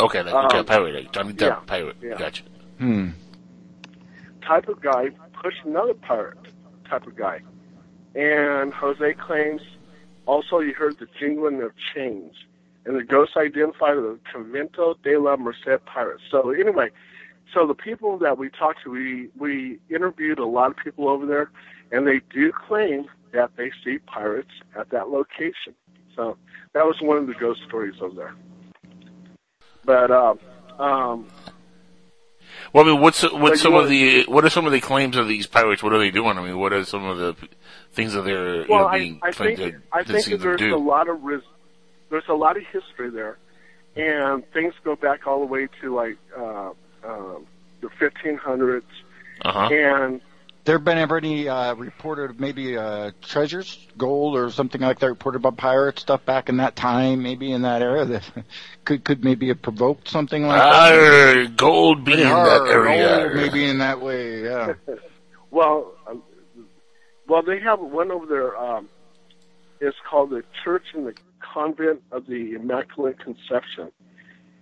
Okay, 0.00 0.20
like, 0.24 0.34
okay, 0.46 0.58
Um, 0.58 0.64
pirate, 0.64 0.94
like 0.96 1.12
Johnny 1.12 1.32
Depp, 1.32 1.40
yeah, 1.42 1.60
pirate. 1.64 1.96
yeah. 2.02 2.16
Gotcha. 2.18 2.42
Hmm. 2.78 3.10
Type 4.48 4.68
of 4.68 4.80
guy 4.80 5.10
push 5.42 5.54
another 5.64 5.94
pirate 5.94 6.38
type 6.88 7.06
of 7.06 7.14
guy. 7.14 7.40
And 8.14 8.72
Jose 8.72 9.14
claims 9.14 9.60
also 10.26 10.60
he 10.60 10.72
heard 10.72 10.98
the 10.98 11.06
jingling 11.20 11.62
of 11.62 11.72
chains. 11.94 12.32
And 12.84 12.96
the 12.96 13.04
ghost 13.04 13.36
identified 13.36 13.96
the 13.96 14.18
Convento 14.34 14.94
de 15.02 15.18
la 15.18 15.36
Merced 15.36 15.84
pirates. 15.84 16.22
So 16.30 16.50
anyway, 16.50 16.88
so 17.52 17.66
the 17.66 17.74
people 17.74 18.18
that 18.18 18.38
we 18.38 18.48
talked 18.48 18.82
to, 18.84 18.90
we, 18.90 19.28
we 19.38 19.78
interviewed 19.90 20.38
a 20.38 20.46
lot 20.46 20.70
of 20.70 20.76
people 20.76 21.08
over 21.08 21.26
there, 21.26 21.50
and 21.92 22.06
they 22.06 22.20
do 22.32 22.50
claim 22.50 23.06
that 23.32 23.50
they 23.56 23.70
see 23.84 23.98
pirates 23.98 24.52
at 24.78 24.88
that 24.90 25.10
location. 25.10 25.74
So 26.16 26.38
that 26.72 26.86
was 26.86 26.96
one 27.02 27.18
of 27.18 27.26
the 27.26 27.34
ghost 27.34 27.60
stories 27.66 27.96
over 28.00 28.14
there. 28.14 28.34
But 29.84 30.10
um, 30.10 30.38
um, 30.78 31.28
Well, 32.72 32.84
I 32.84 32.92
mean, 32.92 33.00
what's 33.00 33.22
what's 33.32 33.60
some 33.62 33.74
of 33.74 33.88
the 33.88 34.24
what 34.26 34.44
are 34.44 34.50
some 34.50 34.66
of 34.66 34.72
the 34.72 34.80
claims 34.80 35.16
of 35.16 35.26
these 35.28 35.46
pirates? 35.46 35.82
What 35.82 35.92
are 35.92 35.98
they 35.98 36.10
doing? 36.10 36.38
I 36.38 36.42
mean, 36.42 36.58
what 36.58 36.72
are 36.72 36.84
some 36.84 37.04
of 37.04 37.18
the 37.18 37.34
things 37.92 38.12
that 38.12 38.22
they're 38.22 38.62
you 38.62 38.66
well, 38.68 38.80
know, 38.80 38.86
I, 38.88 38.98
being 38.98 39.20
I 39.22 39.32
claimed 39.32 39.58
think 39.58 39.74
to, 39.74 39.82
I 39.92 40.02
think 40.04 40.24
see 40.24 40.30
that 40.32 40.38
them 40.38 40.48
there's 40.48 40.60
do? 40.60 40.74
a 40.74 40.76
lot 40.76 41.08
of 41.08 41.22
ris- 41.22 41.42
there's 42.10 42.28
a 42.28 42.34
lot 42.34 42.56
of 42.56 42.64
history 42.64 43.10
there, 43.10 43.38
and 43.96 44.46
things 44.52 44.74
go 44.84 44.96
back 44.96 45.26
all 45.26 45.40
the 45.40 45.46
way 45.46 45.68
to 45.80 45.94
like 45.94 46.16
uh, 46.36 46.70
um, 47.04 47.46
the 47.80 47.88
1500s, 48.00 48.82
Uh-huh. 49.44 49.68
and 49.72 50.20
There 50.68 50.78
been 50.78 50.98
ever 50.98 51.16
any 51.16 51.48
uh, 51.48 51.74
reported 51.76 52.38
maybe 52.38 52.76
uh, 52.76 53.12
treasures, 53.22 53.88
gold 53.96 54.36
or 54.36 54.50
something 54.50 54.82
like 54.82 54.98
that 54.98 55.08
reported 55.08 55.38
about 55.38 55.56
pirate 55.56 55.98
stuff 55.98 56.26
back 56.26 56.50
in 56.50 56.58
that 56.58 56.76
time, 56.76 57.22
maybe 57.22 57.52
in 57.52 57.62
that 57.62 57.80
area 57.80 58.04
that 58.04 58.30
could 58.84 59.02
could 59.02 59.24
maybe 59.24 59.48
have 59.48 59.62
provoked 59.62 60.08
something 60.08 60.46
like 60.46 60.60
that? 60.60 60.92
Arr, 60.92 61.46
gold 61.46 62.04
being 62.04 62.18
in 62.18 62.28
that 62.28 62.66
area. 62.68 63.30
gold 63.30 63.36
maybe 63.36 63.64
in 63.64 63.78
that 63.78 64.02
way, 64.02 64.44
yeah. 64.44 64.74
well, 65.50 65.94
uh, 66.06 66.16
well, 67.26 67.42
they 67.42 67.60
have 67.60 67.80
one 67.80 68.10
over 68.10 68.26
there. 68.26 68.54
Um, 68.54 68.90
it's 69.80 69.96
called 70.06 70.28
the 70.28 70.44
Church 70.64 70.84
in 70.94 71.06
the 71.06 71.14
Convent 71.40 72.02
of 72.12 72.26
the 72.26 72.52
Immaculate 72.52 73.18
Conception. 73.18 73.90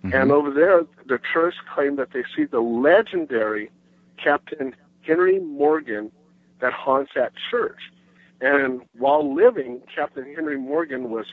And 0.03 0.31
over 0.31 0.51
there, 0.51 0.83
the 1.05 1.19
tourists 1.33 1.59
claim 1.75 1.97
that 1.97 2.13
they 2.13 2.23
see 2.33 2.45
the 2.45 2.61
legendary 2.61 3.71
Captain 4.23 4.73
Henry 5.07 5.39
Morgan 5.39 6.11
that 6.59 6.73
haunts 6.73 7.11
that 7.15 7.31
church. 7.49 7.79
And 8.41 8.81
while 8.97 9.33
living, 9.33 9.81
Captain 9.93 10.25
Henry 10.35 10.57
Morgan 10.57 11.09
was 11.09 11.25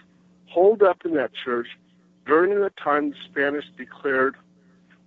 holed 0.46 0.82
up 0.82 0.98
in 1.04 1.14
that 1.14 1.32
church 1.34 1.66
during 2.24 2.58
the 2.60 2.70
time 2.82 3.10
the 3.10 3.16
Spanish 3.30 3.64
declared 3.76 4.36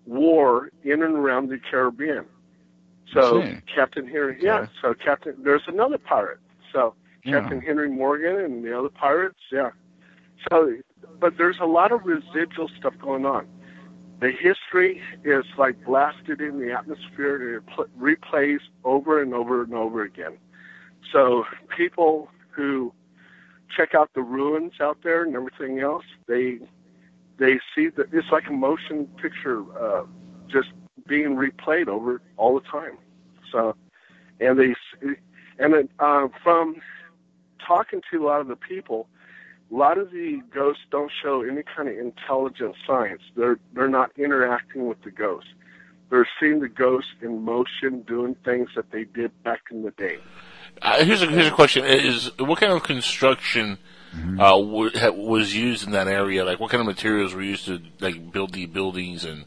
war 0.05 0.69
in 0.83 1.01
and 1.01 1.15
around 1.15 1.49
the 1.49 1.59
Caribbean. 1.59 2.25
So 3.13 3.41
Captain 3.73 4.05
Henry, 4.07 4.37
yeah. 4.41 4.67
So 4.81 4.93
Captain, 4.93 5.35
there's 5.43 5.63
another 5.67 5.97
pirate. 5.97 6.39
So 6.73 6.93
Yeah. 7.23 7.39
Captain 7.41 7.61
Henry 7.61 7.89
Morgan 7.89 8.35
and 8.37 8.63
the 8.63 8.77
other 8.77 8.89
pirates, 8.89 9.39
yeah. 9.51 9.71
So, 10.49 10.73
but 11.19 11.37
there's 11.37 11.57
a 11.59 11.65
lot 11.65 11.91
of 11.91 12.05
residual 12.05 12.69
stuff 12.77 12.93
going 13.01 13.25
on. 13.25 13.47
The 14.19 14.31
history 14.31 15.01
is 15.23 15.45
like 15.57 15.83
blasted 15.85 16.41
in 16.41 16.59
the 16.59 16.71
atmosphere 16.71 17.35
and 17.35 17.55
it 17.57 17.75
pl- 17.75 17.85
replays 17.99 18.59
over 18.83 19.21
and 19.21 19.33
over 19.33 19.63
and 19.63 19.73
over 19.73 20.03
again. 20.03 20.37
So 21.11 21.45
people 21.75 22.29
who 22.49 22.93
check 23.75 23.93
out 23.93 24.09
the 24.15 24.23
ruins 24.23 24.73
out 24.81 24.97
there 25.03 25.23
and 25.23 25.35
everything 25.35 25.79
else, 25.79 26.05
they 26.27 26.59
they 27.37 27.59
see 27.75 27.89
that 27.89 28.07
it's 28.11 28.31
like 28.31 28.47
a 28.47 28.53
motion 28.53 29.07
picture 29.21 29.63
uh, 29.79 30.03
just 30.47 30.69
being 31.07 31.35
replayed 31.35 31.87
over 31.87 32.21
all 32.37 32.59
the 32.59 32.67
time. 32.67 32.97
So, 33.51 33.75
and 34.39 34.59
they 34.59 34.73
and 35.59 35.73
it, 35.75 35.89
uh, 35.99 36.27
from 36.43 36.77
talking 37.65 38.01
to 38.11 38.23
a 38.23 38.25
lot 38.25 38.41
of 38.41 38.47
the 38.47 38.55
people, 38.55 39.07
a 39.71 39.75
lot 39.75 39.97
of 39.97 40.11
the 40.11 40.41
ghosts 40.53 40.83
don't 40.91 41.11
show 41.21 41.41
any 41.41 41.63
kind 41.63 41.89
of 41.89 41.97
intelligent 41.97 42.75
science. 42.85 43.21
They're 43.35 43.59
they're 43.73 43.89
not 43.89 44.11
interacting 44.17 44.87
with 44.87 45.01
the 45.03 45.11
ghosts. 45.11 45.49
They're 46.09 46.27
seeing 46.39 46.61
the 46.61 46.69
ghosts 46.69 47.11
in 47.21 47.43
motion, 47.43 48.01
doing 48.07 48.35
things 48.45 48.69
that 48.75 48.91
they 48.91 49.03
did 49.03 49.31
back 49.43 49.61
in 49.71 49.83
the 49.83 49.91
day. 49.91 50.19
Uh, 50.81 51.03
here's 51.03 51.21
a 51.21 51.27
here's 51.27 51.47
a 51.47 51.51
question: 51.51 51.83
Is 51.85 52.31
what 52.39 52.59
kind 52.59 52.71
of 52.71 52.83
construction 52.83 53.77
uh, 54.39 54.51
w- 54.57 54.91
ha- 54.95 55.11
was 55.11 55.53
used 55.53 55.85
in 55.85 55.91
that 55.91 56.07
area? 56.07 56.45
Like, 56.45 56.59
what 56.59 56.71
kind 56.71 56.81
of 56.81 56.87
materials 56.87 57.33
were 57.33 57.41
used 57.41 57.65
to 57.65 57.81
like 57.99 58.31
build 58.31 58.53
the 58.53 58.67
buildings 58.67 59.25
and 59.25 59.45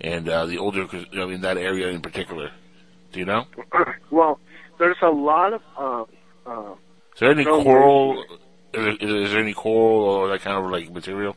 and 0.00 0.28
uh, 0.28 0.46
the 0.46 0.56
older, 0.56 0.86
cons- 0.86 1.08
I 1.12 1.26
mean, 1.26 1.42
that 1.42 1.58
area 1.58 1.88
in 1.88 2.00
particular? 2.00 2.50
Do 3.12 3.18
you 3.18 3.26
know? 3.26 3.44
well, 4.10 4.38
there's 4.78 4.96
a 5.02 5.10
lot 5.10 5.52
of 5.52 5.62
uh, 5.76 6.04
uh, 6.50 6.72
Is 7.14 7.20
there 7.20 7.32
any 7.32 7.42
stone 7.42 7.64
coral? 7.64 8.24
Is, 8.72 8.96
is 9.00 9.30
there 9.32 9.40
any 9.40 9.52
coral 9.52 10.04
or 10.04 10.28
that 10.28 10.42
kind 10.42 10.56
of 10.56 10.70
like 10.70 10.90
material? 10.90 11.36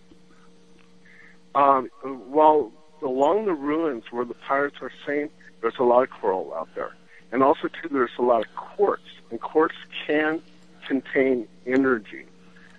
Um, 1.56 1.90
well, 2.04 2.72
along 3.02 3.46
the 3.46 3.54
ruins 3.54 4.04
where 4.12 4.26
the 4.26 4.34
pirates 4.34 4.78
are 4.82 4.92
saying, 5.06 5.30
there's 5.62 5.78
a 5.80 5.84
lot 5.84 6.04
of 6.04 6.10
coral 6.10 6.54
out 6.54 6.70
there, 6.76 6.96
and 7.32 7.44
also 7.44 7.68
too, 7.68 7.90
there's 7.92 8.12
a 8.18 8.22
lot 8.22 8.46
of 8.46 8.56
quartz, 8.56 9.04
and 9.32 9.40
quartz 9.40 9.76
can 10.06 10.42
contain 10.88 11.48
energy. 11.66 12.26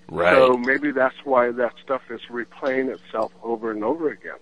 Right. 0.08 0.34
So 0.34 0.56
maybe 0.56 0.90
that's 0.90 1.16
why 1.24 1.50
that 1.50 1.72
stuff 1.82 2.02
is 2.10 2.20
replaying 2.30 2.92
itself 2.92 3.32
over 3.42 3.70
and 3.70 3.82
over 3.82 4.10
again. 4.10 4.36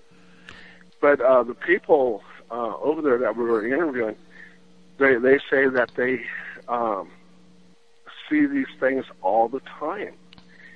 But 1.01 1.21
uh, 1.21 1.43
the 1.45 1.55
people 1.55 2.23
uh, 2.51 2.77
over 2.79 3.01
there 3.01 3.19
that 3.19 3.37
we 3.37 3.45
were 3.45 3.67
interviewing, 3.67 4.17
they 4.99 5.17
they 5.17 5.39
say 5.51 5.69
that 5.69 5.91
they 5.95 6.25
um, 6.69 7.11
see 8.33 8.47
these 8.47 8.67
things 8.81 9.05
all 9.23 9.49
the 9.49 9.61
time, 9.79 10.15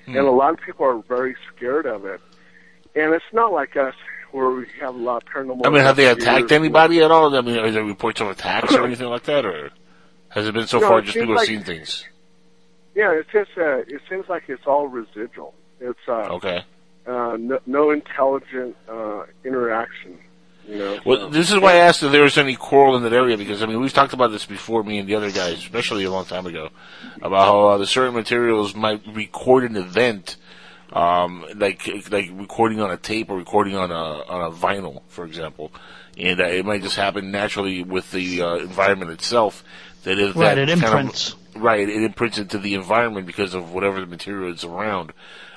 Hmm. 0.04 0.16
and 0.16 0.26
a 0.26 0.30
lot 0.30 0.52
of 0.52 0.60
people 0.60 0.86
are 0.86 1.02
very 1.08 1.34
scared 1.54 1.86
of 1.86 2.04
it. 2.04 2.20
And 2.94 3.12
it's 3.14 3.24
not 3.32 3.52
like 3.52 3.76
us 3.76 3.94
where 4.32 4.50
we 4.50 4.66
have 4.80 4.94
a 4.94 4.98
lot 4.98 5.22
of 5.22 5.28
paranormal. 5.28 5.66
I 5.66 5.70
mean, 5.70 5.82
have 5.82 5.96
they 5.96 6.06
attacked 6.06 6.52
anybody 6.52 7.02
at 7.02 7.10
all? 7.10 7.34
I 7.34 7.40
mean, 7.40 7.58
are 7.58 7.70
there 7.70 7.84
reports 7.84 8.20
of 8.20 8.28
attacks 8.28 8.74
or 8.74 8.84
anything 8.90 9.08
like 9.08 9.24
that, 9.24 9.44
or 9.44 9.70
has 10.28 10.46
it 10.46 10.54
been 10.54 10.66
so 10.66 10.78
No, 10.78 10.88
far 10.88 11.00
just 11.00 11.14
people 11.16 11.34
like- 11.34 11.46
seen 11.46 11.62
things? 11.62 12.06
Yeah, 12.94 13.12
it's 13.12 13.30
just 13.30 13.50
uh, 13.58 13.78
it 13.80 14.00
seems 14.08 14.26
like 14.28 14.44
it's 14.48 14.66
all 14.66 14.88
residual. 14.88 15.52
It's 15.80 15.98
uh, 16.08 16.36
Okay. 16.36 16.64
uh, 17.06 17.36
no, 17.38 17.58
no 17.66 17.90
intelligent 17.90 18.74
uh, 18.88 19.24
interaction. 19.44 20.18
You 20.68 20.78
know. 20.78 20.98
Well, 21.04 21.28
this 21.30 21.50
is 21.52 21.58
why 21.60 21.74
I 21.74 21.76
asked 21.76 22.02
if 22.02 22.10
there 22.10 22.22
was 22.22 22.36
any 22.38 22.56
coral 22.56 22.96
in 22.96 23.02
that 23.04 23.12
area 23.12 23.36
because 23.36 23.62
I 23.62 23.66
mean 23.66 23.80
we've 23.80 23.92
talked 23.92 24.12
about 24.12 24.32
this 24.32 24.46
before, 24.46 24.82
me 24.82 24.98
and 24.98 25.08
the 25.08 25.14
other 25.14 25.30
guys, 25.30 25.54
especially 25.58 26.04
a 26.04 26.10
long 26.10 26.24
time 26.24 26.46
ago, 26.46 26.70
about 27.22 27.44
how 27.44 27.66
uh, 27.68 27.78
the 27.78 27.86
certain 27.86 28.14
materials 28.14 28.74
might 28.74 29.00
record 29.06 29.62
an 29.64 29.76
event, 29.76 30.36
um, 30.92 31.44
like 31.54 31.86
like 32.10 32.30
recording 32.32 32.80
on 32.80 32.90
a 32.90 32.96
tape 32.96 33.30
or 33.30 33.36
recording 33.36 33.76
on 33.76 33.90
a 33.90 33.94
on 33.94 34.50
a 34.50 34.54
vinyl, 34.54 35.02
for 35.08 35.24
example, 35.24 35.70
and 36.18 36.40
uh, 36.40 36.44
it 36.44 36.64
might 36.66 36.82
just 36.82 36.96
happen 36.96 37.30
naturally 37.30 37.82
with 37.84 38.10
the 38.10 38.42
uh, 38.42 38.56
environment 38.56 39.10
itself. 39.12 39.62
That 40.02 40.18
if 40.18 40.34
Right, 40.36 40.54
that 40.54 40.58
it 40.58 40.68
kind 40.68 40.84
of- 40.84 40.90
imprints. 40.92 41.36
right, 41.56 41.88
it 41.88 42.02
imprints 42.02 42.38
into 42.38 42.58
the 42.58 42.74
environment 42.74 43.26
because 43.26 43.54
of 43.54 43.72
whatever 43.72 44.00
the 44.00 44.06
material 44.06 44.52
is 44.52 44.64
around. 44.64 45.12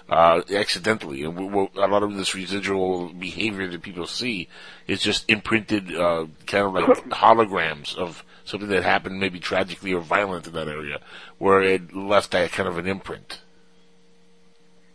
Uh, 0.10 0.42
accidentally. 0.54 1.24
And 1.24 1.38
we, 1.38 1.46
we, 1.46 1.70
a 1.82 1.88
lot 1.88 2.04
of 2.04 2.16
this 2.16 2.34
residual 2.36 3.10
behavior 3.14 3.68
that 3.70 3.82
people 3.82 4.08
see 4.08 4.48
is 4.88 5.02
just 5.02 5.30
imprinted, 5.30 5.96
uh, 5.96 6.26
kind 6.46 6.66
of 6.66 6.74
like 6.74 6.86
holograms 7.10 7.96
of 7.96 8.24
something 8.46 8.70
that 8.70 8.84
happened 8.84 9.20
maybe 9.20 9.40
tragically 9.40 9.94
or 9.94 10.02
violent 10.02 10.48
in 10.48 10.54
that 10.54 10.68
area, 10.68 11.00
where 11.38 11.62
it 11.62 11.94
left 11.96 12.32
that 12.32 12.52
kind 12.52 12.68
of 12.68 12.78
an 12.78 12.88
imprint. 12.88 13.42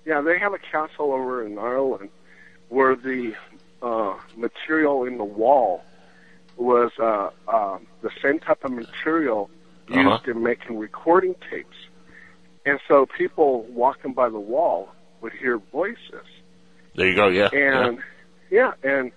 Yeah, 0.04 0.20
they 0.20 0.38
have 0.38 0.52
a 0.52 0.58
castle 0.58 1.12
over 1.12 1.44
in 1.46 1.58
Ireland 1.58 2.10
where 2.68 2.94
the 2.96 3.34
uh, 3.82 4.14
material 4.36 5.04
in 5.04 5.16
the 5.18 5.24
wall 5.24 5.82
was 6.56 6.90
uh, 6.98 7.30
uh, 7.48 7.78
the 8.02 8.10
same 8.22 8.38
type 8.40 8.64
of 8.64 8.72
material 8.72 9.48
used 9.88 10.06
Uh-huh. 10.06 10.30
in 10.30 10.42
making 10.42 10.78
recording 10.78 11.34
tapes. 11.50 11.76
And 12.66 12.80
so 12.88 13.06
people 13.06 13.62
walking 13.64 14.12
by 14.14 14.28
the 14.30 14.38
wall 14.38 14.88
would 15.24 15.32
hear 15.32 15.56
voices. 15.56 16.26
There 16.94 17.08
you 17.08 17.16
go. 17.16 17.28
Yeah. 17.28 17.48
And 17.52 17.98
yeah. 18.50 18.74
and 18.84 19.10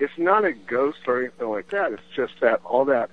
it's 0.00 0.16
not 0.16 0.44
a 0.46 0.52
ghost 0.52 1.00
or 1.06 1.20
anything 1.20 1.50
like 1.50 1.68
that. 1.68 1.92
It's 1.92 2.02
just 2.16 2.32
that 2.40 2.62
all 2.64 2.86
that 2.86 3.10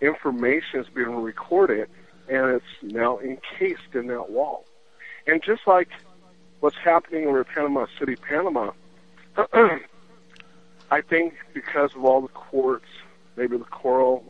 information 0.00 0.80
is 0.80 0.88
being 0.88 1.14
recorded 1.14 1.88
and 2.28 2.50
it's 2.50 2.92
now 2.94 3.20
encased 3.20 3.94
in 3.94 4.08
that 4.08 4.30
wall. 4.30 4.64
And 5.28 5.42
just 5.44 5.62
like 5.68 5.90
what's 6.58 6.76
happening 6.76 7.26
over 7.26 7.44
Panama 7.44 7.86
City, 8.00 8.16
Panama, 8.16 8.72
I 10.90 11.00
think 11.08 11.34
because 11.54 11.94
of 11.94 12.04
all 12.04 12.20
the 12.20 12.28
quartz, 12.28 12.86
maybe 13.36 13.56
the 13.56 13.64
coral, 13.64 14.24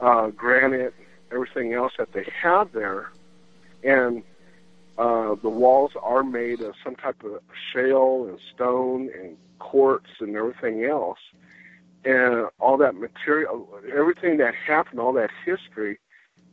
uh, 0.00 0.30
granite, 0.30 0.94
everything 1.30 1.72
else 1.72 1.92
that 1.98 2.12
they 2.12 2.26
have 2.42 2.72
there, 2.72 3.12
and 3.84 4.24
uh, 4.98 5.34
the 5.42 5.48
walls 5.48 5.92
are 6.02 6.22
made 6.24 6.60
of 6.60 6.74
some 6.82 6.96
type 6.96 7.22
of 7.24 7.40
shale 7.72 8.26
and 8.28 8.38
stone 8.54 9.10
and 9.18 9.36
quartz 9.58 10.06
and 10.20 10.36
everything 10.36 10.84
else. 10.84 11.18
And 12.04 12.46
all 12.60 12.76
that 12.78 12.94
material, 12.94 13.68
everything 13.92 14.36
that 14.38 14.54
happened, 14.54 15.00
all 15.00 15.12
that 15.14 15.30
history 15.44 15.98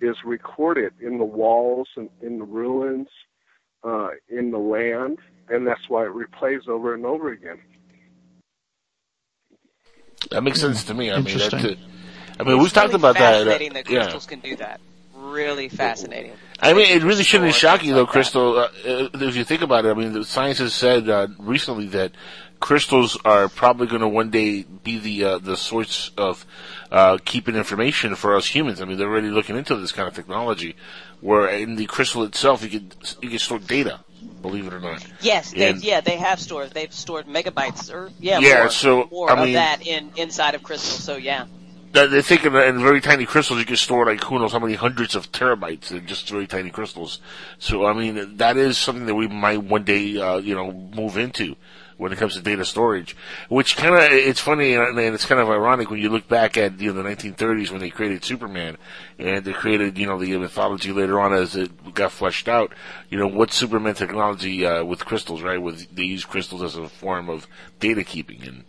is 0.01 0.17
recorded 0.25 0.93
in 0.99 1.19
the 1.19 1.23
walls 1.25 1.87
and 1.95 2.09
in 2.21 2.39
the 2.39 2.45
ruins, 2.45 3.07
uh, 3.83 4.09
in 4.29 4.51
the 4.51 4.57
land, 4.57 5.19
and 5.49 5.67
that's 5.67 5.87
why 5.89 6.05
it 6.05 6.11
replays 6.11 6.67
over 6.67 6.93
and 6.93 7.05
over 7.05 7.31
again. 7.31 7.59
That 10.31 10.41
makes 10.41 10.59
sense 10.59 10.83
to 10.85 10.93
me. 10.93 11.11
I 11.11 11.19
mean, 11.21 11.37
that's 11.37 11.53
it. 11.53 11.77
I 12.39 12.43
mean, 12.43 12.57
we've 12.57 12.65
It's 12.65 12.73
talked 12.73 12.87
really 12.87 12.95
about 13.01 13.15
that. 13.15 13.33
uh, 13.33 13.37
Fascinating 13.45 13.73
that 13.73 13.89
yeah. 13.89 13.99
crystals 14.03 14.25
can 14.25 14.39
do 14.39 14.55
that. 14.55 14.81
Really 15.31 15.69
fascinating. 15.69 16.33
I 16.59 16.73
mean, 16.73 16.85
it 16.95 17.03
really 17.03 17.23
shouldn't 17.23 17.53
Store 17.53 17.71
shock 17.77 17.83
you, 17.83 17.93
though, 17.93 18.01
like. 18.01 18.09
Crystal. 18.09 18.57
Uh, 18.57 18.61
uh, 18.85 19.09
if 19.13 19.35
you 19.35 19.43
think 19.43 19.61
about 19.61 19.85
it, 19.85 19.89
I 19.89 19.93
mean, 19.93 20.13
the 20.13 20.23
science 20.25 20.59
has 20.59 20.73
said 20.73 21.09
uh, 21.09 21.27
recently 21.39 21.87
that 21.87 22.11
crystals 22.59 23.17
are 23.25 23.49
probably 23.49 23.87
going 23.87 24.01
to 24.01 24.07
one 24.07 24.29
day 24.29 24.63
be 24.63 24.97
the 24.99 25.23
uh, 25.23 25.37
the 25.39 25.57
source 25.57 26.11
of 26.17 26.45
uh, 26.91 27.17
keeping 27.25 27.55
information 27.55 28.15
for 28.15 28.35
us 28.35 28.45
humans. 28.47 28.81
I 28.81 28.85
mean, 28.85 28.97
they're 28.97 29.09
already 29.09 29.29
looking 29.29 29.57
into 29.57 29.75
this 29.75 29.91
kind 29.91 30.07
of 30.07 30.13
technology, 30.13 30.75
where 31.21 31.47
in 31.49 31.75
the 31.75 31.85
crystal 31.85 32.23
itself, 32.23 32.63
you 32.63 32.69
can 32.79 32.91
you 33.21 33.29
can 33.29 33.39
store 33.39 33.59
data. 33.59 33.99
Believe 34.41 34.67
it 34.67 34.73
or 34.73 34.79
not. 34.79 35.05
Yes, 35.21 35.51
they, 35.51 35.69
And- 35.69 35.83
yeah, 35.83 35.99
they 36.01 36.17
have 36.17 36.39
stored. 36.39 36.71
They've 36.71 36.93
stored 36.93 37.27
megabytes 37.27 37.93
or 37.93 38.09
yeah, 38.19 38.39
Yeah, 38.39 38.59
more, 38.59 38.69
so, 38.69 39.07
more 39.11 39.29
I 39.29 39.33
of 39.33 39.45
mean- 39.45 39.53
that 39.55 39.85
in 39.85 40.11
inside 40.17 40.55
of 40.55 40.63
crystals. 40.63 41.03
So 41.03 41.15
yeah, 41.17 41.45
They 41.93 42.23
think 42.23 42.43
in, 42.43 42.55
in 42.55 42.81
very 42.81 43.01
tiny 43.01 43.27
crystals 43.27 43.59
you 43.59 43.67
can 43.67 43.75
store 43.75 44.07
like 44.07 44.23
who 44.23 44.39
knows 44.39 44.51
how 44.51 44.57
many 44.57 44.73
hundreds 44.73 45.13
of 45.13 45.31
terabytes 45.31 45.91
in 45.91 46.07
just 46.07 46.27
very 46.27 46.47
tiny 46.47 46.71
crystals. 46.71 47.19
So 47.59 47.85
I 47.85 47.93
mean 47.93 48.37
that 48.37 48.57
is 48.57 48.79
something 48.79 49.05
that 49.05 49.13
we 49.13 49.27
might 49.27 49.63
one 49.63 49.83
day 49.83 50.17
uh, 50.17 50.37
you 50.37 50.55
know 50.55 50.71
move 50.71 51.17
into 51.17 51.55
when 51.97 52.11
it 52.11 52.17
comes 52.17 52.33
to 52.33 52.41
data 52.41 52.65
storage. 52.65 53.15
Which 53.47 53.77
kind 53.77 53.93
of 53.93 54.01
it's 54.11 54.39
funny 54.39 54.73
and 54.73 54.97
and 54.97 55.13
it's 55.13 55.27
kind 55.27 55.39
of 55.39 55.51
ironic 55.51 55.91
when 55.91 55.99
you 55.99 56.09
look 56.09 56.27
back 56.27 56.57
at 56.57 56.81
you 56.81 56.91
know 56.91 57.03
the 57.03 57.07
1930s 57.07 57.69
when 57.69 57.79
they 57.79 57.91
created 57.91 58.25
Superman 58.25 58.77
and 59.19 59.45
they 59.45 59.53
created 59.53 59.95
you 59.95 60.07
know 60.07 60.17
the 60.17 60.35
mythology 60.37 60.91
later 60.91 61.19
on 61.19 61.31
as 61.31 61.55
it 61.55 61.93
got 61.93 62.11
fleshed 62.11 62.47
out. 62.47 62.73
You 63.11 63.19
know 63.19 63.27
what 63.27 63.53
Superman 63.53 63.93
technology 63.93 64.65
uh, 64.65 64.83
with 64.83 65.05
crystals 65.05 65.43
right? 65.43 65.61
With 65.61 65.95
they 65.95 66.05
use 66.05 66.25
crystals 66.25 66.63
as 66.63 66.75
a 66.75 66.89
form 66.89 67.29
of 67.29 67.45
data 67.79 68.03
keeping 68.03 68.41
and 68.47 68.63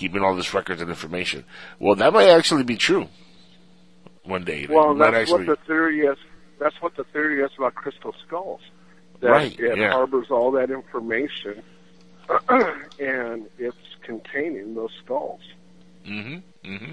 keeping 0.00 0.22
all 0.24 0.34
this 0.34 0.54
records 0.54 0.80
and 0.80 0.88
information. 0.88 1.44
Well, 1.78 1.94
that 1.96 2.12
might 2.14 2.30
actually 2.30 2.62
be 2.64 2.76
true 2.76 3.06
one 4.24 4.44
day. 4.44 4.66
Well, 4.68 4.94
that's 4.94 5.14
actually, 5.14 5.46
what 5.46 5.58
the 5.58 5.66
theory 5.66 6.00
is. 6.00 6.16
That's 6.58 6.80
what 6.80 6.96
the 6.96 7.04
theory 7.04 7.42
is 7.42 7.50
about 7.58 7.74
crystal 7.74 8.14
skulls. 8.26 8.62
That 9.20 9.30
Right, 9.30 9.60
it 9.60 9.76
yeah. 9.76 9.92
harbors 9.92 10.30
all 10.30 10.50
that 10.52 10.70
information, 10.70 11.62
and 12.48 13.46
it's 13.58 13.76
containing 14.02 14.74
those 14.74 14.92
skulls. 15.04 15.42
hmm 16.06 16.36
hmm 16.64 16.92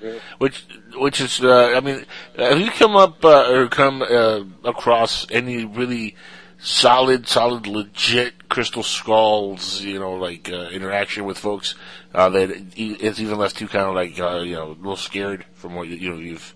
Yeah. 0.00 0.18
Which, 0.38 0.64
which 0.94 1.20
is, 1.20 1.42
uh, 1.42 1.72
I 1.76 1.80
mean, 1.80 2.06
have 2.38 2.60
you 2.60 2.70
come 2.70 2.94
up 2.94 3.24
uh, 3.24 3.50
or 3.50 3.66
come 3.66 4.02
uh, 4.02 4.42
across 4.62 5.26
any 5.32 5.64
really 5.64 6.14
solid, 6.58 7.26
solid, 7.28 7.66
legit 7.66 8.48
crystal 8.48 8.82
skulls? 8.82 9.82
You 9.82 9.98
know, 9.98 10.14
like 10.14 10.50
uh, 10.50 10.68
interaction 10.70 11.24
with 11.24 11.38
folks 11.38 11.74
uh, 12.14 12.28
that 12.30 12.50
it's 12.76 13.20
even 13.20 13.38
left 13.38 13.60
you 13.60 13.68
kind 13.68 13.86
of 13.86 13.94
like 13.94 14.18
uh, 14.18 14.38
you 14.40 14.54
know 14.54 14.68
a 14.68 14.74
little 14.74 14.96
scared 14.96 15.44
from 15.54 15.74
what 15.74 15.88
you, 15.88 15.96
you 15.96 16.10
know 16.10 16.18
you've 16.18 16.54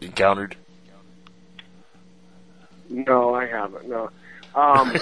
encountered. 0.00 0.56
No, 2.88 3.34
I 3.34 3.46
haven't. 3.46 3.88
No. 3.88 4.10
Um, 4.54 4.96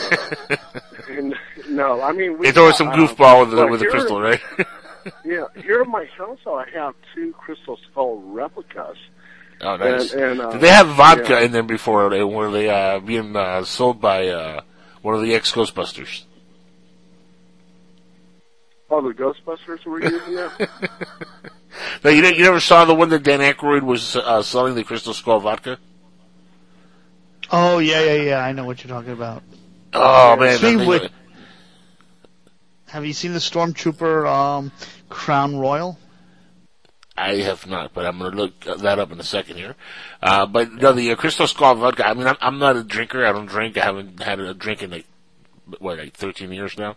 and- 1.09 1.35
no, 1.71 2.03
I 2.03 2.13
mean, 2.13 2.39
we 2.39 2.49
It's 2.49 2.59
always 2.59 2.77
some 2.77 2.89
um, 2.89 2.99
goofball 2.99 3.41
with 3.49 3.57
the 3.57 3.67
with 3.67 3.81
the 3.81 3.85
here- 3.87 3.91
crystal, 3.91 4.21
right? 4.21 4.41
yeah, 5.25 5.45
here 5.57 5.83
in 5.83 5.91
my 5.91 6.05
house, 6.17 6.39
I 6.47 6.65
have 6.75 6.95
two 7.15 7.33
crystal 7.39 7.79
skull 7.91 8.21
replicas. 8.21 8.97
Oh, 9.61 9.77
nice. 9.77 10.13
And, 10.13 10.23
and, 10.23 10.41
uh, 10.41 10.53
Did 10.53 10.61
they 10.61 10.69
have 10.71 10.87
vodka 10.89 11.33
yeah. 11.35 11.41
in 11.41 11.53
them 11.53 11.67
before? 11.67 12.09
They 12.11 12.23
were 12.23 12.51
they 12.51 12.69
uh, 12.69 13.01
being 13.01 13.35
uh, 13.35 13.65
sold 13.65 14.01
by 14.01 14.29
uh, 14.29 14.61
one 15.03 15.15
of 15.15 15.23
the 15.23 15.35
ex 15.35 15.51
Ghostbusters? 15.53 16.25
Oh, 18.91 19.03
the 19.07 19.13
Ghostbusters 19.15 19.85
were 19.85 20.01
using 20.03 20.35
that? 20.37 20.71
No, 22.03 22.11
you, 22.11 22.23
didn't- 22.23 22.39
you 22.39 22.45
never 22.45 22.61
saw 22.61 22.85
the 22.87 22.95
one 22.95 23.11
that 23.11 23.23
Dan 23.23 23.41
Aykroyd 23.41 23.83
was 23.83 24.17
uh, 24.17 24.43
selling 24.43 24.75
the 24.75 24.85
Crystal 24.85 25.13
Skull 25.13 25.41
vodka. 25.41 25.79
Oh 27.51 27.79
yeah, 27.79 28.03
yeah, 28.03 28.23
yeah. 28.23 28.39
I 28.45 28.53
know 28.53 28.65
what 28.65 28.83
you're 28.83 28.89
talking 28.93 29.13
about. 29.13 29.43
Oh 29.93 30.37
man, 30.37 30.57
Speaking 30.59 30.79
thing- 30.79 30.89
with- 30.89 31.13
have 32.87 33.05
you 33.05 33.13
seen 33.13 33.33
the 33.35 33.39
Stormtrooper 33.39 34.27
um, 34.27 34.73
Crown 35.11 35.59
Royal? 35.59 35.99
I 37.19 37.37
have 37.43 37.67
not, 37.67 37.93
but 37.93 38.07
I'm 38.07 38.19
going 38.19 38.31
to 38.31 38.37
look 38.37 38.61
that 38.61 38.99
up 38.99 39.13
in 39.13 39.21
a 39.21 39.25
second 39.25 39.57
here. 39.57 39.75
Uh, 40.23 40.47
but 40.47 40.73
no, 40.73 40.93
the 40.93 41.13
uh, 41.13 41.17
Crystal 41.17 41.47
Skull 41.47 41.75
vodka. 41.75 42.07
I 42.07 42.15
mean, 42.15 42.27
I'm, 42.27 42.37
I'm 42.41 42.59
not 42.59 42.77
a 42.77 42.85
drinker. 42.85 43.27
I 43.27 43.33
don't 43.33 43.47
drink. 43.47 43.77
I 43.77 43.85
haven't 43.85 44.23
had 44.23 44.41
a 44.41 44.55
drink 44.55 44.83
in 44.83 44.91
like 44.91 45.07
what, 45.79 45.99
like 45.99 46.15
13 46.15 46.53
years 46.53 46.79
now, 46.79 46.97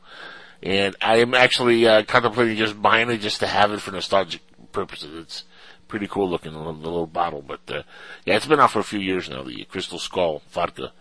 and 0.61 0.95
I 1.01 1.17
am 1.17 1.33
actually 1.33 1.87
uh, 1.87 2.03
contemplating 2.03 2.57
just 2.57 2.81
buying 2.81 3.09
it 3.09 3.17
just 3.17 3.39
to 3.39 3.47
have 3.47 3.71
it 3.71 3.81
for 3.81 3.91
nostalgic 3.91 4.41
purposes. 4.71 5.17
It's 5.17 5.43
pretty 5.87 6.07
cool 6.07 6.29
looking, 6.29 6.53
the 6.53 6.59
little, 6.59 6.75
little 6.75 7.07
bottle. 7.07 7.41
But 7.41 7.61
uh, 7.67 7.83
yeah, 8.25 8.35
it's 8.35 8.45
been 8.45 8.59
out 8.59 8.71
for 8.71 8.79
a 8.79 8.83
few 8.83 8.99
years 8.99 9.29
now. 9.29 9.43
The 9.43 9.65
Crystal 9.65 9.99
Skull 9.99 10.41
vodka. 10.49 10.93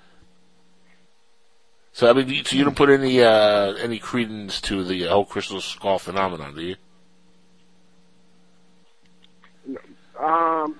So 1.92 2.08
I 2.08 2.12
mean, 2.12 2.44
so 2.44 2.56
you 2.56 2.64
don't 2.64 2.76
put 2.76 2.90
any 2.90 3.22
uh, 3.22 3.74
any 3.74 3.98
credence 3.98 4.60
to 4.62 4.84
the 4.84 5.04
whole 5.04 5.24
Crystal 5.24 5.60
Skull 5.60 5.98
phenomenon, 5.98 6.54
do 6.54 6.62
you? 6.62 6.76
Um, 10.20 10.76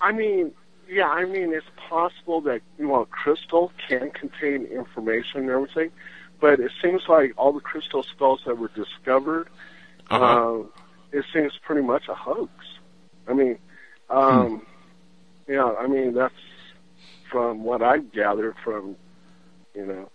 I 0.00 0.12
mean, 0.12 0.52
yeah, 0.88 1.08
I 1.08 1.24
mean, 1.24 1.52
it's 1.52 1.66
possible 1.88 2.40
that 2.42 2.62
you 2.78 2.88
know, 2.88 3.06
crystal 3.10 3.70
can 3.86 4.10
contain 4.10 4.64
information 4.64 5.40
and 5.42 5.50
everything, 5.50 5.90
but 6.40 6.58
it 6.58 6.72
seems 6.82 7.02
like 7.08 7.32
all 7.36 7.52
the 7.52 7.60
crystal 7.60 8.02
skulls 8.02 8.40
that 8.46 8.58
were 8.58 8.70
discovered, 8.74 9.48
Uh-huh. 10.10 10.24
uh, 10.24 10.62
it 11.12 11.24
seems 11.32 11.52
pretty 11.62 11.82
much 11.82 12.08
a 12.08 12.14
hoax. 12.14 12.50
I 13.28 13.34
mean, 13.34 13.58
um, 14.08 14.66
yeah, 15.46 15.72
I 15.78 15.86
mean 15.86 16.14
that's 16.14 16.34
from 17.30 17.62
what 17.62 17.82
I 17.82 17.98
gathered 17.98 18.56
from, 18.64 18.96
you 19.74 19.86
know, 19.86 20.10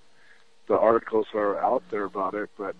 the 0.67 0.77
articles 0.77 1.27
that 1.31 1.39
are 1.39 1.59
out 1.59 1.83
there 1.91 2.03
about 2.03 2.33
it, 2.33 2.49
but. 2.57 2.75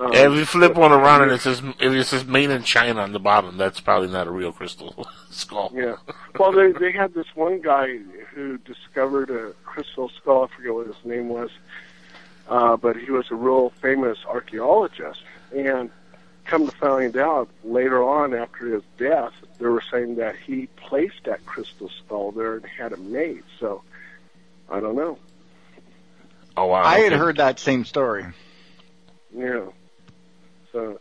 Um, 0.00 0.12
Yeah, 0.12 0.30
if 0.30 0.34
you 0.38 0.44
flip 0.44 0.74
one 0.74 0.92
around 0.92 1.22
and 1.22 1.32
it 1.32 1.40
says 1.40 1.60
if 1.80 1.92
it 1.92 2.04
says 2.04 2.24
made 2.24 2.50
in 2.50 2.62
China 2.62 3.00
on 3.02 3.12
the 3.12 3.18
bottom, 3.18 3.56
that's 3.56 3.80
probably 3.80 4.08
not 4.08 4.26
a 4.26 4.30
real 4.30 4.52
crystal 4.52 5.08
skull. 5.30 5.72
Yeah. 5.74 5.96
Well, 6.38 6.52
they 6.52 6.72
they 6.72 6.92
had 6.92 7.14
this 7.14 7.26
one 7.34 7.60
guy 7.60 7.98
who 8.34 8.58
discovered 8.58 9.30
a 9.30 9.52
crystal 9.64 10.08
skull. 10.10 10.44
I 10.44 10.56
forget 10.56 10.74
what 10.74 10.86
his 10.86 11.04
name 11.04 11.28
was, 11.28 11.50
uh, 12.48 12.76
but 12.76 12.96
he 12.96 13.10
was 13.10 13.30
a 13.30 13.34
real 13.34 13.70
famous 13.82 14.18
archaeologist. 14.26 15.20
And 15.54 15.90
come 16.44 16.66
to 16.66 16.76
find 16.76 17.16
out 17.16 17.48
later 17.64 18.02
on, 18.02 18.34
after 18.34 18.66
his 18.74 18.82
death, 18.98 19.32
they 19.58 19.66
were 19.66 19.82
saying 19.90 20.16
that 20.16 20.36
he 20.36 20.66
placed 20.76 21.24
that 21.24 21.44
crystal 21.44 21.90
skull 22.04 22.32
there 22.32 22.54
and 22.56 22.66
had 22.66 22.92
it 22.92 23.00
made. 23.00 23.42
So 23.58 23.82
I 24.70 24.78
don't 24.80 24.94
know. 24.96 25.18
Oh 26.56 26.66
wow! 26.66 26.82
I 26.82 27.00
had 27.00 27.12
heard 27.12 27.36
that 27.38 27.58
same 27.58 27.84
story. 27.84 28.26
Yeah. 29.34 29.66
So, 30.72 31.00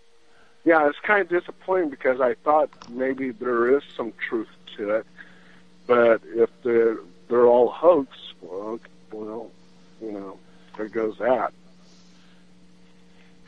yeah, 0.66 0.88
it's 0.88 1.00
kind 1.00 1.22
of 1.22 1.30
disappointing 1.30 1.90
because 1.90 2.22
I 2.22 2.36
thought 2.44 2.70
maybe 2.90 3.32
there 3.32 3.76
is 3.76 3.84
some 3.96 4.14
truth 4.28 4.50
to 4.78 4.92
it, 4.92 5.06
but 5.86 6.22
if 6.26 6.50
they're 6.64 6.98
they're 7.30 7.46
all 7.46 7.70
hoax, 7.70 8.10
well, 8.42 8.80
well, 9.12 9.52
you 10.02 10.12
know, 10.12 10.40
there 10.78 10.88
goes 10.88 11.18
that. 11.20 11.54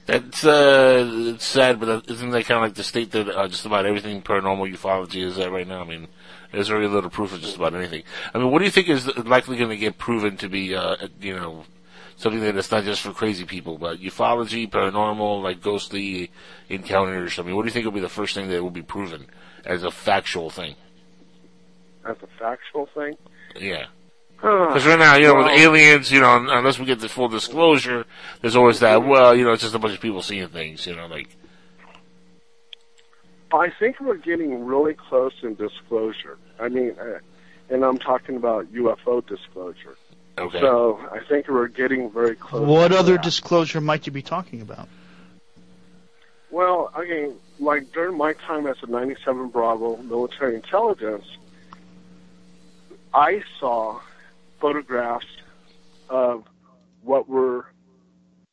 That's 0.06 0.44
uh, 0.44 1.08
it's 1.36 1.46
sad, 1.46 1.80
but 1.80 2.10
isn't 2.10 2.32
that 2.32 2.46
kind 2.46 2.58
of 2.58 2.64
like 2.64 2.74
the 2.74 2.84
state 2.84 3.12
that 3.12 3.30
uh, 3.30 3.48
just 3.48 3.66
about 3.68 3.86
everything 3.86 4.24
paranormal 4.24 4.74
ufology 4.74 5.24
is 5.24 5.38
at 5.38 5.52
right 5.52 5.68
now? 5.68 5.82
I 5.82 5.86
mean, 5.86 6.08
there's 6.52 6.68
very 6.68 6.88
little 6.88 7.12
proof 7.12 7.32
of 7.32 7.42
just 7.42 7.58
about 7.58 7.76
anything. 7.76 8.02
I 8.34 8.40
mean, 8.40 8.50
what 8.50 8.58
do 8.58 8.66
you 8.66 8.72
think 8.72 8.90
is 8.90 9.06
likely 9.18 9.58
going 9.58 9.70
to 9.70 9.78
get 9.78 10.00
proven 10.00 10.36
to 10.38 10.50
be, 10.50 10.74
uh, 10.74 10.96
you 11.22 11.36
know, 11.36 11.66
something 12.20 12.42
that 12.42 12.56
is 12.58 12.70
not 12.70 12.84
just 12.84 13.02
for 13.02 13.14
crazy 13.14 13.46
people, 13.46 13.78
but 13.78 14.00
ufology, 14.00 14.70
paranormal, 14.70 15.42
like 15.42 15.62
ghostly 15.62 16.30
encounters? 16.68 17.40
I 17.40 17.44
mean, 17.44 17.56
what 17.56 17.64
do 17.64 17.68
you 17.68 17.72
think 17.72 17.86
will 17.86 17.94
be 17.94 18.02
the 18.02 18.10
first 18.10 18.36
thing 18.36 18.50
that 18.50 18.62
will 18.62 18.70
be 18.70 18.82
proven 18.82 19.26
as 19.66 19.84
a 19.84 19.90
factual 19.90 20.50
thing? 20.50 20.76
As 22.06 22.18
a 22.22 22.28
factual 22.38 22.88
thing. 22.94 23.16
Yeah. 23.56 23.86
Because 24.36 24.86
right 24.86 25.00
now, 25.00 25.16
you 25.16 25.28
know, 25.28 25.36
with 25.36 25.48
aliens, 25.48 26.12
you 26.12 26.20
know, 26.22 26.46
unless 26.50 26.78
we 26.78 26.86
get 26.86 27.00
the 27.00 27.10
full 27.10 27.28
disclosure, 27.28 28.06
there's 28.42 28.56
always 28.56 28.80
that. 28.80 29.04
Well, 29.04 29.36
you 29.36 29.44
know, 29.44 29.52
it's 29.52 29.64
just 29.64 29.76
a 29.76 29.80
bunch 29.80 29.94
of 29.94 30.02
people 30.02 30.22
seeing 30.22 30.48
things. 30.48 30.86
You 30.86 30.96
know, 30.96 31.08
like 31.08 31.36
I 33.52 33.68
think 33.80 34.00
we're 34.00 34.18
getting 34.18 34.64
really 34.66 34.94
close 34.94 35.34
in 35.44 35.56
disclosure. 35.56 36.38
I 36.60 36.70
mean, 36.70 36.96
uh, 37.00 37.20
and 37.70 37.84
I'm 37.84 37.98
talking 37.98 38.38
about 38.38 38.72
UFO 38.72 39.26
disclosure. 39.28 39.98
Okay. 40.40 40.60
So 40.62 41.00
I 41.12 41.20
think 41.20 41.48
we're 41.48 41.68
getting 41.68 42.10
very 42.10 42.36
close. 42.36 42.66
What 42.66 42.90
to 42.90 42.98
other 42.98 43.14
that. 43.14 43.24
disclosure 43.24 43.82
might 43.82 44.06
you 44.06 44.12
be 44.12 44.22
talking 44.22 44.62
about? 44.62 44.88
Well, 46.50 46.92
I 46.96 47.04
mean, 47.04 47.36
like 47.60 47.92
during 47.92 48.18
my 48.18 48.34
time 48.34 48.66
as 48.66 48.78
a 48.82 48.88
97 48.88 49.50
Bravo 49.50 49.98
military 49.98 50.56
intelligence, 50.56 51.26
I 53.14 53.44
saw 53.60 54.00
photographs 54.60 55.28
of 56.10 56.46
what 57.04 57.28
were 57.28 57.68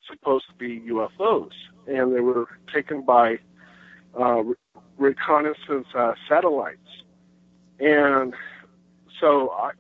supposed 0.09 0.47
to 0.49 0.55
be 0.55 0.81
UFOs, 0.91 1.53
and 1.87 2.15
they 2.15 2.21
were 2.21 2.49
taken 2.73 3.03
by 3.03 3.39
uh, 4.19 4.43
reconnaissance 4.99 5.87
uh, 5.95 6.15
satellites. 6.29 6.79
And 7.79 8.35
so 9.21 9.51
I, 9.51 9.71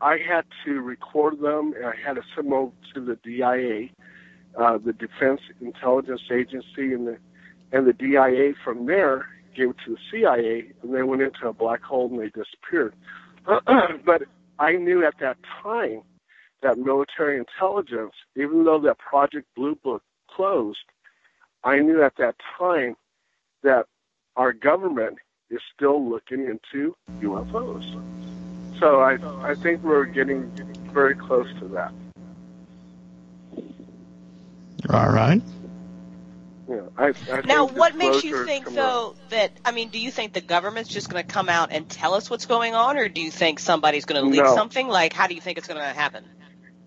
I 0.00 0.18
had 0.18 0.44
to 0.64 0.80
record 0.80 1.40
them, 1.40 1.72
and 1.76 1.86
I 1.86 1.94
had 2.04 2.14
to 2.14 2.22
send 2.34 2.52
them 2.52 2.72
to 2.94 3.00
the 3.00 3.16
DIA, 3.22 3.88
uh, 4.58 4.78
the 4.78 4.92
Defense 4.92 5.40
Intelligence 5.60 6.22
Agency, 6.30 6.92
and 6.92 7.06
the 7.06 7.18
and 7.72 7.86
the 7.86 7.92
DIA 7.92 8.52
from 8.64 8.86
there 8.86 9.26
gave 9.56 9.70
it 9.70 9.76
to 9.84 9.92
the 9.92 9.98
CIA, 10.10 10.72
and 10.82 10.94
they 10.94 11.02
went 11.02 11.22
into 11.22 11.48
a 11.48 11.52
black 11.52 11.82
hole 11.82 12.08
and 12.08 12.20
they 12.20 12.28
disappeared. 12.28 12.94
but 14.04 14.22
I 14.58 14.72
knew 14.72 15.04
at 15.04 15.14
that 15.20 15.38
time 15.62 16.02
that 16.62 16.78
military 16.78 17.38
intelligence, 17.38 18.12
even 18.36 18.64
though 18.64 18.80
that 18.80 18.98
Project 18.98 19.48
Blue 19.56 19.74
Book 19.74 20.02
closed, 20.30 20.78
I 21.64 21.78
knew 21.80 22.02
at 22.02 22.16
that 22.18 22.36
time 22.58 22.96
that 23.62 23.86
our 24.36 24.52
government 24.52 25.18
is 25.50 25.60
still 25.74 26.08
looking 26.08 26.46
into 26.46 26.96
UFOs. 27.20 28.15
So 28.78 29.00
I 29.00 29.18
I 29.42 29.54
think 29.54 29.82
we're 29.82 30.04
getting 30.04 30.50
very 30.92 31.14
close 31.14 31.48
to 31.60 31.68
that. 31.68 31.92
All 34.90 35.10
right. 35.10 35.42
Yeah, 36.68 36.80
I, 36.98 37.14
I 37.30 37.40
Now, 37.44 37.66
what 37.66 37.96
makes 37.96 38.24
you 38.24 38.44
think, 38.44 38.64
come 38.64 38.74
though, 38.74 39.16
that 39.30 39.52
I 39.64 39.70
mean, 39.70 39.88
do 39.88 40.00
you 40.00 40.10
think 40.10 40.32
the 40.32 40.40
government's 40.40 40.90
just 40.90 41.08
going 41.08 41.24
to 41.24 41.28
come 41.32 41.48
out 41.48 41.70
and 41.72 41.88
tell 41.88 42.14
us 42.14 42.28
what's 42.28 42.46
going 42.46 42.74
on, 42.74 42.96
or 42.96 43.08
do 43.08 43.20
you 43.20 43.30
think 43.30 43.60
somebody's 43.60 44.04
going 44.04 44.22
to 44.22 44.28
leak 44.28 44.42
No. 44.42 44.54
something? 44.54 44.88
Like, 44.88 45.12
how 45.12 45.26
do 45.28 45.34
you 45.34 45.40
think 45.40 45.58
it's 45.58 45.68
going 45.68 45.80
to 45.80 45.86
happen? 45.86 46.24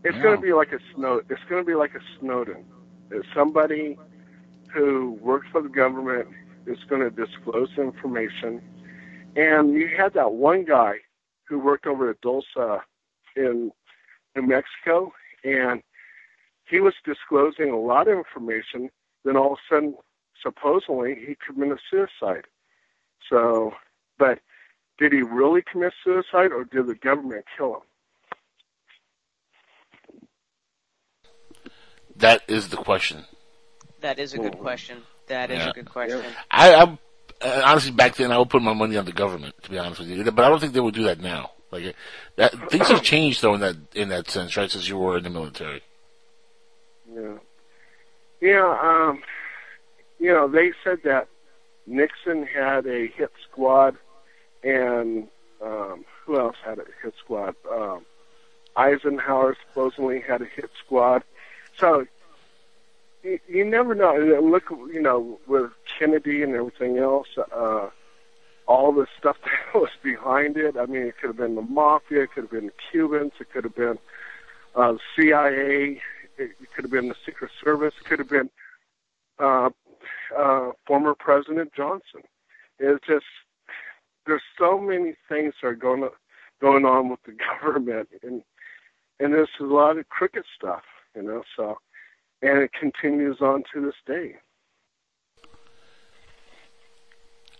It's 0.03 0.17
going 0.21 0.35
to 0.35 0.41
be 0.41 0.53
like 0.53 0.71
a 0.73 0.79
Snow. 0.95 1.21
It's 1.29 1.41
going 1.49 1.63
to 1.63 1.67
be 1.67 1.75
like 1.75 1.95
a 1.95 2.01
Snowden. 2.19 2.65
It's 3.11 3.27
somebody 3.33 3.97
who 4.73 5.17
works 5.21 5.47
for 5.51 5.61
the 5.61 5.69
government 5.69 6.27
is 6.65 6.77
going 6.89 7.01
to 7.01 7.09
disclose 7.09 7.69
information. 7.77 8.61
And 9.35 9.73
you 9.73 9.89
had 9.95 10.13
that 10.13 10.31
one 10.33 10.65
guy 10.65 10.99
who 11.49 11.59
worked 11.59 11.87
over 11.87 12.09
at 12.09 12.21
Dulce 12.21 12.45
in 13.35 13.71
New 14.35 14.41
Mexico, 14.41 15.11
and 15.43 15.81
he 16.69 16.79
was 16.79 16.93
disclosing 17.03 17.71
a 17.71 17.79
lot 17.79 18.07
of 18.07 18.17
information. 18.17 18.89
Then 19.25 19.35
all 19.35 19.53
of 19.53 19.59
a 19.59 19.75
sudden, 19.75 19.95
supposedly, 20.41 21.15
he 21.15 21.35
committed 21.45 21.79
suicide. 21.89 22.45
So, 23.27 23.73
but 24.17 24.39
did 24.99 25.11
he 25.11 25.23
really 25.23 25.63
commit 25.69 25.93
suicide, 26.03 26.51
or 26.51 26.63
did 26.63 26.87
the 26.87 26.95
government 26.95 27.45
kill 27.57 27.75
him? 27.75 27.81
that 32.19 32.43
is 32.47 32.69
the 32.69 32.77
question. 32.77 33.25
That 34.01 34.19
is 34.19 34.33
a 34.33 34.37
good 34.37 34.57
question. 34.59 35.03
That 35.27 35.51
is 35.51 35.59
Yeah. 35.59 35.69
a 35.69 35.73
good 35.73 35.89
question. 35.89 36.21
I, 36.51 36.75
I'm 36.75 36.93
uh, 36.93 36.95
honestly 37.41 37.91
back 37.91 38.15
then 38.15 38.31
I 38.31 38.37
would 38.37 38.49
put 38.49 38.61
my 38.61 38.73
money 38.73 38.97
on 38.97 39.05
the 39.05 39.11
government 39.11 39.55
to 39.63 39.69
be 39.69 39.77
honest 39.77 39.99
with 39.99 40.09
you, 40.09 40.23
but 40.31 40.43
I 40.43 40.49
don't 40.49 40.59
think 40.59 40.73
they 40.73 40.79
would 40.79 40.95
do 40.95 41.03
that 41.03 41.19
now. 41.19 41.51
Like 41.71 41.85
uh, 41.85 41.91
that, 42.37 42.71
things 42.71 42.87
have 42.87 43.03
changed 43.03 43.41
though 43.41 43.53
in 43.53 43.61
that 43.61 43.75
in 43.93 44.09
that 44.09 44.29
sense, 44.29 44.57
right? 44.57 44.69
Since 44.69 44.89
you 44.89 44.97
were 44.97 45.17
in 45.17 45.23
the 45.23 45.29
military. 45.29 45.81
Yeah. 47.13 47.37
Yeah, 48.41 48.77
um, 48.81 49.21
you 50.19 50.31
know, 50.31 50.47
they 50.47 50.71
said 50.83 50.99
that 51.03 51.27
Nixon 51.85 52.45
had 52.45 52.85
a 52.85 53.07
hit 53.07 53.31
squad 53.49 53.97
and 54.63 55.27
um, 55.61 56.05
who 56.25 56.39
else 56.39 56.55
had 56.63 56.79
a 56.79 56.85
hit 57.03 57.13
squad? 57.19 57.55
Um, 57.69 58.05
Eisenhower 58.75 59.57
supposedly 59.67 60.21
had 60.21 60.41
a 60.41 60.45
hit 60.45 60.69
squad. 60.85 61.23
So 61.77 62.05
you, 63.23 63.39
you 63.47 63.65
never 63.65 63.95
know. 63.95 64.15
Look, 64.41 64.69
you 64.69 65.01
know, 65.01 65.39
with 65.47 65.71
Kennedy 65.97 66.43
and 66.43 66.55
everything 66.55 66.97
else, 66.97 67.27
uh, 67.37 67.89
all 68.67 68.91
the 68.91 69.07
stuff 69.17 69.37
that 69.43 69.79
was 69.79 69.89
behind 70.03 70.57
it. 70.57 70.77
I 70.77 70.85
mean, 70.85 71.03
it 71.03 71.17
could 71.17 71.27
have 71.27 71.37
been 71.37 71.55
the 71.55 71.61
mafia, 71.61 72.23
it 72.23 72.31
could 72.33 72.43
have 72.43 72.51
been 72.51 72.67
the 72.67 72.73
Cubans, 72.91 73.33
it 73.39 73.51
could 73.51 73.63
have 73.63 73.75
been 73.75 73.97
uh, 74.75 74.95
CIA, 75.15 76.01
it, 76.37 76.51
it 76.61 76.73
could 76.73 76.85
have 76.85 76.91
been 76.91 77.09
the 77.09 77.15
Secret 77.25 77.51
Service, 77.63 77.93
it 77.99 78.05
could 78.05 78.19
have 78.19 78.29
been 78.29 78.49
uh, 79.39 79.69
uh, 80.37 80.71
former 80.85 81.15
President 81.15 81.73
Johnson. 81.73 82.21
It's 82.77 83.05
just 83.05 83.25
there's 84.25 84.41
so 84.57 84.79
many 84.79 85.15
things 85.27 85.53
that 85.61 85.67
are 85.67 85.75
going 85.75 86.07
going 86.61 86.85
on 86.85 87.09
with 87.09 87.21
the 87.23 87.35
government, 87.61 88.09
and 88.23 88.43
and 89.19 89.33
there's 89.33 89.49
a 89.59 89.63
lot 89.63 89.97
of 89.97 90.07
crooked 90.09 90.43
stuff, 90.55 90.83
you 91.15 91.23
know. 91.23 91.43
So, 91.55 91.79
and 92.41 92.59
it 92.59 92.71
continues 92.73 93.37
on 93.41 93.63
to 93.73 93.81
this 93.81 93.95
day. 94.05 94.35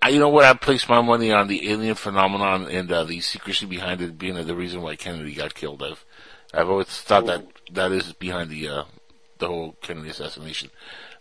You 0.07 0.19
know 0.19 0.29
what? 0.29 0.45
I 0.45 0.53
placed 0.53 0.87
my 0.87 1.01
money 1.01 1.31
on 1.31 1.47
the 1.47 1.69
alien 1.69 1.95
phenomenon 1.95 2.67
and 2.67 2.91
uh, 2.91 3.03
the 3.03 3.19
secrecy 3.19 3.65
behind 3.65 4.01
it 4.01 4.17
being 4.17 4.35
the 4.35 4.55
reason 4.55 4.81
why 4.81 4.95
Kennedy 4.95 5.35
got 5.35 5.53
killed. 5.53 5.83
I've 5.83 6.05
I've 6.53 6.69
always 6.69 6.87
thought 6.87 7.25
that 7.27 7.45
that 7.73 7.91
is 7.91 8.13
behind 8.13 8.49
the 8.49 8.67
uh, 8.69 8.83
the 9.39 9.47
whole 9.47 9.75
Kennedy 9.81 10.09
assassination, 10.09 10.71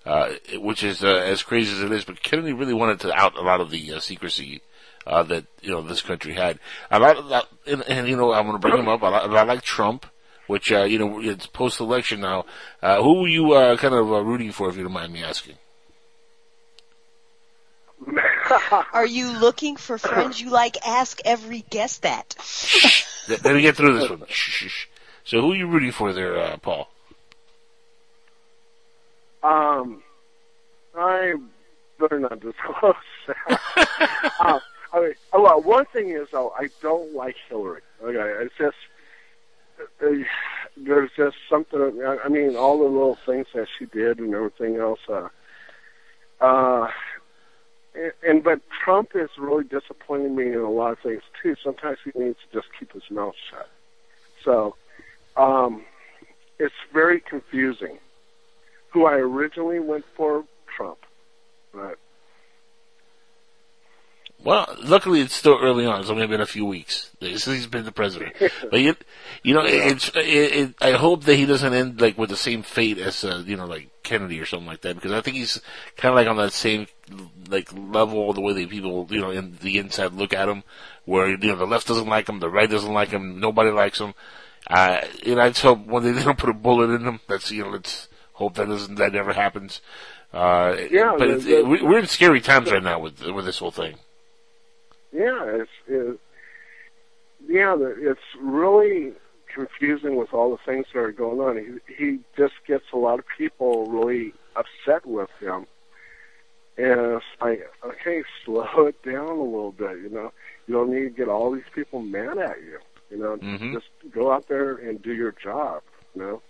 uh, 0.07 0.31
which 0.55 0.85
is 0.85 1.03
uh, 1.03 1.09
as 1.09 1.43
crazy 1.43 1.73
as 1.73 1.83
it 1.83 1.93
is. 1.93 2.05
But 2.05 2.23
Kennedy 2.23 2.53
really 2.53 2.73
wanted 2.73 3.01
to 3.01 3.13
out 3.13 3.37
a 3.37 3.43
lot 3.43 3.61
of 3.61 3.71
the 3.71 3.93
uh, 3.93 4.01
secrecy 4.01 4.63
uh, 5.07 5.23
that 5.25 5.47
you 5.61 5.71
know 5.71 5.83
this 5.83 6.01
country 6.01 6.35
had. 6.35 6.59
A 6.91 6.99
lot 6.99 7.17
of 7.17 7.29
that, 7.31 7.47
and, 7.67 7.83
and 7.83 8.09
you 8.09 8.17
know 8.17 8.33
I'm 8.33 8.47
going 8.47 8.61
to 8.61 8.61
bring 8.61 8.79
him 8.79 8.89
up. 8.89 9.03
I, 9.03 9.09
I 9.09 9.43
like 9.43 9.63
Trump, 9.63 10.07
which 10.49 10.73
uh, 10.73 10.83
you 10.83 10.99
know 10.99 11.21
it's 11.21 11.47
post 11.47 11.79
election 11.79 12.21
now. 12.21 12.45
Uh, 12.83 13.01
who 13.01 13.25
are 13.25 13.29
you 13.29 13.53
uh, 13.53 13.77
kind 13.77 13.95
of 13.95 14.13
uh, 14.13 14.21
rooting 14.21 14.51
for, 14.51 14.69
if 14.69 14.77
you 14.77 14.83
don't 14.83 14.93
mind 14.93 15.13
me 15.13 15.23
asking? 15.23 15.55
Are 18.93 19.07
you 19.07 19.39
looking 19.39 19.77
for 19.77 19.99
friends 19.99 20.41
you 20.41 20.51
like? 20.51 20.77
Ask 20.87 21.21
every 21.25 21.65
guest 21.69 22.03
that. 22.03 22.37
Let 23.29 23.45
let 23.45 23.55
me 23.55 23.63
get 23.63 23.77
through 23.77 23.99
this 23.99 24.09
one. 24.09 24.23
Shh, 24.29 24.51
shh, 24.51 24.71
shh. 24.71 24.87
So 25.25 25.41
who 25.41 25.53
are 25.53 25.57
you 25.57 25.67
rooting 25.67 25.93
for 25.93 26.13
there, 26.13 26.39
uh, 26.39 26.57
Paul? 26.57 26.89
Um, 29.43 30.03
I 30.97 31.35
better 32.01 32.19
not 32.19 32.41
disclose 32.41 32.95
that. 33.27 33.61
uh, 34.41 34.61
I 34.93 35.01
mean, 35.01 35.15
oh, 35.33 35.43
well, 35.43 35.61
one 35.61 35.85
thing 35.87 36.11
is 36.11 36.29
though, 36.33 36.53
I 36.59 36.69
don't 36.81 37.15
like 37.15 37.37
Hillary. 37.49 37.83
Okay, 38.03 38.45
it's 38.45 38.55
just 38.57 38.77
there's 40.01 41.11
just 41.17 41.37
something. 41.49 42.03
I- 42.05 42.29
mean, 42.29 42.57
all 42.57 42.79
the 42.79 42.85
little 42.85 43.19
things 43.27 43.47
that 43.55 43.69
she 43.79 43.87
did 43.87 44.19
and 44.19 44.35
everything 44.35 44.77
else. 44.77 45.01
Uh, 45.09 45.29
uh, 46.41 46.91
and, 47.95 48.13
and 48.27 48.45
but 48.45 48.61
Trump 48.85 49.11
is 49.15 49.31
really 49.39 49.65
disappointing 49.65 50.37
me 50.37 50.49
in 50.49 50.59
a 50.59 50.71
lot 50.71 50.93
of 50.93 50.99
things 51.01 51.23
too. 51.43 51.57
Sometimes 51.63 51.99
he 52.05 52.13
needs 52.19 52.39
to 52.51 52.61
just 52.61 52.69
keep 52.79 52.93
his 52.93 53.11
mouth 53.11 53.35
shut. 53.51 53.69
So, 54.45 54.77
um, 55.37 55.85
it's 56.59 56.75
very 56.93 57.21
confusing. 57.21 57.99
Who 58.91 59.05
I 59.05 59.15
originally 59.15 59.81
went 59.81 60.05
for, 60.17 60.45
Trump, 60.67 60.99
but 61.73 61.99
Well, 64.43 64.73
luckily 64.83 65.21
it's 65.21 65.35
still 65.35 65.59
early 65.61 65.85
on. 65.85 66.01
It's 66.01 66.11
only 66.11 66.27
been 66.27 66.41
a 66.41 66.47
few 66.47 66.65
weeks 66.65 67.11
since 67.21 67.45
he's 67.45 67.67
been 67.67 67.85
the 67.85 67.93
president. 67.93 68.35
but 68.71 68.81
you, 68.81 68.95
you 69.43 69.53
know, 69.55 69.63
it's. 69.65 70.09
It, 70.15 70.19
it, 70.25 70.75
I 70.81 70.93
hope 70.93 71.25
that 71.25 71.35
he 71.35 71.45
doesn't 71.45 71.75
end 71.75 72.01
like 72.01 72.17
with 72.17 72.31
the 72.31 72.37
same 72.37 72.63
fate 72.63 72.99
as 72.99 73.25
uh, 73.25 73.43
you 73.45 73.57
know, 73.57 73.67
like 73.67 73.89
Kennedy 74.05 74.41
or 74.41 74.47
something 74.47 74.69
like 74.69 74.83
that, 74.83 74.95
because 74.95 75.11
I 75.13 75.21
think 75.23 75.37
he's 75.37 75.61
kind 75.97 76.13
of 76.13 76.17
like 76.17 76.29
on 76.29 76.37
that 76.37 76.53
same 76.53 76.87
like 77.51 77.69
level 77.75 78.33
the 78.33 78.41
way 78.41 78.53
that 78.53 78.71
people 78.71 79.07
you 79.11 79.21
know 79.21 79.31
in 79.31 79.59
the 79.61 79.77
inside 79.79 80.13
look 80.13 80.33
at 80.33 80.49
him, 80.49 80.63
where 81.05 81.29
you 81.29 81.37
know 81.37 81.57
the 81.57 81.67
left 81.67 81.89
doesn't 81.89 82.07
like 82.09 82.29
him, 82.29 82.39
the 82.39 82.49
right 82.49 82.71
doesn't 82.71 82.93
like 82.95 83.09
him, 83.09 83.41
nobody 83.41 83.71
likes 83.71 84.01
him. 84.01 84.15
Uh, 84.71 85.01
and 85.27 85.41
I 85.41 85.49
just 85.49 85.63
hope 85.63 85.85
when 85.85 86.05
they 86.05 86.13
don't 86.25 86.39
put 86.39 86.49
a 86.51 86.55
bullet 86.55 86.91
in 86.91 87.03
him, 87.05 87.21
that's 87.29 87.51
you 87.51 87.65
know, 87.65 87.71
let's 87.71 88.09
hope 88.35 88.55
that 88.55 88.69
doesn't 88.69 88.95
that 88.97 89.13
never 89.13 89.33
happens. 89.33 89.81
Uh, 90.33 90.77
Yeah, 90.93 91.17
but 91.19 91.29
the- 91.29 91.57
the- 91.57 91.63
we- 91.65 91.83
we're 91.83 91.99
in 91.99 92.07
scary 92.07 92.41
times 92.41 92.71
right 92.71 92.83
now 92.83 93.01
with 93.01 93.21
with 93.27 93.45
this 93.45 93.59
whole 93.59 93.73
thing. 93.73 93.97
Yeah, 95.13 95.45
it's 95.45 95.71
it, 95.87 96.21
yeah, 97.47 97.77
it's 97.79 98.21
really 98.41 99.13
confusing 99.53 100.17
with 100.17 100.33
all 100.33 100.51
the 100.51 100.59
things 100.65 100.87
that 100.93 101.01
are 101.01 101.13
going 101.13 101.41
on. 101.41 101.57
He 101.57 101.95
he 101.95 102.19
just 102.37 102.55
gets 102.67 102.85
a 102.93 102.97
lot 102.97 103.19
of 103.19 103.25
people 103.37 103.87
really 103.89 104.35
upset 104.57 105.07
with 105.07 105.31
him, 105.41 105.67
and 106.77 107.01
it's 107.17 107.25
like, 107.41 107.69
okay, 107.85 108.23
slow 108.45 108.87
it 108.87 109.03
down 109.03 109.29
a 109.29 109.43
little 109.43 109.73
bit. 109.73 109.99
You 110.03 110.11
know, 110.11 110.33
you 110.67 110.75
don't 110.75 110.91
need 110.91 111.05
to 111.05 111.11
get 111.11 111.29
all 111.29 111.51
these 111.51 111.63
people 111.75 112.01
mad 112.03 112.39
at 112.39 112.61
you. 112.63 112.79
You 113.11 113.17
know, 113.17 113.37
Mhm. 113.37 113.73
just 113.73 113.89
go 114.11 114.31
out 114.31 114.49
there 114.49 114.75
and 114.75 115.01
do 115.01 115.15
your 115.15 115.33
job. 115.33 115.83
You 116.15 116.23
know, 116.23 116.43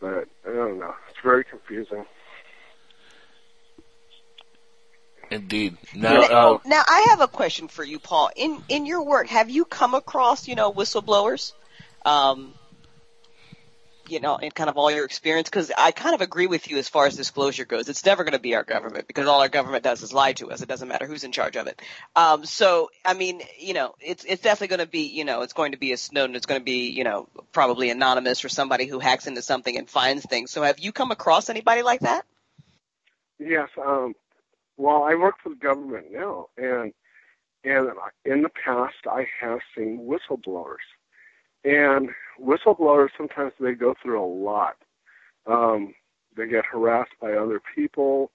but 0.00 0.28
I 0.46 0.52
don't 0.52 0.78
know. 0.78 0.94
It's 1.08 1.18
very 1.22 1.44
confusing. 1.44 2.04
Indeed. 5.30 5.76
Now, 5.94 6.20
now, 6.20 6.54
uh, 6.54 6.58
now, 6.66 6.82
I 6.86 7.08
have 7.10 7.20
a 7.20 7.28
question 7.28 7.68
for 7.68 7.82
you, 7.82 7.98
Paul. 7.98 8.30
In 8.36 8.62
in 8.68 8.86
your 8.86 9.04
work, 9.04 9.28
have 9.28 9.50
you 9.50 9.64
come 9.64 9.94
across, 9.94 10.46
you 10.46 10.54
know, 10.54 10.72
whistleblowers? 10.72 11.52
Um, 12.04 12.54
you 14.08 14.20
know, 14.20 14.36
in 14.36 14.50
kind 14.50 14.70
of 14.70 14.76
all 14.76 14.90
your 14.90 15.04
experience, 15.04 15.48
because 15.48 15.72
I 15.76 15.90
kind 15.90 16.14
of 16.14 16.20
agree 16.20 16.46
with 16.46 16.70
you 16.70 16.78
as 16.78 16.88
far 16.88 17.06
as 17.06 17.16
disclosure 17.16 17.64
goes. 17.64 17.88
It's 17.88 18.04
never 18.04 18.24
going 18.24 18.32
to 18.34 18.38
be 18.38 18.54
our 18.54 18.62
government 18.62 19.06
because 19.06 19.26
all 19.26 19.40
our 19.40 19.48
government 19.48 19.84
does 19.84 20.02
is 20.02 20.12
lie 20.12 20.32
to 20.34 20.50
us. 20.50 20.62
It 20.62 20.68
doesn't 20.68 20.88
matter 20.88 21.06
who's 21.06 21.24
in 21.24 21.32
charge 21.32 21.56
of 21.56 21.66
it. 21.66 21.80
Um, 22.14 22.44
so, 22.44 22.90
I 23.04 23.14
mean, 23.14 23.42
you 23.58 23.74
know, 23.74 23.94
it's 24.00 24.24
it's 24.24 24.42
definitely 24.42 24.76
going 24.76 24.86
to 24.86 24.90
be, 24.90 25.08
you 25.08 25.24
know, 25.24 25.42
it's 25.42 25.52
going 25.52 25.72
to 25.72 25.78
be 25.78 25.92
a 25.92 25.96
Snowden. 25.96 26.36
It's 26.36 26.46
going 26.46 26.60
to 26.60 26.64
be, 26.64 26.90
you 26.90 27.04
know, 27.04 27.28
probably 27.52 27.90
anonymous 27.90 28.44
or 28.44 28.48
somebody 28.48 28.86
who 28.86 28.98
hacks 28.98 29.26
into 29.26 29.42
something 29.42 29.76
and 29.76 29.88
finds 29.88 30.24
things. 30.24 30.50
So, 30.50 30.62
have 30.62 30.78
you 30.78 30.92
come 30.92 31.10
across 31.10 31.50
anybody 31.50 31.82
like 31.82 32.00
that? 32.00 32.24
Yes. 33.38 33.68
Um, 33.84 34.14
well, 34.76 35.02
I 35.04 35.14
work 35.14 35.36
for 35.42 35.50
the 35.50 35.56
government 35.56 36.06
now, 36.10 36.46
and 36.56 36.92
and 37.64 37.88
in 38.24 38.42
the 38.42 38.50
past, 38.64 38.94
I 39.10 39.26
have 39.40 39.58
seen 39.76 40.08
whistleblowers, 40.08 40.86
and 41.64 42.10
whistleblowers 42.40 43.08
sometimes 43.16 43.52
they 43.58 43.72
go 43.72 43.94
through 44.02 44.22
a 44.22 44.26
lot. 44.26 44.76
Um, 45.46 45.94
they 46.36 46.46
get 46.46 46.64
harassed 46.66 47.12
by 47.20 47.32
other 47.32 47.60
people. 47.74 48.30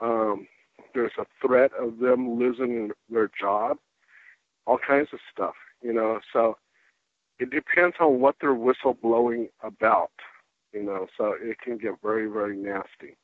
Um, 0.00 0.46
there's 0.94 1.12
a 1.18 1.26
threat 1.46 1.70
of 1.78 1.98
them 1.98 2.38
losing 2.38 2.90
their 3.08 3.30
job. 3.40 3.78
All 4.66 4.78
kinds 4.78 5.08
of 5.12 5.20
stuff, 5.32 5.54
you 5.82 5.92
know. 5.92 6.20
So 6.32 6.56
it 7.38 7.50
depends 7.50 7.96
on 8.00 8.20
what 8.20 8.36
they're 8.40 8.54
whistleblowing 8.54 9.48
about, 9.62 10.10
you 10.72 10.82
know. 10.82 11.06
So 11.16 11.34
it 11.40 11.58
can 11.60 11.78
get 11.78 11.94
very, 12.02 12.26
very 12.26 12.56
nasty. 12.56 13.16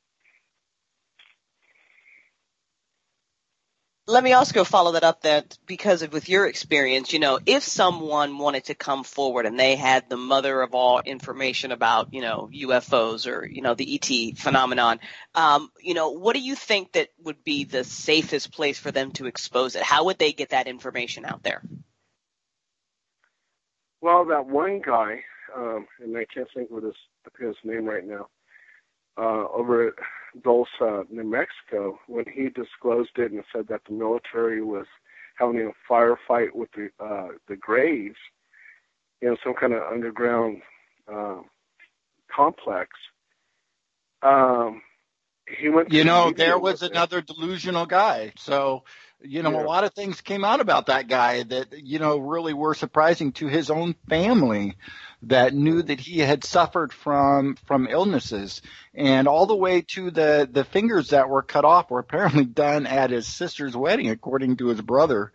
Let 4.08 4.22
me 4.22 4.34
also 4.34 4.62
follow 4.62 4.92
that 4.92 5.02
up 5.02 5.22
that 5.22 5.58
because 5.66 6.02
of 6.02 6.12
with 6.12 6.28
your 6.28 6.46
experience, 6.46 7.12
you 7.12 7.18
know, 7.18 7.40
if 7.44 7.64
someone 7.64 8.38
wanted 8.38 8.66
to 8.66 8.76
come 8.76 9.02
forward 9.02 9.46
and 9.46 9.58
they 9.58 9.74
had 9.74 10.08
the 10.08 10.16
mother 10.16 10.62
of 10.62 10.76
all 10.76 11.00
information 11.00 11.72
about, 11.72 12.14
you 12.14 12.20
know, 12.20 12.48
UFOs 12.52 13.26
or, 13.26 13.44
you 13.44 13.62
know, 13.62 13.74
the 13.74 13.96
ET 13.96 14.38
phenomenon, 14.38 15.00
um, 15.34 15.72
you 15.80 15.94
know, 15.94 16.10
what 16.10 16.34
do 16.34 16.40
you 16.40 16.54
think 16.54 16.92
that 16.92 17.08
would 17.24 17.42
be 17.42 17.64
the 17.64 17.82
safest 17.82 18.52
place 18.52 18.78
for 18.78 18.92
them 18.92 19.10
to 19.12 19.26
expose 19.26 19.74
it? 19.74 19.82
How 19.82 20.04
would 20.04 20.20
they 20.20 20.32
get 20.32 20.50
that 20.50 20.68
information 20.68 21.24
out 21.24 21.42
there? 21.42 21.62
Well, 24.00 24.24
that 24.26 24.46
one 24.46 24.82
guy, 24.86 25.24
um, 25.56 25.88
and 26.00 26.16
I 26.16 26.26
can't 26.32 26.46
think 26.54 26.70
of 26.70 26.84
his 26.84 26.94
his 27.40 27.56
name 27.64 27.86
right 27.86 28.06
now, 28.06 28.28
uh, 29.18 29.48
over 29.52 29.88
at 29.88 29.94
Dulce, 30.42 31.06
New 31.10 31.24
Mexico, 31.24 31.98
when 32.06 32.24
he 32.32 32.48
disclosed 32.48 33.10
it 33.16 33.32
and 33.32 33.42
said 33.54 33.68
that 33.68 33.82
the 33.88 33.94
military 33.94 34.62
was 34.62 34.86
having 35.36 35.60
a 35.60 35.92
firefight 35.92 36.54
with 36.54 36.70
the 36.72 36.88
uh, 37.02 37.28
the 37.48 37.56
Grays 37.56 38.14
in 39.22 39.36
some 39.42 39.54
kind 39.54 39.72
of 39.72 39.82
underground 39.90 40.62
uh, 41.12 41.40
complex. 42.34 42.90
Um, 44.22 44.82
he 45.58 45.68
went. 45.68 45.92
You 45.92 46.04
know, 46.04 46.32
there 46.32 46.58
was 46.58 46.82
another 46.82 47.20
delusional 47.20 47.86
guy. 47.86 48.32
So, 48.36 48.84
you 49.22 49.42
know, 49.42 49.50
Yeah. 49.52 49.62
a 49.62 49.66
lot 49.66 49.84
of 49.84 49.94
things 49.94 50.20
came 50.20 50.44
out 50.44 50.60
about 50.60 50.86
that 50.86 51.08
guy 51.08 51.42
that, 51.42 51.68
you 51.82 51.98
know, 51.98 52.18
really 52.18 52.52
were 52.54 52.74
surprising 52.74 53.32
to 53.32 53.46
his 53.46 53.70
own 53.70 53.94
family 54.08 54.76
that 55.22 55.54
knew 55.54 55.82
that 55.82 55.98
he 56.00 56.20
had 56.20 56.44
suffered 56.44 56.92
from, 56.92 57.56
from 57.66 57.88
illnesses 57.88 58.62
and 58.94 59.26
all 59.26 59.46
the 59.46 59.56
way 59.56 59.80
to 59.80 60.10
the, 60.10 60.48
the 60.50 60.64
fingers 60.64 61.08
that 61.08 61.28
were 61.28 61.42
cut 61.42 61.64
off 61.64 61.90
were 61.90 61.98
apparently 62.00 62.44
done 62.64 62.86
at 62.86 63.10
his 63.10 63.26
sister's 63.26 63.76
wedding, 63.76 64.10
according 64.10 64.56
to 64.58 64.66
his 64.68 64.80
brother. 64.80 65.32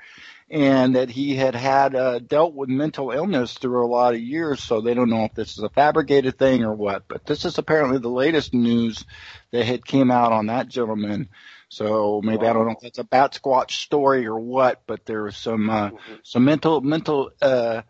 And 0.49 0.97
that 0.97 1.09
he 1.09 1.33
had 1.37 1.55
had 1.55 1.95
uh, 1.95 2.19
dealt 2.19 2.53
with 2.53 2.67
mental 2.67 3.11
illness 3.11 3.53
through 3.53 3.85
a 3.85 3.87
lot 3.87 4.15
of 4.15 4.19
years, 4.19 4.61
so 4.61 4.81
they 4.81 4.93
don't 4.93 5.09
know 5.09 5.23
if 5.23 5.33
this 5.33 5.53
is 5.57 5.63
a 5.63 5.69
fabricated 5.69 6.37
thing 6.37 6.65
or 6.65 6.73
what. 6.73 7.03
But 7.07 7.25
this 7.25 7.45
is 7.45 7.57
apparently 7.57 7.99
the 7.99 8.09
latest 8.09 8.53
news 8.53 9.05
that 9.51 9.65
had 9.65 9.85
came 9.85 10.11
out 10.11 10.33
on 10.33 10.47
that 10.47 10.67
gentleman. 10.67 11.29
So 11.71 12.19
maybe 12.21 12.45
I 12.45 12.51
don't 12.51 12.65
know 12.65 12.73
if 12.73 12.81
that's 12.81 12.99
a 12.99 13.03
bat 13.05 13.39
squatch 13.41 13.71
story 13.71 14.27
or 14.27 14.37
what, 14.37 14.81
but 14.85 15.05
there 15.05 15.23
was 15.23 15.37
some 15.37 15.69
uh, 15.69 15.91
some 16.21 16.43
mental 16.43 16.81
mental 16.81 17.31
uh, 17.41 17.83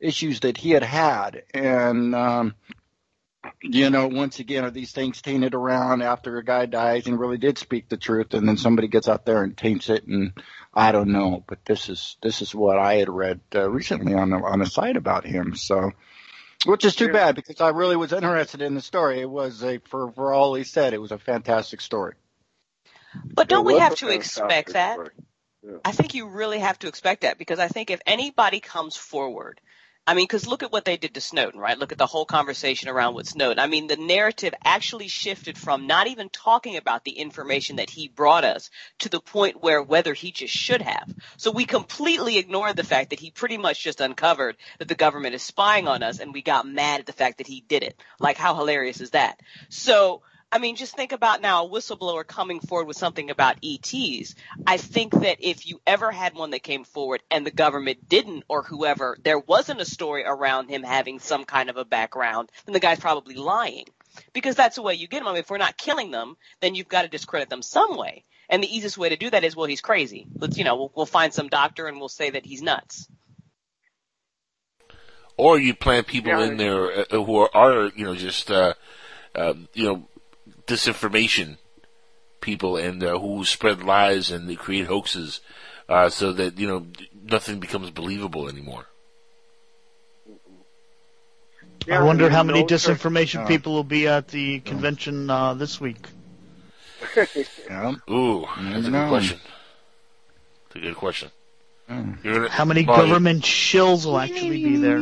issues 0.00 0.40
that 0.40 0.56
he 0.56 0.70
had 0.70 0.82
had, 0.82 1.42
and 1.52 2.14
um, 2.14 2.54
you 3.60 3.90
know, 3.90 4.08
once 4.08 4.38
again, 4.38 4.64
are 4.64 4.70
these 4.70 4.92
things 4.92 5.20
tainted 5.20 5.54
around 5.54 6.00
after 6.00 6.38
a 6.38 6.44
guy 6.44 6.64
dies 6.64 7.06
and 7.06 7.20
really 7.20 7.36
did 7.36 7.58
speak 7.58 7.90
the 7.90 7.98
truth, 7.98 8.32
and 8.32 8.48
then 8.48 8.56
somebody 8.56 8.88
gets 8.88 9.06
out 9.06 9.26
there 9.26 9.42
and 9.42 9.54
taints 9.54 9.90
it, 9.90 10.06
and 10.06 10.32
I 10.72 10.92
don't 10.92 11.12
know, 11.12 11.44
but 11.46 11.62
this 11.66 11.90
is 11.90 12.16
this 12.22 12.40
is 12.40 12.54
what 12.54 12.78
I 12.78 12.94
had 12.94 13.10
read 13.10 13.40
uh, 13.54 13.68
recently 13.68 14.14
on 14.14 14.32
a, 14.32 14.42
on 14.42 14.62
a 14.62 14.66
site 14.66 14.96
about 14.96 15.26
him, 15.26 15.54
so. 15.56 15.90
Which 16.64 16.86
is 16.86 16.96
too 16.96 17.12
bad 17.12 17.34
because 17.34 17.60
I 17.60 17.68
really 17.68 17.96
was 17.96 18.14
interested 18.14 18.62
in 18.62 18.74
the 18.74 18.80
story. 18.80 19.20
It 19.20 19.30
was 19.30 19.62
a, 19.62 19.78
for 19.90 20.10
for 20.12 20.32
all 20.32 20.54
he 20.54 20.64
said, 20.64 20.94
it 20.94 21.00
was 21.02 21.12
a 21.12 21.18
fantastic 21.18 21.82
story. 21.82 22.14
But 23.24 23.48
don't 23.48 23.66
we 23.66 23.78
have 23.78 23.96
to 23.96 24.08
expect 24.08 24.72
that? 24.72 24.94
story. 24.94 25.10
I 25.84 25.92
think 25.92 26.14
you 26.14 26.28
really 26.28 26.60
have 26.60 26.78
to 26.80 26.88
expect 26.88 27.22
that 27.22 27.38
because 27.38 27.58
I 27.58 27.68
think 27.68 27.90
if 27.90 28.00
anybody 28.06 28.60
comes 28.60 28.96
forward, 28.96 29.60
I 30.08 30.14
mean, 30.14 30.24
because 30.24 30.46
look 30.46 30.62
at 30.62 30.70
what 30.70 30.84
they 30.84 30.96
did 30.96 31.14
to 31.14 31.20
Snowden, 31.20 31.58
right? 31.58 31.76
Look 31.76 31.90
at 31.90 31.98
the 31.98 32.06
whole 32.06 32.24
conversation 32.24 32.88
around 32.88 33.14
with 33.14 33.28
Snowden. 33.28 33.58
I 33.58 33.66
mean, 33.66 33.88
the 33.88 33.96
narrative 33.96 34.54
actually 34.64 35.08
shifted 35.08 35.58
from 35.58 35.88
not 35.88 36.06
even 36.06 36.28
talking 36.28 36.76
about 36.76 37.02
the 37.02 37.10
information 37.10 37.76
that 37.76 37.90
he 37.90 38.06
brought 38.06 38.44
us 38.44 38.70
to 39.00 39.08
the 39.08 39.20
point 39.20 39.60
where 39.60 39.82
whether 39.82 40.14
he 40.14 40.30
just 40.30 40.54
should 40.54 40.80
have. 40.80 41.12
So 41.38 41.50
we 41.50 41.64
completely 41.64 42.38
ignored 42.38 42.76
the 42.76 42.84
fact 42.84 43.10
that 43.10 43.18
he 43.18 43.32
pretty 43.32 43.58
much 43.58 43.82
just 43.82 44.00
uncovered 44.00 44.56
that 44.78 44.86
the 44.86 44.94
government 44.94 45.34
is 45.34 45.42
spying 45.42 45.88
on 45.88 46.04
us 46.04 46.20
and 46.20 46.32
we 46.32 46.40
got 46.40 46.68
mad 46.68 47.00
at 47.00 47.06
the 47.06 47.12
fact 47.12 47.38
that 47.38 47.48
he 47.48 47.64
did 47.66 47.82
it. 47.82 48.00
Like, 48.20 48.36
how 48.36 48.54
hilarious 48.54 49.00
is 49.00 49.10
that? 49.10 49.40
So, 49.70 50.22
I 50.56 50.58
mean, 50.58 50.76
just 50.76 50.96
think 50.96 51.12
about 51.12 51.42
now 51.42 51.66
a 51.66 51.68
whistleblower 51.68 52.26
coming 52.26 52.60
forward 52.60 52.88
with 52.88 52.96
something 52.96 53.28
about 53.28 53.58
ETs. 53.62 54.34
I 54.66 54.78
think 54.78 55.12
that 55.12 55.36
if 55.40 55.66
you 55.66 55.82
ever 55.86 56.10
had 56.10 56.34
one 56.34 56.52
that 56.52 56.62
came 56.62 56.84
forward 56.84 57.22
and 57.30 57.44
the 57.44 57.50
government 57.50 58.08
didn't, 58.08 58.44
or 58.48 58.62
whoever, 58.62 59.18
there 59.22 59.38
wasn't 59.38 59.82
a 59.82 59.84
story 59.84 60.24
around 60.24 60.70
him 60.70 60.82
having 60.82 61.18
some 61.18 61.44
kind 61.44 61.68
of 61.68 61.76
a 61.76 61.84
background, 61.84 62.50
then 62.64 62.72
the 62.72 62.80
guy's 62.80 62.98
probably 62.98 63.34
lying. 63.34 63.84
Because 64.32 64.56
that's 64.56 64.76
the 64.76 64.82
way 64.82 64.94
you 64.94 65.08
get 65.08 65.18
them. 65.18 65.28
I 65.28 65.32
mean, 65.32 65.40
if 65.40 65.50
we're 65.50 65.58
not 65.58 65.76
killing 65.76 66.10
them, 66.10 66.38
then 66.60 66.74
you've 66.74 66.88
got 66.88 67.02
to 67.02 67.08
discredit 67.08 67.50
them 67.50 67.60
some 67.60 67.98
way. 67.98 68.24
And 68.48 68.62
the 68.62 68.74
easiest 68.74 68.96
way 68.96 69.10
to 69.10 69.16
do 69.16 69.28
that 69.28 69.44
is, 69.44 69.54
well, 69.54 69.66
he's 69.66 69.82
crazy. 69.82 70.26
Let's, 70.38 70.56
you 70.56 70.64
know, 70.64 70.76
we'll, 70.76 70.92
we'll 70.96 71.04
find 71.04 71.34
some 71.34 71.48
doctor 71.48 71.86
and 71.86 71.98
we'll 71.98 72.08
say 72.08 72.30
that 72.30 72.46
he's 72.46 72.62
nuts. 72.62 73.06
or 75.36 75.58
you 75.58 75.74
plant 75.74 76.06
people 76.06 76.40
in 76.40 76.56
there 76.56 77.00
uh, 77.00 77.04
who 77.10 77.36
are, 77.36 77.50
are 77.52 77.92
you 77.94 78.06
know 78.06 78.14
just 78.14 78.50
uh, 78.50 78.72
uh, 79.34 79.52
you 79.74 79.84
know 79.84 80.08
disinformation 80.66 81.58
people 82.40 82.76
and 82.76 83.02
uh, 83.02 83.18
who 83.18 83.44
spread 83.44 83.82
lies 83.82 84.30
and 84.30 84.48
they 84.48 84.54
create 84.54 84.86
hoaxes 84.86 85.40
uh, 85.88 86.08
so 86.08 86.32
that 86.32 86.58
you 86.58 86.66
know 86.66 86.86
nothing 87.24 87.60
becomes 87.60 87.90
believable 87.90 88.48
anymore. 88.48 88.86
Yeah, 91.86 92.00
I 92.00 92.02
wonder 92.02 92.28
how 92.28 92.42
many 92.42 92.64
disinformation 92.64 93.44
uh, 93.44 93.46
people 93.46 93.72
will 93.72 93.84
be 93.84 94.08
at 94.08 94.28
the 94.28 94.58
convention 94.60 95.30
uh, 95.30 95.54
this 95.54 95.80
week. 95.80 96.08
Yeah. 97.68 97.94
Ooh, 98.10 98.46
that's 98.58 98.86
a 98.86 98.90
good 98.90 99.08
question. 99.08 99.40
That's 100.68 100.76
a 100.76 100.78
good 100.80 100.96
question. 100.96 101.30
Mm. 101.90 102.22
Gonna, 102.22 102.48
How 102.48 102.64
many 102.64 102.84
Paul, 102.84 102.96
government 102.96 103.42
shills 103.42 104.04
will 104.06 104.18
actually 104.18 104.62
be 104.62 104.76
there? 104.76 104.98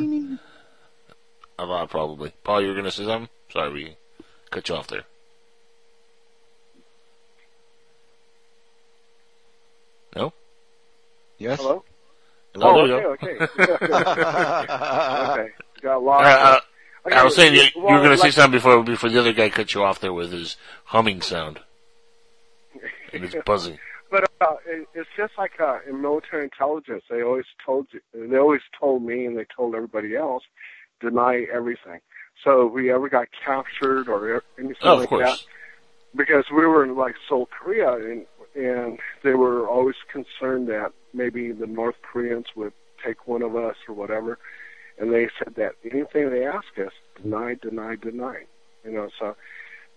A 1.58 1.64
lot, 1.64 1.90
probably. 1.90 2.32
Paul, 2.42 2.62
you 2.62 2.68
were 2.68 2.74
going 2.74 2.84
to 2.84 2.90
say 2.90 3.04
something? 3.04 3.28
Sorry, 3.50 3.72
we 3.72 3.96
cut 4.50 4.68
you 4.68 4.74
off 4.74 4.88
there. 4.88 5.04
No? 10.16 10.32
Yes. 11.38 11.58
Hello. 11.60 11.84
No, 12.56 12.62
oh, 12.80 12.86
there 12.86 13.10
okay, 13.12 13.36
okay. 13.40 13.44
okay, 13.64 15.50
got 15.82 15.96
Uh, 15.96 16.00
lost. 16.00 16.26
uh, 16.26 16.60
Okay, 17.06 17.16
I 17.16 17.22
was 17.24 17.36
saying 17.36 17.52
you, 17.54 17.60
you 17.74 17.82
were 17.82 17.98
going 17.98 18.10
to 18.12 18.16
say 18.16 18.28
like- 18.28 18.32
something 18.32 18.52
before 18.58 18.82
before 18.82 19.10
the 19.10 19.18
other 19.20 19.32
guy 19.34 19.50
cut 19.50 19.74
you 19.74 19.82
off 19.82 20.00
there 20.00 20.12
with 20.14 20.32
his 20.32 20.56
humming 20.84 21.20
sound 21.20 21.60
and 23.12 23.24
his 23.24 23.34
buzzing. 23.44 23.78
But 24.10 24.30
uh, 24.40 24.54
it, 24.64 24.86
it's 24.94 25.08
just 25.16 25.32
like 25.36 25.60
uh, 25.60 25.78
in 25.88 26.00
military 26.00 26.44
intelligence, 26.44 27.02
they 27.10 27.22
always 27.22 27.46
told 27.66 27.88
you, 27.90 28.00
they 28.14 28.36
always 28.36 28.60
told 28.78 29.02
me, 29.02 29.26
and 29.26 29.36
they 29.36 29.44
told 29.56 29.74
everybody 29.74 30.14
else, 30.14 30.44
deny 31.00 31.46
everything. 31.52 31.98
So 32.44 32.68
if 32.68 32.72
we 32.74 32.92
ever 32.92 33.08
got 33.08 33.26
captured 33.44 34.08
or 34.08 34.44
anything 34.56 34.76
Oh, 34.82 34.92
of 34.94 35.00
like 35.00 35.08
course. 35.08 35.24
that, 35.30 35.44
because 36.16 36.44
we 36.52 36.64
were 36.64 36.84
in 36.84 36.94
like 36.96 37.16
Seoul, 37.28 37.46
Korea, 37.46 37.94
and 37.94 38.24
and 38.54 38.98
they 39.22 39.34
were 39.34 39.68
always 39.68 39.96
concerned 40.12 40.68
that 40.68 40.92
maybe 41.12 41.52
the 41.52 41.66
North 41.66 41.96
Koreans 42.02 42.46
would 42.56 42.72
take 43.04 43.26
one 43.26 43.42
of 43.42 43.54
us 43.56 43.76
or 43.88 43.94
whatever, 43.94 44.38
and 44.98 45.12
they 45.12 45.28
said 45.38 45.54
that 45.56 45.72
anything 45.84 46.30
they 46.30 46.46
ask 46.46 46.66
us, 46.78 46.92
deny, 47.22 47.54
deny, 47.60 47.96
deny. 47.96 48.44
You 48.84 48.92
know, 48.92 49.08
so. 49.18 49.36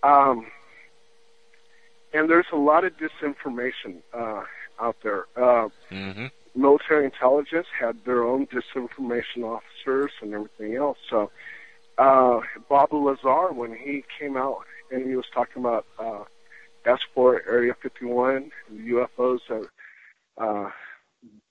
um 0.03 0.47
and 2.13 2.29
there's 2.29 2.45
a 2.53 2.57
lot 2.57 2.83
of 2.85 2.93
disinformation 2.97 4.01
uh, 4.13 4.43
out 4.79 4.95
there. 5.03 5.25
Uh, 5.35 5.69
Mm-hmm. 5.91 6.25
military 6.59 7.05
intelligence 7.05 7.67
had 7.79 7.97
their 8.05 8.23
own 8.23 8.47
disinformation 8.47 9.43
officers 9.43 10.11
and 10.21 10.33
everything 10.33 10.75
else. 10.75 10.97
So 11.09 11.31
uh, 11.97 12.41
Bob 12.67 12.91
Lazar, 12.91 13.53
when 13.53 13.73
he 13.73 14.03
came 14.19 14.35
out 14.35 14.65
and 14.91 15.07
he 15.07 15.15
was 15.15 15.25
talking 15.33 15.61
about 15.63 15.85
uh, 15.97 16.23
S4 16.87 17.39
Area 17.47 17.73
51, 17.81 18.51
the 18.69 18.89
UFOs 18.91 19.39
that 19.49 19.67
uh, 20.37 20.69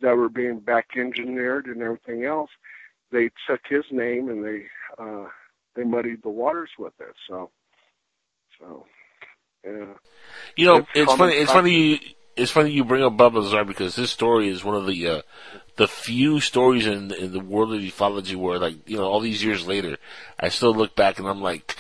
that 0.01 0.17
were 0.17 0.29
being 0.29 0.61
back 0.61 0.87
engineered 0.97 1.67
and 1.67 1.83
everything 1.83 2.25
else, 2.25 2.51
they 3.11 3.31
took 3.49 3.61
his 3.69 3.85
name 3.91 4.29
and 4.29 4.45
they 4.45 4.65
uh, 4.99 5.27
they 5.75 5.85
muddied 5.85 6.23
the 6.23 6.31
waters 6.31 6.71
with 6.79 6.95
it. 7.01 7.15
So 7.29 7.51
so 8.59 8.87
yeah. 9.65 9.95
You 10.57 10.67
know, 10.67 10.77
It's 10.77 10.89
it's, 10.95 11.15
funny. 11.15 11.33
It's 11.35 11.53
funny. 11.53 11.73
You, 11.73 11.99
it's 12.37 12.51
funny 12.51 12.71
you 12.71 12.85
bring 12.85 13.03
up 13.03 13.17
Bob 13.17 13.35
Lazar 13.35 13.65
because 13.65 13.97
this 13.97 14.11
story 14.11 14.49
is 14.49 14.63
one 14.63 14.77
of 14.77 14.87
the 14.87 15.09
uh, 15.09 15.23
the 15.77 15.89
few 15.89 16.41
stories 16.41 16.87
in 16.87 17.13
in 17.13 17.33
the 17.33 17.41
world 17.41 17.75
of 17.75 17.81
ufology 17.81 18.37
where, 18.37 18.59
like, 18.59 18.89
you 18.89 18.97
know, 18.97 19.05
all 19.05 19.21
these 19.21 19.43
years 19.43 19.67
later, 19.67 19.97
I 20.39 20.51
still 20.51 20.75
look 20.75 20.95
back 20.95 21.19
and 21.19 21.27
I'm 21.27 21.41
like, 21.41 21.77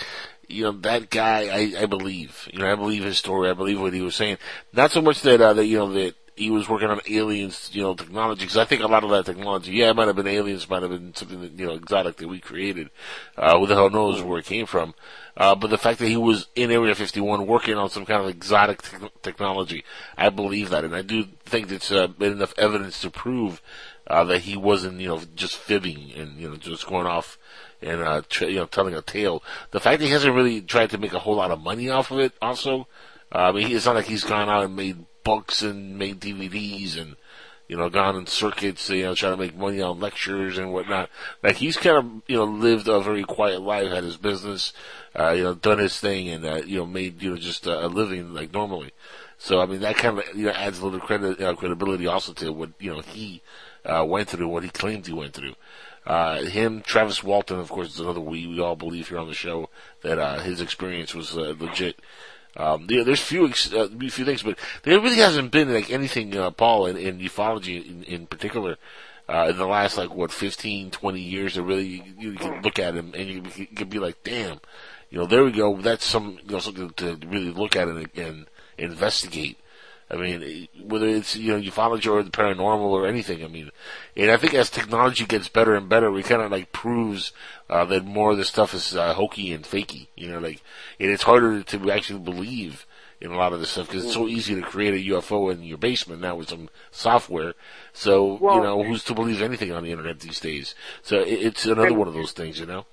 you 0.48 0.64
know, 0.64 0.72
that 0.72 1.10
guy, 1.10 1.48
I, 1.48 1.82
I 1.82 1.86
believe. 1.86 2.48
You 2.52 2.60
know, 2.60 2.70
I 2.70 2.74
believe 2.74 3.04
his 3.04 3.18
story. 3.18 3.50
I 3.50 3.54
believe 3.54 3.80
what 3.80 3.92
he 3.92 4.00
was 4.00 4.14
saying. 4.14 4.38
Not 4.72 4.92
so 4.92 5.00
much 5.02 5.22
that 5.22 5.40
uh, 5.40 5.54
that 5.54 5.66
you 5.66 5.78
know 5.78 5.92
that 5.92 6.14
he 6.36 6.50
was 6.50 6.68
working 6.68 6.88
on 6.88 7.00
aliens, 7.08 7.70
you 7.72 7.82
know, 7.82 7.94
technology. 7.94 8.42
Because 8.42 8.58
I 8.58 8.66
think 8.66 8.82
a 8.82 8.86
lot 8.86 9.02
of 9.02 9.10
that 9.10 9.24
technology, 9.24 9.72
yeah, 9.72 9.90
it 9.90 9.96
might 9.96 10.06
have 10.06 10.16
been 10.16 10.26
aliens, 10.26 10.68
might 10.68 10.82
have 10.82 10.90
been 10.90 11.14
something 11.14 11.40
that 11.40 11.52
you 11.52 11.66
know 11.66 11.72
exotic 11.72 12.16
that 12.16 12.28
we 12.28 12.40
created. 12.40 12.90
Uh, 13.36 13.58
who 13.58 13.66
the 13.66 13.74
hell 13.74 13.90
knows 13.90 14.22
where 14.22 14.38
it 14.38 14.44
came 14.44 14.66
from? 14.66 14.94
Uh, 15.36 15.54
but 15.54 15.70
the 15.70 15.78
fact 15.78 15.98
that 15.98 16.08
he 16.08 16.16
was 16.16 16.46
in 16.54 16.70
Area 16.70 16.94
51 16.94 17.46
working 17.46 17.74
on 17.74 17.90
some 17.90 18.06
kind 18.06 18.22
of 18.22 18.28
exotic 18.28 18.82
te- 18.82 19.08
technology, 19.22 19.84
I 20.16 20.30
believe 20.30 20.70
that, 20.70 20.84
and 20.84 20.94
I 20.94 21.02
do 21.02 21.24
think 21.44 21.70
it's 21.70 21.90
uh, 21.90 22.06
been 22.06 22.32
enough 22.32 22.54
evidence 22.56 23.00
to 23.02 23.10
prove 23.10 23.60
uh, 24.06 24.24
that 24.24 24.40
he 24.40 24.56
wasn't, 24.56 25.00
you 25.00 25.08
know, 25.08 25.22
just 25.34 25.56
fibbing 25.56 26.12
and 26.16 26.38
you 26.38 26.48
know 26.48 26.56
just 26.56 26.86
going 26.86 27.06
off 27.06 27.38
and 27.82 28.02
uh, 28.02 28.22
tr- 28.28 28.46
you 28.46 28.56
know 28.56 28.66
telling 28.66 28.94
a 28.94 29.02
tale. 29.02 29.42
The 29.70 29.80
fact 29.80 30.00
that 30.00 30.06
he 30.06 30.12
hasn't 30.12 30.34
really 30.34 30.60
tried 30.60 30.90
to 30.90 30.98
make 30.98 31.12
a 31.12 31.18
whole 31.18 31.36
lot 31.36 31.50
of 31.50 31.60
money 31.60 31.90
off 31.90 32.10
of 32.10 32.18
it, 32.18 32.32
also, 32.40 32.88
uh, 33.34 33.48
I 33.48 33.52
mean, 33.52 33.74
it's 33.74 33.86
not 33.86 33.96
like 33.96 34.06
he's 34.06 34.24
gone 34.24 34.48
out 34.48 34.64
and 34.64 34.76
made 34.76 35.04
books 35.24 35.62
and 35.62 35.98
made 35.98 36.20
DVDs 36.20 36.98
and 36.98 37.16
you 37.68 37.76
know, 37.76 37.88
gone 37.88 38.16
in 38.16 38.26
circuits, 38.26 38.88
you 38.90 39.02
know, 39.02 39.14
trying 39.14 39.32
to 39.32 39.42
make 39.42 39.56
money 39.56 39.80
on 39.80 39.98
lectures 39.98 40.56
and 40.56 40.72
whatnot. 40.72 41.10
Like 41.42 41.56
he's 41.56 41.76
kind 41.76 41.96
of, 41.96 42.22
you 42.28 42.36
know, 42.36 42.44
lived 42.44 42.88
a 42.88 43.00
very 43.00 43.24
quiet 43.24 43.60
life, 43.60 43.90
had 43.90 44.04
his 44.04 44.16
business, 44.16 44.72
uh, 45.18 45.30
you 45.30 45.42
know, 45.42 45.54
done 45.54 45.78
his 45.78 45.98
thing 45.98 46.28
and, 46.28 46.44
uh, 46.44 46.62
you 46.64 46.78
know, 46.78 46.86
made, 46.86 47.20
you 47.22 47.30
know, 47.30 47.36
just 47.36 47.66
uh, 47.66 47.80
a 47.82 47.88
living 47.88 48.32
like 48.32 48.52
normally. 48.52 48.92
So, 49.38 49.60
I 49.60 49.66
mean, 49.66 49.80
that 49.80 49.96
kind 49.96 50.18
of, 50.18 50.24
you 50.34 50.46
know, 50.46 50.52
adds 50.52 50.78
a 50.78 50.84
little 50.84 51.00
credit, 51.00 51.40
uh, 51.40 51.54
credibility 51.56 52.06
also 52.06 52.32
to 52.34 52.52
what, 52.52 52.70
you 52.78 52.94
know, 52.94 53.00
he, 53.00 53.42
uh, 53.84 54.04
went 54.06 54.28
through, 54.28 54.48
what 54.48 54.62
he 54.62 54.70
claimed 54.70 55.06
he 55.06 55.12
went 55.12 55.32
through. 55.32 55.54
Uh, 56.06 56.42
him, 56.42 56.82
Travis 56.82 57.24
Walton, 57.24 57.58
of 57.58 57.68
course, 57.68 57.94
is 57.94 58.00
another 58.00 58.20
we, 58.20 58.46
we 58.46 58.60
all 58.60 58.76
believe 58.76 59.08
here 59.08 59.18
on 59.18 59.26
the 59.26 59.34
show 59.34 59.68
that, 60.02 60.18
uh, 60.18 60.38
his 60.38 60.60
experience 60.60 61.14
was, 61.14 61.36
uh, 61.36 61.54
legit. 61.58 61.98
Um, 62.56 62.86
know, 62.98 63.04
there's 63.04 63.20
few 63.20 63.46
ex- 63.46 63.72
uh, 63.72 63.88
few 64.08 64.24
things, 64.24 64.42
but 64.42 64.58
there 64.82 65.00
really 65.00 65.16
hasn't 65.16 65.50
been 65.50 65.74
like 65.74 65.90
anything, 65.90 66.36
uh, 66.36 66.50
Paul, 66.52 66.86
in, 66.86 66.96
in 66.96 67.18
ufology 67.18 67.86
in, 67.86 68.02
in 68.04 68.26
particular, 68.26 68.76
uh, 69.28 69.48
in 69.50 69.58
the 69.58 69.66
last 69.66 69.98
like 69.98 70.14
what 70.14 70.30
15, 70.30 70.90
20 70.90 71.20
years 71.20 71.54
that 71.56 71.62
really 71.62 72.02
you, 72.18 72.30
you 72.30 72.32
can 72.36 72.62
look 72.62 72.78
at 72.78 72.94
him 72.94 73.12
and 73.14 73.28
you, 73.28 73.42
you 73.56 73.66
can 73.66 73.88
be 73.88 73.98
like, 73.98 74.22
damn, 74.22 74.60
you 75.10 75.18
know, 75.18 75.26
there 75.26 75.44
we 75.44 75.52
go. 75.52 75.76
That's 75.76 76.04
some 76.04 76.38
you 76.44 76.52
know 76.52 76.58
something 76.60 76.90
to 76.90 77.18
really 77.26 77.50
look 77.50 77.76
at 77.76 77.88
and, 77.88 78.08
and 78.16 78.46
investigate. 78.78 79.58
I 80.08 80.14
mean, 80.16 80.68
whether 80.84 81.08
it's 81.08 81.34
you 81.34 81.52
know 81.52 81.60
ufology 81.60 82.10
or 82.10 82.22
the 82.22 82.30
paranormal 82.30 82.80
or 82.80 83.06
anything. 83.06 83.42
I 83.44 83.48
mean, 83.48 83.70
and 84.16 84.30
I 84.30 84.36
think 84.36 84.54
as 84.54 84.70
technology 84.70 85.24
gets 85.24 85.48
better 85.48 85.74
and 85.74 85.88
better, 85.88 86.12
we 86.12 86.22
kind 86.22 86.42
of 86.42 86.52
like 86.52 86.70
proves 86.72 87.32
uh, 87.68 87.84
that 87.86 88.04
more 88.04 88.30
of 88.32 88.36
this 88.38 88.48
stuff 88.48 88.72
is 88.72 88.94
uh, 88.94 89.14
hokey 89.14 89.52
and 89.52 89.64
fakey. 89.64 90.06
You 90.14 90.30
know, 90.30 90.38
like 90.38 90.62
and 91.00 91.10
it's 91.10 91.24
harder 91.24 91.62
to 91.62 91.90
actually 91.90 92.20
believe 92.20 92.86
in 93.20 93.32
a 93.32 93.36
lot 93.36 93.52
of 93.52 93.58
this 93.60 93.70
stuff 93.70 93.88
because 93.88 94.04
it's 94.04 94.14
so 94.14 94.28
easy 94.28 94.54
to 94.54 94.62
create 94.62 94.94
a 94.94 95.10
UFO 95.14 95.50
in 95.52 95.64
your 95.64 95.78
basement 95.78 96.20
now 96.20 96.36
with 96.36 96.50
some 96.50 96.68
software. 96.92 97.54
So 97.92 98.38
you 98.40 98.62
know, 98.62 98.84
who's 98.84 99.02
to 99.04 99.14
believe 99.14 99.42
anything 99.42 99.72
on 99.72 99.82
the 99.82 99.90
internet 99.90 100.20
these 100.20 100.38
days? 100.38 100.74
So 101.02 101.20
it, 101.20 101.28
it's 101.32 101.64
another 101.64 101.88
And- 101.88 101.96
one 101.96 102.08
of 102.08 102.14
those 102.14 102.32
things, 102.32 102.60
you 102.60 102.66
know. 102.66 102.86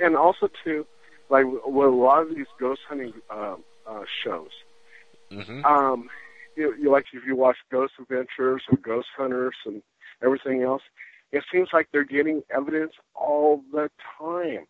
and 0.00 0.16
also 0.16 0.48
too, 0.64 0.86
like 1.28 1.44
with 1.46 1.86
a 1.86 1.90
lot 1.90 2.22
of 2.22 2.34
these 2.34 2.46
ghost 2.58 2.80
hunting 2.88 3.12
uh, 3.30 3.56
uh, 3.86 4.04
shows, 4.24 4.50
Mm-hmm. 5.32 5.64
um, 5.64 6.08
you, 6.56 6.74
you 6.80 6.90
like 6.90 7.06
if 7.12 7.22
you 7.26 7.34
watch 7.36 7.56
Ghost 7.70 7.94
Adventures 8.00 8.62
or 8.70 8.78
Ghost 8.78 9.08
Hunters 9.16 9.56
and 9.66 9.82
everything 10.22 10.62
else, 10.62 10.82
it 11.32 11.42
seems 11.52 11.68
like 11.72 11.88
they're 11.92 12.04
getting 12.04 12.42
evidence 12.54 12.92
all 13.14 13.62
the 13.72 13.90
time. 14.18 14.66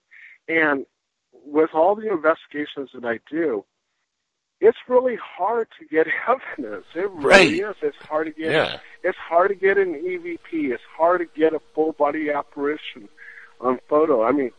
And 0.49 0.87
with 1.45 1.71
all 1.75 1.95
the 1.95 2.11
investigations 2.11 2.91
that 2.95 3.05
I 3.05 3.19
do, 3.31 3.65
it's 4.61 4.79
really 4.89 5.17
hard 5.21 5.69
to 5.79 5.85
get 5.87 6.07
evidence. 6.29 6.87
It 6.95 7.11
really 7.11 7.25
Right. 7.27 7.53
is. 7.53 7.77
It's 7.83 7.97
hard 8.09 8.27
to 8.29 8.33
get. 8.33 8.51
Yeah. 8.53 8.79
It's 9.03 9.19
hard 9.19 9.51
to 9.51 9.55
get 9.55 9.77
an 9.77 9.95
EVP. 9.95 10.73
It's 10.73 10.83
hard 10.97 11.21
to 11.21 11.27
get 11.39 11.53
a 11.53 11.61
full 11.75 11.93
body 11.93 12.31
apparition 12.31 13.09
on 13.61 13.79
photo. 13.89 14.23
I 14.25 14.33
mean, 14.33 14.53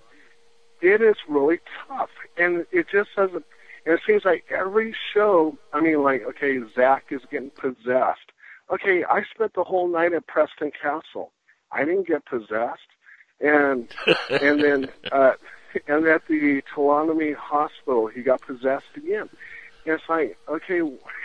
it 0.81 1.01
is 1.01 1.15
really 1.27 1.59
tough, 1.87 2.09
and 2.37 2.65
it 2.71 2.87
just 2.91 3.09
doesn't. 3.15 3.45
And 3.85 3.95
it 3.95 4.01
seems 4.07 4.25
like 4.25 4.45
every 4.49 4.95
show. 5.13 5.57
I 5.73 5.81
mean, 5.81 6.01
like 6.03 6.23
okay, 6.29 6.59
Zach 6.75 7.05
is 7.11 7.21
getting 7.31 7.51
possessed. 7.51 8.31
Okay, 8.71 9.03
I 9.03 9.23
spent 9.33 9.53
the 9.53 9.63
whole 9.63 9.87
night 9.87 10.13
at 10.13 10.27
Preston 10.27 10.71
Castle. 10.81 11.31
I 11.71 11.85
didn't 11.85 12.07
get 12.07 12.25
possessed, 12.25 12.89
and 13.39 13.87
and 14.29 14.63
then 14.63 14.89
uh, 15.11 15.33
and 15.87 16.05
at 16.05 16.27
the 16.27 16.61
Tuolumne 16.73 17.35
Hospital, 17.35 18.07
he 18.07 18.21
got 18.21 18.41
possessed 18.41 18.85
again. 18.95 19.29
And 19.85 19.93
it's 19.93 20.09
like, 20.09 20.35
okay, 20.49 20.81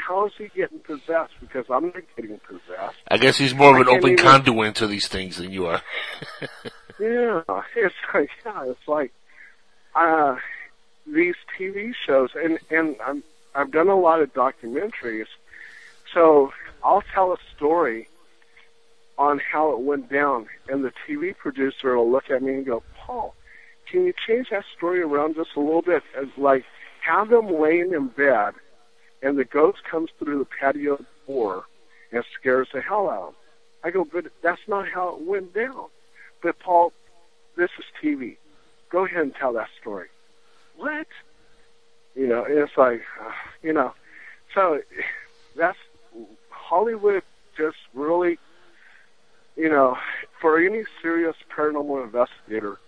how 0.06 0.26
is 0.26 0.32
he 0.36 0.48
getting 0.54 0.80
possessed? 0.80 1.32
Because 1.40 1.64
I'm 1.70 1.86
not 1.86 2.02
getting 2.14 2.38
possessed. 2.40 2.98
I 3.08 3.16
guess 3.16 3.38
he's 3.38 3.54
more 3.54 3.74
of 3.74 3.80
an 3.80 3.88
open 3.88 4.12
even- 4.12 4.16
conduit 4.22 4.74
to 4.76 4.86
these 4.86 5.08
things 5.08 5.38
than 5.38 5.50
you 5.50 5.66
are. 5.66 5.80
Yeah, 7.00 7.40
it's 7.76 7.94
like 8.12 8.28
yeah, 8.44 8.64
it's 8.66 8.86
like 8.86 9.12
uh, 9.94 10.36
these 11.12 11.34
TV 11.58 11.94
shows, 11.94 12.30
and 12.34 12.58
and 12.70 12.96
I'm 13.04 13.22
I've 13.54 13.70
done 13.70 13.88
a 13.88 13.98
lot 13.98 14.20
of 14.20 14.32
documentaries, 14.32 15.26
so 16.12 16.52
I'll 16.84 17.02
tell 17.14 17.32
a 17.32 17.36
story 17.56 18.08
on 19.18 19.38
how 19.38 19.72
it 19.72 19.80
went 19.80 20.10
down, 20.10 20.46
and 20.68 20.84
the 20.84 20.92
TV 21.06 21.36
producer 21.36 21.96
will 21.96 22.10
look 22.10 22.30
at 22.30 22.42
me 22.42 22.54
and 22.54 22.66
go, 22.66 22.82
Paul, 22.96 23.34
can 23.86 24.06
you 24.06 24.14
change 24.26 24.48
that 24.50 24.64
story 24.76 25.02
around 25.02 25.34
just 25.34 25.50
a 25.56 25.60
little 25.60 25.82
bit? 25.82 26.02
As 26.16 26.28
like 26.36 26.64
have 27.02 27.28
them 27.28 27.60
laying 27.60 27.92
in 27.92 28.08
bed, 28.08 28.54
and 29.22 29.38
the 29.38 29.44
ghost 29.44 29.84
comes 29.84 30.10
through 30.18 30.38
the 30.38 30.46
patio 30.58 31.04
door 31.26 31.64
and 32.12 32.24
scares 32.38 32.68
the 32.72 32.80
hell 32.80 33.08
out 33.08 33.20
of 33.20 33.26
them. 33.26 33.34
I 33.82 33.90
go, 33.90 34.04
but 34.04 34.26
that's 34.42 34.60
not 34.68 34.88
how 34.88 35.16
it 35.16 35.22
went 35.22 35.54
down. 35.54 35.86
But 36.42 36.58
Paul, 36.58 36.92
this 37.56 37.70
is 37.78 37.84
TV. 38.02 38.36
go 38.90 39.04
ahead 39.04 39.22
and 39.22 39.34
tell 39.34 39.52
that 39.54 39.68
story. 39.80 40.08
What? 40.80 41.06
You 42.14 42.26
know, 42.26 42.44
it's 42.48 42.72
like, 42.76 43.02
uh, 43.20 43.30
you 43.62 43.72
know, 43.72 43.92
so 44.54 44.80
that's 45.56 45.76
Hollywood 46.48 47.22
just 47.56 47.76
really, 47.92 48.38
you 49.56 49.68
know, 49.68 49.96
for 50.40 50.58
any 50.58 50.84
serious 51.02 51.36
paranormal 51.54 52.02
investigator, 52.02 52.78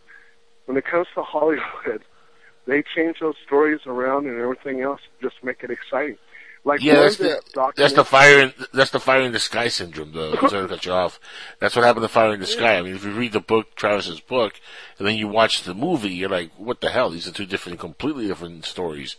when 0.64 0.78
it 0.78 0.84
comes 0.86 1.06
to 1.14 1.22
Hollywood, 1.22 2.02
they 2.66 2.82
change 2.96 3.18
those 3.20 3.34
stories 3.46 3.80
around 3.84 4.26
and 4.26 4.40
everything 4.40 4.80
else 4.80 5.00
just 5.20 5.34
make 5.42 5.62
it 5.62 5.70
exciting. 5.70 6.16
Like 6.64 6.80
yeah, 6.80 6.94
that's 6.94 7.16
the, 7.16 7.42
the 7.54 7.72
that's 7.76 7.94
the 7.94 8.04
fire 8.04 8.38
in, 8.38 8.54
that's 8.72 8.92
the 8.92 9.00
fire 9.00 9.22
in 9.22 9.32
the 9.32 9.40
sky 9.40 9.66
syndrome 9.66 10.12
though. 10.12 10.34
Sorry 10.36 10.62
to 10.62 10.68
cut 10.68 10.86
you 10.86 10.92
off. 10.92 11.18
That's 11.58 11.74
what 11.74 11.84
happened 11.84 12.04
to 12.04 12.08
Fire 12.08 12.32
in 12.32 12.38
the 12.38 12.46
Sky. 12.46 12.78
I 12.78 12.82
mean, 12.82 12.94
if 12.94 13.04
you 13.04 13.10
read 13.10 13.32
the 13.32 13.40
book, 13.40 13.74
Travis's 13.74 14.20
book, 14.20 14.60
and 14.98 15.06
then 15.06 15.16
you 15.16 15.26
watch 15.26 15.64
the 15.64 15.74
movie, 15.74 16.10
you're 16.10 16.28
like, 16.28 16.52
what 16.56 16.80
the 16.80 16.90
hell? 16.90 17.10
These 17.10 17.26
are 17.26 17.32
two 17.32 17.46
different, 17.46 17.80
completely 17.80 18.28
different 18.28 18.64
stories. 18.64 19.16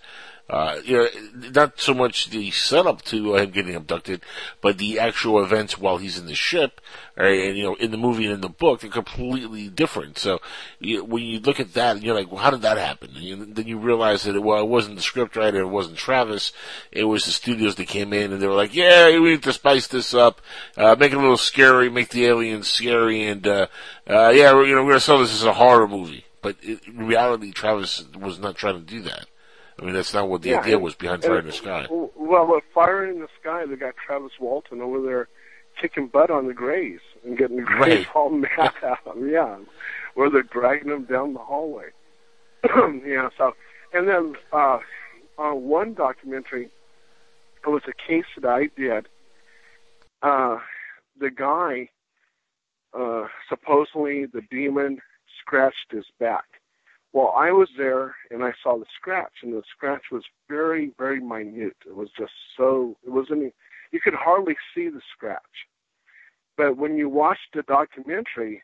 Uh, 0.49 0.77
you 0.83 0.97
know, 0.97 1.07
not 1.55 1.79
so 1.79 1.93
much 1.93 2.29
the 2.29 2.51
setup 2.51 3.01
to 3.01 3.35
him 3.35 3.49
getting 3.51 3.75
abducted, 3.75 4.21
but 4.59 4.77
the 4.77 4.99
actual 4.99 5.41
events 5.41 5.77
while 5.77 5.97
he's 5.97 6.19
in 6.19 6.25
the 6.25 6.35
ship, 6.35 6.81
right, 7.15 7.47
and 7.47 7.57
you 7.57 7.63
know, 7.63 7.75
in 7.75 7.91
the 7.91 7.97
movie 7.97 8.25
and 8.25 8.33
in 8.33 8.41
the 8.41 8.49
book, 8.49 8.81
they're 8.81 8.89
completely 8.89 9.69
different. 9.69 10.17
So, 10.17 10.41
you, 10.79 11.05
when 11.05 11.23
you 11.23 11.39
look 11.39 11.61
at 11.61 11.73
that, 11.75 12.03
you're 12.03 12.13
like, 12.13 12.29
well, 12.29 12.43
how 12.43 12.51
did 12.51 12.61
that 12.63 12.77
happen? 12.77 13.11
And 13.15 13.23
you, 13.23 13.45
then 13.45 13.67
you 13.67 13.77
realize 13.77 14.23
that, 14.23 14.39
well, 14.41 14.59
it 14.59 14.67
wasn't 14.67 14.97
the 14.97 15.01
scriptwriter, 15.01 15.61
it 15.61 15.65
wasn't 15.65 15.97
Travis, 15.97 16.51
it 16.91 17.05
was 17.05 17.23
the 17.23 17.31
studios 17.31 17.75
that 17.75 17.87
came 17.87 18.11
in 18.11 18.33
and 18.33 18.41
they 18.41 18.47
were 18.47 18.53
like, 18.53 18.75
yeah, 18.75 19.17
we 19.17 19.31
need 19.31 19.43
to 19.43 19.53
spice 19.53 19.87
this 19.87 20.13
up, 20.13 20.41
uh, 20.75 20.95
make 20.99 21.13
it 21.13 21.17
a 21.17 21.21
little 21.21 21.37
scary, 21.37 21.89
make 21.89 22.09
the 22.09 22.25
aliens 22.25 22.67
scary, 22.67 23.23
and, 23.23 23.47
uh, 23.47 23.67
uh, 24.09 24.29
yeah, 24.35 24.51
we're, 24.53 24.65
you 24.65 24.75
know, 24.75 24.83
we're 24.83 24.91
gonna 24.91 24.99
sell 24.99 25.19
this 25.19 25.33
as 25.33 25.45
a 25.45 25.53
horror 25.53 25.87
movie. 25.87 26.25
But 26.41 26.57
it, 26.61 26.85
in 26.85 27.07
reality, 27.07 27.53
Travis 27.53 28.03
was 28.13 28.39
not 28.39 28.57
trying 28.57 28.75
to 28.75 28.85
do 28.85 29.01
that. 29.03 29.27
I 29.79 29.85
mean, 29.85 29.93
that's 29.93 30.13
not 30.13 30.29
what 30.29 30.41
the 30.41 30.49
Yeah, 30.51 30.59
idea 30.61 30.75
and- 30.75 30.83
was 30.83 30.95
behind 30.95 31.23
Fire 31.23 31.39
in 31.39 31.45
the 31.47 31.51
Sky. 31.51 31.87
Well, 31.89 32.47
with 32.47 32.63
Fire 32.73 33.05
in 33.05 33.19
the 33.19 33.27
Sky, 33.41 33.65
they 33.65 33.75
got 33.75 33.95
Travis 33.97 34.39
Walton 34.39 34.81
over 34.81 35.01
there 35.01 35.27
kicking 35.81 36.07
butt 36.07 36.29
on 36.29 36.47
the 36.47 36.53
Greys 36.53 36.99
and 37.23 37.37
getting 37.37 37.57
the 37.57 37.63
Greys 37.63 38.05
Right. 38.05 38.15
all 38.15 38.29
mad 38.57 38.73
at 38.83 38.99
him. 39.05 39.29
Yeah, 39.29 39.57
where 40.13 40.29
they're 40.29 40.43
dragging 40.43 40.91
him 40.91 41.05
down 41.05 41.33
the 41.33 41.39
hallway. 41.39 41.89
yeah. 43.05 43.29
So, 43.37 43.55
and 43.93 44.07
then 44.07 44.35
uh, 44.51 44.79
on 45.37 45.63
one 45.63 45.93
documentary, 45.95 46.69
it 47.65 47.69
was 47.69 47.81
a 47.87 47.93
case 47.93 48.25
that 48.37 48.47
I 48.49 48.67
did. 48.77 49.07
Uh, 50.21 50.59
the 51.19 51.31
guy, 51.31 51.89
uh, 52.97 53.27
supposedly 53.49 54.25
the 54.25 54.41
demon 54.51 54.99
scratched 55.39 55.91
his 55.91 56.05
back. 56.19 56.45
Well, 57.14 57.31
I 57.38 57.52
was 57.52 57.69
there 57.77 58.15
and 58.31 58.44
I 58.44 58.53
saw 58.61 58.77
the 58.77 58.85
scratch, 58.99 59.34
and 59.44 59.53
the 59.53 59.61
scratch 59.76 60.06
was 60.11 60.23
very, 60.49 60.91
very 60.98 61.19
minute. 61.19 61.77
It 61.85 61.95
was 61.95 62.10
just 62.18 62.34
so, 62.57 62.98
it 63.06 63.11
wasn't, 63.11 63.53
you 63.91 64.02
could 64.02 64.15
hardly 64.15 64.56
see 64.73 64.90
the 64.90 65.02
scratch. 65.15 65.68
But 66.57 66.77
when 66.77 66.98
you 66.98 67.10
watched 67.10 67.53
the 67.53 67.61
documentary, 67.64 68.64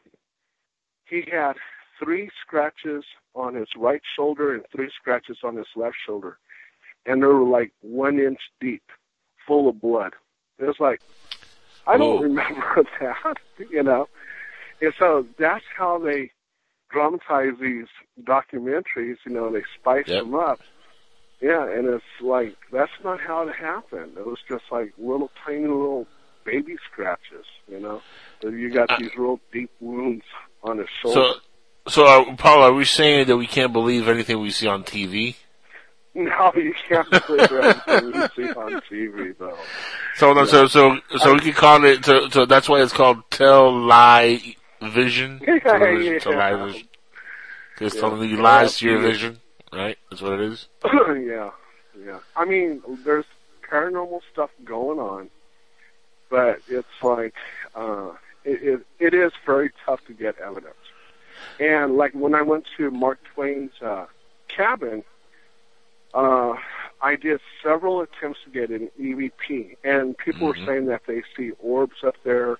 he 1.05 1.23
had 1.31 1.53
three 2.03 2.29
scratches 2.41 3.03
on 3.35 3.53
his 3.53 3.67
right 3.77 4.01
shoulder 4.15 4.55
and 4.55 4.63
three 4.71 4.89
scratches 4.99 5.37
on 5.43 5.55
his 5.55 5.67
left 5.75 5.95
shoulder. 6.05 6.39
And 7.05 7.21
they 7.21 7.27
were 7.27 7.43
like 7.43 7.71
one 7.81 8.19
inch 8.19 8.39
deep, 8.59 8.83
full 9.47 9.69
of 9.69 9.79
blood. 9.79 10.13
It 10.57 10.65
was 10.65 10.79
like, 10.79 11.01
I 11.85 11.97
don't 11.97 12.17
Whoa. 12.17 12.23
remember 12.23 12.83
that, 12.99 13.37
you 13.69 13.83
know. 13.83 14.07
And 14.81 14.93
so 14.97 15.25
that's 15.37 15.65
how 15.75 15.99
they 15.99 16.31
dramatize 16.89 17.53
these 17.61 17.87
documentaries, 18.23 19.17
you 19.25 19.31
know, 19.31 19.51
they 19.51 19.63
spice 19.79 20.07
Yep. 20.07 20.23
them 20.23 20.35
up. 20.35 20.59
Yeah, 21.41 21.63
and 21.63 21.87
it's 21.87 22.03
like 22.21 22.57
that's 22.71 22.91
not 23.03 23.21
how 23.21 23.47
it 23.47 23.55
happened. 23.55 24.17
It 24.17 24.25
was 24.25 24.39
just 24.49 24.65
like 24.71 24.93
little 24.97 25.31
tiny 25.45 25.67
little 25.67 26.05
baby 26.43 26.75
scratches, 26.91 27.45
you 27.69 27.79
know. 27.79 28.01
You 28.43 28.73
got 28.73 28.89
these 28.97 29.09
real 29.17 29.39
deep 29.51 29.71
wounds 29.79 30.25
on 30.63 30.79
his 30.79 30.87
shoulder. 31.01 31.33
So, 31.87 31.91
so 31.91 32.05
uh, 32.05 32.35
Paul, 32.35 32.63
are 32.63 32.73
we 32.73 32.83
saying 32.85 33.27
that 33.27 33.37
we 33.37 33.47
can't 33.47 33.71
believe 33.71 34.07
anything 34.07 34.39
we 34.41 34.51
see 34.51 34.67
on 34.67 34.83
TV? 34.83 35.35
no, 36.13 36.51
you 36.55 36.73
can't 36.87 37.07
believe 37.25 37.51
everything 37.51 38.13
you 38.13 38.27
see 38.35 38.49
on 38.59 38.79
TV, 38.91 39.37
though. 39.37 39.59
So, 40.15 40.33
no, 40.33 40.45
so, 40.45 40.67
so, 40.67 40.97
so 41.17 41.33
we 41.33 41.39
could 41.39 41.55
call 41.55 41.83
it. 41.85 42.03
So, 42.03 42.29
so 42.29 42.45
that's 42.45 42.67
why 42.67 42.81
it's 42.81 42.91
called 42.91 43.29
tell 43.29 43.71
lie 43.71 44.55
vision. 44.81 45.39
Television, 45.63 46.13
yeah. 46.13 46.19
Tell 46.19 46.33
lie 46.35 46.55
vision. 46.65 46.87
'Cause 47.75 47.85
it's 47.87 47.95
Yeah. 47.95 48.01
telling 48.01 48.29
you 48.29 48.35
Yeah, 48.37 48.41
lies 48.43 48.77
to 48.77 48.85
your 48.89 48.99
vision, 48.99 49.39
right? 49.71 49.97
That's 50.09 50.21
what 50.21 50.33
it 50.33 50.41
is. 50.41 50.67
yeah, 50.85 51.51
yeah. 52.05 52.19
I 52.35 52.45
mean, 52.45 52.81
there's 53.05 53.25
paranormal 53.61 54.21
stuff 54.31 54.49
going 54.65 54.99
on, 54.99 55.29
but 56.29 56.59
it's 56.67 56.87
like 57.01 57.35
uh, 57.75 58.11
it, 58.43 58.61
it 58.63 58.85
it 58.99 59.13
is 59.13 59.31
very 59.45 59.71
tough 59.85 60.03
to 60.07 60.13
get 60.13 60.37
evidence. 60.39 60.75
And 61.59 61.95
like 61.95 62.13
when 62.13 62.35
I 62.35 62.41
went 62.41 62.65
to 62.77 62.91
Mark 62.91 63.19
Twain's 63.33 63.71
uh, 63.81 64.07
cabin, 64.49 65.03
uh, 66.13 66.55
I 67.01 67.15
did 67.15 67.39
several 67.63 68.01
attempts 68.01 68.39
to 68.43 68.49
get 68.49 68.69
an 68.71 68.89
EVP, 68.99 69.77
and 69.85 70.17
people 70.17 70.47
were 70.47 70.55
saying 70.65 70.87
that 70.87 71.03
they 71.07 71.23
see 71.37 71.51
orbs 71.59 72.03
up 72.03 72.15
there. 72.23 72.57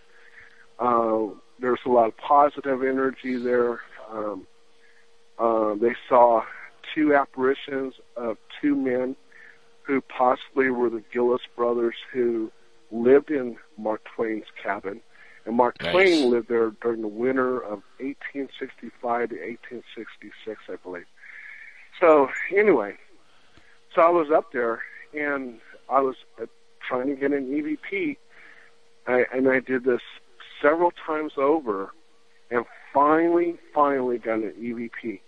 Uh, 0.80 1.28
there's 1.60 1.80
a 1.86 1.90
lot 1.90 2.08
of 2.08 2.18
positive 2.18 2.84
energy 2.84 3.38
there. 3.38 3.82
Um, 4.12 4.48
uh, 5.38 5.76
they 5.76 5.96
saw 6.08 6.44
two 6.94 7.16
apparitions 7.16 7.94
of 8.18 8.38
two 8.62 8.76
men 8.76 9.16
who 9.84 10.02
possibly 10.02 10.70
were 10.70 10.90
the 10.90 11.04
Gillis 11.12 11.42
brothers 11.56 11.96
who 12.12 12.52
lived 12.92 13.32
in 13.32 13.58
Mark 13.78 14.02
Twain's 14.16 14.46
cabin. 14.62 15.02
And 15.46 15.56
Mark 15.56 15.82
Nice. 15.82 15.92
Twain 15.92 16.30
lived 16.30 16.50
there 16.50 16.72
during 16.82 17.02
the 17.02 17.08
winter 17.08 17.58
of 17.58 17.82
1865 18.00 19.30
to 19.30 19.36
1866, 19.36 20.60
I 20.70 20.76
believe. 20.84 21.06
So, 22.00 22.30
anyway, 22.56 22.98
so 23.96 24.02
I 24.02 24.10
was 24.10 24.30
up 24.32 24.52
there 24.52 24.82
and 25.14 25.60
I 25.90 26.02
was 26.02 26.16
uh, 26.42 26.46
trying 26.88 27.08
to 27.08 27.16
get 27.16 27.32
an 27.32 27.48
EVP, 27.48 28.18
I, 29.08 29.26
and 29.34 29.50
I 29.50 29.60
did 29.60 29.84
this 29.84 30.02
several 30.62 30.92
times 31.06 31.34
over, 31.38 31.92
and 32.52 32.66
finally, 32.94 33.58
finally 33.74 34.18
got 34.18 34.40
an 34.40 34.54
EVP. 34.60 35.20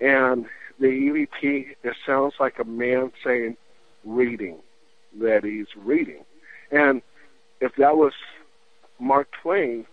And 0.00 0.46
the 0.78 0.86
EVP, 0.86 1.76
it 1.82 1.96
sounds 2.04 2.34
like 2.38 2.58
a 2.58 2.64
man 2.64 3.12
saying, 3.24 3.56
reading, 4.04 4.56
that 5.20 5.44
he's 5.44 5.66
reading. 5.76 6.24
And 6.70 7.02
if 7.60 7.74
that 7.76 7.96
was 7.96 8.12
Mark 8.98 9.28
Twain, 9.42 9.86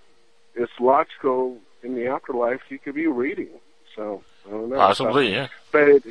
it's 0.55 0.71
logical 0.79 1.57
in 1.83 1.95
the 1.95 2.07
afterlife 2.07 2.61
he 2.67 2.77
could 2.77 2.95
be 2.95 3.07
reading. 3.07 3.49
So, 3.95 4.23
I 4.47 4.51
don't 4.51 4.69
know. 4.69 4.77
Possibly, 4.77 5.27
So- 5.27 5.31
yeah. 5.33 5.47
But, 5.71 5.87
it, 5.87 6.03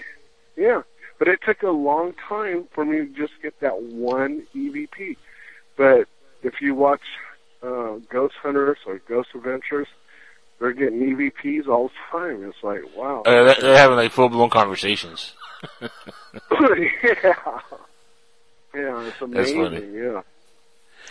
yeah, 0.57 0.82
but 1.19 1.28
it 1.28 1.40
took 1.44 1.62
a 1.62 1.70
long 1.70 2.15
time 2.28 2.69
for 2.73 2.85
me 2.85 2.99
to 2.99 3.07
just 3.07 3.32
get 3.43 3.59
that 3.61 3.82
one 3.82 4.44
EVP. 4.55 5.16
But 5.77 6.09
if 6.43 6.61
you 6.61 6.74
watch 6.74 7.03
uh, 7.62 7.98
Ghost 8.09 8.34
Hunters 8.43 8.78
or 8.86 8.98
Ghost 9.09 9.28
Adventures, 9.34 9.89
they're 10.59 10.72
getting 10.72 11.01
EVPs 11.01 11.66
all 11.68 11.89
the 11.89 12.18
time. 12.18 12.44
It's 12.44 12.62
like, 12.62 12.97
wow. 12.97 13.22
Uh, 13.24 13.44
they're, 13.44 13.55
they're 13.60 13.76
having 13.76 13.97
like 13.97 14.12
full 14.12 14.28
blown 14.28 14.51
conversations. 14.51 15.32
yeah. 15.80 15.89
Yeah, 18.74 19.02
it's 19.02 19.18
That's 19.18 19.22
amazing. 19.22 19.62
funny. 19.62 19.86
Yeah. 19.93 20.22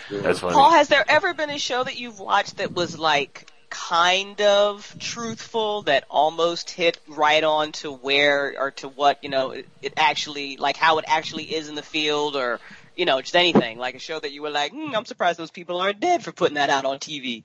Yeah. 0.10 0.22
That's 0.22 0.40
funny. 0.40 0.54
Paul, 0.54 0.72
has 0.72 0.88
there 0.88 1.06
ever 1.08 1.34
been 1.34 1.50
a 1.50 1.60
show 1.60 1.84
that 1.84 2.00
you've 2.00 2.20
watched 2.20 2.58
that 2.58 2.74
was 2.74 2.98
like 2.98 3.52
kind 3.70 4.42
of 4.42 4.96
truthful 5.00 5.84
that 5.84 6.06
almost 6.10 6.70
hit 6.72 7.00
right 7.08 7.44
on 7.44 7.72
to 7.72 7.92
where 7.92 8.56
or 8.58 8.72
to 8.72 8.90
what, 8.90 9.24
you 9.24 9.30
know, 9.30 9.52
it, 9.52 9.68
it 9.82 9.94
actually, 9.98 10.58
like 10.58 10.76
how 10.76 10.98
it 10.98 11.06
actually 11.08 11.44
is 11.44 11.70
in 11.70 11.76
the 11.76 11.84
field 11.84 12.36
or, 12.36 12.60
you 12.96 13.06
know, 13.06 13.22
just 13.22 13.36
anything, 13.36 13.78
like 13.78 13.96
a 13.96 14.00
show 14.00 14.20
that 14.20 14.32
you 14.32 14.42
were 14.42 14.50
like, 14.50 14.72
hmm, 14.72 14.96
I'm 14.96 15.06
surprised 15.06 15.40
those 15.40 15.52
people 15.52 15.80
aren't 15.80 16.00
dead 16.00 16.24
for 16.24 16.32
putting 16.32 16.56
that 16.56 16.70
out 16.70 16.86
on 16.86 17.00
TV. 17.00 17.44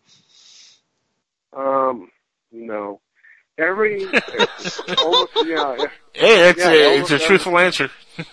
Um, 1.53 2.11
no. 2.53 3.01
Every, 3.59 4.05
almost, 4.99 5.33
yeah. 5.47 5.77
Hey, 6.13 6.51
it's 6.51 6.59
yeah, 6.59 6.71
a, 6.71 7.01
it's 7.01 7.11
a 7.11 7.15
every- 7.15 7.27
truthful 7.27 7.59
answer. 7.59 7.91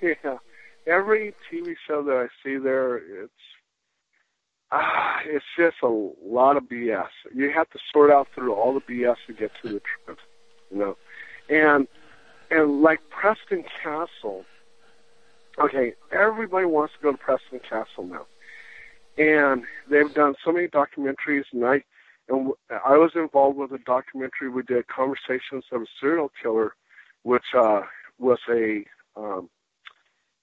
Yeah. 0.00 0.36
Every 0.86 1.34
TV 1.52 1.74
show 1.88 2.02
that 2.04 2.14
I 2.16 2.26
see 2.44 2.56
there, 2.58 2.96
it's 2.96 3.32
ah, 4.70 5.18
it's 5.26 5.44
just 5.58 5.76
a 5.82 5.88
lot 6.24 6.56
of 6.56 6.64
BS. 6.64 7.08
You 7.34 7.50
have 7.50 7.68
to 7.70 7.78
sort 7.92 8.12
out 8.12 8.28
through 8.32 8.54
all 8.54 8.72
the 8.72 8.80
BS 8.80 9.16
to 9.26 9.32
get 9.32 9.50
to 9.62 9.68
the 9.68 9.80
truth, 10.06 10.18
you 10.70 10.78
know. 10.78 10.96
And 11.48 11.88
and 12.52 12.82
like 12.82 13.00
Preston 13.10 13.64
Castle, 13.82 14.44
okay, 15.60 15.94
everybody 16.12 16.66
wants 16.66 16.94
to 16.94 17.02
go 17.02 17.12
to 17.12 17.18
Preston 17.18 17.60
Castle 17.60 18.04
now, 18.04 18.26
and 19.18 19.64
they've 19.90 20.12
done 20.14 20.34
so 20.44 20.52
many 20.52 20.68
documentaries, 20.68 21.44
and 21.52 21.64
I 21.64 21.82
and 22.28 22.52
I 22.70 22.96
was 22.96 23.12
involved 23.14 23.58
with 23.58 23.72
a 23.72 23.78
documentary 23.78 24.48
we 24.48 24.62
did, 24.62 24.86
Conversations 24.86 25.64
of 25.72 25.82
a 25.82 25.86
Serial 26.00 26.30
Killer, 26.40 26.74
which 27.24 27.54
uh, 27.58 27.82
was 28.18 28.38
a, 28.48 28.84
um, 29.16 29.50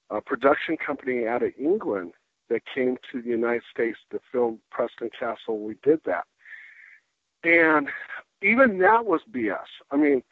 a 0.10 0.20
production 0.20 0.76
company 0.78 1.26
out 1.28 1.44
of 1.44 1.54
England 1.58 2.12
that 2.50 2.62
came 2.74 2.98
to 3.12 3.22
the 3.22 3.30
United 3.30 3.64
States 3.72 3.98
to 4.12 4.20
film 4.32 4.60
Preston 4.70 5.10
Castle. 5.18 5.60
We 5.60 5.76
did 5.84 6.02
that, 6.06 6.26
and 7.44 7.88
even 8.42 8.80
that 8.80 9.06
was 9.06 9.22
BS. 9.32 9.58
I 9.92 9.96
mean, 9.96 10.24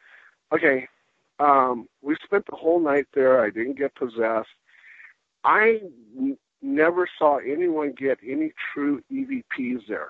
okay, 0.52 0.88
um, 1.38 1.88
we 2.02 2.16
spent 2.22 2.46
the 2.46 2.56
whole 2.56 2.80
night 2.80 3.06
there. 3.14 3.42
I 3.42 3.50
didn't 3.50 3.78
get 3.78 3.94
possessed. 3.94 4.48
I 5.46 5.80
n- 6.18 6.36
never 6.60 7.08
saw 7.18 7.36
anyone 7.38 7.92
get 7.96 8.18
any 8.26 8.52
true 8.74 9.02
EVPs 9.10 9.86
there. 9.88 10.08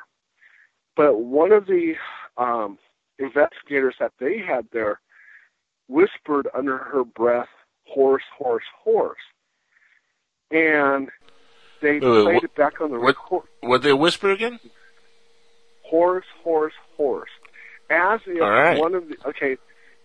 But 0.96 1.20
one 1.20 1.52
of 1.52 1.66
the 1.66 1.94
um, 2.38 2.78
investigators 3.18 3.94
that 4.00 4.12
they 4.18 4.38
had 4.38 4.66
there 4.72 5.00
whispered 5.88 6.48
under 6.54 6.78
her 6.78 7.04
breath, 7.04 7.48
horse, 7.84 8.24
horse, 8.36 8.64
horse. 8.82 9.18
And 10.50 11.10
they 11.82 11.98
Wait, 12.00 12.02
wait, 12.02 12.22
played 12.24 12.34
what- 12.36 12.44
it 12.44 12.54
back 12.56 12.80
on 12.80 12.90
the 12.90 12.98
what- 12.98 13.16
record. 13.16 13.42
What 13.60 13.82
they 13.82 13.92
whisper 13.92 14.30
again? 14.30 14.58
Horse, 15.82 16.24
horse, 16.42 16.72
horse. 16.96 17.30
As 17.90 18.20
if 18.26 18.40
All 18.42 18.50
right. 18.50 18.78
one 18.78 18.94
of 18.94 19.08
the, 19.08 19.16
okay, 19.28 19.56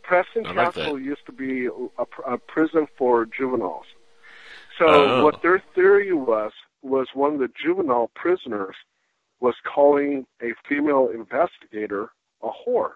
Preston 0.04 0.44
like 0.44 0.56
Castle 0.56 0.96
that. 0.98 1.02
used 1.02 1.26
to 1.26 1.32
be 1.32 1.68
a, 1.68 1.72
a 2.28 2.38
prison 2.38 2.88
for 2.98 3.26
juveniles. 3.26 3.86
So 4.82 4.88
Oh. 4.88 5.24
what 5.24 5.42
their 5.44 5.60
theory 5.76 6.12
was 6.12 6.52
was 6.82 7.08
one 7.14 7.34
of 7.34 7.40
the 7.40 7.50
juvenile 7.64 8.10
prisoners 8.16 8.76
was 9.40 9.54
calling 9.64 10.26
a 10.42 10.54
female 10.68 11.08
investigator 11.10 12.12
a 12.42 12.50
whore. 12.50 12.94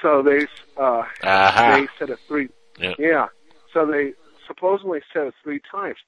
So 0.00 0.22
they 0.22 0.46
uh, 0.78 1.04
Aha. 1.22 1.74
they 1.76 1.88
said 1.98 2.10
it 2.10 2.18
three. 2.26 2.48
Yeah. 2.78 2.94
Yeah. 2.98 3.26
So 3.72 3.84
they 3.86 4.14
supposedly 4.46 5.00
said 5.12 5.26
it 5.26 5.34
three 5.42 5.60
times. 5.70 5.98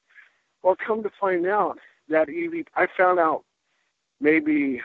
Well, 0.62 0.76
come 0.76 1.02
to 1.02 1.10
find 1.20 1.46
out 1.46 1.78
that 2.08 2.28
EV, 2.30 2.64
I 2.74 2.86
found 2.96 3.18
out 3.18 3.44
maybe 4.20 4.80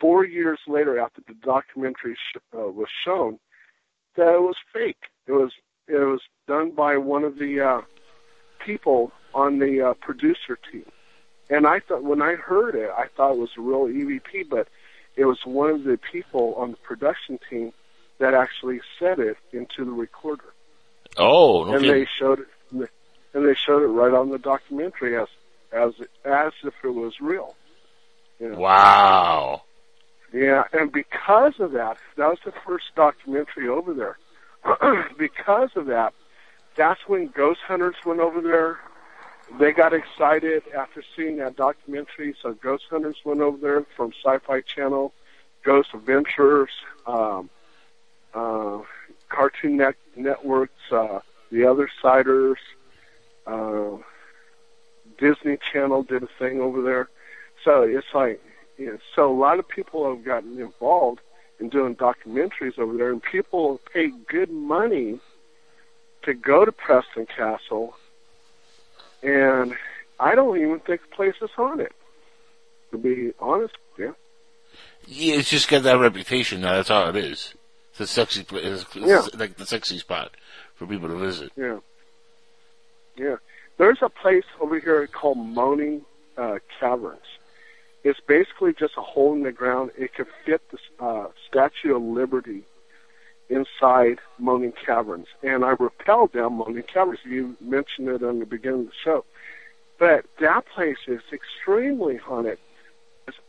four 0.00 0.24
years 0.24 0.60
later 0.68 0.98
after 1.00 1.20
the 1.26 1.34
documentary 1.34 2.14
sh- 2.14 2.38
uh, 2.56 2.68
was 2.70 2.88
shown 3.04 3.38
that 4.16 4.34
it 4.34 4.40
was 4.42 4.56
fake. 4.72 5.02
It 5.26 5.32
was 5.32 5.52
it 5.88 5.96
was 5.98 6.20
done 6.46 6.70
by 6.70 6.96
one 6.96 7.24
of 7.24 7.38
the 7.38 7.60
uh, 7.60 7.80
people 8.64 9.12
on 9.34 9.58
the 9.58 9.80
uh, 9.80 9.94
producer 9.94 10.58
team. 10.70 10.86
And 11.50 11.66
I 11.66 11.80
thought 11.80 12.02
when 12.02 12.22
I 12.22 12.34
heard 12.34 12.74
it, 12.74 12.90
I 12.96 13.06
thought 13.16 13.32
it 13.32 13.38
was 13.38 13.50
a 13.58 13.60
real 13.60 13.86
EVP, 13.86 14.48
but 14.48 14.68
it 15.16 15.26
was 15.26 15.38
one 15.44 15.70
of 15.70 15.84
the 15.84 15.98
people 15.98 16.54
on 16.56 16.70
the 16.72 16.76
production 16.78 17.38
team 17.50 17.72
that 18.18 18.34
actually 18.34 18.80
said 18.98 19.18
it 19.18 19.36
into 19.52 19.84
the 19.84 19.90
recorder 19.90 20.54
Oh, 21.16 21.64
no 21.64 21.76
and 21.76 21.84
they 21.84 22.06
showed 22.18 22.40
it, 22.40 22.48
and 22.72 23.46
they 23.46 23.54
showed 23.54 23.82
it 23.82 23.86
right 23.86 24.12
on 24.12 24.30
the 24.30 24.38
documentary 24.38 25.16
as 25.16 25.28
as 25.72 25.92
as 26.24 26.52
if 26.64 26.74
it 26.82 26.88
was 26.88 27.20
real. 27.20 27.54
You 28.40 28.50
know? 28.50 28.58
Wow. 28.58 29.62
Yeah, 30.32 30.64
and 30.72 30.90
because 30.90 31.60
of 31.60 31.72
that, 31.72 31.98
that 32.16 32.28
was 32.28 32.38
the 32.44 32.52
first 32.66 32.86
documentary 32.96 33.68
over 33.68 33.94
there. 33.94 34.18
because 35.18 35.70
of 35.76 35.86
that, 35.86 36.12
that's 36.76 37.00
when 37.06 37.28
Ghost 37.28 37.60
Hunters 37.66 37.96
went 38.04 38.20
over 38.20 38.40
there. 38.40 38.78
They 39.58 39.72
got 39.72 39.92
excited 39.92 40.62
after 40.74 41.02
seeing 41.14 41.36
that 41.36 41.56
documentary, 41.56 42.34
so 42.40 42.54
Ghost 42.54 42.84
Hunters 42.90 43.16
went 43.24 43.40
over 43.40 43.58
there 43.58 43.84
from 43.96 44.12
Sci-Fi 44.24 44.62
Channel, 44.62 45.12
Ghost 45.62 45.90
Adventures, 45.94 46.70
um, 47.06 47.50
uh, 48.32 48.78
Cartoon 49.28 49.76
Net- 49.76 49.96
Networks, 50.16 50.90
uh, 50.90 51.20
The 51.52 51.66
Other 51.66 51.88
Siders, 52.00 52.58
uh, 53.46 53.98
Disney 55.18 55.58
Channel 55.72 56.02
did 56.02 56.22
a 56.22 56.28
thing 56.38 56.60
over 56.60 56.82
there. 56.82 57.08
So 57.64 57.82
it's 57.82 58.06
like, 58.14 58.42
you 58.78 58.86
know, 58.86 58.98
so 59.14 59.30
a 59.30 59.38
lot 59.38 59.58
of 59.58 59.68
people 59.68 60.08
have 60.08 60.24
gotten 60.24 60.58
involved 60.58 61.20
in 61.60 61.68
doing 61.68 61.94
documentaries 61.94 62.78
over 62.78 62.96
there, 62.96 63.10
and 63.10 63.22
people 63.22 63.80
pay 63.92 64.10
good 64.26 64.50
money 64.50 65.20
to 66.24 66.34
go 66.34 66.64
to 66.64 66.72
Preston 66.72 67.26
Castle, 67.26 67.94
and 69.22 69.74
I 70.20 70.34
don't 70.34 70.58
even 70.60 70.80
think 70.80 71.02
the 71.02 71.14
place 71.16 71.34
is 71.42 71.50
haunted. 71.56 71.92
To 72.92 72.98
be 72.98 73.32
honest, 73.40 73.74
yeah. 73.98 74.12
Yeah, 75.06 75.34
it's 75.36 75.50
just 75.50 75.68
got 75.68 75.82
that 75.82 75.98
reputation 75.98 76.60
now. 76.60 76.74
That's 76.74 76.90
all 76.90 77.08
it 77.08 77.16
is. 77.16 77.54
It's 77.90 78.00
a 78.00 78.06
sexy 78.06 78.44
place. 78.44 78.64
It's, 78.64 78.84
it's 78.96 79.06
Yeah. 79.06 79.22
like 79.38 79.56
the 79.56 79.66
sexy 79.66 79.98
spot 79.98 80.32
for 80.76 80.86
people 80.86 81.08
to 81.08 81.16
visit. 81.16 81.52
Yeah. 81.56 81.78
Yeah. 83.16 83.36
There's 83.78 83.98
a 84.02 84.08
place 84.08 84.44
over 84.60 84.78
here 84.78 85.06
called 85.08 85.38
Moaning 85.38 86.02
uh, 86.38 86.58
Caverns. 86.78 87.20
It's 88.04 88.20
basically 88.20 88.72
just 88.74 88.94
a 88.96 89.00
hole 89.00 89.32
in 89.32 89.42
the 89.42 89.52
ground. 89.52 89.90
It 89.98 90.14
could 90.14 90.26
fit 90.44 90.62
the 90.70 91.04
uh, 91.04 91.28
Statue 91.48 91.96
of 91.96 92.02
Liberty 92.02 92.62
inside 93.48 94.18
Moaning 94.38 94.72
Caverns. 94.72 95.26
And 95.42 95.64
I 95.64 95.74
rappelled 95.74 96.32
down 96.32 96.54
Moaning 96.54 96.82
Caverns. 96.82 97.20
You 97.24 97.56
mentioned 97.60 98.08
it 98.08 98.22
on 98.22 98.38
the 98.38 98.46
beginning 98.46 98.80
of 98.80 98.86
the 98.86 98.92
show. 99.02 99.24
But 99.98 100.26
that 100.40 100.66
place 100.66 100.98
is 101.06 101.20
extremely 101.32 102.16
haunted. 102.16 102.58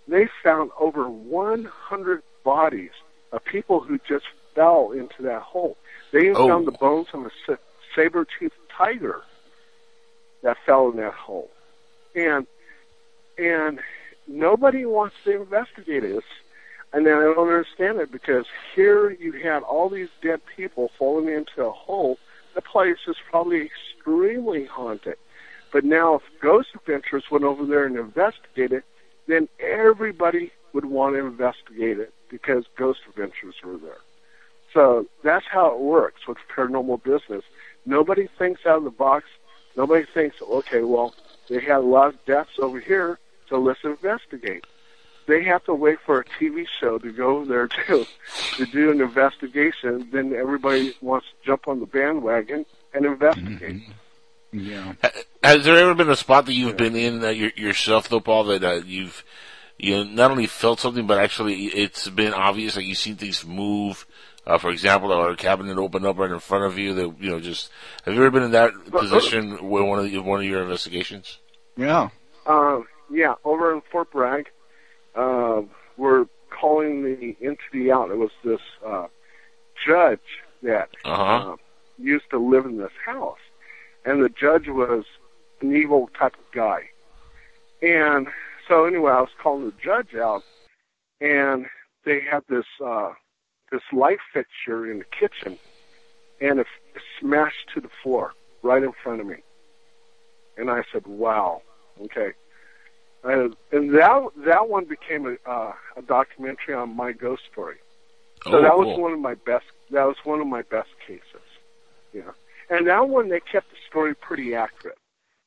They 0.07 0.29
found 0.43 0.71
over 0.79 1.09
100 1.09 2.23
bodies 2.43 2.91
of 3.31 3.43
people 3.43 3.79
who 3.79 3.99
just 4.07 4.25
fell 4.53 4.91
into 4.91 5.23
that 5.23 5.41
hole. 5.41 5.77
They 6.11 6.25
even 6.25 6.37
Oh. 6.37 6.47
found 6.47 6.67
the 6.67 6.71
bones 6.71 7.07
of 7.13 7.25
a 7.25 7.57
saber-toothed 7.95 8.55
tiger 8.69 9.21
that 10.43 10.57
fell 10.65 10.89
in 10.89 10.97
that 10.97 11.13
hole. 11.13 11.49
And 12.13 12.47
and 13.37 13.81
nobody 14.27 14.85
wants 14.85 15.15
to 15.25 15.41
investigate 15.41 16.05
it. 16.05 16.11
It's- 16.11 16.44
And 16.95 17.05
then 17.05 17.17
I 17.17 17.23
don't 17.23 17.37
understand 17.37 17.99
it 17.99 18.09
because 18.09 18.45
here 18.73 19.09
you 19.11 19.33
had 19.33 19.63
all 19.63 19.89
these 19.89 20.07
dead 20.21 20.39
people 20.55 20.91
falling 20.97 21.27
into 21.27 21.65
a 21.65 21.71
hole. 21.71 22.17
The 22.55 22.61
place 22.61 22.99
is 23.05 23.17
probably 23.29 23.69
extremely 23.69 24.63
haunted. 24.63 25.17
But 25.73 25.83
now 25.83 26.15
if 26.15 26.21
Ghost 26.39 26.69
Adventures 26.73 27.25
went 27.29 27.43
over 27.43 27.65
there 27.65 27.85
and 27.85 27.97
investigated, 27.97 28.83
then 29.27 29.49
everybody 29.59 30.53
would 30.71 30.85
want 30.85 31.15
to 31.15 31.25
investigate 31.25 31.99
it 31.99 32.13
because 32.29 32.63
Ghost 32.77 33.01
Adventures 33.09 33.55
were 33.61 33.77
there. 33.77 33.99
So 34.73 35.05
that's 35.21 35.45
how 35.51 35.73
it 35.73 35.81
works 35.81 36.25
with 36.29 36.37
paranormal 36.55 37.03
business. 37.03 37.43
Nobody 37.85 38.29
thinks 38.37 38.65
out 38.65 38.77
of 38.77 38.83
the 38.85 38.89
box. 38.89 39.25
Nobody 39.75 40.05
thinks, 40.13 40.37
okay, 40.41 40.83
well, 40.83 41.13
they 41.49 41.59
had 41.59 41.79
a 41.79 41.79
lot 41.79 42.13
of 42.13 42.25
deaths 42.25 42.57
over 42.57 42.79
here, 42.79 43.19
so 43.49 43.59
let's 43.59 43.83
investigate. 43.83 44.63
They 45.27 45.43
have 45.43 45.63
to 45.65 45.73
wait 45.73 45.99
for 46.05 46.19
a 46.19 46.25
TV 46.25 46.65
show 46.79 46.99
to 46.99 47.11
go 47.11 47.45
there 47.45 47.67
to 47.67 48.05
to 48.57 48.65
do 48.67 48.91
an 48.91 49.01
investigation. 49.01 50.09
Then 50.11 50.33
everybody 50.33 50.95
wants 51.01 51.27
to 51.27 51.45
jump 51.45 51.67
on 51.67 51.79
the 51.79 51.85
bandwagon 51.85 52.65
and 52.93 53.05
investigate. 53.05 53.81
Yeah. 54.51 54.93
Has 55.43 55.65
there 55.65 55.77
ever 55.77 55.93
been 55.93 56.09
a 56.09 56.15
spot 56.15 56.45
that 56.45 56.53
you've 56.53 56.77
been 56.77 56.95
in 56.95 57.23
uh, 57.23 57.29
your, 57.29 57.51
yourself, 57.57 58.07
though, 58.07 58.21
Paul, 58.21 58.45
that 58.45 58.63
uh, 58.63 58.81
you've 58.85 59.23
you 59.77 59.95
know, 59.95 60.03
not 60.03 60.31
only 60.31 60.47
felt 60.47 60.79
something, 60.79 61.05
but 61.05 61.19
actually 61.19 61.65
it's 61.65 62.07
been 62.09 62.33
obvious, 62.33 62.75
like 62.75 62.85
you've 62.85 62.97
seen 62.97 63.15
things 63.15 63.45
move? 63.45 64.05
Uh, 64.47 64.59
for 64.59 64.69
example, 64.69 65.11
or 65.11 65.31
a 65.31 65.35
cabinet 65.35 65.77
open 65.77 66.05
up 66.05 66.17
right 66.17 66.29
in 66.29 66.39
front 66.39 66.65
of 66.65 66.77
you. 66.77 66.93
That 66.93 67.15
you 67.19 67.31
know, 67.31 67.39
just 67.39 67.71
have 68.03 68.13
you 68.13 68.21
ever 68.21 68.29
been 68.29 68.43
in 68.43 68.51
that 68.51 68.73
position 68.91 69.69
with 69.69 69.83
one 69.83 69.99
of 69.99 70.05
the, 70.05 70.19
one 70.19 70.39
of 70.39 70.45
your 70.45 70.61
investigations? 70.61 71.39
Yeah. 71.75 72.09
Uh, 72.45 72.81
yeah, 73.11 73.33
over 73.43 73.73
in 73.73 73.81
Fort 73.91 74.11
Bragg, 74.11 74.51
uh, 75.15 75.61
we're 75.97 76.25
calling 76.49 77.03
the 77.03 77.35
entity 77.41 77.91
out. 77.91 78.11
It 78.11 78.17
was 78.17 78.31
this 78.43 78.59
uh, 78.85 79.07
judge 79.85 80.19
that 80.63 80.89
Uh-huh. 81.03 81.53
uh, 81.53 81.55
used 81.97 82.29
to 82.31 82.37
live 82.39 82.65
in 82.65 82.77
this 82.77 82.91
house, 83.05 83.39
and 84.05 84.23
the 84.23 84.29
judge 84.29 84.67
was 84.67 85.05
an 85.61 85.75
evil 85.75 86.09
type 86.17 86.33
of 86.33 86.51
guy. 86.53 86.89
And 87.81 88.27
so 88.67 88.85
anyway, 88.85 89.11
I 89.11 89.21
was 89.21 89.29
calling 89.41 89.65
the 89.65 89.73
judge 89.83 90.15
out, 90.15 90.43
and 91.21 91.67
they 92.03 92.19
had 92.21 92.43
this 92.49 92.65
uh, 92.83 93.13
this 93.71 93.81
light 93.91 94.19
fixture 94.33 94.89
in 94.91 94.99
the 94.99 95.05
kitchen, 95.05 95.57
and 96.41 96.59
it 96.59 96.67
smashed 97.19 97.69
to 97.73 97.81
the 97.81 97.89
floor 98.01 98.33
right 98.63 98.83
in 98.83 98.91
front 99.03 99.21
of 99.21 99.27
me. 99.27 99.37
And 100.57 100.69
I 100.69 100.83
said, 100.91 101.05
"Wow, 101.05 101.61
okay." 102.01 102.33
And, 103.25 103.55
and 103.71 103.93
that 103.95 104.27
that 104.45 104.69
one 104.69 104.85
became 104.85 105.25
a 105.25 105.49
uh, 105.49 105.73
a 105.97 106.01
documentary 106.01 106.75
on 106.75 106.95
my 106.95 107.11
ghost 107.11 107.43
story. 107.51 107.77
So 108.43 108.59
Oh, 108.59 108.61
that 108.61 108.77
was 108.77 108.85
cool. 108.85 109.01
one 109.01 109.13
of 109.13 109.19
my 109.19 109.33
best. 109.33 109.65
That 109.91 110.05
was 110.05 110.17
one 110.23 110.39
of 110.41 110.47
my 110.47 110.61
best 110.61 110.89
cases. 111.07 111.47
Yeah, 112.13 112.31
and 112.69 112.87
that 112.87 113.09
one 113.09 113.29
they 113.29 113.39
kept 113.39 113.71
the 113.71 113.77
story 113.89 114.13
pretty 114.15 114.53
accurate. 114.53 114.97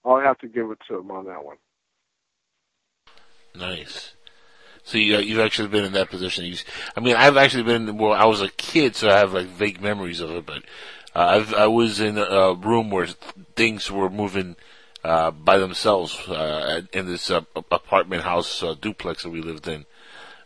I'll 0.04 0.20
have 0.20 0.38
to 0.38 0.48
give 0.48 0.70
it 0.70 0.78
to 0.88 0.96
them 0.96 1.10
on 1.10 1.26
that 1.26 1.44
one. 1.44 1.56
Nice. 3.54 4.14
So 4.84 4.96
you, 4.98 5.18
you've 5.18 5.40
actually 5.40 5.68
been 5.68 5.84
in 5.84 5.92
that 5.92 6.08
position. 6.10 6.44
You, 6.46 6.56
I 6.96 7.00
mean, 7.00 7.16
I've 7.16 7.36
actually 7.36 7.64
been, 7.64 7.98
well, 7.98 8.12
I 8.12 8.24
was 8.24 8.40
a 8.40 8.48
kid, 8.48 8.96
so 8.96 9.10
I 9.10 9.18
have 9.18 9.34
like 9.34 9.46
vague 9.46 9.82
memories 9.82 10.20
of 10.20 10.30
it, 10.30 10.46
but, 10.46 10.62
uh, 11.14 11.26
I've, 11.26 11.52
I 11.54 11.66
was 11.66 12.00
in 12.00 12.16
a 12.16 12.54
room 12.54 12.90
where 12.90 13.06
things 13.56 13.90
were 13.90 14.08
moving, 14.08 14.56
uh, 15.04 15.30
by 15.30 15.58
themselves, 15.58 16.16
uh, 16.28 16.82
in 16.92 17.06
this, 17.06 17.30
uh, 17.30 17.42
apartment 17.70 18.22
house, 18.22 18.62
uh, 18.62 18.74
duplex 18.80 19.22
that 19.22 19.30
we 19.30 19.40
lived 19.40 19.68
in, 19.68 19.86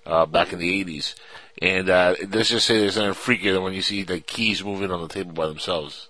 uh, 0.07 0.27
back 0.27 0.53
in 0.53 0.59
the 0.59 0.71
80s. 0.71 1.15
And, 1.61 1.89
uh, 1.89 2.15
let's 2.31 2.51
just 2.51 2.67
say 2.67 2.79
there's 2.79 2.95
something 2.95 3.15
freaky 3.15 3.57
when 3.57 3.73
you 3.73 3.83
see 3.83 4.03
the 4.03 4.21
keys 4.21 4.65
moving 4.65 4.91
on 4.91 5.01
the 5.01 5.09
table 5.09 5.33
by 5.33 5.47
themselves. 5.47 6.09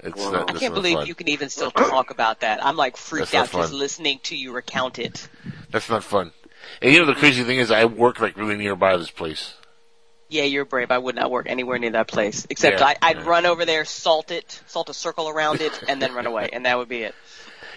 It's 0.00 0.16
Wow. 0.16 0.30
not, 0.30 0.50
I 0.50 0.58
can't 0.58 0.74
believe 0.74 0.98
fun. 0.98 1.06
you 1.06 1.14
can 1.14 1.28
even 1.28 1.48
still 1.48 1.72
talk 1.72 2.10
about 2.10 2.40
that. 2.40 2.64
I'm 2.64 2.76
like 2.76 2.96
freaked 2.96 3.34
out 3.34 3.50
just 3.50 3.72
listening 3.72 4.20
to 4.24 4.36
you 4.36 4.52
recount 4.52 4.98
it. 4.98 5.28
That's 5.70 5.88
not 5.88 6.04
fun. 6.04 6.32
And 6.80 6.92
you 6.92 7.00
know 7.00 7.06
the 7.06 7.14
crazy 7.14 7.42
thing 7.44 7.58
is 7.58 7.70
I 7.70 7.84
work 7.84 8.20
like 8.20 8.36
really 8.36 8.56
nearby 8.56 8.96
this 8.96 9.10
place. 9.10 9.54
Yeah, 10.28 10.44
you're 10.44 10.64
brave. 10.64 10.90
I 10.90 10.98
would 10.98 11.14
not 11.14 11.30
work 11.30 11.46
anywhere 11.48 11.78
near 11.78 11.90
that 11.90 12.06
place. 12.08 12.46
Except 12.50 12.80
Yeah, 12.80 12.86
I, 12.86 12.96
I'd 13.00 13.16
yeah. 13.18 13.24
run 13.28 13.46
over 13.46 13.64
there, 13.64 13.84
salt 13.84 14.30
it, 14.30 14.60
salt 14.66 14.90
a 14.90 14.94
circle 14.94 15.28
around 15.28 15.60
it, 15.60 15.82
and 15.88 16.02
then 16.02 16.12
run 16.12 16.26
away, 16.26 16.50
and 16.52 16.66
that 16.66 16.76
would 16.76 16.88
be 16.88 17.02
it. 17.02 17.14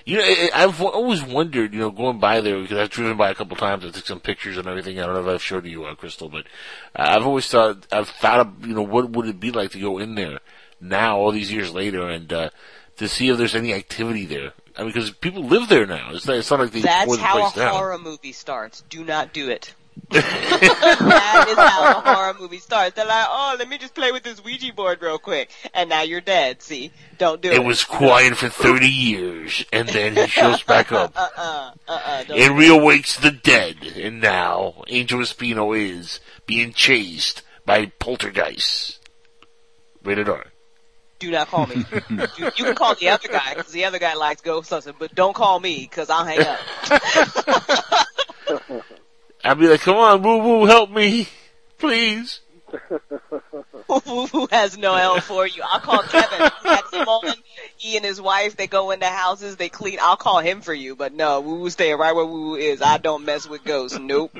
You 0.04 0.18
know, 0.18 0.48
I've 0.56 0.82
always 0.82 1.24
wondered, 1.24 1.74
you 1.74 1.80
know, 1.80 1.92
going 1.92 2.18
by 2.18 2.42
there 2.42 2.60
because 2.60 2.80
I've 2.80 2.90
driven 2.90 3.18
by 3.18 3.30
a 3.30 3.36
couple 3.36 3.56
times. 3.56 3.86
I 3.86 3.92
took 3.92 4.08
some 4.08 4.20
pictures 4.20 4.58
and 4.58 4.66
everything. 4.66 5.00
I 5.00 5.06
don't 5.06 5.14
know 5.14 5.22
if 5.22 5.36
I've 5.36 5.44
showed 5.44 5.64
you, 5.68 5.86
uh, 5.86 5.94
Crystal, 5.94 6.28
but 6.28 6.48
uh, 6.96 7.04
I've 7.06 7.24
always 7.28 7.48
thought, 7.48 7.86
I've 7.92 8.10
thought 8.10 8.40
of, 8.40 8.66
you 8.66 8.74
know, 8.74 8.82
what 8.82 9.12
would 9.12 9.28
it 9.28 9.40
be 9.40 9.52
like 9.52 9.70
to 9.74 9.80
go 9.80 10.00
in 10.00 10.16
there 10.16 10.40
now, 10.80 11.18
all 11.20 11.32
these 11.32 11.52
years 11.52 11.72
later, 11.72 12.10
and 12.10 12.34
uh, 12.34 12.50
to 12.98 13.08
see 13.08 13.30
if 13.30 13.38
there's 13.38 13.54
any 13.54 13.76
activity 13.76 14.26
there. 14.26 14.54
I 14.76 14.82
mean, 14.82 14.92
because 14.92 15.12
people 15.12 15.44
live 15.44 15.70
there 15.70 15.86
now. 15.86 16.10
It's 16.14 16.26
not, 16.26 16.38
it's 16.38 16.50
not 16.50 16.62
like 16.62 16.72
they 16.72 16.82
That's 16.82 17.18
how 17.18 17.52
a 17.52 17.54
down. 17.56 17.76
horror 17.76 18.00
movie 18.00 18.32
starts. 18.32 18.82
Do 18.90 19.04
not 19.06 19.34
do 19.34 19.50
it. 19.52 19.76
that 20.10 21.46
is 21.48 21.58
how 21.58 22.00
a 22.00 22.02
horror 22.02 22.36
movie 22.40 22.58
starts. 22.58 22.96
They're 22.96 23.06
like, 23.06 23.28
oh, 23.30 23.56
let 23.58 23.70
me 23.70 23.78
just 23.78 23.96
play 23.96 24.12
with 24.12 24.24
this 24.24 24.44
Ouija 24.44 24.74
board 24.74 25.02
real 25.02 25.18
quick, 25.18 25.52
and 25.74 25.90
now 25.90 26.02
you're 26.02 26.22
dead. 26.22 26.62
See, 26.62 26.92
don't 27.18 27.42
do 27.42 27.50
it. 27.50 27.56
It 27.56 27.64
was 27.64 27.84
quiet 27.84 28.36
for 28.36 28.50
30 28.50 28.88
years, 28.88 29.66
and 29.72 29.88
then 29.88 30.16
he 30.16 30.28
shows 30.28 30.64
back 30.64 30.92
up. 30.92 31.14
Uh 31.16 31.28
uh 31.38 31.72
uh 31.88 31.92
uh. 31.92 32.24
Don't 32.24 32.40
and 32.40 32.54
reawakes 32.56 33.20
the 33.20 33.32
dead, 33.32 33.78
and 33.96 34.20
now 34.20 34.84
Angel 34.88 35.20
Espino 35.20 35.78
is 35.78 36.20
being 36.46 36.74
chased 36.74 37.42
by 37.66 37.86
poltergeists. 38.00 39.00
Rated 40.04 40.28
R. 40.28 40.48
do 41.20 41.32
not 41.32 41.48
call 41.48 41.68
me. 41.68 41.86
you, 42.10 42.46
you 42.56 42.66
can 42.66 42.76
call 42.76 42.96
the 42.96 43.10
other 43.10 43.28
guy 43.28 43.54
because 43.56 43.72
the 43.72 43.86
other 43.86 44.00
guy 44.00 44.16
likes 44.16 44.42
Ghostbusters, 44.42 44.96
but 44.98 45.14
don't 45.16 45.36
call 45.36 45.60
me 45.60 45.88
because 45.90 46.10
I'll 46.10 46.26
hang 46.26 46.42
up. 46.42 46.60
I'd 49.44 49.60
be 49.60 49.68
like, 49.68 49.82
come 49.82 49.98
on, 49.98 50.22
woo 50.22 50.38
woo, 50.38 50.66
help 50.66 50.92
me, 50.92 51.28
please. 51.78 52.40
who, 53.88 54.26
who 54.28 54.48
has 54.52 54.78
no 54.78 54.96
help 54.96 55.22
for 55.24 55.46
you. 55.46 55.62
I'll 55.66 55.80
call 55.82 56.04
Kevin. 56.04 56.40
Him 56.94 57.08
on. 57.08 57.34
He 57.78 57.98
and 57.98 58.06
his 58.06 58.22
wife, 58.22 58.56
they 58.56 58.68
go 58.68 58.92
into 58.92 59.06
houses, 59.08 59.58
they 59.58 59.68
clean. 59.70 59.98
I'll 60.02 60.16
call 60.16 60.40
him 60.40 60.62
for 60.62 60.74
you, 60.74 60.96
but 60.96 61.14
no, 61.14 61.42
Woo 61.42 61.56
Woo 61.62 61.70
stay 61.70 61.94
right 61.94 62.16
where 62.16 62.26
Woo 62.26 62.52
Woo 62.52 62.56
is. 62.56 62.82
I 62.82 62.98
don't 62.98 63.26
mess 63.26 63.48
with 63.48 63.64
ghosts. 63.66 63.98
Nope. 64.00 64.32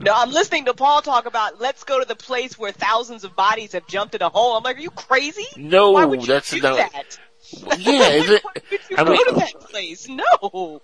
No, 0.00 0.12
I'm 0.14 0.30
listening 0.32 0.64
to 0.66 0.74
Paul 0.74 1.02
talk 1.02 1.26
about 1.26 1.60
let's 1.60 1.84
go 1.84 2.00
to 2.00 2.06
the 2.06 2.16
place 2.16 2.58
where 2.58 2.72
thousands 2.72 3.22
of 3.24 3.36
bodies 3.36 3.72
have 3.72 3.86
jumped 3.86 4.14
in 4.14 4.22
a 4.22 4.28
hole. 4.28 4.56
I'm 4.56 4.64
like, 4.64 4.78
are 4.78 4.80
you 4.80 4.90
crazy? 4.90 5.46
No, 5.56 5.92
Why 5.92 6.04
would 6.04 6.22
you 6.22 6.26
that's 6.26 6.50
do 6.50 6.60
not. 6.60 6.76
that? 6.76 7.18
Yeah, 7.78 8.08
is 8.08 8.30
it? 8.30 8.42
Why 8.44 8.52
would 8.70 8.80
You 8.90 8.96
I 8.98 9.04
go 9.04 9.10
mean, 9.12 9.26
to 9.28 9.34
that 9.36 9.60
place. 9.60 10.08
No. 10.08 10.80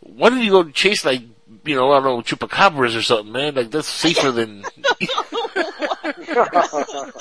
why 0.00 0.30
did 0.30 0.42
you 0.44 0.50
go 0.50 0.62
to 0.62 0.72
chase 0.72 1.04
like, 1.04 1.22
you 1.68 1.76
know, 1.76 1.92
I 1.92 2.00
don't 2.00 2.04
know, 2.04 2.22
chupacabras 2.22 2.96
or 2.96 3.02
something, 3.02 3.32
man? 3.32 3.54
Like 3.54 3.70
that's 3.70 3.88
safer 3.88 4.32
than. 4.32 4.64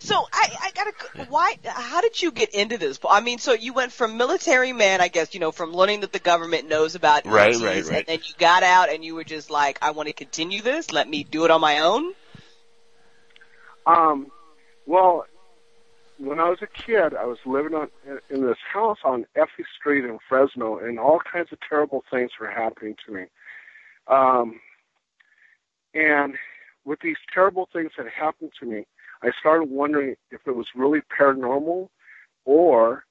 So 0.00 0.14
I, 0.32 0.50
I 0.62 0.70
gotta, 0.74 1.26
why, 1.28 1.56
how 1.64 2.00
did 2.00 2.22
you 2.22 2.30
get 2.30 2.54
into 2.54 2.78
this? 2.78 3.00
I 3.08 3.20
mean, 3.20 3.38
so 3.38 3.52
you 3.52 3.72
went 3.72 3.92
from 3.92 4.16
military 4.16 4.72
man, 4.72 5.00
I 5.00 5.08
guess, 5.08 5.34
you 5.34 5.40
know, 5.40 5.50
from 5.50 5.72
learning 5.72 6.00
that 6.00 6.12
the 6.12 6.20
government 6.20 6.68
knows 6.68 6.94
about 6.94 7.26
Right, 7.26 7.52
EMTs, 7.52 7.64
right, 7.64 7.84
right. 7.84 7.96
and 7.98 8.06
then 8.06 8.18
you 8.24 8.34
got 8.38 8.62
out 8.62 8.90
and 8.90 9.04
you 9.04 9.14
were 9.14 9.24
just 9.24 9.50
like, 9.50 9.78
I 9.82 9.90
want 9.90 10.06
to 10.06 10.12
continue 10.12 10.62
this, 10.62 10.92
let 10.92 11.08
me 11.08 11.24
do 11.24 11.44
it 11.44 11.50
on 11.50 11.60
my 11.60 11.80
own? 11.80 12.12
Um, 13.86 14.28
well, 14.86 15.26
when 16.18 16.38
I 16.38 16.48
was 16.48 16.58
a 16.62 16.66
kid, 16.66 17.14
I 17.14 17.24
was 17.24 17.38
living 17.44 17.74
on 17.74 17.88
in 18.30 18.42
this 18.42 18.58
house 18.72 18.98
on 19.04 19.26
Effie 19.34 19.64
Street 19.78 20.04
in 20.04 20.18
Fresno, 20.28 20.78
and 20.78 20.98
all 20.98 21.20
kinds 21.20 21.52
of 21.52 21.58
terrible 21.68 22.04
things 22.10 22.30
were 22.40 22.50
happening 22.50 22.96
to 23.06 23.12
me. 23.12 23.24
Um, 24.08 24.60
and 25.94 26.34
with 26.84 27.00
these 27.00 27.16
terrible 27.32 27.68
things 27.72 27.90
that 27.98 28.06
happened 28.08 28.52
to 28.60 28.66
me, 28.66 28.86
I 29.22 29.30
started 29.38 29.68
wondering 29.70 30.14
if 30.30 30.40
it 30.46 30.56
was 30.56 30.66
really 30.74 31.00
paranormal 31.18 31.88
or 32.44 33.04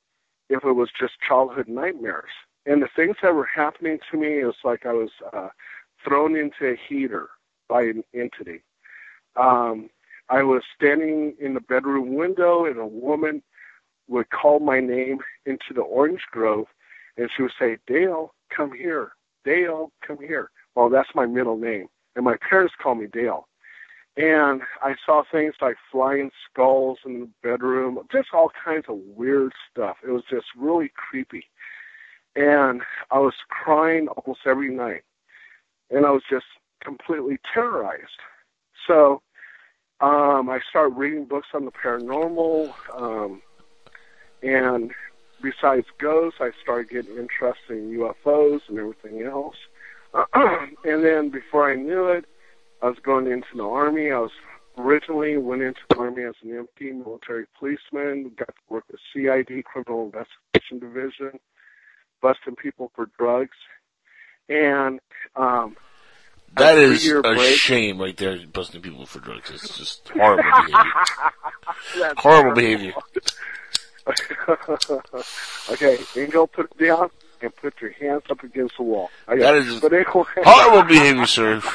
if 0.50 0.64
it 0.64 0.72
was 0.72 0.90
just 1.00 1.14
childhood 1.28 1.68
nightmares. 1.68 2.32
And 2.66 2.82
the 2.82 2.90
things 2.96 3.18
that 3.22 3.36
were 3.36 3.46
happening 3.54 4.00
to 4.12 4.18
me 4.18 4.28
is 4.28 4.56
like 4.64 4.86
I 4.86 4.94
was 4.94 5.12
uh, 5.34 5.50
thrown 6.04 6.36
into 6.36 6.74
a 6.74 6.80
heater 6.88 7.30
by 7.70 7.84
an 7.84 8.04
entity. 8.14 8.64
Um, 9.36 9.90
I 10.30 10.44
was 10.44 10.64
standing 10.76 11.36
in 11.40 11.54
the 11.54 11.62
bedroom 11.62 12.16
window, 12.16 12.66
and 12.66 12.78
a 12.78 12.86
woman 12.86 13.42
would 14.08 14.30
call 14.30 14.60
my 14.60 14.80
name 14.80 15.20
into 15.46 15.74
the 15.74 15.82
orange 15.82 16.22
grove, 16.32 16.68
and 17.18 17.30
she 17.36 17.44
would 17.44 17.54
say, 17.60 17.78
Dale, 17.88 18.34
come 18.50 18.72
here. 18.72 19.12
Dale, 19.46 19.92
come 20.06 20.18
here. 20.20 20.52
Well, 20.78 20.90
that's 20.90 21.10
my 21.16 21.26
middle 21.26 21.58
name. 21.58 21.88
And 22.16 22.24
my 22.24 22.36
parents 22.48 22.76
call 22.80 22.94
me 22.94 23.08
Dale. 23.12 23.48
And 24.16 24.62
I 24.84 24.94
saw 25.04 25.24
things 25.32 25.56
like 25.60 25.76
flying 25.92 26.30
skulls 26.48 27.00
in 27.04 27.20
the 27.22 27.30
bedroom, 27.42 27.98
just 28.12 28.28
all 28.32 28.52
kinds 28.64 28.86
of 28.88 28.98
weird 29.16 29.54
stuff. 29.72 29.98
It 30.08 30.12
was 30.12 30.22
just 30.30 30.46
really 30.56 30.92
creepy. 30.96 31.46
And 32.36 32.84
I 33.10 33.18
was 33.18 33.34
crying 33.50 34.08
almost 34.08 34.42
every 34.46 34.70
night. 34.70 35.02
And 35.90 36.06
I 36.06 36.12
was 36.12 36.22
just 36.30 36.46
completely 36.84 37.40
terrorized. 37.52 38.22
So 38.86 39.24
um, 40.00 40.48
I 40.48 40.60
started 40.70 40.96
reading 40.96 41.26
books 41.26 41.48
on 41.56 41.66
the 41.66 41.72
paranormal. 41.72 42.72
Um, 42.96 43.42
and 44.44 44.92
besides 45.42 45.88
ghosts, 46.00 46.38
I 46.40 46.52
started 46.62 46.92
getting 46.92 47.18
interested 47.18 47.72
in 47.80 47.98
UFOs 47.98 48.62
and 48.70 48.78
everything 48.78 49.24
else. 49.24 49.56
and 50.84 51.04
then 51.04 51.30
before 51.30 51.72
I 51.72 51.76
knew 51.76 52.08
it, 52.08 52.26
I 52.82 52.88
was 52.88 52.98
going 53.04 53.28
into 53.28 53.48
the 53.56 53.64
army. 53.64 54.12
I 54.12 54.20
was 54.20 54.32
originally 54.78 55.38
went 55.38 55.62
into 55.62 55.80
the 55.90 55.98
army 55.98 56.24
as 56.24 56.36
an 56.44 56.50
MP, 56.52 56.94
military 56.94 57.46
policeman. 57.58 58.32
Got 58.38 58.48
to 58.48 58.54
work 58.70 58.84
with 58.92 59.00
CID, 59.14 59.64
Criminal 59.66 60.06
Investigation 60.06 60.80
Division, 60.80 61.40
busting 62.22 62.56
people 62.56 62.92
for 62.96 63.10
drugs. 63.18 63.58
And 64.50 65.00
um, 65.36 65.76
That 66.56 66.78
a 66.78 67.30
a 67.30 67.54
shame 67.54 68.00
right 68.00 68.16
there, 68.16 68.38
busting 68.48 68.82
people 68.82 69.06
for 69.06 69.20
drugs. 69.20 69.50
It's 69.50 69.78
just 69.78 70.08
horrible 70.10 70.44
behavior. 70.44 70.94
Horrible 72.18 72.54
behavior. 72.54 72.94
okay, 75.72 75.98
Angel, 76.16 76.48
put 76.48 76.72
it 76.72 76.78
down 76.78 77.10
and 77.42 77.56
put 77.56 77.82
your 77.82 77.92
hands 77.92 78.24
up 78.30 78.44
against 78.44 78.78
the 78.78 78.84
wall. 78.84 79.10
Okay. 79.28 79.42
That 79.42 79.56
is 79.56 79.80
horrible 80.44 80.88
behavior, 80.88 81.26
sir. 81.26 81.62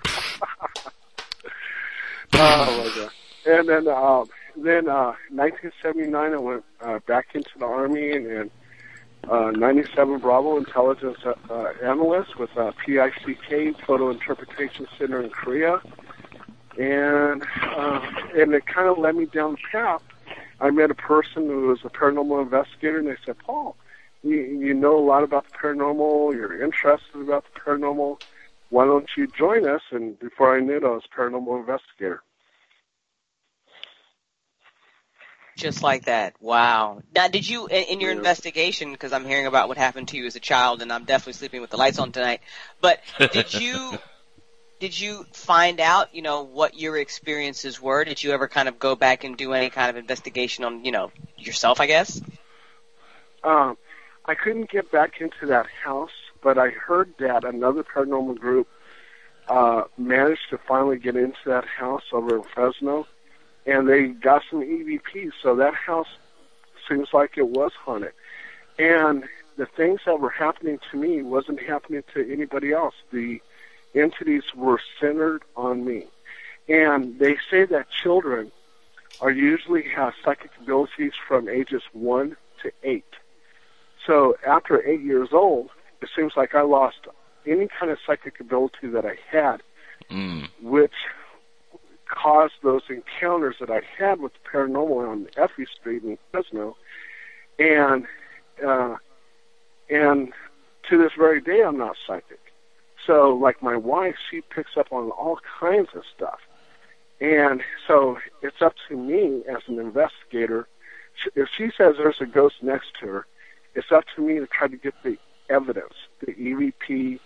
oh 2.34 2.34
my 2.34 2.92
god! 2.96 3.10
And 3.44 3.68
then, 3.68 3.88
um, 3.88 4.28
then, 4.56 4.88
uh, 4.88 5.14
1979, 5.30 6.32
I 6.32 6.36
went 6.38 6.64
uh, 6.80 6.98
back 7.06 7.28
into 7.34 7.50
the 7.58 7.66
army 7.66 8.12
and. 8.12 8.26
and 8.26 8.50
uh, 9.28 9.50
97 9.52 10.18
Bravo 10.18 10.56
intelligence 10.56 11.18
uh, 11.24 11.34
uh, 11.48 11.72
analyst 11.82 12.38
with 12.38 12.50
uh, 12.56 12.72
PICK 12.84 13.76
Photo 13.86 14.10
Interpretation 14.10 14.86
Center 14.98 15.22
in 15.22 15.30
Korea, 15.30 15.80
and 16.78 17.42
uh, 17.62 18.00
and 18.34 18.52
it 18.52 18.66
kind 18.66 18.88
of 18.88 18.98
led 18.98 19.14
me 19.14 19.26
down 19.26 19.52
the 19.52 19.58
path. 19.70 20.02
I 20.60 20.70
met 20.70 20.90
a 20.90 20.94
person 20.94 21.46
who 21.46 21.68
was 21.68 21.80
a 21.84 21.88
paranormal 21.88 22.42
investigator, 22.42 22.98
and 22.98 23.08
they 23.08 23.16
said, 23.24 23.38
"Paul, 23.38 23.76
you 24.22 24.36
you 24.36 24.74
know 24.74 24.98
a 24.98 25.04
lot 25.04 25.22
about 25.22 25.46
the 25.50 25.56
paranormal. 25.56 26.34
You're 26.34 26.62
interested 26.62 27.20
about 27.20 27.44
the 27.52 27.60
paranormal. 27.60 28.20
Why 28.70 28.84
don't 28.84 29.08
you 29.16 29.26
join 29.26 29.68
us?" 29.68 29.82
And 29.90 30.18
before 30.18 30.56
I 30.56 30.60
knew 30.60 30.76
it, 30.76 30.84
I 30.84 30.88
was 30.88 31.02
a 31.10 31.20
paranormal 31.20 31.60
investigator. 31.60 32.22
Just 35.56 35.82
like 35.82 36.06
that. 36.06 36.34
Wow. 36.40 37.02
Now, 37.14 37.28
did 37.28 37.48
you, 37.48 37.66
in, 37.66 37.84
in 37.84 38.00
your 38.00 38.10
investigation, 38.10 38.90
because 38.92 39.12
I'm 39.12 39.26
hearing 39.26 39.46
about 39.46 39.68
what 39.68 39.76
happened 39.76 40.08
to 40.08 40.16
you 40.16 40.26
as 40.26 40.34
a 40.34 40.40
child, 40.40 40.80
and 40.82 40.92
I'm 40.92 41.04
definitely 41.04 41.34
sleeping 41.34 41.60
with 41.60 41.70
the 41.70 41.76
lights 41.76 41.98
on 41.98 42.10
tonight, 42.10 42.40
but 42.80 43.00
did 43.32 43.52
you, 43.60 43.98
did 44.80 44.98
you 44.98 45.26
find 45.32 45.78
out, 45.78 46.14
you 46.14 46.22
know, 46.22 46.42
what 46.42 46.78
your 46.78 46.96
experiences 46.96 47.80
were? 47.80 48.04
Did 48.04 48.22
you 48.22 48.32
ever 48.32 48.48
kind 48.48 48.66
of 48.66 48.78
go 48.78 48.96
back 48.96 49.24
and 49.24 49.36
do 49.36 49.52
any 49.52 49.68
kind 49.68 49.90
of 49.90 49.96
investigation 49.96 50.64
on, 50.64 50.84
you 50.84 50.90
know, 50.90 51.12
yourself, 51.36 51.80
I 51.80 51.86
guess? 51.86 52.20
Um, 53.44 53.76
I 54.24 54.34
couldn't 54.34 54.70
get 54.70 54.90
back 54.92 55.20
into 55.20 55.46
that 55.46 55.66
house, 55.66 56.12
but 56.42 56.58
I 56.58 56.70
heard 56.70 57.12
that 57.18 57.44
another 57.44 57.82
paranormal 57.82 58.38
group 58.38 58.68
uh, 59.48 59.82
managed 59.98 60.50
to 60.50 60.58
finally 60.58 60.98
get 60.98 61.16
into 61.16 61.38
that 61.46 61.64
house 61.66 62.04
over 62.12 62.36
in 62.36 62.42
Fresno, 62.42 63.06
and 63.66 63.88
they 63.88 64.08
got 64.08 64.42
some 64.48 64.60
EVPs. 64.60 65.32
So 65.42 65.56
that 65.56 65.74
house 65.74 66.08
seems 66.88 67.08
like 67.12 67.36
it 67.36 67.48
was 67.48 67.72
haunted, 67.84 68.12
and 68.78 69.24
the 69.56 69.66
things 69.66 70.00
that 70.06 70.20
were 70.20 70.30
happening 70.30 70.78
to 70.90 70.96
me 70.96 71.22
wasn't 71.22 71.60
happening 71.60 72.02
to 72.14 72.32
anybody 72.32 72.72
else. 72.72 72.94
The 73.12 73.42
entities 73.94 74.44
were 74.54 74.80
centered 75.00 75.42
on 75.56 75.84
me, 75.84 76.06
and 76.68 77.18
they 77.18 77.36
say 77.50 77.64
that 77.64 77.90
children 77.90 78.52
are 79.20 79.30
usually 79.30 79.82
have 79.88 80.14
psychic 80.24 80.50
abilities 80.60 81.12
from 81.26 81.48
ages 81.48 81.82
one 81.92 82.36
to 82.62 82.72
eight. 82.84 83.04
So 84.06 84.36
after 84.46 84.86
eight 84.86 85.00
years 85.00 85.28
old, 85.32 85.70
it 86.00 86.08
seems 86.16 86.32
like 86.36 86.54
I 86.54 86.62
lost 86.62 86.98
any 87.46 87.68
kind 87.68 87.90
of 87.90 87.98
psychic 88.06 88.40
ability 88.40 88.88
that 88.88 89.04
I 89.04 89.16
had, 89.30 89.62
Mm. 90.10 90.48
which 90.60 90.92
caused 92.08 92.54
those 92.62 92.82
encounters 92.90 93.56
that 93.60 93.70
I 93.70 93.80
had 93.98 94.20
with 94.20 94.32
the 94.34 94.48
paranormal 94.48 95.08
on 95.08 95.28
Effie 95.36 95.66
Street 95.66 96.02
in 96.02 96.18
Fresno, 96.30 96.76
and 97.58 98.06
uh, 98.64 98.96
and 99.88 100.32
to 100.88 100.98
this 100.98 101.12
very 101.16 101.40
day, 101.40 101.62
I'm 101.62 101.78
not 101.78 101.96
psychic. 102.06 102.40
So, 103.06 103.34
like 103.34 103.62
my 103.62 103.76
wife, 103.76 104.16
she 104.30 104.42
picks 104.42 104.76
up 104.76 104.92
on 104.92 105.10
all 105.10 105.38
kinds 105.60 105.88
of 105.94 106.02
stuff, 106.14 106.40
and 107.20 107.62
so 107.86 108.18
it's 108.42 108.60
up 108.60 108.74
to 108.88 108.96
me 108.96 109.42
as 109.48 109.62
an 109.68 109.78
investigator. 109.78 110.68
If 111.34 111.48
she 111.56 111.70
says 111.76 111.96
there's 111.96 112.20
a 112.20 112.26
ghost 112.26 112.56
next 112.62 112.88
to 113.00 113.06
her, 113.06 113.26
it's 113.74 113.90
up 113.92 114.04
to 114.16 114.22
me 114.22 114.38
to 114.38 114.46
try 114.46 114.68
to 114.68 114.76
get 114.76 114.94
the 115.02 115.16
evidence, 115.48 115.94
the 116.24 116.32
EVP, 116.32 117.18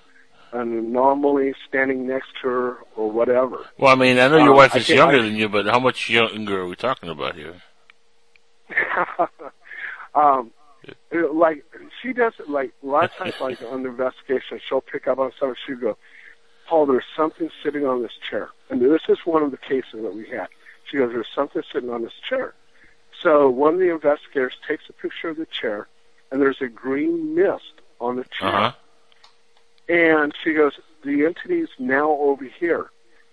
an 0.52 0.72
anomaly 0.78 1.54
standing 1.68 2.06
next 2.06 2.28
to 2.42 2.48
her, 2.48 2.76
or 2.96 3.10
whatever. 3.10 3.66
Well, 3.78 3.92
I 3.92 3.96
mean, 3.96 4.18
I 4.18 4.28
know 4.28 4.38
your 4.38 4.50
Um, 4.50 4.56
wife 4.56 4.76
is 4.76 4.88
younger 4.88 5.18
I- 5.18 5.22
than 5.22 5.36
you, 5.36 5.48
but 5.48 5.66
how 5.66 5.78
much 5.80 6.08
younger 6.08 6.60
are 6.60 6.66
we 6.66 6.76
talking 6.76 7.08
about 7.08 7.34
here? 7.34 7.54
um, 10.14 10.50
like 11.32 11.64
she 12.02 12.12
does 12.12 12.32
it 12.38 12.48
like 12.48 12.72
a 12.82 12.86
lot 12.86 13.04
of 13.04 13.12
times 13.12 13.34
like 13.40 13.60
on 13.62 13.82
the 13.82 13.88
investigation 13.88 14.60
she'll 14.68 14.80
pick 14.80 15.06
up 15.06 15.18
on 15.18 15.30
something 15.38 15.56
she'll 15.66 15.76
go 15.78 15.96
paul 16.68 16.86
there's 16.86 17.04
something 17.16 17.48
sitting 17.62 17.86
on 17.86 18.02
this 18.02 18.12
chair 18.28 18.48
and 18.70 18.80
this 18.80 19.02
is 19.08 19.18
one 19.24 19.42
of 19.42 19.50
the 19.50 19.56
cases 19.56 19.94
that 20.02 20.14
we 20.14 20.28
had 20.28 20.46
she 20.90 20.96
goes 20.96 21.10
there's 21.12 21.26
something 21.34 21.62
sitting 21.72 21.90
on 21.90 22.02
this 22.02 22.12
chair 22.28 22.54
so 23.22 23.48
one 23.48 23.74
of 23.74 23.80
the 23.80 23.90
investigators 23.90 24.54
takes 24.66 24.84
a 24.88 24.92
picture 24.92 25.28
of 25.28 25.36
the 25.36 25.46
chair 25.46 25.86
and 26.30 26.40
there's 26.40 26.60
a 26.60 26.68
green 26.68 27.34
mist 27.34 27.72
on 28.00 28.16
the 28.16 28.24
chair 28.24 28.48
Uh 28.48 28.52
huh. 28.52 28.72
and 29.88 30.34
she 30.42 30.52
goes, 30.52 30.72
the 31.04 31.24
entity's 31.24 31.68
now 31.78 32.10
over 32.10 32.44
here. 32.44 32.90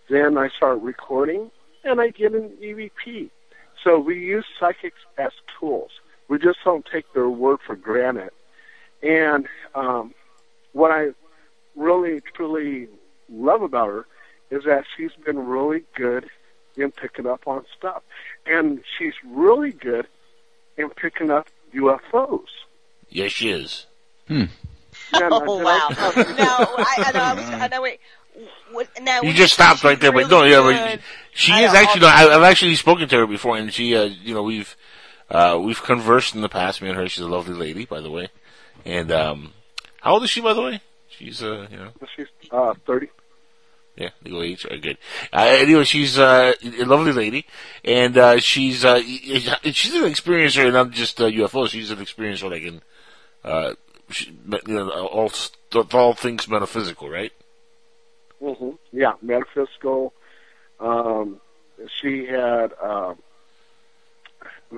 Then 0.10 0.38
I 0.38 0.50
start 0.50 0.82
recording, 0.82 1.50
and 1.84 2.00
I 2.00 2.10
get 2.10 2.34
an 2.34 2.50
EVP. 2.62 3.30
So 3.84 4.00
we 4.00 4.20
use 4.20 4.46
psychics 4.60 5.00
as 5.18 5.32
tools. 5.60 5.92
We 6.28 6.38
just 6.38 6.60
don't 6.64 6.86
take 6.86 7.12
their 7.14 7.30
word 7.30 7.60
for 7.66 7.76
granted. 7.76 8.30
And 9.02 9.48
um, 9.76 10.14
what 10.74 10.92
I 10.92 11.10
really, 11.76 12.22
truly 12.34 12.88
love 13.30 13.62
about 13.64 13.88
her 13.88 14.06
is 14.52 14.64
that 14.66 14.86
she's 14.96 15.12
been 15.26 15.40
really 15.40 15.84
good 15.96 16.30
in 16.78 16.92
picking 16.92 17.26
up 17.28 17.48
on 17.48 17.66
stuff. 17.78 18.04
And 18.46 18.82
she's 18.98 19.14
really 19.26 19.72
good 19.72 20.08
in 20.78 20.90
picking 20.92 21.32
up 21.32 21.48
UFOs. 21.74 22.46
Yes, 23.14 23.32
she 23.32 23.50
is. 23.50 23.86
Yeah, 24.28 24.48
now, 25.14 25.30
Oh 25.32 25.64
wow! 25.64 25.88
I- 25.92 26.36
no, 26.38 26.84
I, 26.84 27.04
I 27.08 27.12
know. 27.12 27.20
I 27.22 27.34
was. 27.36 27.46
I 27.62 27.68
know. 27.68 27.82
Wait. 27.82 28.00
What, 28.72 28.88
now 29.02 29.22
You 29.22 29.32
just 29.34 29.54
say 29.54 29.64
stopped 29.64 29.84
right 29.84 29.96
she's 29.96 30.02
there, 30.02 30.12
but 30.12 30.28
no, 30.28 30.42
really 30.42 30.52
yeah, 30.52 30.62
but 30.62 30.92
good, 30.96 31.02
she 31.34 31.52
is 31.52 31.72
know, 31.72 31.80
actually. 31.80 32.06
all- 32.08 32.26
No, 32.26 32.32
I, 32.32 32.36
I've 32.38 32.44
actually 32.44 32.74
spoken 32.76 33.08
to 33.08 33.18
her 33.18 33.28
before, 33.28 33.56
and 33.58 33.72
she, 33.72 33.96
uh, 33.96 34.06
you 34.06 34.34
know, 34.34 34.42
we've 34.42 34.76
uh, 35.30 35.60
we've 35.62 35.82
conversed 35.84 36.34
in 36.34 36.42
the 36.42 36.50
past. 36.50 36.82
Me 36.82 36.90
and 36.90 36.98
her. 36.98 37.08
She's 37.08 37.24
a 37.24 37.28
lovely 37.28 37.54
lady, 37.54 37.86
by 37.86 38.02
the 38.02 38.10
way. 38.10 38.30
And 38.86 39.12
um, 39.12 39.54
how 40.02 40.14
old 40.14 40.24
is 40.24 40.32
she, 40.32 40.42
by 40.42 40.54
the 40.54 40.62
way? 40.64 40.82
She's, 41.10 41.44
uh, 41.44 41.68
you 41.70 41.78
know, 41.78 41.90
She's 42.16 42.26
uh, 42.52 42.74
30. 42.88 43.08
yeah, 43.98 44.10
legal 44.24 44.42
age. 44.42 44.66
Uh, 44.66 44.78
good. 44.78 44.98
Uh, 45.32 45.46
anyway, 45.48 45.84
she's 45.84 46.18
uh, 46.18 46.54
a 46.64 46.86
lovely 46.86 47.12
lady, 47.12 47.46
and 47.86 48.18
uh, 48.18 48.40
she's 48.40 48.84
uh, 48.84 49.00
she's 49.00 49.94
an 49.94 50.10
experiencer, 50.12 50.74
not 50.74 50.90
just 50.90 51.22
uh, 51.22 51.26
UFOs. 51.26 51.70
She's 51.70 51.92
an 51.92 52.00
experiencer, 52.00 52.50
like 52.50 52.64
in 52.64 52.82
uh, 53.44 53.74
she, 54.10 54.32
you 54.68 54.74
know, 54.76 54.90
all 54.90 55.32
all 55.94 56.14
things 56.14 56.48
metaphysical, 56.48 57.10
right? 57.10 57.32
hmm 58.40 58.72
Yeah, 58.92 59.14
metaphysical. 59.22 60.14
Um, 60.80 61.40
she 62.02 62.26
had 62.26 62.74
um, 62.82 63.18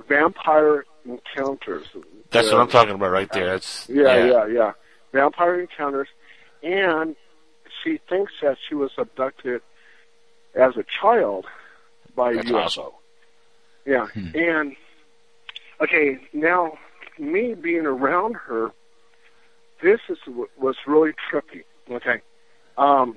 vampire 0.08 0.84
encounters. 1.04 1.86
That's 2.30 2.50
what 2.50 2.58
Uh, 2.58 2.62
I'm 2.62 2.68
talking 2.68 2.94
about 2.94 3.10
right 3.10 3.30
there. 3.32 3.46
That's 3.46 3.88
Yeah, 3.88 4.26
yeah, 4.26 4.46
yeah, 4.46 4.72
Vampire 5.12 5.60
encounters, 5.60 6.08
and 6.62 7.16
she 7.82 7.98
thinks 8.08 8.32
that 8.42 8.58
she 8.68 8.74
was 8.74 8.90
abducted 8.98 9.62
as 10.54 10.76
a 10.76 10.84
child 10.84 11.46
by 12.14 12.34
That's 12.34 12.48
UFO. 12.48 12.64
awesome. 12.64 12.84
Yeah, 13.84 14.08
and 14.34 14.74
okay, 15.80 16.18
now 16.32 16.78
me 17.18 17.54
being 17.54 17.86
around 17.86 18.34
her, 18.34 18.72
this 19.82 20.00
is 20.08 20.18
was 20.58 20.76
really 20.86 21.12
trippy. 21.30 21.64
Okay, 21.90 22.20
um, 22.78 23.16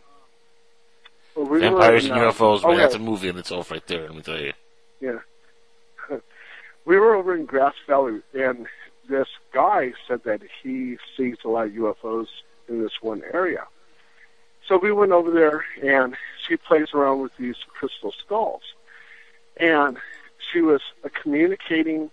we 1.36 1.44
were 1.44 1.60
Vampires 1.60 2.06
and 2.06 2.14
uh, 2.14 2.32
UFOs, 2.32 2.64
man. 2.64 2.72
okay, 2.72 2.82
That's 2.82 2.96
a 2.96 3.00
movie 3.00 3.30
in 3.30 3.38
itself 3.38 3.72
right 3.72 3.86
there, 3.88 4.02
let 4.02 4.16
me 4.16 4.22
tell 4.22 4.40
you. 4.40 4.54
Yeah. 5.00 5.20
we 6.86 6.98
were 6.98 7.16
over 7.16 7.36
in 7.36 7.46
Grass 7.46 7.76
Valley, 7.88 8.22
and 8.34 8.68
this 9.10 9.28
guy 9.54 9.94
said 10.08 10.24
that 10.26 10.42
he 10.62 10.98
sees 11.16 11.38
a 11.44 11.48
lot 11.48 11.68
of 11.68 11.74
UFOs 11.74 12.28
in 12.68 12.82
this 12.82 13.02
one 13.02 13.22
area. 13.34 13.66
So 14.68 14.78
we 14.78 14.92
went 14.92 15.12
over 15.12 15.32
there, 15.32 15.66
and 15.82 16.16
she 16.48 16.58
plays 16.58 16.90
around 16.94 17.22
with 17.22 17.32
these 17.38 17.56
crystal 17.68 18.14
skulls. 18.24 18.62
And 19.58 19.98
she 20.52 20.62
was 20.62 20.82
uh, 21.04 21.10
communicating 21.22 22.12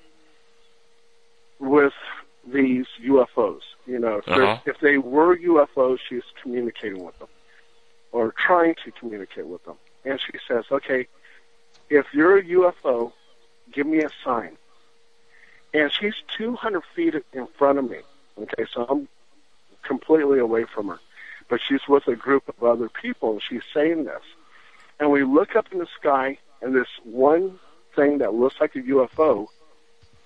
with 1.58 1.92
these 2.46 2.86
UFOs. 3.02 3.62
You 3.86 3.98
know, 3.98 4.18
if, 4.18 4.28
Uh-huh. 4.28 4.58
if 4.66 4.78
they 4.80 4.98
were 4.98 5.36
UFOs, 5.36 5.98
she's 6.08 6.22
communicating 6.42 7.04
with 7.04 7.18
them 7.18 7.28
or 8.12 8.32
trying 8.32 8.74
to 8.84 8.90
communicate 8.92 9.46
with 9.46 9.64
them. 9.64 9.76
And 10.04 10.20
she 10.20 10.38
says, 10.46 10.64
okay, 10.70 11.06
if 11.90 12.06
you're 12.12 12.38
a 12.38 12.42
UFO, 12.42 13.12
give 13.72 13.86
me 13.86 13.98
a 14.02 14.10
sign. 14.24 14.56
And 15.74 15.92
she's 15.92 16.14
200 16.36 16.82
feet 16.94 17.14
in 17.32 17.46
front 17.58 17.78
of 17.78 17.90
me. 17.90 17.98
Okay, 18.38 18.64
so 18.72 18.86
I'm 18.88 19.08
completely 19.82 20.38
away 20.38 20.64
from 20.64 20.88
her. 20.88 21.00
But 21.48 21.60
she's 21.60 21.86
with 21.88 22.06
a 22.08 22.16
group 22.16 22.48
of 22.48 22.62
other 22.64 22.88
people, 22.88 23.32
and 23.32 23.42
she's 23.42 23.62
saying 23.72 24.04
this. 24.04 24.22
And 24.98 25.10
we 25.10 25.22
look 25.24 25.54
up 25.54 25.66
in 25.72 25.78
the 25.78 25.86
sky, 26.00 26.38
and 26.62 26.74
this 26.74 26.88
one 27.04 27.58
thing 27.94 28.18
that 28.18 28.34
looks 28.34 28.56
like 28.60 28.74
a 28.76 28.80
UFO, 28.80 29.46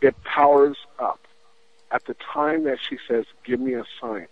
it 0.00 0.14
powers 0.24 0.76
up 0.98 1.20
at 1.92 2.04
the 2.06 2.14
time 2.32 2.64
that 2.64 2.78
she 2.88 2.98
says, 3.08 3.24
give 3.44 3.60
me 3.60 3.74
a 3.74 3.84
sign. 4.00 4.26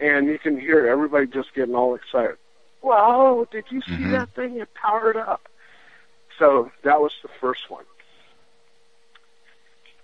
And 0.00 0.26
you 0.26 0.38
can 0.38 0.58
hear 0.58 0.86
everybody 0.86 1.26
just 1.26 1.54
getting 1.54 1.74
all 1.74 1.94
excited. 1.94 2.36
Wow, 2.82 3.46
did 3.50 3.64
you 3.70 3.80
see 3.82 4.04
Mhm. 4.04 4.10
that 4.12 4.30
thing? 4.34 4.58
It 4.60 4.72
powered 4.74 5.16
up. 5.16 5.48
So 6.38 6.70
that 6.84 7.00
was 7.00 7.12
the 7.22 7.28
first 7.40 7.68
one. 7.68 7.84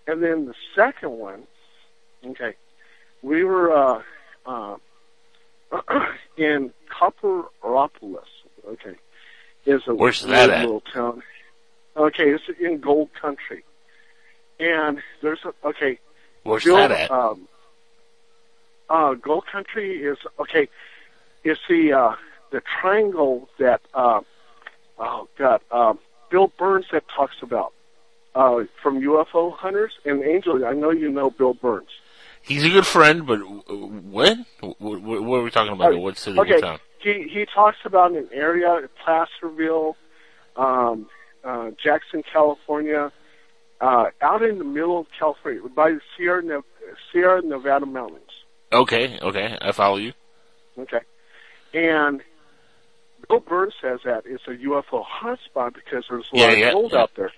And 0.07 0.23
then 0.23 0.47
the 0.47 0.55
second 0.75 1.13
one, 1.13 1.47
okay, 2.27 2.55
we 3.23 3.45
were 3.45 3.73
uh, 3.73 4.03
uh, 4.45 4.77
in 6.37 6.73
Copperopolis, 6.91 8.27
okay, 8.69 8.97
is 9.65 9.83
a 9.87 9.95
Where's 9.95 10.23
that 10.23 10.51
at? 10.51 10.61
little 10.63 10.81
town. 10.83 11.23
Okay, 11.97 12.31
it's 12.31 12.45
in 12.61 12.81
Gold 12.81 13.11
Country. 13.15 13.65
And 14.65 14.99
there's 15.23 15.41
a, 15.45 15.69
okay, 15.69 15.99
Where's 16.43 16.65
Bill, 16.65 16.77
that 16.77 16.91
at? 16.91 17.11
Um, 17.11 17.47
uh, 18.89 19.15
Gold 19.15 19.45
Country 19.51 20.03
is 20.03 20.17
okay. 20.41 20.69
It's 21.43 21.61
the 21.69 21.93
uh, 21.93 22.15
the 22.51 22.63
triangle 22.81 23.49
that 23.59 23.83
uh, 23.93 24.21
oh 24.99 25.29
god, 25.39 25.61
um, 25.71 25.99
Bill 26.31 26.51
Birnes 26.59 26.85
that 26.93 27.05
talks 27.15 27.37
about 27.43 27.73
uh, 28.35 28.65
from 28.83 29.01
UFO 29.03 29.55
hunters 29.55 29.93
and 30.07 30.23
Angel. 30.23 30.65
I 30.65 30.73
know 30.73 30.91
you 30.91 31.11
know 31.11 31.31
Bill 31.31 31.55
Birnes. 31.55 31.93
He's 32.41 32.65
a 32.65 32.71
good 32.71 32.87
friend, 32.87 33.27
but 33.27 33.39
when? 33.39 34.47
What, 34.61 34.79
what, 34.81 35.23
what 35.23 35.39
are 35.39 35.43
we 35.43 35.51
talking 35.51 35.73
about? 35.73 35.95
Uh, 35.95 35.99
what 35.99 36.17
city? 36.19 36.39
okay, 36.39 36.55
What 36.55 36.61
town? 36.63 36.79
he 37.01 37.29
he 37.31 37.47
talks 37.47 37.79
about 37.85 38.13
an 38.13 38.29
area, 38.33 38.89
Placerville, 39.05 39.97
um, 40.57 41.07
uh, 41.43 41.71
Jackson, 41.83 42.23
California, 42.31 43.13
uh, 43.81 44.07
out 44.21 44.43
in 44.43 44.59
the 44.59 44.65
middle 44.65 45.01
of 45.01 45.07
California, 45.19 45.61
by 45.75 45.93
the 45.93 46.01
Sierra 46.17 46.43
Ne- 46.43 46.61
Sierra 47.13 47.43
Nevada 47.43 47.87
mountains. 47.87 48.21
Okay, 48.73 49.19
okay, 49.21 49.57
I 49.61 49.73
follow 49.73 49.97
you. 49.97 50.13
Okay. 50.79 51.01
And 51.73 52.23
Bill 53.29 53.41
Birnes 53.41 53.73
says 53.81 54.01
that 54.05 54.25
it's 54.27 54.45
a 54.47 54.51
UFO 54.51 55.05
hotspot 55.05 55.75
because 55.75 56.05
there's 56.09 56.27
a 56.33 56.37
lot 56.37 56.59
yeah, 56.59 56.67
of 56.67 56.73
gold 56.73 56.93
yeah. 56.93 57.01
out 57.01 57.11
there. 57.17 57.33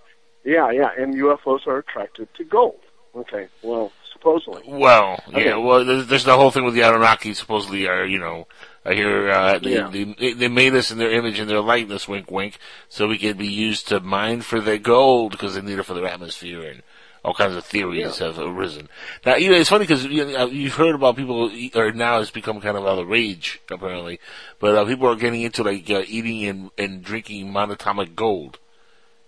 Yeah, 0.44 0.70
yeah, 0.70 0.90
and 0.96 1.14
UFOs 1.14 1.66
are 1.66 1.78
attracted 1.78 2.28
to 2.36 2.44
gold. 2.44 2.78
Okay, 3.14 3.48
well, 3.62 3.92
supposedly. 4.12 4.62
Well, 4.66 5.22
Okay. 5.28 5.46
yeah. 5.46 5.56
Well, 5.56 5.84
there's, 5.84 6.06
there's 6.06 6.24
the 6.24 6.36
whole 6.36 6.50
thing 6.50 6.64
with 6.64 6.74
the 6.74 6.82
Anunnaki. 6.82 7.34
Supposedly, 7.34 7.88
are 7.88 8.04
you 8.04 8.18
know, 8.18 8.46
I 8.88 8.94
hear 8.94 9.30
uh, 9.30 9.58
they, 9.58 9.74
Yeah. 9.74 9.88
they 9.90 10.32
they 10.34 10.48
made 10.48 10.74
us 10.74 10.90
in 10.92 10.98
their 10.98 11.10
image 11.10 11.38
and 11.40 11.50
their 11.50 11.60
likeness, 11.60 12.06
wink, 12.06 12.30
wink, 12.30 12.58
so 12.88 13.08
we 13.08 13.18
could 13.18 13.36
be 13.36 13.48
used 13.48 13.88
to 13.88 13.98
mine 14.00 14.42
for 14.42 14.60
their 14.60 14.78
gold 14.78 15.32
because 15.32 15.54
they 15.54 15.60
need 15.62 15.78
it 15.78 15.82
for 15.84 15.94
their 15.94 16.06
atmosphere 16.06 16.62
and 16.62 16.82
all 17.24 17.34
kinds 17.34 17.56
of 17.56 17.64
theories 17.64 18.18
have 18.18 18.38
arisen. 18.38 18.88
Now, 19.24 19.34
you 19.34 19.50
know, 19.50 19.56
it's 19.56 19.68
funny 19.70 19.82
because 19.84 20.04
you 20.04 20.24
know, 20.24 20.46
you've 20.46 20.74
heard 20.76 20.94
about 20.94 21.16
people, 21.16 21.50
or 21.74 21.90
now 21.90 22.20
it's 22.20 22.30
become 22.30 22.60
kind 22.60 22.76
of 22.76 22.86
out 22.86 23.00
of 23.00 23.08
rage 23.08 23.60
apparently, 23.68 24.20
but 24.60 24.76
uh, 24.76 24.84
people 24.84 25.08
are 25.08 25.16
getting 25.16 25.42
into 25.42 25.64
like 25.64 25.90
uh, 25.90 26.04
eating 26.06 26.44
and, 26.44 26.70
and 26.78 27.02
drinking 27.02 27.52
monatomic 27.52 28.14
gold. 28.14 28.60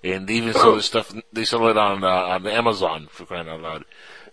And 0.05 0.28
they 0.28 0.35
even 0.35 0.52
sell 0.52 0.76
this 0.76 0.86
stuff. 0.86 1.12
They 1.32 1.44
sell 1.44 1.66
it 1.66 1.76
on 1.76 2.05
uh, 2.05 2.06
on 2.06 2.47
Amazon 2.47 3.09
for 3.10 3.24
crying 3.26 3.48
out 3.48 3.60
loud. 3.62 3.85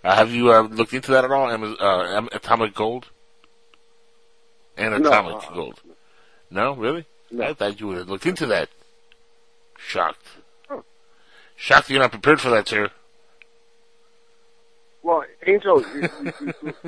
Uh, 0.04 0.16
have 0.16 0.32
you 0.32 0.54
uh, 0.54 0.62
looked 0.62 0.94
into 0.94 1.10
that 1.10 1.26
at 1.26 1.32
all? 1.32 1.50
Uh, 1.50 2.18
Am- 2.18 2.30
atomic 2.32 2.76
gold, 2.76 3.08
anatomic 4.78 5.50
uh, 5.50 5.54
gold. 5.54 5.82
No, 6.50 6.74
really? 6.74 7.06
No. 7.32 7.46
I 7.46 7.54
thought 7.54 7.80
you 7.80 7.88
would 7.88 7.98
have 7.98 8.10
looked 8.10 8.26
into 8.26 8.46
that. 8.48 8.70
Shocked. 9.78 10.26
Shocked 11.56 11.90
you're 11.90 12.00
not 12.00 12.12
prepared 12.12 12.42
for 12.42 12.50
that, 12.50 12.68
sir. 12.68 12.90
Well, 15.04 15.24
Angel, 15.46 15.84
you, 15.96 16.34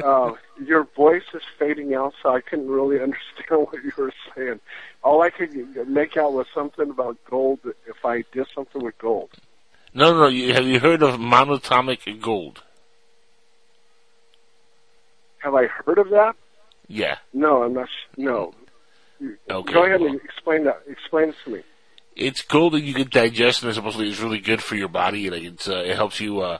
uh, 0.03 0.33
your 0.65 0.85
voice 0.95 1.23
is 1.35 1.43
fading 1.59 1.93
out, 1.93 2.13
so 2.23 2.29
I 2.33 2.41
couldn't 2.41 2.67
really 2.67 2.95
understand 3.01 3.67
what 3.69 3.83
you 3.83 3.91
were 3.97 4.11
saying. 4.35 4.59
All 5.03 5.21
I 5.21 5.29
could 5.29 5.53
make 5.87 6.17
out 6.17 6.33
was 6.33 6.47
something 6.53 6.89
about 6.89 7.17
gold. 7.29 7.59
If 7.87 8.03
I 8.03 8.23
did 8.31 8.47
something 8.55 8.83
with 8.83 8.97
gold, 8.97 9.29
No, 9.93 10.11
no, 10.11 10.19
no. 10.21 10.27
You, 10.27 10.53
have 10.53 10.65
you 10.65 10.79
heard 10.79 11.03
of 11.03 11.19
monatomic 11.19 12.19
gold? 12.21 12.63
have 15.39 15.53
I 15.53 15.67
heard 15.67 15.99
of 15.99 16.09
that? 16.09 16.35
Yeah. 16.87 17.17
No, 17.33 17.63
I'm 17.63 17.73
not. 17.73 17.87
sh- 17.89 18.17
No. 18.17 18.53
Okay. 19.49 19.73
Go 19.73 19.83
ahead 19.85 20.01
and 20.01 20.19
explain 20.21 20.63
that. 20.65 20.81
Explain 20.87 21.29
it 21.29 21.35
to 21.45 21.49
me. 21.51 21.63
It's 22.15 22.41
gold 22.41 22.73
that 22.73 22.81
you 22.81 22.93
can 22.93 23.09
digest, 23.09 23.63
and 23.63 23.73
supposedly 23.73 24.09
it's 24.09 24.19
really 24.19 24.39
good 24.39 24.61
for 24.61 24.75
your 24.75 24.87
body. 24.87 25.29
Like 25.29 25.43
it's, 25.43 25.67
uh, 25.67 25.83
it 25.85 25.95
helps 25.95 26.19
you 26.19 26.41
uh, 26.41 26.57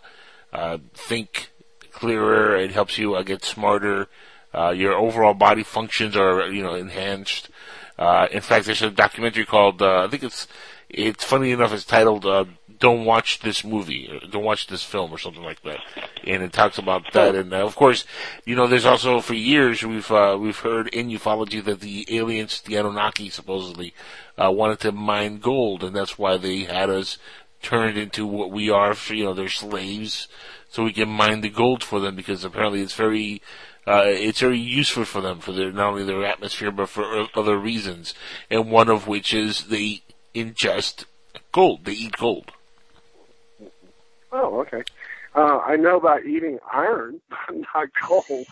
uh, 0.53 0.77
think 0.93 1.49
clearer. 1.91 2.55
It 2.57 2.71
helps 2.71 2.97
you 2.97 3.15
uh, 3.15 3.23
get 3.23 3.43
smarter. 3.43 4.07
Uh, 4.53 4.69
your 4.71 4.93
overall 4.93 5.33
body 5.33 5.63
functions 5.63 6.15
are, 6.15 6.49
you 6.51 6.63
know, 6.63 6.73
enhanced. 6.75 7.49
Uh, 7.97 8.27
in 8.31 8.41
fact, 8.41 8.65
there's 8.65 8.81
a 8.81 8.91
documentary 8.91 9.45
called, 9.45 9.81
uh, 9.81 10.03
I 10.03 10.07
think 10.07 10.23
it's, 10.23 10.47
it's 10.89 11.23
funny 11.23 11.51
enough, 11.51 11.73
it's 11.73 11.83
titled, 11.83 12.25
uh, 12.25 12.45
Don't 12.79 13.05
Watch 13.05 13.39
This 13.39 13.63
Movie, 13.63 14.09
or 14.11 14.27
Don't 14.27 14.43
Watch 14.43 14.67
This 14.67 14.83
Film, 14.83 15.11
or 15.11 15.17
something 15.17 15.43
like 15.43 15.61
that. 15.63 15.79
And 16.25 16.43
it 16.43 16.53
talks 16.53 16.77
about 16.77 17.11
that. 17.13 17.35
And, 17.35 17.53
uh, 17.53 17.65
of 17.65 17.75
course, 17.75 18.05
you 18.45 18.55
know, 18.55 18.67
there's 18.67 18.85
also, 18.85 19.19
for 19.21 19.33
years, 19.33 19.83
we've, 19.83 20.11
uh, 20.11 20.37
we've 20.39 20.59
heard 20.59 20.87
in 20.87 21.09
ufology 21.09 21.63
that 21.63 21.79
the 21.81 22.05
aliens, 22.09 22.61
the 22.61 22.75
Anunnaki, 22.75 23.29
supposedly, 23.29 23.93
uh, 24.37 24.51
wanted 24.51 24.79
to 24.81 24.91
mine 24.91 25.39
gold, 25.39 25.83
and 25.83 25.95
that's 25.95 26.17
why 26.17 26.37
they 26.37 26.63
had 26.65 26.89
us 26.89 27.17
turned 27.61 27.97
into 27.97 28.25
what 28.25 28.51
we 28.51 28.69
are, 28.69 28.93
for, 28.93 29.13
you 29.13 29.23
know, 29.23 29.33
they're 29.33 29.49
slaves, 29.49 30.27
so 30.69 30.83
we 30.83 30.93
can 30.93 31.09
mine 31.09 31.41
the 31.41 31.49
gold 31.49 31.83
for 31.83 31.99
them, 31.99 32.15
because 32.15 32.43
apparently 32.43 32.81
it's 32.81 32.93
very, 32.93 33.41
uh, 33.87 34.03
it's 34.05 34.41
very 34.41 34.59
useful 34.59 35.05
for 35.05 35.21
them, 35.21 35.39
for 35.39 35.53
their, 35.53 35.71
not 35.71 35.91
only 35.91 36.03
their 36.03 36.25
atmosphere, 36.25 36.71
but 36.71 36.89
for 36.89 37.27
other 37.33 37.57
reasons. 37.57 38.13
And 38.51 38.69
one 38.69 38.89
of 38.89 39.07
which 39.07 39.33
is 39.33 39.67
they 39.67 40.03
ingest 40.35 41.05
gold. 41.51 41.85
They 41.85 41.93
eat 41.93 42.17
gold. 42.17 42.51
Oh, 44.31 44.61
okay. 44.61 44.83
Uh, 45.35 45.59
I 45.59 45.75
know 45.75 45.97
about 45.97 46.25
eating 46.25 46.57
iron, 46.73 47.21
but 47.29 47.55
not 47.75 47.89
gold. 48.07 48.47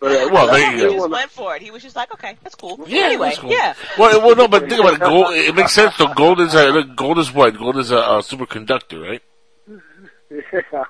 But 0.00 0.12
uh, 0.12 0.28
Well, 0.32 0.46
there 0.46 0.70
he 0.70 0.76
you 0.76 0.82
go. 0.82 0.88
He 0.90 0.96
just 0.96 1.10
went 1.10 1.30
for 1.30 1.56
it. 1.56 1.62
He 1.62 1.70
was 1.70 1.82
just 1.82 1.96
like, 1.96 2.12
okay, 2.12 2.36
that's 2.42 2.54
cool. 2.54 2.78
Yeah, 2.86 3.06
anyway, 3.06 3.28
that's 3.28 3.38
cool. 3.40 3.50
yeah. 3.50 3.74
Well, 3.98 4.20
well, 4.20 4.36
no, 4.36 4.46
but 4.46 4.68
think 4.68 4.80
about 4.80 4.94
it. 4.94 5.00
Gold. 5.00 5.34
It 5.34 5.54
makes 5.54 5.72
sense. 5.72 5.96
though. 5.96 6.14
gold 6.14 6.40
is 6.40 6.54
a 6.54 6.84
gold 6.94 7.18
is 7.18 7.32
what? 7.32 7.58
Gold 7.58 7.76
is 7.78 7.90
a, 7.90 7.96
a 7.96 8.18
superconductor, 8.22 9.02
right? 9.02 9.22
Yeah. 10.30 10.84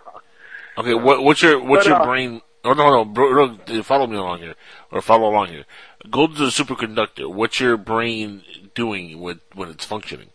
Okay. 0.76 0.94
What, 0.94 1.22
what's 1.24 1.42
your 1.42 1.62
what's 1.62 1.84
But, 1.84 1.90
your 1.90 2.02
uh, 2.02 2.06
brain? 2.06 2.42
Oh 2.64 2.72
no, 2.72 2.90
no, 2.90 3.04
bro, 3.04 3.56
no, 3.56 3.82
follow 3.82 4.06
me 4.06 4.16
along 4.16 4.40
here, 4.40 4.54
or 4.90 5.00
follow 5.00 5.30
along 5.30 5.48
here. 5.48 5.64
Gold 6.10 6.34
is 6.34 6.40
a 6.40 6.64
superconductor. 6.64 7.32
What's 7.32 7.60
your 7.60 7.76
brain 7.76 8.42
doing 8.74 9.20
when 9.20 9.40
when 9.54 9.70
it's 9.70 9.84
functioning? 9.84 10.30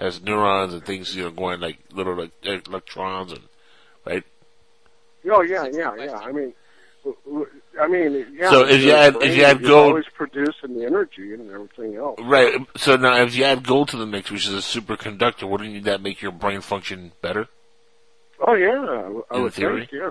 Has 0.00 0.20
neurons 0.22 0.72
and 0.74 0.84
things, 0.84 1.14
you 1.14 1.22
know, 1.22 1.30
going 1.30 1.60
like 1.60 1.78
little 1.92 2.16
like 2.16 2.32
electrons 2.42 3.32
and 3.32 3.42
right. 4.04 4.24
Oh 5.30 5.40
yeah, 5.42 5.66
yeah, 5.72 5.94
yeah. 5.96 6.16
I 6.18 6.32
mean, 6.32 6.52
I 7.80 7.86
mean, 7.86 8.26
yeah. 8.34 8.50
So 8.50 8.66
if 8.66 8.82
you 8.82 8.90
add- 8.92 9.16
if 9.22 9.36
you 9.36 9.44
add 9.44 9.62
gold- 9.62 9.88
always 9.90 10.04
producing 10.14 10.76
the 10.76 10.84
energy 10.84 11.32
and 11.32 11.48
everything 11.50 11.96
else. 11.96 12.18
Right. 12.20 12.54
So 12.76 12.96
now, 12.96 13.22
if 13.22 13.34
you 13.36 13.44
add 13.44 13.64
gold 13.66 13.88
to 13.90 13.96
the 13.96 14.04
mix, 14.06 14.30
which 14.30 14.46
is 14.48 14.52
a 14.54 14.80
superconductor, 14.80 15.48
wouldn't 15.48 15.84
that 15.84 16.00
make 16.02 16.20
your 16.20 16.32
brain 16.32 16.60
function 16.60 17.12
better? 17.22 17.46
Oh 18.46 18.54
yeah, 18.54 18.72
I 18.72 19.02
w- 19.02 19.24
I 19.30 19.36
In 19.36 19.42
would 19.44 19.54
theory. 19.54 19.80
think. 19.86 19.92
Yeah, 19.92 20.10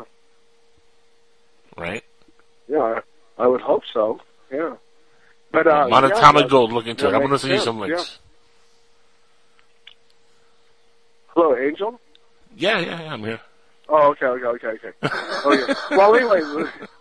Right. 1.77 2.03
yeah. 2.67 3.01
I, 3.37 3.43
I 3.43 3.47
would 3.47 3.61
hope 3.61 3.83
so. 3.91 4.19
Yeah. 4.51 4.75
But 5.51 5.67
uh, 5.67 5.87
monatomic 5.87 6.41
yeah, 6.43 6.47
gold. 6.47 6.71
Look 6.71 6.87
into 6.87 7.05
it. 7.07 7.13
I'm 7.13 7.19
going 7.19 7.31
to 7.31 7.39
send 7.39 7.53
you 7.53 7.59
some 7.59 7.79
links. 7.79 8.19
Hello, 11.35 11.57
Angel. 11.57 11.99
Yeah, 12.55 12.79
yeah, 12.79 13.01
yeah. 13.01 13.13
I'm 13.13 13.23
here. 13.23 13.39
Oh, 13.89 14.11
okay, 14.11 14.25
okay, 14.27 14.45
okay, 14.45 14.67
okay. 14.67 14.91
okay. 15.45 15.73
Well, 15.91 16.15
anyway, 16.15 16.41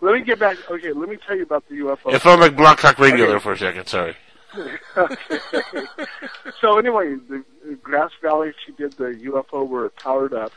let, 0.01 0.13
me 0.13 0.21
get 0.21 0.39
back. 0.39 0.57
Okay, 0.69 0.91
let 0.91 1.07
me 1.07 1.17
tell 1.25 1.35
you 1.35 1.43
about 1.43 1.67
the 1.69 1.75
UFO. 1.75 2.13
It 2.13 2.19
felt 2.19 2.39
like 2.39 2.55
Blog 2.57 2.77
Talk 2.77 2.99
Radio 2.99 3.23
Okay. 3.23 3.31
there 3.31 3.39
for 3.39 3.53
a 3.53 3.57
second. 3.57 3.87
Sorry. 3.87 4.15
okay. 4.97 5.17
So 6.61 6.77
anyway, 6.77 7.15
the 7.15 7.43
the 7.65 7.75
Grass 7.75 8.11
Valley, 8.21 8.53
she 8.65 8.71
did 8.73 8.93
the 8.93 9.11
UFO 9.25 9.67
where 9.67 9.85
it 9.85 9.95
powered 9.97 10.33
up, 10.33 10.53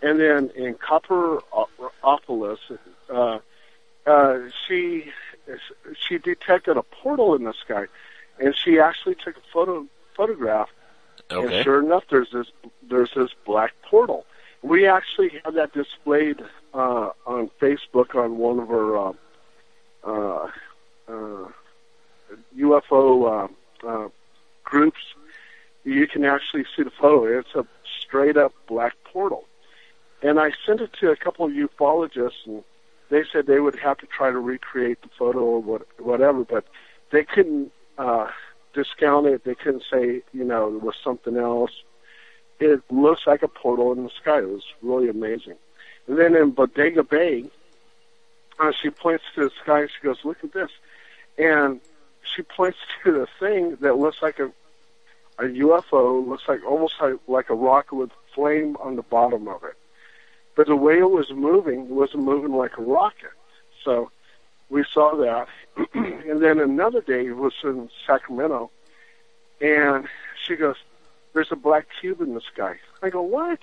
and 0.00 0.18
then 0.18 0.50
in 0.54 0.74
Copperopolis, 0.74 2.58
uh, 3.10 3.38
uh, 4.06 4.38
she 4.66 5.10
she 5.98 6.18
detected 6.18 6.76
a 6.76 6.82
portal 6.82 7.34
in 7.34 7.44
the 7.44 7.52
sky, 7.52 7.86
and 8.38 8.54
she 8.56 8.78
actually 8.78 9.14
took 9.16 9.36
a 9.36 9.40
photo 9.52 9.86
photograph. 10.16 10.70
Okay. 11.30 11.56
And 11.56 11.64
sure 11.64 11.82
enough, 11.82 12.04
there's 12.10 12.30
this 12.32 12.46
there's 12.88 13.10
this 13.14 13.30
black 13.46 13.72
portal. 13.82 14.26
We 14.62 14.86
actually 14.86 15.40
have 15.44 15.54
that 15.54 15.72
displayed 15.72 16.40
uh, 16.72 17.10
on 17.26 17.50
Facebook 17.60 18.14
on 18.14 18.38
one 18.38 18.58
of 18.60 18.70
our 18.70 19.08
uh, 19.08 19.12
uh, 20.04 20.50
uh, 21.08 21.48
UFO 22.56 23.48
uh, 23.84 23.86
uh, 23.86 24.08
groups. 24.64 25.00
You 25.84 26.06
can 26.06 26.24
actually 26.24 26.64
see 26.76 26.84
the 26.84 26.90
photo. 26.90 27.38
It's 27.38 27.54
a 27.54 27.66
straight 28.00 28.36
up 28.36 28.52
black 28.68 28.94
portal. 29.04 29.44
And 30.22 30.38
I 30.38 30.52
sent 30.64 30.80
it 30.80 30.92
to 31.00 31.10
a 31.10 31.16
couple 31.16 31.44
of 31.44 31.52
ufologists, 31.52 32.46
and 32.46 32.62
they 33.10 33.24
said 33.32 33.46
they 33.46 33.58
would 33.58 33.76
have 33.80 33.98
to 33.98 34.06
try 34.06 34.30
to 34.30 34.38
recreate 34.38 35.02
the 35.02 35.08
photo 35.18 35.40
or 35.40 35.60
what, 35.60 35.82
whatever, 35.98 36.44
but 36.44 36.64
they 37.10 37.24
couldn't 37.24 37.72
uh, 37.98 38.28
discount 38.72 39.26
it. 39.26 39.44
They 39.44 39.54
couldn't 39.54 39.84
say, 39.90 40.22
you 40.32 40.44
know, 40.44 40.74
it 40.74 40.82
was 40.82 40.94
something 41.02 41.36
else. 41.36 41.70
It 42.60 42.80
looks 42.90 43.26
like 43.26 43.42
a 43.42 43.48
portal 43.48 43.92
in 43.92 44.04
the 44.04 44.10
sky. 44.10 44.38
It 44.38 44.48
was 44.48 44.64
really 44.82 45.08
amazing. 45.08 45.56
And 46.06 46.18
then 46.18 46.34
in 46.36 46.50
Bodega 46.50 47.02
Bay, 47.02 47.44
uh, 48.58 48.72
she 48.72 48.90
points 48.90 49.24
to 49.34 49.44
the 49.44 49.50
sky 49.62 49.82
and 49.82 49.90
she 49.90 50.06
goes, 50.06 50.18
"Look 50.24 50.42
at 50.44 50.52
this," 50.52 50.70
and 51.38 51.80
she 52.22 52.42
points 52.42 52.78
to 53.04 53.12
the 53.12 53.26
thing 53.40 53.76
that 53.80 53.98
looks 53.98 54.22
like 54.22 54.38
a 54.38 54.52
a 55.38 55.44
UFO. 55.44 56.26
Looks 56.26 56.48
like 56.48 56.64
almost 56.64 56.94
like, 57.00 57.14
like 57.26 57.50
a 57.50 57.54
rocket 57.54 57.94
with 57.94 58.10
flame 58.34 58.76
on 58.80 58.96
the 58.96 59.02
bottom 59.02 59.48
of 59.48 59.64
it. 59.64 59.76
But 60.54 60.66
the 60.66 60.76
way 60.76 60.98
it 60.98 61.10
was 61.10 61.30
moving, 61.30 61.88
wasn't 61.88 62.24
moving 62.24 62.52
like 62.52 62.76
a 62.78 62.82
rocket. 62.82 63.32
So 63.84 64.10
we 64.72 64.84
saw 64.92 65.14
that. 65.16 65.46
and 65.94 66.42
then 66.42 66.58
another 66.58 67.00
day 67.02 67.26
it 67.26 67.36
was 67.36 67.52
in 67.62 67.88
Sacramento, 68.06 68.70
and 69.60 70.08
she 70.44 70.56
goes, 70.56 70.76
"There's 71.34 71.52
a 71.52 71.56
black 71.56 71.86
cube 72.00 72.20
in 72.20 72.34
the 72.34 72.40
sky." 72.40 72.78
I 73.02 73.10
go, 73.10 73.22
"What?" 73.22 73.60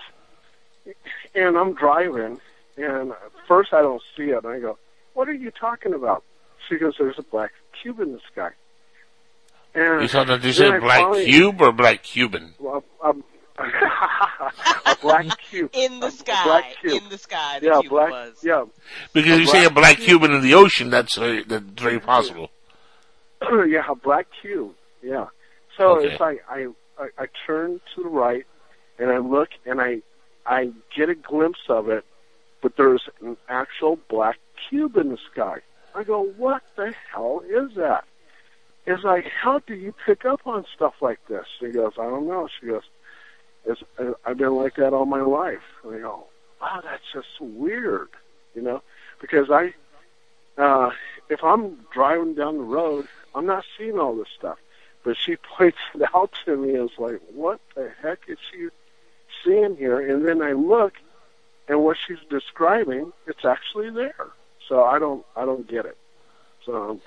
And 1.34 1.58
I'm 1.58 1.74
driving, 1.74 2.40
and 2.76 3.12
first 3.46 3.72
I 3.74 3.82
don't 3.82 4.02
see 4.16 4.30
it. 4.30 4.44
And 4.44 4.52
I 4.52 4.60
go, 4.60 4.78
"What 5.14 5.28
are 5.28 5.34
you 5.34 5.50
talking 5.50 5.92
about?" 5.92 6.22
She 6.68 6.78
goes, 6.78 6.94
"There's 6.98 7.18
a 7.18 7.22
black 7.22 7.52
cube 7.82 8.00
in 8.00 8.12
the 8.12 8.20
sky." 8.32 8.50
And 9.74 10.02
You 10.02 10.08
saw 10.08 10.24
that? 10.24 10.42
You 10.42 10.52
then 10.52 10.52
said 10.52 10.72
I 10.74 10.78
black 10.80 11.00
finally- 11.02 11.24
cube 11.26 11.60
or 11.60 11.70
black 11.72 12.02
Cuban? 12.02 12.54
Well, 12.58 12.82
um, 13.02 13.22
a 13.60 14.96
black 15.02 15.26
cube 15.50 15.70
in 15.72 16.00
the 16.00 16.06
A 16.06 16.10
sky. 16.10 16.44
black 16.44 16.76
cube. 16.80 17.02
In 17.02 17.08
the 17.08 17.18
sky. 17.18 17.58
The 17.60 17.66
yeah, 17.66 17.72
Cuban 17.80 17.88
black. 17.90 18.10
was. 18.10 18.38
Yeah, 18.42 18.64
Because 19.12 19.32
if 19.32 19.40
you 19.40 19.46
say 19.46 19.64
a 19.64 19.70
black 19.70 19.98
Cuban 19.98 20.32
in 20.32 20.42
the 20.42 20.54
ocean, 20.54 20.90
that's 20.90 21.16
very, 21.16 21.42
that's 21.44 21.64
very 21.80 22.00
possible. 22.00 22.50
yeah, 23.68 23.82
a 23.88 23.94
black 23.94 24.26
cube. 24.42 24.72
Yeah. 25.02 25.26
So 25.76 25.98
Okay. 25.98 26.08
it's 26.10 26.20
like 26.20 26.44
I, 26.48 26.66
I 26.98 27.08
I 27.18 27.26
turn 27.46 27.80
to 27.94 28.02
the 28.02 28.08
right 28.08 28.44
and 28.98 29.10
I 29.10 29.18
look 29.18 29.48
and 29.64 29.80
I 29.80 30.02
I 30.44 30.72
get 30.96 31.08
a 31.08 31.14
glimpse 31.14 31.60
of 31.68 31.88
it, 31.88 32.04
but 32.62 32.76
there's 32.76 33.02
an 33.22 33.36
actual 33.48 33.98
black 34.08 34.38
cube 34.68 34.96
in 34.96 35.08
the 35.10 35.18
sky. 35.32 35.58
I 35.94 36.04
go, 36.04 36.22
what 36.36 36.62
the 36.76 36.92
hell 37.12 37.42
is 37.48 37.74
that? 37.76 38.04
It's 38.86 39.04
like, 39.04 39.24
how 39.26 39.60
do 39.60 39.74
you 39.74 39.94
pick 40.06 40.24
up 40.24 40.40
on 40.46 40.64
stuff 40.74 40.94
like 41.00 41.18
this? 41.28 41.44
She 41.58 41.68
goes, 41.68 41.92
I 41.98 42.04
don't 42.04 42.26
know. 42.28 42.48
She 42.60 42.66
goes, 42.66 42.82
uh, 43.68 44.12
I've 44.24 44.38
been 44.38 44.54
like 44.54 44.76
that 44.76 44.92
all 44.92 45.06
my 45.06 45.20
life. 45.20 45.62
And 45.84 45.94
I 45.94 45.98
go, 45.98 46.24
wow, 46.60 46.80
that's 46.82 47.02
just 47.12 47.40
weird, 47.40 48.08
you 48.54 48.62
know, 48.62 48.82
because 49.20 49.50
I, 49.50 49.74
uh, 50.58 50.90
if 51.28 51.42
I'm 51.42 51.78
driving 51.92 52.34
down 52.34 52.58
the 52.58 52.64
road, 52.64 53.06
I'm 53.34 53.46
not 53.46 53.64
seeing 53.78 53.98
all 53.98 54.16
this 54.16 54.28
stuff. 54.36 54.58
But 55.04 55.16
she 55.16 55.36
points 55.56 55.78
it 55.94 56.02
out 56.14 56.30
to 56.44 56.56
me 56.56 56.70
it's 56.74 56.98
like, 56.98 57.20
what 57.32 57.60
the 57.74 57.90
heck 58.02 58.20
is 58.28 58.38
she 58.50 58.68
seeing 59.44 59.76
here? 59.76 60.00
And 60.00 60.26
then 60.26 60.42
I 60.42 60.52
look, 60.52 60.94
and 61.68 61.82
what 61.82 61.96
she's 62.06 62.18
describing, 62.28 63.12
it's 63.26 63.44
actually 63.44 63.90
there. 63.90 64.28
So 64.68 64.84
I 64.84 64.98
don't, 64.98 65.24
I 65.36 65.44
don't 65.44 65.68
get 65.68 65.84
it. 65.86 65.96
So 66.64 66.74
I'm, 66.74 67.00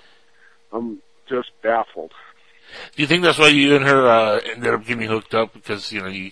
I'm 0.72 1.02
just 1.30 1.52
baffled. 1.62 2.12
Do 2.96 3.02
you 3.02 3.08
think 3.08 3.24
that's 3.24 3.38
why 3.38 3.50
you 3.50 3.76
and 3.76 3.86
her 3.86 4.08
uh, 4.08 4.40
ended 4.40 4.74
up 4.74 4.86
getting 4.86 5.08
hooked 5.08 5.34
up? 5.34 5.54
Because 5.54 5.92
you 5.92 6.02
know 6.02 6.08
you, 6.08 6.32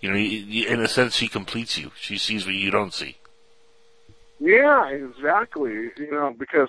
you 0.00 0.10
know, 0.10 0.16
in 0.16 0.80
a 0.80 0.88
sense, 0.88 1.14
she 1.14 1.28
completes 1.28 1.78
you. 1.78 1.92
She 1.98 2.18
sees 2.18 2.44
what 2.44 2.54
you 2.54 2.70
don't 2.70 2.92
see. 2.92 3.16
Yeah, 4.40 4.88
exactly. 4.88 5.90
You 5.96 6.10
know, 6.10 6.34
because 6.38 6.68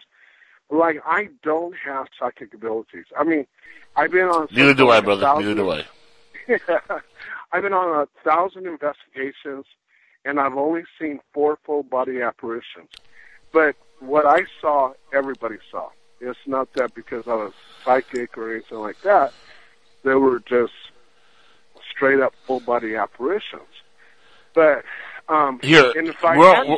like 0.69 1.01
I 1.05 1.29
don't 1.43 1.75
have 1.83 2.07
psychic 2.19 2.53
abilities. 2.53 3.05
I 3.17 3.23
mean, 3.23 3.45
I've 3.95 4.11
been 4.11 4.27
on 4.27 4.47
Neither 4.51 4.73
do 4.73 4.89
I, 4.89 4.97
something 4.97 5.11
like 5.11 5.17
a 5.19 5.21
brother. 5.21 5.41
Neither 5.41 5.55
do 5.55 5.71
I. 5.71 5.85
I've 7.51 7.63
been 7.63 7.73
on 7.73 8.01
a 8.01 8.07
thousand 8.23 8.67
investigations, 8.67 9.65
and 10.25 10.39
I've 10.39 10.57
only 10.57 10.83
seen 10.99 11.19
four 11.33 11.57
full 11.63 11.83
body 11.83 12.21
apparitions. 12.21 12.89
But 13.51 13.75
what 13.99 14.25
I 14.25 14.43
saw, 14.59 14.93
everybody 15.13 15.57
saw. 15.71 15.89
It's 16.19 16.39
not 16.45 16.73
that 16.73 16.93
because 16.95 17.27
I 17.27 17.35
was 17.35 17.53
psychic 17.83 18.37
or 18.37 18.53
anything 18.53 18.79
like 18.79 19.01
that. 19.01 19.33
They 20.03 20.15
were 20.15 20.39
just 20.39 20.73
straight 21.95 22.19
up 22.19 22.33
full 22.45 22.59
body 22.59 22.95
apparitions. 22.95 23.63
But 24.53 24.83
um, 25.27 25.59
Here, 25.61 25.91
and 25.95 26.07
if 26.07 26.23
I 26.23 26.37
we're, 26.37 26.67
we're, 26.67 26.77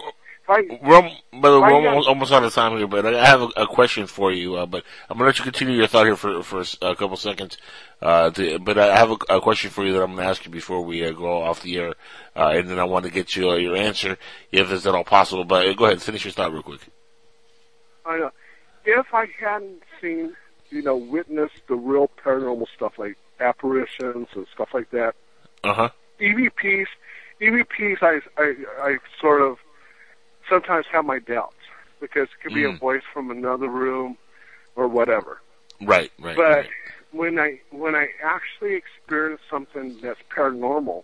we're, 0.82 0.96
al- 0.96 1.42
brother, 1.42 1.58
if 1.58 1.62
we're 1.62 1.90
almost, 1.90 2.08
almost 2.08 2.32
out 2.32 2.44
of 2.44 2.54
time 2.54 2.78
here, 2.78 2.88
but 2.88 3.06
I 3.06 3.26
have 3.26 3.42
a, 3.42 3.50
a 3.58 3.68
question 3.68 4.08
for 4.08 4.32
you. 4.32 4.56
Uh, 4.56 4.66
but 4.66 4.84
I'm 5.10 5.18
gonna 5.18 5.28
let 5.28 5.38
you 5.38 5.44
continue 5.44 5.76
your 5.76 5.88
thought 5.88 6.06
here 6.06 6.16
for 6.16 6.42
for 6.42 6.64
a 6.82 6.96
couple 6.96 7.18
seconds. 7.18 7.58
Uh, 8.02 8.30
to, 8.32 8.60
but 8.60 8.78
I 8.78 8.98
have 8.98 9.12
a, 9.12 9.18
a 9.30 9.42
question 9.42 9.70
for 9.70 9.86
you 9.86 9.94
that 9.94 10.04
I'm 10.04 10.16
gonna 10.16 10.28
ask 10.28 10.46
you 10.46 10.52
before 10.52 10.82
we 10.82 11.06
uh, 11.06 11.12
go 11.12 11.44
off 11.44 11.62
the 11.62 11.78
air, 11.78 11.94
uh, 12.36 12.54
and 12.56 12.70
then 12.70 12.80
I 12.80 12.86
want 12.86 13.06
to 13.06 13.12
get 13.12 13.36
you 13.36 13.50
uh, 13.50 13.56
your 13.56 13.76
answer 13.76 14.18
if 14.52 14.72
it's 14.72 14.86
at 14.86 14.96
all 14.96 15.04
possible. 15.04 15.44
But 15.44 15.68
uh, 15.68 15.74
go 15.74 15.86
ahead, 15.86 16.02
finish 16.02 16.24
your 16.24 16.32
thought 16.32 16.54
real 16.54 16.64
quick. 16.64 16.82
I 18.06 18.18
know. 18.18 18.32
If 18.86 19.14
I 19.14 19.28
hadn't 19.38 19.84
seen, 20.02 20.34
you 20.70 20.82
know, 20.82 20.96
witnessed 20.96 21.62
the 21.68 21.76
real 21.76 22.10
paranormal 22.24 22.68
stuff 22.74 22.94
like 22.98 23.18
apparitions 23.40 24.28
and 24.36 24.46
stuff 24.54 24.70
like 24.74 24.90
that, 24.92 25.16
Uh 25.64 25.74
huh. 25.74 25.90
EVPs, 26.20 26.88
EVPs, 27.42 28.02
I, 28.02 28.20
I, 28.42 28.56
I 28.82 28.98
sort 29.22 29.42
of 29.42 29.58
sometimes 30.50 30.86
have 30.92 31.06
my 31.06 31.20
doubts 31.20 31.56
because 32.00 32.24
it 32.24 32.42
could 32.44 32.54
be 32.54 32.64
a 32.64 32.70
Mm. 32.72 32.80
voice 32.80 33.04
from 33.14 33.32
another 33.32 33.68
room 33.68 34.18
or 34.76 34.88
whatever. 34.88 35.42
Right, 35.82 36.12
right. 36.20 36.36
but 36.36 36.50
right. 36.58 36.70
when 37.12 37.40
I 37.40 37.60
when 37.72 37.96
I 37.96 38.10
actually 38.24 38.76
experience 38.76 39.42
something 39.50 39.98
that's 40.02 40.20
paranormal, 40.36 41.04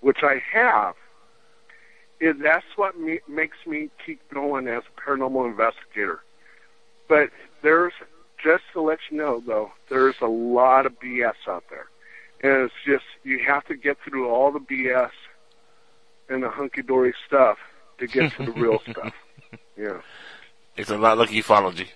which 0.00 0.22
I 0.22 0.42
have, 0.52 0.94
it, 2.20 2.40
that's 2.42 2.64
what 2.76 2.98
me, 2.98 3.20
makes 3.28 3.58
me 3.66 3.90
keep 4.04 4.20
going 4.32 4.68
as 4.68 4.82
a 4.86 5.00
paranormal 5.00 5.46
investigator. 5.46 6.20
But 7.08 7.30
there's 7.62 7.92
just 8.42 8.64
to 8.72 8.80
let 8.80 8.98
you 9.10 9.18
know 9.18 9.42
though, 9.46 9.72
there's 9.88 10.16
a 10.20 10.26
lot 10.26 10.86
of 10.86 10.98
BS 11.00 11.34
out 11.48 11.64
there, 11.70 11.86
and 12.42 12.64
it's 12.64 12.74
just 12.86 13.04
you 13.24 13.40
have 13.46 13.64
to 13.66 13.76
get 13.76 13.96
through 14.04 14.28
all 14.28 14.50
the 14.52 14.60
BS 14.60 15.10
and 16.28 16.42
the 16.42 16.48
hunky 16.50 16.82
dory 16.82 17.14
stuff 17.26 17.58
to 17.98 18.06
get 18.06 18.32
to 18.34 18.44
the 18.44 18.52
real 18.52 18.80
stuff. 18.90 19.14
Yeah. 19.76 20.00
It's 20.76 20.90
a 20.90 20.98
lot 20.98 21.18
like 21.18 21.30
ufology, 21.30 21.88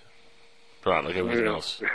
a 0.85 0.89
lot 0.89 1.05
like 1.05 1.15
everything 1.15 1.45
Yeah. 1.45 1.51
else. 1.51 1.81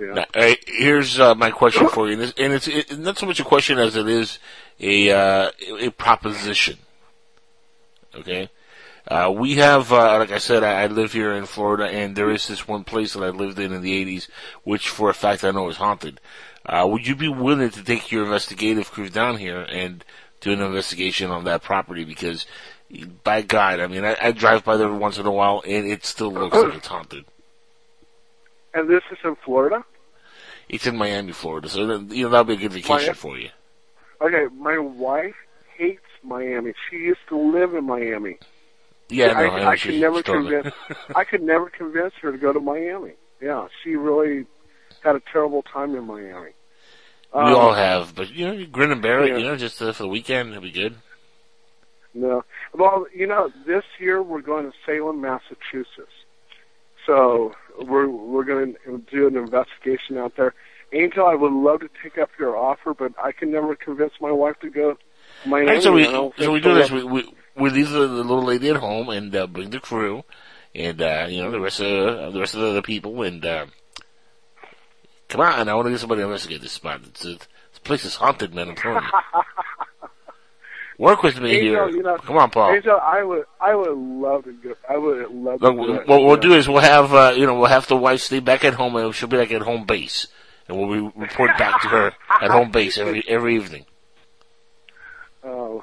Yeah. 0.00 0.24
Now, 0.36 0.54
here's 0.68 1.18
uh, 1.18 1.34
my 1.34 1.50
question 1.50 1.88
for 1.92 2.06
you, 2.06 2.12
and 2.12 2.22
it's, 2.22 2.32
and 2.38 2.52
it's 2.52 2.68
it, 2.68 2.96
not 3.00 3.18
so 3.18 3.26
much 3.26 3.40
a 3.40 3.44
question 3.44 3.80
as 3.80 3.96
it 3.96 4.06
is 4.06 4.38
a 4.78 5.10
uh, 5.10 5.50
a 5.80 5.90
proposition. 5.90 6.78
Okay, 8.14 8.48
uh, 9.08 9.32
we 9.34 9.54
have, 9.54 9.90
uh, 9.90 10.18
like 10.18 10.30
I 10.30 10.38
said, 10.38 10.62
I, 10.62 10.82
I 10.82 10.86
live 10.86 11.14
here 11.14 11.32
in 11.32 11.46
Florida, 11.46 11.86
and 11.86 12.14
there 12.14 12.30
is 12.30 12.46
this 12.46 12.68
one 12.68 12.84
place 12.84 13.14
that 13.14 13.22
I 13.22 13.30
lived 13.30 13.58
in 13.58 13.72
in 13.72 13.80
the 13.80 14.04
'80s, 14.04 14.28
which 14.64 14.90
for 14.90 15.08
a 15.08 15.14
fact 15.14 15.44
I 15.44 15.50
know 15.50 15.68
is 15.70 15.78
haunted. 15.78 16.20
Uh, 16.66 16.86
would 16.86 17.06
you 17.06 17.16
be 17.16 17.28
willing 17.28 17.70
to 17.70 17.82
take 17.82 18.12
your 18.12 18.24
investigative 18.24 18.90
crew 18.90 19.08
down 19.08 19.38
here 19.38 19.62
and 19.62 20.04
do 20.40 20.52
an 20.52 20.60
investigation 20.60 21.30
on 21.30 21.44
that 21.44 21.62
property? 21.62 22.04
Because, 22.04 22.44
by 23.24 23.40
God, 23.40 23.80
I 23.80 23.86
mean, 23.86 24.04
I, 24.04 24.14
I 24.20 24.32
drive 24.32 24.64
by 24.64 24.76
there 24.76 24.92
once 24.92 25.16
in 25.16 25.24
a 25.24 25.32
while, 25.32 25.62
and 25.66 25.86
it 25.86 26.04
still 26.04 26.30
looks 26.30 26.54
like 26.54 26.74
it's 26.74 26.86
haunted. 26.86 27.24
And 28.74 28.90
this 28.90 29.02
is 29.10 29.18
in 29.24 29.36
Florida. 29.36 29.86
It's 30.68 30.86
in 30.86 30.98
Miami, 30.98 31.32
Florida, 31.32 31.70
so 31.70 31.86
then, 31.86 32.10
you 32.10 32.24
know 32.24 32.30
that'll 32.30 32.44
be 32.44 32.52
a 32.52 32.56
good 32.56 32.74
vacation 32.74 32.96
Miami? 32.96 33.14
for 33.14 33.38
you. 33.38 33.48
Okay, 34.20 34.54
my 34.54 34.76
wife 34.76 35.36
hates 35.78 36.02
Miami. 36.22 36.74
She 36.90 36.96
used 36.96 37.26
to 37.30 37.38
live 37.38 37.72
in 37.72 37.84
Miami. 37.84 38.36
Yeah, 39.10 39.32
no, 39.32 39.38
I, 39.40 39.60
I 39.60 39.70
I 39.70 39.76
could 39.76 39.94
never 39.94 40.20
struggling. 40.20 40.62
convince. 40.62 40.74
I 41.16 41.24
could 41.24 41.42
never 41.42 41.70
convince 41.70 42.14
her 42.22 42.32
to 42.32 42.38
go 42.38 42.52
to 42.52 42.60
Miami. 42.60 43.12
Yeah, 43.40 43.68
she 43.82 43.96
really 43.96 44.46
had 45.02 45.16
a 45.16 45.22
terrible 45.32 45.62
time 45.62 45.94
in 45.94 46.04
Miami. 46.06 46.50
we 47.34 47.40
Um, 47.40 47.54
all 47.54 47.72
have, 47.74 48.14
but 48.14 48.30
you 48.30 48.46
know, 48.46 48.52
you 48.52 48.66
grin 48.66 48.90
and 48.92 49.00
bear 49.02 49.22
it. 49.22 49.30
yeah. 49.30 49.36
You 49.38 49.44
know, 49.44 49.56
just 49.56 49.80
uh, 49.80 49.92
for 49.92 50.02
the 50.04 50.08
weekend, 50.08 50.50
it'll 50.50 50.62
be 50.62 50.70
good. 50.72 50.96
No, 52.14 52.44
well, 52.74 53.06
you 53.14 53.26
know, 53.26 53.50
this 53.66 53.84
year 54.00 54.22
we're 54.22 54.40
going 54.40 54.64
to 54.70 54.76
Salem, 54.84 55.20
Massachusetts. 55.20 56.12
So 57.06 57.52
we're 57.80 58.08
we're 58.08 58.44
going 58.44 58.74
to 58.84 58.98
do 59.10 59.26
an 59.26 59.36
investigation 59.36 60.18
out 60.18 60.34
there. 60.36 60.54
Angel, 60.92 61.26
I 61.26 61.34
would 61.34 61.52
love 61.52 61.80
to 61.80 61.88
take 62.02 62.18
up 62.18 62.30
your 62.38 62.56
offer, 62.56 62.94
but 62.94 63.12
I 63.22 63.32
can 63.32 63.50
never 63.52 63.76
convince 63.76 64.12
my 64.20 64.32
wife 64.32 64.58
to 64.60 64.70
go 64.70 64.96
Miami. 65.46 65.80
So 65.80 65.92
we 65.92 66.04
so 66.04 66.32
we 66.52 66.60
do 66.60 66.74
this. 66.74 66.90
We 66.90 67.04
we, 67.04 67.32
we 67.58 67.70
leave 67.70 67.90
the, 67.90 68.00
the 68.00 68.06
little 68.24 68.42
lady 68.44 68.68
at 68.70 68.76
home 68.76 69.08
and 69.08 69.34
uh, 69.34 69.46
bring 69.46 69.70
the 69.70 69.80
crew, 69.80 70.24
and 70.74 71.00
uh, 71.00 71.26
you 71.28 71.42
know 71.42 71.50
the 71.50 71.60
rest 71.60 71.80
of 71.80 71.86
uh, 71.86 72.30
the 72.30 72.40
rest 72.40 72.54
of 72.54 72.74
the 72.74 72.82
people, 72.82 73.22
and 73.22 73.44
uh, 73.44 73.66
come 75.28 75.40
on. 75.40 75.68
I 75.68 75.74
want 75.74 75.86
to 75.86 75.90
get 75.90 76.00
somebody 76.00 76.20
to 76.20 76.26
investigate 76.26 76.60
this 76.60 76.72
spot. 76.72 77.00
It's, 77.04 77.22
this 77.22 77.38
place 77.84 78.04
is 78.04 78.16
haunted, 78.16 78.54
man. 78.54 78.70
I'm 78.70 78.76
telling 78.76 79.02
you. 79.02 79.10
Work 80.98 81.22
with 81.22 81.40
me 81.40 81.52
Angel, 81.52 81.86
here. 81.86 81.96
you 81.96 82.02
know, 82.02 82.18
Come 82.18 82.38
on, 82.38 82.50
Paul. 82.50 82.72
Angel, 82.74 82.98
I 83.00 83.22
would, 83.22 83.44
I 83.60 83.72
would 83.72 83.96
love 83.96 84.42
to 84.44 84.52
go. 84.52 84.74
I 84.90 84.96
would 84.96 85.30
love 85.30 85.62
Look, 85.62 85.76
to 85.76 85.86
do 85.86 85.92
what 86.06 86.24
we'll 86.24 86.36
do 86.38 86.54
is 86.54 86.68
we'll 86.68 86.80
have 86.80 87.14
uh, 87.14 87.34
you 87.36 87.46
know 87.46 87.54
we'll 87.54 87.66
have 87.66 87.86
the 87.86 87.96
wife 87.96 88.20
stay 88.20 88.40
back 88.40 88.64
at 88.64 88.74
home 88.74 88.96
and 88.96 89.14
she'll 89.14 89.28
be 89.28 89.36
like 89.36 89.52
at 89.52 89.62
home 89.62 89.84
base, 89.86 90.26
and 90.66 90.76
we'll 90.76 90.88
re- 90.88 91.12
report 91.14 91.56
back 91.56 91.82
to 91.82 91.88
her 91.88 92.12
at 92.40 92.50
home 92.50 92.72
base 92.72 92.98
every 92.98 93.22
every 93.28 93.54
evening. 93.54 93.84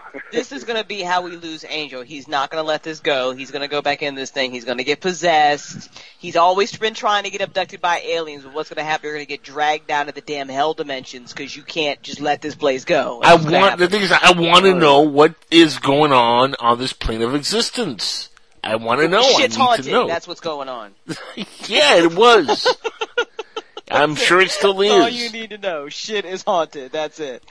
This 0.32 0.52
is 0.52 0.66
going 0.66 0.82
to 0.82 0.86
be 0.86 1.02
how 1.02 1.22
we 1.22 1.32
lose 1.38 1.64
Angel. 1.68 2.02
He's 2.02 2.28
not 2.28 2.52
going 2.52 2.62
to 2.62 2.68
let 2.68 2.84
this 2.84 3.00
go. 3.00 3.32
He's 3.32 3.52
going 3.52 3.62
to 3.62 3.70
go 3.70 3.82
back 3.82 4.02
in 4.02 4.16
this 4.16 4.32
thing. 4.32 4.52
He's 4.52 4.66
going 4.66 4.80
to 4.80 4.84
get 4.84 5.00
possessed. 5.00 5.90
He's 6.18 6.36
always 6.36 6.76
been 6.76 6.94
trying 6.94 7.24
to 7.24 7.30
get 7.30 7.42
abducted 7.42 7.80
by 7.80 8.00
aliens. 8.00 8.44
But 8.44 8.54
what's 8.54 8.70
going 8.70 8.78
to 8.78 8.84
happen? 8.84 9.06
You're 9.06 9.16
going 9.16 9.26
to 9.26 9.30
get 9.30 9.44
dragged 9.44 9.88
down 9.88 10.08
to 10.08 10.12
the 10.12 10.22
damn 10.22 10.50
hell 10.50 10.74
dimensions 10.74 11.32
because 11.32 11.56
you 11.56 11.64
can't 11.64 12.02
just 12.02 12.20
let 12.20 12.42
this 12.42 12.56
place 12.56 12.84
go. 12.84 13.22
I 13.24 13.32
That's 13.32 13.46
what's 13.46 13.56
want 13.56 13.80
the 13.80 13.88
thing 13.88 14.02
is 14.02 14.12
I 14.12 14.32
want 14.32 14.66
to 14.66 14.74
know 14.74 15.02
what 15.02 15.36
is 15.50 15.80
going 15.80 16.12
on 16.12 16.56
on 16.60 16.80
this 16.80 16.92
plane 16.92 17.22
of 17.22 17.34
existence. 17.34 18.30
I 18.64 18.76
want 18.78 19.02
to 19.02 19.08
know. 19.08 19.22
Shit's 19.22 19.40
I 19.40 19.60
need 19.60 19.66
haunted. 19.66 19.86
to 19.86 19.92
know. 19.92 20.08
That's 20.08 20.28
what's 20.28 20.42
going 20.42 20.70
on. 20.70 20.94
yeah, 21.68 21.98
it 21.98 22.16
was. 22.16 22.68
I'm 23.92 24.16
sure 24.16 24.42
it 24.42 24.50
still 24.50 24.74
That's 24.74 24.92
all 24.92 25.10
you 25.10 25.32
need 25.32 25.52
to 25.52 25.58
know. 25.58 25.90
Shit 25.90 26.26
is 26.26 26.42
haunted. 26.44 26.92
That's 26.92 27.20
it. 27.20 27.44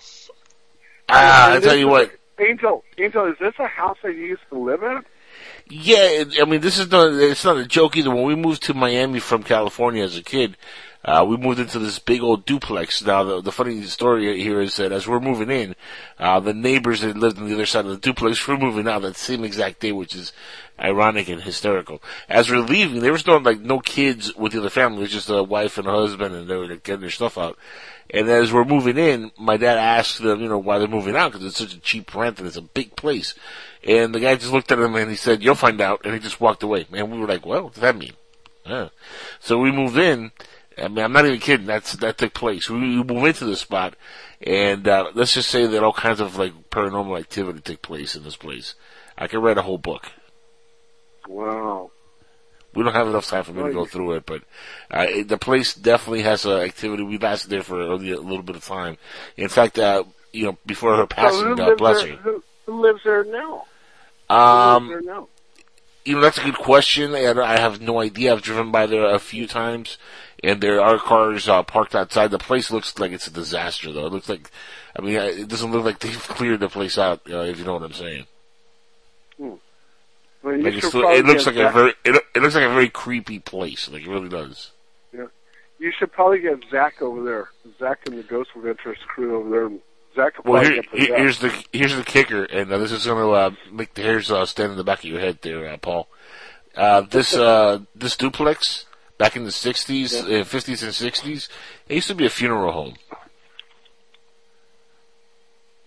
Ah, 1.08 1.54
I 1.54 1.60
tell 1.60 1.76
you 1.76 1.88
what. 1.88 2.10
Angel, 2.38 2.84
Angel, 2.98 3.26
is 3.26 3.36
this 3.40 3.54
a 3.58 3.66
house 3.66 3.98
that 4.02 4.14
you 4.14 4.24
used 4.24 4.42
to 4.50 4.58
live 4.58 4.82
in? 4.82 5.02
Yeah, 5.68 6.24
I 6.40 6.44
mean, 6.44 6.60
this 6.60 6.78
is 6.78 6.90
not, 6.90 7.12
it's 7.14 7.44
not 7.44 7.56
a 7.56 7.66
joke 7.66 7.96
either. 7.96 8.10
When 8.10 8.24
we 8.24 8.34
moved 8.34 8.62
to 8.64 8.74
Miami 8.74 9.20
from 9.20 9.42
California 9.42 10.04
as 10.04 10.16
a 10.16 10.22
kid, 10.22 10.56
Uh, 11.04 11.24
we 11.28 11.36
moved 11.36 11.60
into 11.60 11.78
this 11.78 11.98
big 11.98 12.22
old 12.22 12.46
duplex. 12.46 13.04
Now, 13.04 13.24
the, 13.24 13.40
the 13.42 13.52
funny 13.52 13.82
story 13.82 14.40
here 14.40 14.60
is 14.60 14.76
that 14.76 14.90
as 14.90 15.06
we're 15.06 15.20
moving 15.20 15.50
in, 15.50 15.74
uh, 16.18 16.40
the 16.40 16.54
neighbors 16.54 17.02
that 17.02 17.16
lived 17.16 17.38
on 17.38 17.46
the 17.46 17.54
other 17.54 17.66
side 17.66 17.84
of 17.84 17.90
the 17.90 17.98
duplex 17.98 18.46
were 18.46 18.56
moving 18.56 18.88
out 18.88 19.02
that 19.02 19.16
same 19.16 19.44
exact 19.44 19.80
day, 19.80 19.92
which 19.92 20.14
is 20.14 20.32
ironic 20.80 21.28
and 21.28 21.42
hysterical. 21.42 22.02
As 22.28 22.50
we're 22.50 22.60
leaving, 22.60 23.00
there 23.00 23.12
was 23.12 23.26
no, 23.26 23.36
like, 23.36 23.60
no 23.60 23.80
kids 23.80 24.34
with 24.34 24.52
the 24.52 24.60
other 24.60 24.70
family. 24.70 24.98
It 24.98 25.02
was 25.02 25.12
just 25.12 25.28
a 25.28 25.42
wife 25.42 25.76
and 25.76 25.86
a 25.86 25.92
husband, 25.92 26.34
and 26.34 26.48
they 26.48 26.56
were 26.56 26.76
getting 26.76 27.02
their 27.02 27.10
stuff 27.10 27.36
out. 27.36 27.58
And 28.10 28.28
as 28.28 28.52
we're 28.52 28.64
moving 28.64 28.96
in, 28.96 29.30
my 29.38 29.56
dad 29.56 29.78
asked 29.78 30.22
them, 30.22 30.40
you 30.40 30.48
know, 30.48 30.58
why 30.58 30.78
they're 30.78 30.88
moving 30.88 31.16
out, 31.16 31.32
because 31.32 31.46
it's 31.46 31.58
such 31.58 31.74
a 31.74 31.80
cheap 31.80 32.14
rent 32.14 32.38
and 32.38 32.46
it's 32.46 32.56
a 32.56 32.62
big 32.62 32.96
place. 32.96 33.34
And 33.82 34.14
the 34.14 34.20
guy 34.20 34.36
just 34.36 34.52
looked 34.52 34.72
at 34.72 34.78
him 34.78 34.94
and 34.94 35.10
he 35.10 35.16
said, 35.16 35.42
you'll 35.42 35.54
find 35.54 35.80
out, 35.80 36.02
and 36.04 36.14
he 36.14 36.20
just 36.20 36.40
walked 36.40 36.62
away. 36.62 36.86
And 36.92 37.12
we 37.12 37.18
were 37.18 37.26
like, 37.26 37.44
well, 37.44 37.64
what 37.64 37.74
does 37.74 37.82
that 37.82 37.96
mean? 37.96 38.12
Yeah. 38.66 38.88
So 39.40 39.58
we 39.58 39.70
moved 39.70 39.98
in, 39.98 40.32
I 40.76 40.88
mean, 40.88 41.04
I'm 41.04 41.12
not 41.12 41.26
even 41.26 41.40
kidding. 41.40 41.66
That's 41.66 41.92
that 41.94 42.18
took 42.18 42.34
place. 42.34 42.68
We, 42.68 42.78
we 42.78 43.02
moved 43.04 43.26
into 43.26 43.44
the 43.46 43.56
spot, 43.56 43.94
and 44.40 44.86
uh, 44.88 45.10
let's 45.14 45.34
just 45.34 45.50
say 45.50 45.66
that 45.66 45.82
all 45.82 45.92
kinds 45.92 46.20
of 46.20 46.36
like 46.36 46.52
paranormal 46.70 47.18
activity 47.18 47.60
took 47.60 47.82
place 47.82 48.16
in 48.16 48.24
this 48.24 48.36
place. 48.36 48.74
I 49.16 49.28
could 49.28 49.42
write 49.42 49.58
a 49.58 49.62
whole 49.62 49.78
book. 49.78 50.10
Wow. 51.28 51.90
We 52.74 52.82
don't 52.82 52.92
have 52.92 53.06
enough 53.06 53.28
time 53.28 53.44
for 53.44 53.52
me 53.52 53.62
to 53.62 53.72
go 53.72 53.84
through 53.84 54.12
it, 54.14 54.26
but 54.26 54.42
uh, 54.90 55.06
it, 55.08 55.28
the 55.28 55.38
place 55.38 55.74
definitely 55.74 56.22
has 56.22 56.44
uh, 56.44 56.58
activity. 56.58 57.04
We 57.04 57.18
lasted 57.18 57.50
there 57.50 57.62
for 57.62 57.80
only 57.80 58.10
a 58.10 58.18
little 58.20 58.42
bit 58.42 58.56
of 58.56 58.64
time. 58.64 58.98
In 59.36 59.48
fact, 59.48 59.78
uh, 59.78 60.02
you 60.32 60.46
know, 60.46 60.58
before 60.66 60.96
her 60.96 61.02
So 61.02 61.06
passing, 61.06 61.46
who 61.46 61.56
God 61.56 61.78
bless 61.78 62.02
her. 62.02 62.16
Who, 62.16 62.42
who 62.66 62.80
lives 62.80 63.00
there 63.04 63.22
now? 63.24 63.64
who 64.28 64.34
Um, 64.34 64.88
lives 64.88 65.04
there 65.04 65.14
now? 65.14 65.28
you 66.04 66.14
know, 66.16 66.20
that's 66.20 66.38
a 66.38 66.42
good 66.42 66.56
question, 66.56 67.14
and 67.14 67.38
I 67.38 67.58
have 67.60 67.80
no 67.80 68.00
idea. 68.00 68.32
I've 68.32 68.42
driven 68.42 68.72
by 68.72 68.86
there 68.86 69.04
a 69.06 69.20
few 69.20 69.46
times, 69.46 69.96
and 70.44 70.60
there 70.60 70.80
are 70.80 70.98
cars 70.98 71.48
uh, 71.48 71.62
parked 71.62 71.94
outside. 71.94 72.30
The 72.30 72.38
place 72.38 72.70
looks 72.70 72.98
like 72.98 73.12
it's 73.12 73.26
a 73.26 73.32
disaster, 73.32 73.92
though. 73.92 74.06
It 74.06 74.12
looks 74.12 74.28
like, 74.28 74.50
I 74.96 75.02
mean, 75.02 75.14
it 75.16 75.48
doesn't 75.48 75.72
look 75.72 75.84
like 75.84 75.98
they've 75.98 76.18
cleared 76.28 76.60
the 76.60 76.68
place 76.68 76.98
out, 76.98 77.20
uh, 77.30 77.40
if 77.40 77.58
you 77.58 77.64
know 77.64 77.74
what 77.74 77.82
I'm 77.82 77.92
saying. 77.92 78.26
Hmm. 79.36 79.54
Well, 80.42 80.60
Like 80.60 80.82
still- 80.82 81.08
it 81.08 81.24
looks 81.24 81.46
like 81.46 81.56
a 81.56 81.60
Zach- 81.60 81.74
very, 81.74 81.94
it, 82.04 82.22
it 82.34 82.42
looks 82.42 82.54
like 82.54 82.64
a 82.64 82.68
very 82.72 82.90
creepy 82.90 83.38
place. 83.38 83.88
Like 83.90 84.02
it 84.02 84.08
really 84.08 84.28
does. 84.28 84.70
Yeah. 85.12 85.26
You 85.78 85.90
should 85.98 86.12
probably 86.12 86.40
get 86.40 86.58
Zach 86.70 87.00
over 87.00 87.22
there. 87.24 87.48
Zach 87.78 88.00
and 88.06 88.18
the 88.18 88.22
Ghost 88.22 88.50
of 88.54 88.66
Interest 88.66 89.00
crew 89.06 89.36
over 89.36 89.50
there. 89.50 89.70
Zach 90.14 90.36
could 90.36 90.44
Well, 90.44 90.62
here, 90.62 90.82
here's 90.92 91.40
the 91.40 91.52
here's 91.72 91.96
the 91.96 92.04
kicker, 92.04 92.44
and 92.44 92.70
uh, 92.72 92.78
this 92.78 92.92
is 92.92 93.04
going 93.06 93.22
to 93.22 93.30
uh, 93.30 93.50
make 93.72 93.94
the 93.94 94.02
hairs 94.02 94.30
uh, 94.30 94.46
stand 94.46 94.70
in 94.70 94.76
the 94.78 94.84
back 94.84 94.98
of 95.00 95.06
your 95.06 95.18
head, 95.18 95.38
there, 95.42 95.66
uh, 95.66 95.76
Paul. 95.76 96.06
Uh, 96.76 97.00
this 97.00 97.34
uh, 97.36 97.80
this 97.96 98.16
duplex 98.16 98.84
back 99.18 99.36
in 99.36 99.44
the 99.44 99.50
'60s, 99.50 100.14
uh, 100.22 100.44
'50s, 100.44 100.82
and 100.82 100.92
'60s, 100.92 101.48
it 101.88 101.94
used 101.94 102.08
to 102.08 102.14
be 102.14 102.26
a 102.26 102.30
funeral 102.30 102.72
home. 102.72 102.94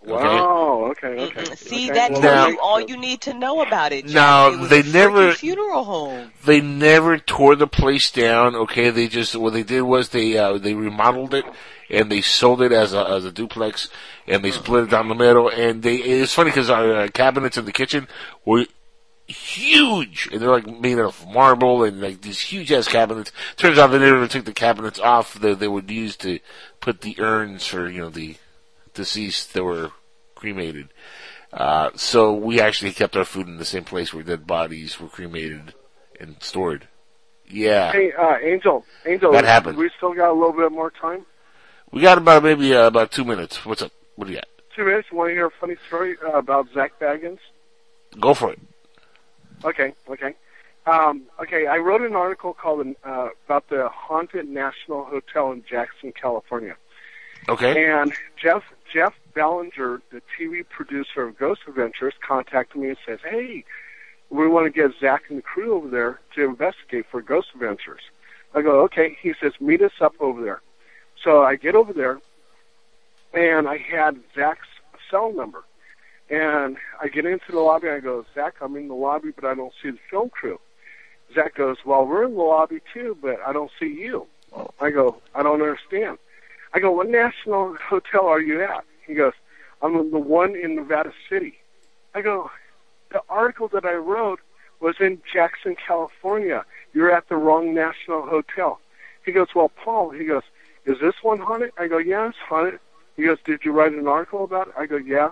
Wow. 0.03 0.91
Okay. 0.91 1.07
Okay. 1.25 1.43
See, 1.55 1.89
okay. 1.91 1.93
that 1.99 2.11
Well, 2.13 2.21
tells 2.21 2.33
Now- 2.35 2.47
you 2.47 2.59
all 2.61 2.79
you 2.81 2.97
need 2.97 3.21
to 3.21 3.33
know 3.33 3.61
about 3.61 3.91
it. 3.91 4.05
Jack. 4.05 4.15
Now, 4.15 4.47
it 4.51 4.59
was 4.59 4.69
they 4.69 4.79
a 4.79 4.83
never- 4.83 5.33
funeral 5.33 5.83
home. 5.83 6.31
They 6.45 6.61
never 6.61 7.17
tore 7.17 7.55
the 7.55 7.67
place 7.67 8.09
down. 8.11 8.55
Okay, 8.55 8.89
they 8.89 9.07
just 9.07 9.35
what 9.35 9.53
they 9.53 9.63
did 9.63 9.81
was 9.81 10.09
they 10.09 10.37
uh, 10.37 10.57
they 10.57 10.73
remodeled 10.73 11.33
it 11.33 11.45
and 11.89 12.09
they 12.09 12.21
sold 12.21 12.61
it 12.61 12.71
as 12.71 12.93
a 12.93 13.03
as 13.05 13.25
a 13.25 13.31
duplex 13.31 13.89
and 14.27 14.43
they 14.45 14.51
split 14.51 14.85
it 14.85 14.89
down 14.91 15.09
the 15.09 15.15
middle. 15.15 15.49
And 15.49 15.83
they 15.83 15.95
it's 15.97 16.33
funny 16.33 16.51
because 16.51 16.69
our 16.69 16.93
uh, 16.93 17.07
cabinets 17.09 17.57
in 17.57 17.65
the 17.65 17.73
kitchen 17.73 18.07
were 18.45 18.65
huge 19.27 20.29
and 20.31 20.41
they're 20.41 20.49
like 20.49 20.67
made 20.67 20.97
out 20.97 21.05
of 21.05 21.27
marble 21.27 21.83
and 21.83 21.99
like 22.01 22.21
these 22.21 22.39
huge 22.39 22.71
ass 22.71 22.87
cabinets. 22.87 23.31
Turns 23.57 23.77
out 23.77 23.87
they 23.87 23.99
never 23.99 24.27
took 24.27 24.45
the 24.45 24.53
cabinets 24.53 24.99
off 24.99 25.33
that 25.35 25.59
they 25.59 25.67
would 25.67 25.89
use 25.91 26.15
to 26.17 26.39
put 26.79 27.01
the 27.01 27.15
urns 27.19 27.67
for 27.67 27.89
you 27.89 28.01
know 28.01 28.09
the 28.09 28.37
deceased 28.93 29.53
that 29.53 29.63
were 29.63 29.91
cremated. 30.35 30.89
Uh, 31.51 31.89
so 31.95 32.33
we 32.33 32.59
actually 32.59 32.91
kept 32.91 33.15
our 33.15 33.25
food 33.25 33.47
in 33.47 33.57
the 33.57 33.65
same 33.65 33.83
place 33.83 34.13
where 34.13 34.23
dead 34.23 34.45
bodies 34.45 34.99
were 34.99 35.07
cremated 35.07 35.73
and 36.19 36.35
stored. 36.41 36.87
Yeah. 37.49 37.91
Hey, 37.91 38.11
uh, 38.11 38.37
Angel. 38.43 38.85
Angel. 39.05 39.31
That 39.31 39.45
happened. 39.45 39.77
We 39.77 39.89
still 39.97 40.13
got 40.13 40.29
a 40.29 40.33
little 40.33 40.53
bit 40.53 40.71
more 40.71 40.91
time. 40.91 41.25
We 41.91 42.01
got 42.01 42.17
about 42.17 42.43
maybe 42.43 42.75
uh, 42.75 42.87
about 42.87 43.11
two 43.11 43.23
minutes. 43.23 43.65
What's 43.65 43.81
up? 43.81 43.91
What 44.15 44.25
do 44.25 44.33
you 44.33 44.39
got? 44.39 44.47
Two 44.75 44.83
minutes. 44.83 45.09
Want 45.11 45.29
to 45.29 45.33
hear 45.33 45.47
a 45.47 45.51
funny 45.51 45.77
story 45.87 46.17
uh, 46.21 46.37
about 46.37 46.67
Zach 46.73 46.99
Bagans? 46.99 47.39
Go 48.19 48.33
for 48.33 48.51
it. 48.51 48.59
Okay, 49.63 49.93
okay. 50.09 50.35
Um, 50.85 51.23
okay, 51.41 51.67
I 51.67 51.77
wrote 51.77 52.01
an 52.01 52.15
article 52.15 52.53
called 52.53 52.87
uh, 53.03 53.29
about 53.45 53.67
the 53.69 53.89
haunted 53.89 54.47
National 54.47 55.03
Hotel 55.03 55.51
in 55.51 55.63
Jackson, 55.69 56.13
California. 56.13 56.77
Okay. 57.49 57.89
And 57.89 58.13
Jeff 58.41 58.63
Jeff 58.91 59.13
Ballinger, 59.35 60.01
the 60.11 60.21
TV 60.37 60.67
producer 60.67 61.23
of 61.23 61.37
Ghost 61.37 61.61
Adventures, 61.67 62.13
contacted 62.25 62.81
me 62.81 62.89
and 62.89 62.97
says, 63.05 63.19
"Hey, 63.23 63.65
we 64.29 64.47
want 64.47 64.65
to 64.65 64.69
get 64.69 64.97
Zach 64.99 65.23
and 65.29 65.37
the 65.37 65.41
crew 65.41 65.73
over 65.73 65.89
there 65.89 66.19
to 66.35 66.45
investigate 66.45 67.05
for 67.11 67.21
Ghost 67.21 67.49
Adventures." 67.53 68.01
I 68.53 68.61
go, 68.61 68.81
"Okay." 68.83 69.17
He 69.21 69.33
says, 69.41 69.53
"Meet 69.59 69.81
us 69.81 69.99
up 69.99 70.13
over 70.19 70.41
there." 70.41 70.61
So 71.21 71.43
I 71.43 71.55
get 71.55 71.75
over 71.75 71.91
there, 71.91 72.19
and 73.33 73.67
I 73.67 73.77
had 73.77 74.19
Zach's 74.35 74.67
cell 75.09 75.33
number. 75.33 75.63
And 76.29 76.77
I 77.01 77.07
get 77.07 77.25
into 77.25 77.51
the 77.51 77.59
lobby. 77.59 77.87
and 77.87 77.97
I 77.97 77.99
go, 77.99 78.25
Zach, 78.35 78.55
I'm 78.61 78.75
in 78.75 78.87
the 78.89 78.93
lobby, 78.95 79.31
but 79.31 79.45
I 79.45 79.53
don't 79.53 79.73
see 79.81 79.91
the 79.91 79.99
film 80.09 80.29
crew. 80.29 80.59
Zach 81.33 81.55
goes, 81.55 81.77
Well, 81.85 82.05
we're 82.05 82.25
in 82.25 82.35
the 82.35 82.41
lobby 82.41 82.81
too, 82.93 83.17
but 83.21 83.39
I 83.45 83.53
don't 83.53 83.71
see 83.79 83.87
you. 83.87 84.27
I 84.79 84.89
go, 84.91 85.17
I 85.35 85.43
don't 85.43 85.61
understand. 85.61 86.17
I 86.73 86.79
go, 86.79 86.91
What 86.91 87.09
national 87.09 87.75
hotel 87.75 88.25
are 88.27 88.41
you 88.41 88.61
at? 88.63 88.83
He 89.05 89.13
goes, 89.13 89.33
I'm 89.81 89.95
in 89.95 90.11
the 90.11 90.19
one 90.19 90.55
in 90.55 90.75
Nevada 90.75 91.13
City. 91.29 91.59
I 92.13 92.21
go, 92.21 92.51
The 93.11 93.21
article 93.29 93.67
that 93.69 93.85
I 93.85 93.93
wrote 93.93 94.39
was 94.79 94.95
in 94.99 95.21
Jackson, 95.31 95.75
California. 95.75 96.65
You're 96.93 97.11
at 97.11 97.29
the 97.29 97.35
wrong 97.35 97.73
national 97.73 98.23
hotel. 98.25 98.79
He 99.25 99.31
goes, 99.31 99.47
Well, 99.55 99.69
Paul, 99.69 100.09
he 100.09 100.25
goes, 100.25 100.43
Is 100.85 100.99
this 100.99 101.15
one 101.21 101.39
haunted? 101.39 101.71
I 101.77 101.87
go, 101.87 101.97
Yeah, 101.97 102.29
it's 102.29 102.37
haunted. 102.37 102.79
He 103.15 103.23
goes, 103.23 103.37
Did 103.45 103.63
you 103.65 103.71
write 103.71 103.93
an 103.93 104.07
article 104.07 104.43
about 104.43 104.67
it? 104.69 104.73
I 104.77 104.85
go, 104.87 104.97
Yeah. 104.97 105.31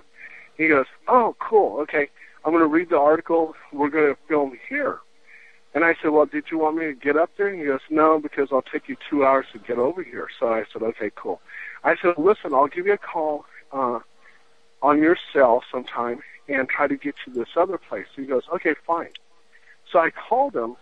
He 0.58 0.68
goes, 0.68 0.86
"Oh, 1.08 1.36
cool. 1.40 1.80
Okay, 1.82 2.10
I'm 2.44 2.52
going 2.52 2.62
to 2.64 2.68
read 2.68 2.90
the 2.90 3.00
article. 3.00 3.56
We're 3.74 3.90
going 3.90 4.14
to 4.14 4.20
film 4.28 4.58
here." 4.70 5.00
And 5.74 5.84
I 5.84 5.96
said, 6.02 6.12
"Well, 6.12 6.26
did 6.26 6.46
you 6.52 6.58
want 6.58 6.78
me 6.78 6.86
to 6.86 6.94
get 6.94 7.18
up 7.18 7.32
there?" 7.38 7.48
And 7.48 7.60
he 7.60 7.66
goes, 7.66 7.82
"No, 7.90 8.20
because 8.20 8.50
I'll 8.52 8.62
take 8.62 8.88
you 8.88 8.96
two 9.10 9.26
hours 9.26 9.46
to 9.52 9.60
get 9.60 9.78
over 9.78 10.02
here." 10.02 10.30
So 10.40 10.48
I 10.54 10.64
said, 10.72 10.82
"Okay, 10.82 11.12
cool." 11.16 11.42
I 11.84 11.96
said, 11.98 12.18
"Listen, 12.18 12.54
I'll 12.54 12.68
give 12.68 12.88
you 12.88 12.94
a 12.94 12.98
call 12.98 13.46
uh, 13.72 14.00
on 14.82 15.02
your 15.02 15.18
cell 15.34 15.64
sometime 15.72 16.22
and 16.48 16.70
try 16.70 16.88
to 16.88 16.96
get 16.96 17.16
you 17.28 17.34
this 17.34 17.50
other 17.58 17.78
place." 17.78 18.08
He 18.16 18.26
goes, 18.26 18.44
"Okay, 18.54 18.76
fine." 18.88 19.12
So 19.92 20.00
I 20.00 20.12
called 20.12 20.56
him. 20.56 20.78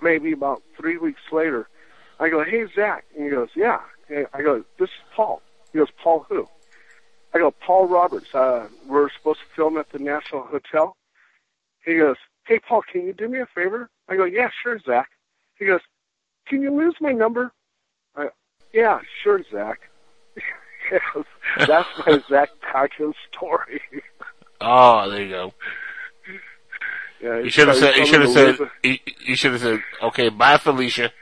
Maybe 0.00 0.32
about 0.32 0.62
three 0.76 0.96
weeks 0.96 1.20
later, 1.30 1.68
I 2.18 2.30
go, 2.30 2.42
"Hey, 2.42 2.64
Zach," 2.74 3.04
and 3.14 3.24
he 3.24 3.30
goes, 3.30 3.50
"Yeah." 3.54 3.80
And 4.08 4.26
I 4.32 4.40
go, 4.40 4.64
"This 4.78 4.88
is 4.88 5.04
Paul." 5.14 5.42
He 5.72 5.78
goes, 5.78 5.90
"Paul 6.02 6.24
who?" 6.30 6.48
I 7.34 7.38
go, 7.38 7.50
Paul 7.50 7.88
Roberts, 7.88 8.34
uh, 8.34 8.68
we're 8.86 9.08
supposed 9.10 9.40
to 9.40 9.46
film 9.56 9.78
at 9.78 9.90
the 9.90 9.98
National 9.98 10.42
Hotel. 10.42 10.96
He 11.84 11.96
goes, 11.96 12.16
Hey, 12.46 12.58
Paul, 12.58 12.82
can 12.90 13.06
you 13.06 13.12
do 13.12 13.28
me 13.28 13.40
a 13.40 13.46
favor? 13.46 13.88
I 14.08 14.16
go, 14.16 14.24
Yeah, 14.24 14.50
sure, 14.62 14.78
Zach. 14.80 15.08
He 15.58 15.66
goes, 15.66 15.80
Can 16.46 16.62
you 16.62 16.74
lose 16.74 16.94
my 17.00 17.12
number? 17.12 17.52
I, 18.16 18.28
yeah, 18.72 19.00
sure, 19.22 19.42
Zach. 19.50 19.80
Yes, 20.90 21.24
That's 21.68 21.88
my 22.04 22.20
Zach 22.28 22.50
Cochran 22.60 23.14
story. 23.30 23.80
Oh, 24.60 25.08
there 25.08 25.22
you 25.22 25.30
go. 25.30 25.54
Yeah, 27.22 27.38
You 27.38 27.50
should 27.50 27.68
have 27.68 27.76
said. 27.76 27.94
You 27.96 28.04
should 28.04 28.20
have 28.20 28.30
said. 28.30 28.58
You, 28.82 28.98
you 29.24 29.36
should 29.36 29.52
have 29.52 29.60
said. 29.60 29.80
Okay, 30.02 30.28
bye, 30.28 30.58
Felicia. 30.58 31.12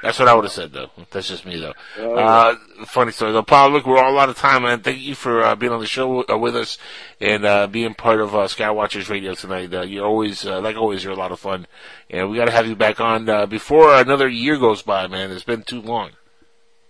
That's 0.05 0.19
what 0.19 0.29
I 0.29 0.35
would 0.35 0.45
have 0.45 0.53
said, 0.53 0.73
though. 0.73 0.91
That's 1.11 1.29
just 1.29 1.47
me, 1.47 1.59
though. 1.59 1.73
Oh, 1.99 2.15
Uh, 2.15 2.55
funny 2.87 3.11
story, 3.11 3.33
though. 3.33 3.43
Paul, 3.43 3.71
look, 3.71 3.87
we're 3.87 3.99
all 3.99 4.19
out 4.19 4.29
of 4.29 4.37
time, 4.37 4.63
man. 4.65 4.81
Thank 4.81 5.01
you 5.01 5.15
for 5.15 5.43
uh, 5.43 5.55
being 5.57 5.73
on 5.73 5.81
the 5.81 5.87
show 5.87 6.25
uh, 6.29 6.37
with 6.37 6.55
us 6.55 6.77
and 7.21 7.45
uh, 7.47 7.67
being 7.67 7.95
part 7.95 8.21
of 8.21 8.35
uh, 8.35 8.41
Skywatchers 8.47 9.09
Radio 9.09 9.35
tonight. 9.35 9.73
Uh, 9.73 9.81
you're 9.83 10.05
always, 10.05 10.45
uh, 10.47 10.61
like 10.61 10.77
always, 10.77 11.03
you're 11.03 11.13
a 11.15 11.17
lot 11.17 11.33
of 11.33 11.41
fun, 11.41 11.67
and 12.11 12.31
we 12.31 12.37
got 12.37 12.45
to 12.45 12.53
have 12.53 12.67
you 12.67 12.77
back 12.77 13.01
on 13.01 13.29
uh, 13.29 13.47
before 13.47 13.95
another 13.95 14.29
year 14.29 14.59
goes 14.59 14.83
by, 14.83 15.07
man. 15.07 15.31
It's 15.31 15.43
been 15.43 15.63
too 15.63 15.81
long. 15.81 16.11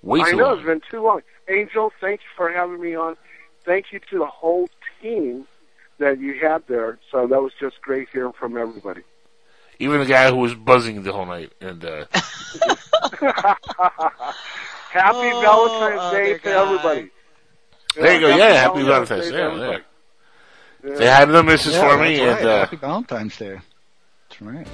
Way 0.02 0.20
I 0.22 0.32
know 0.32 0.48
long. 0.48 0.58
it's 0.58 0.66
been 0.66 0.82
too 0.90 1.02
long. 1.02 1.20
Angel, 1.48 1.92
thank 2.00 2.20
you 2.20 2.28
for 2.36 2.50
having 2.50 2.80
me 2.80 2.94
on. 2.96 3.16
Thank 3.64 3.92
you 3.92 4.00
to 4.10 4.18
the 4.18 4.26
whole 4.26 4.68
team 5.00 5.46
that 5.98 6.18
you 6.18 6.34
had 6.40 6.64
there. 6.66 6.98
So 7.10 7.26
that 7.26 7.40
was 7.40 7.52
just 7.60 7.80
great 7.80 8.08
hearing 8.12 8.32
from 8.32 8.56
everybody. 8.56 9.02
Even 9.78 10.00
the 10.00 10.06
guy 10.06 10.30
who 10.30 10.36
was 10.36 10.54
buzzing 10.54 11.02
the 11.02 11.12
whole 11.12 11.26
night, 11.26 11.52
and 11.60 11.84
uh, 11.84 12.04
Happy 14.90 15.30
Oh, 15.32 15.40
Valentine's 15.42 16.12
Day 16.12 16.38
to 16.38 16.48
everybody. 16.50 17.10
there 17.96 18.14
you 18.14 18.20
go. 18.20 18.28
Yeah, 18.36 18.52
happy 18.52 18.82
Valentine's. 18.82 19.24
Day 19.24 19.30
to 19.32 19.36
Yeah, 19.36 19.46
everybody. 19.46 19.82
yeah. 20.84 20.96
Say 20.96 21.06
hi 21.08 21.24
to 21.24 21.32
the 21.32 21.42
missus 21.42 21.74
Yeah, 21.74 21.88
for 21.96 22.02
me, 22.02 22.16
that's 22.18 22.40
and 22.40 22.48
uh, 22.48 22.58
Happy 22.60 22.76
Valentine's 22.76 23.36
Day. 23.36 23.58
That's 24.28 24.42
right. 24.42 24.66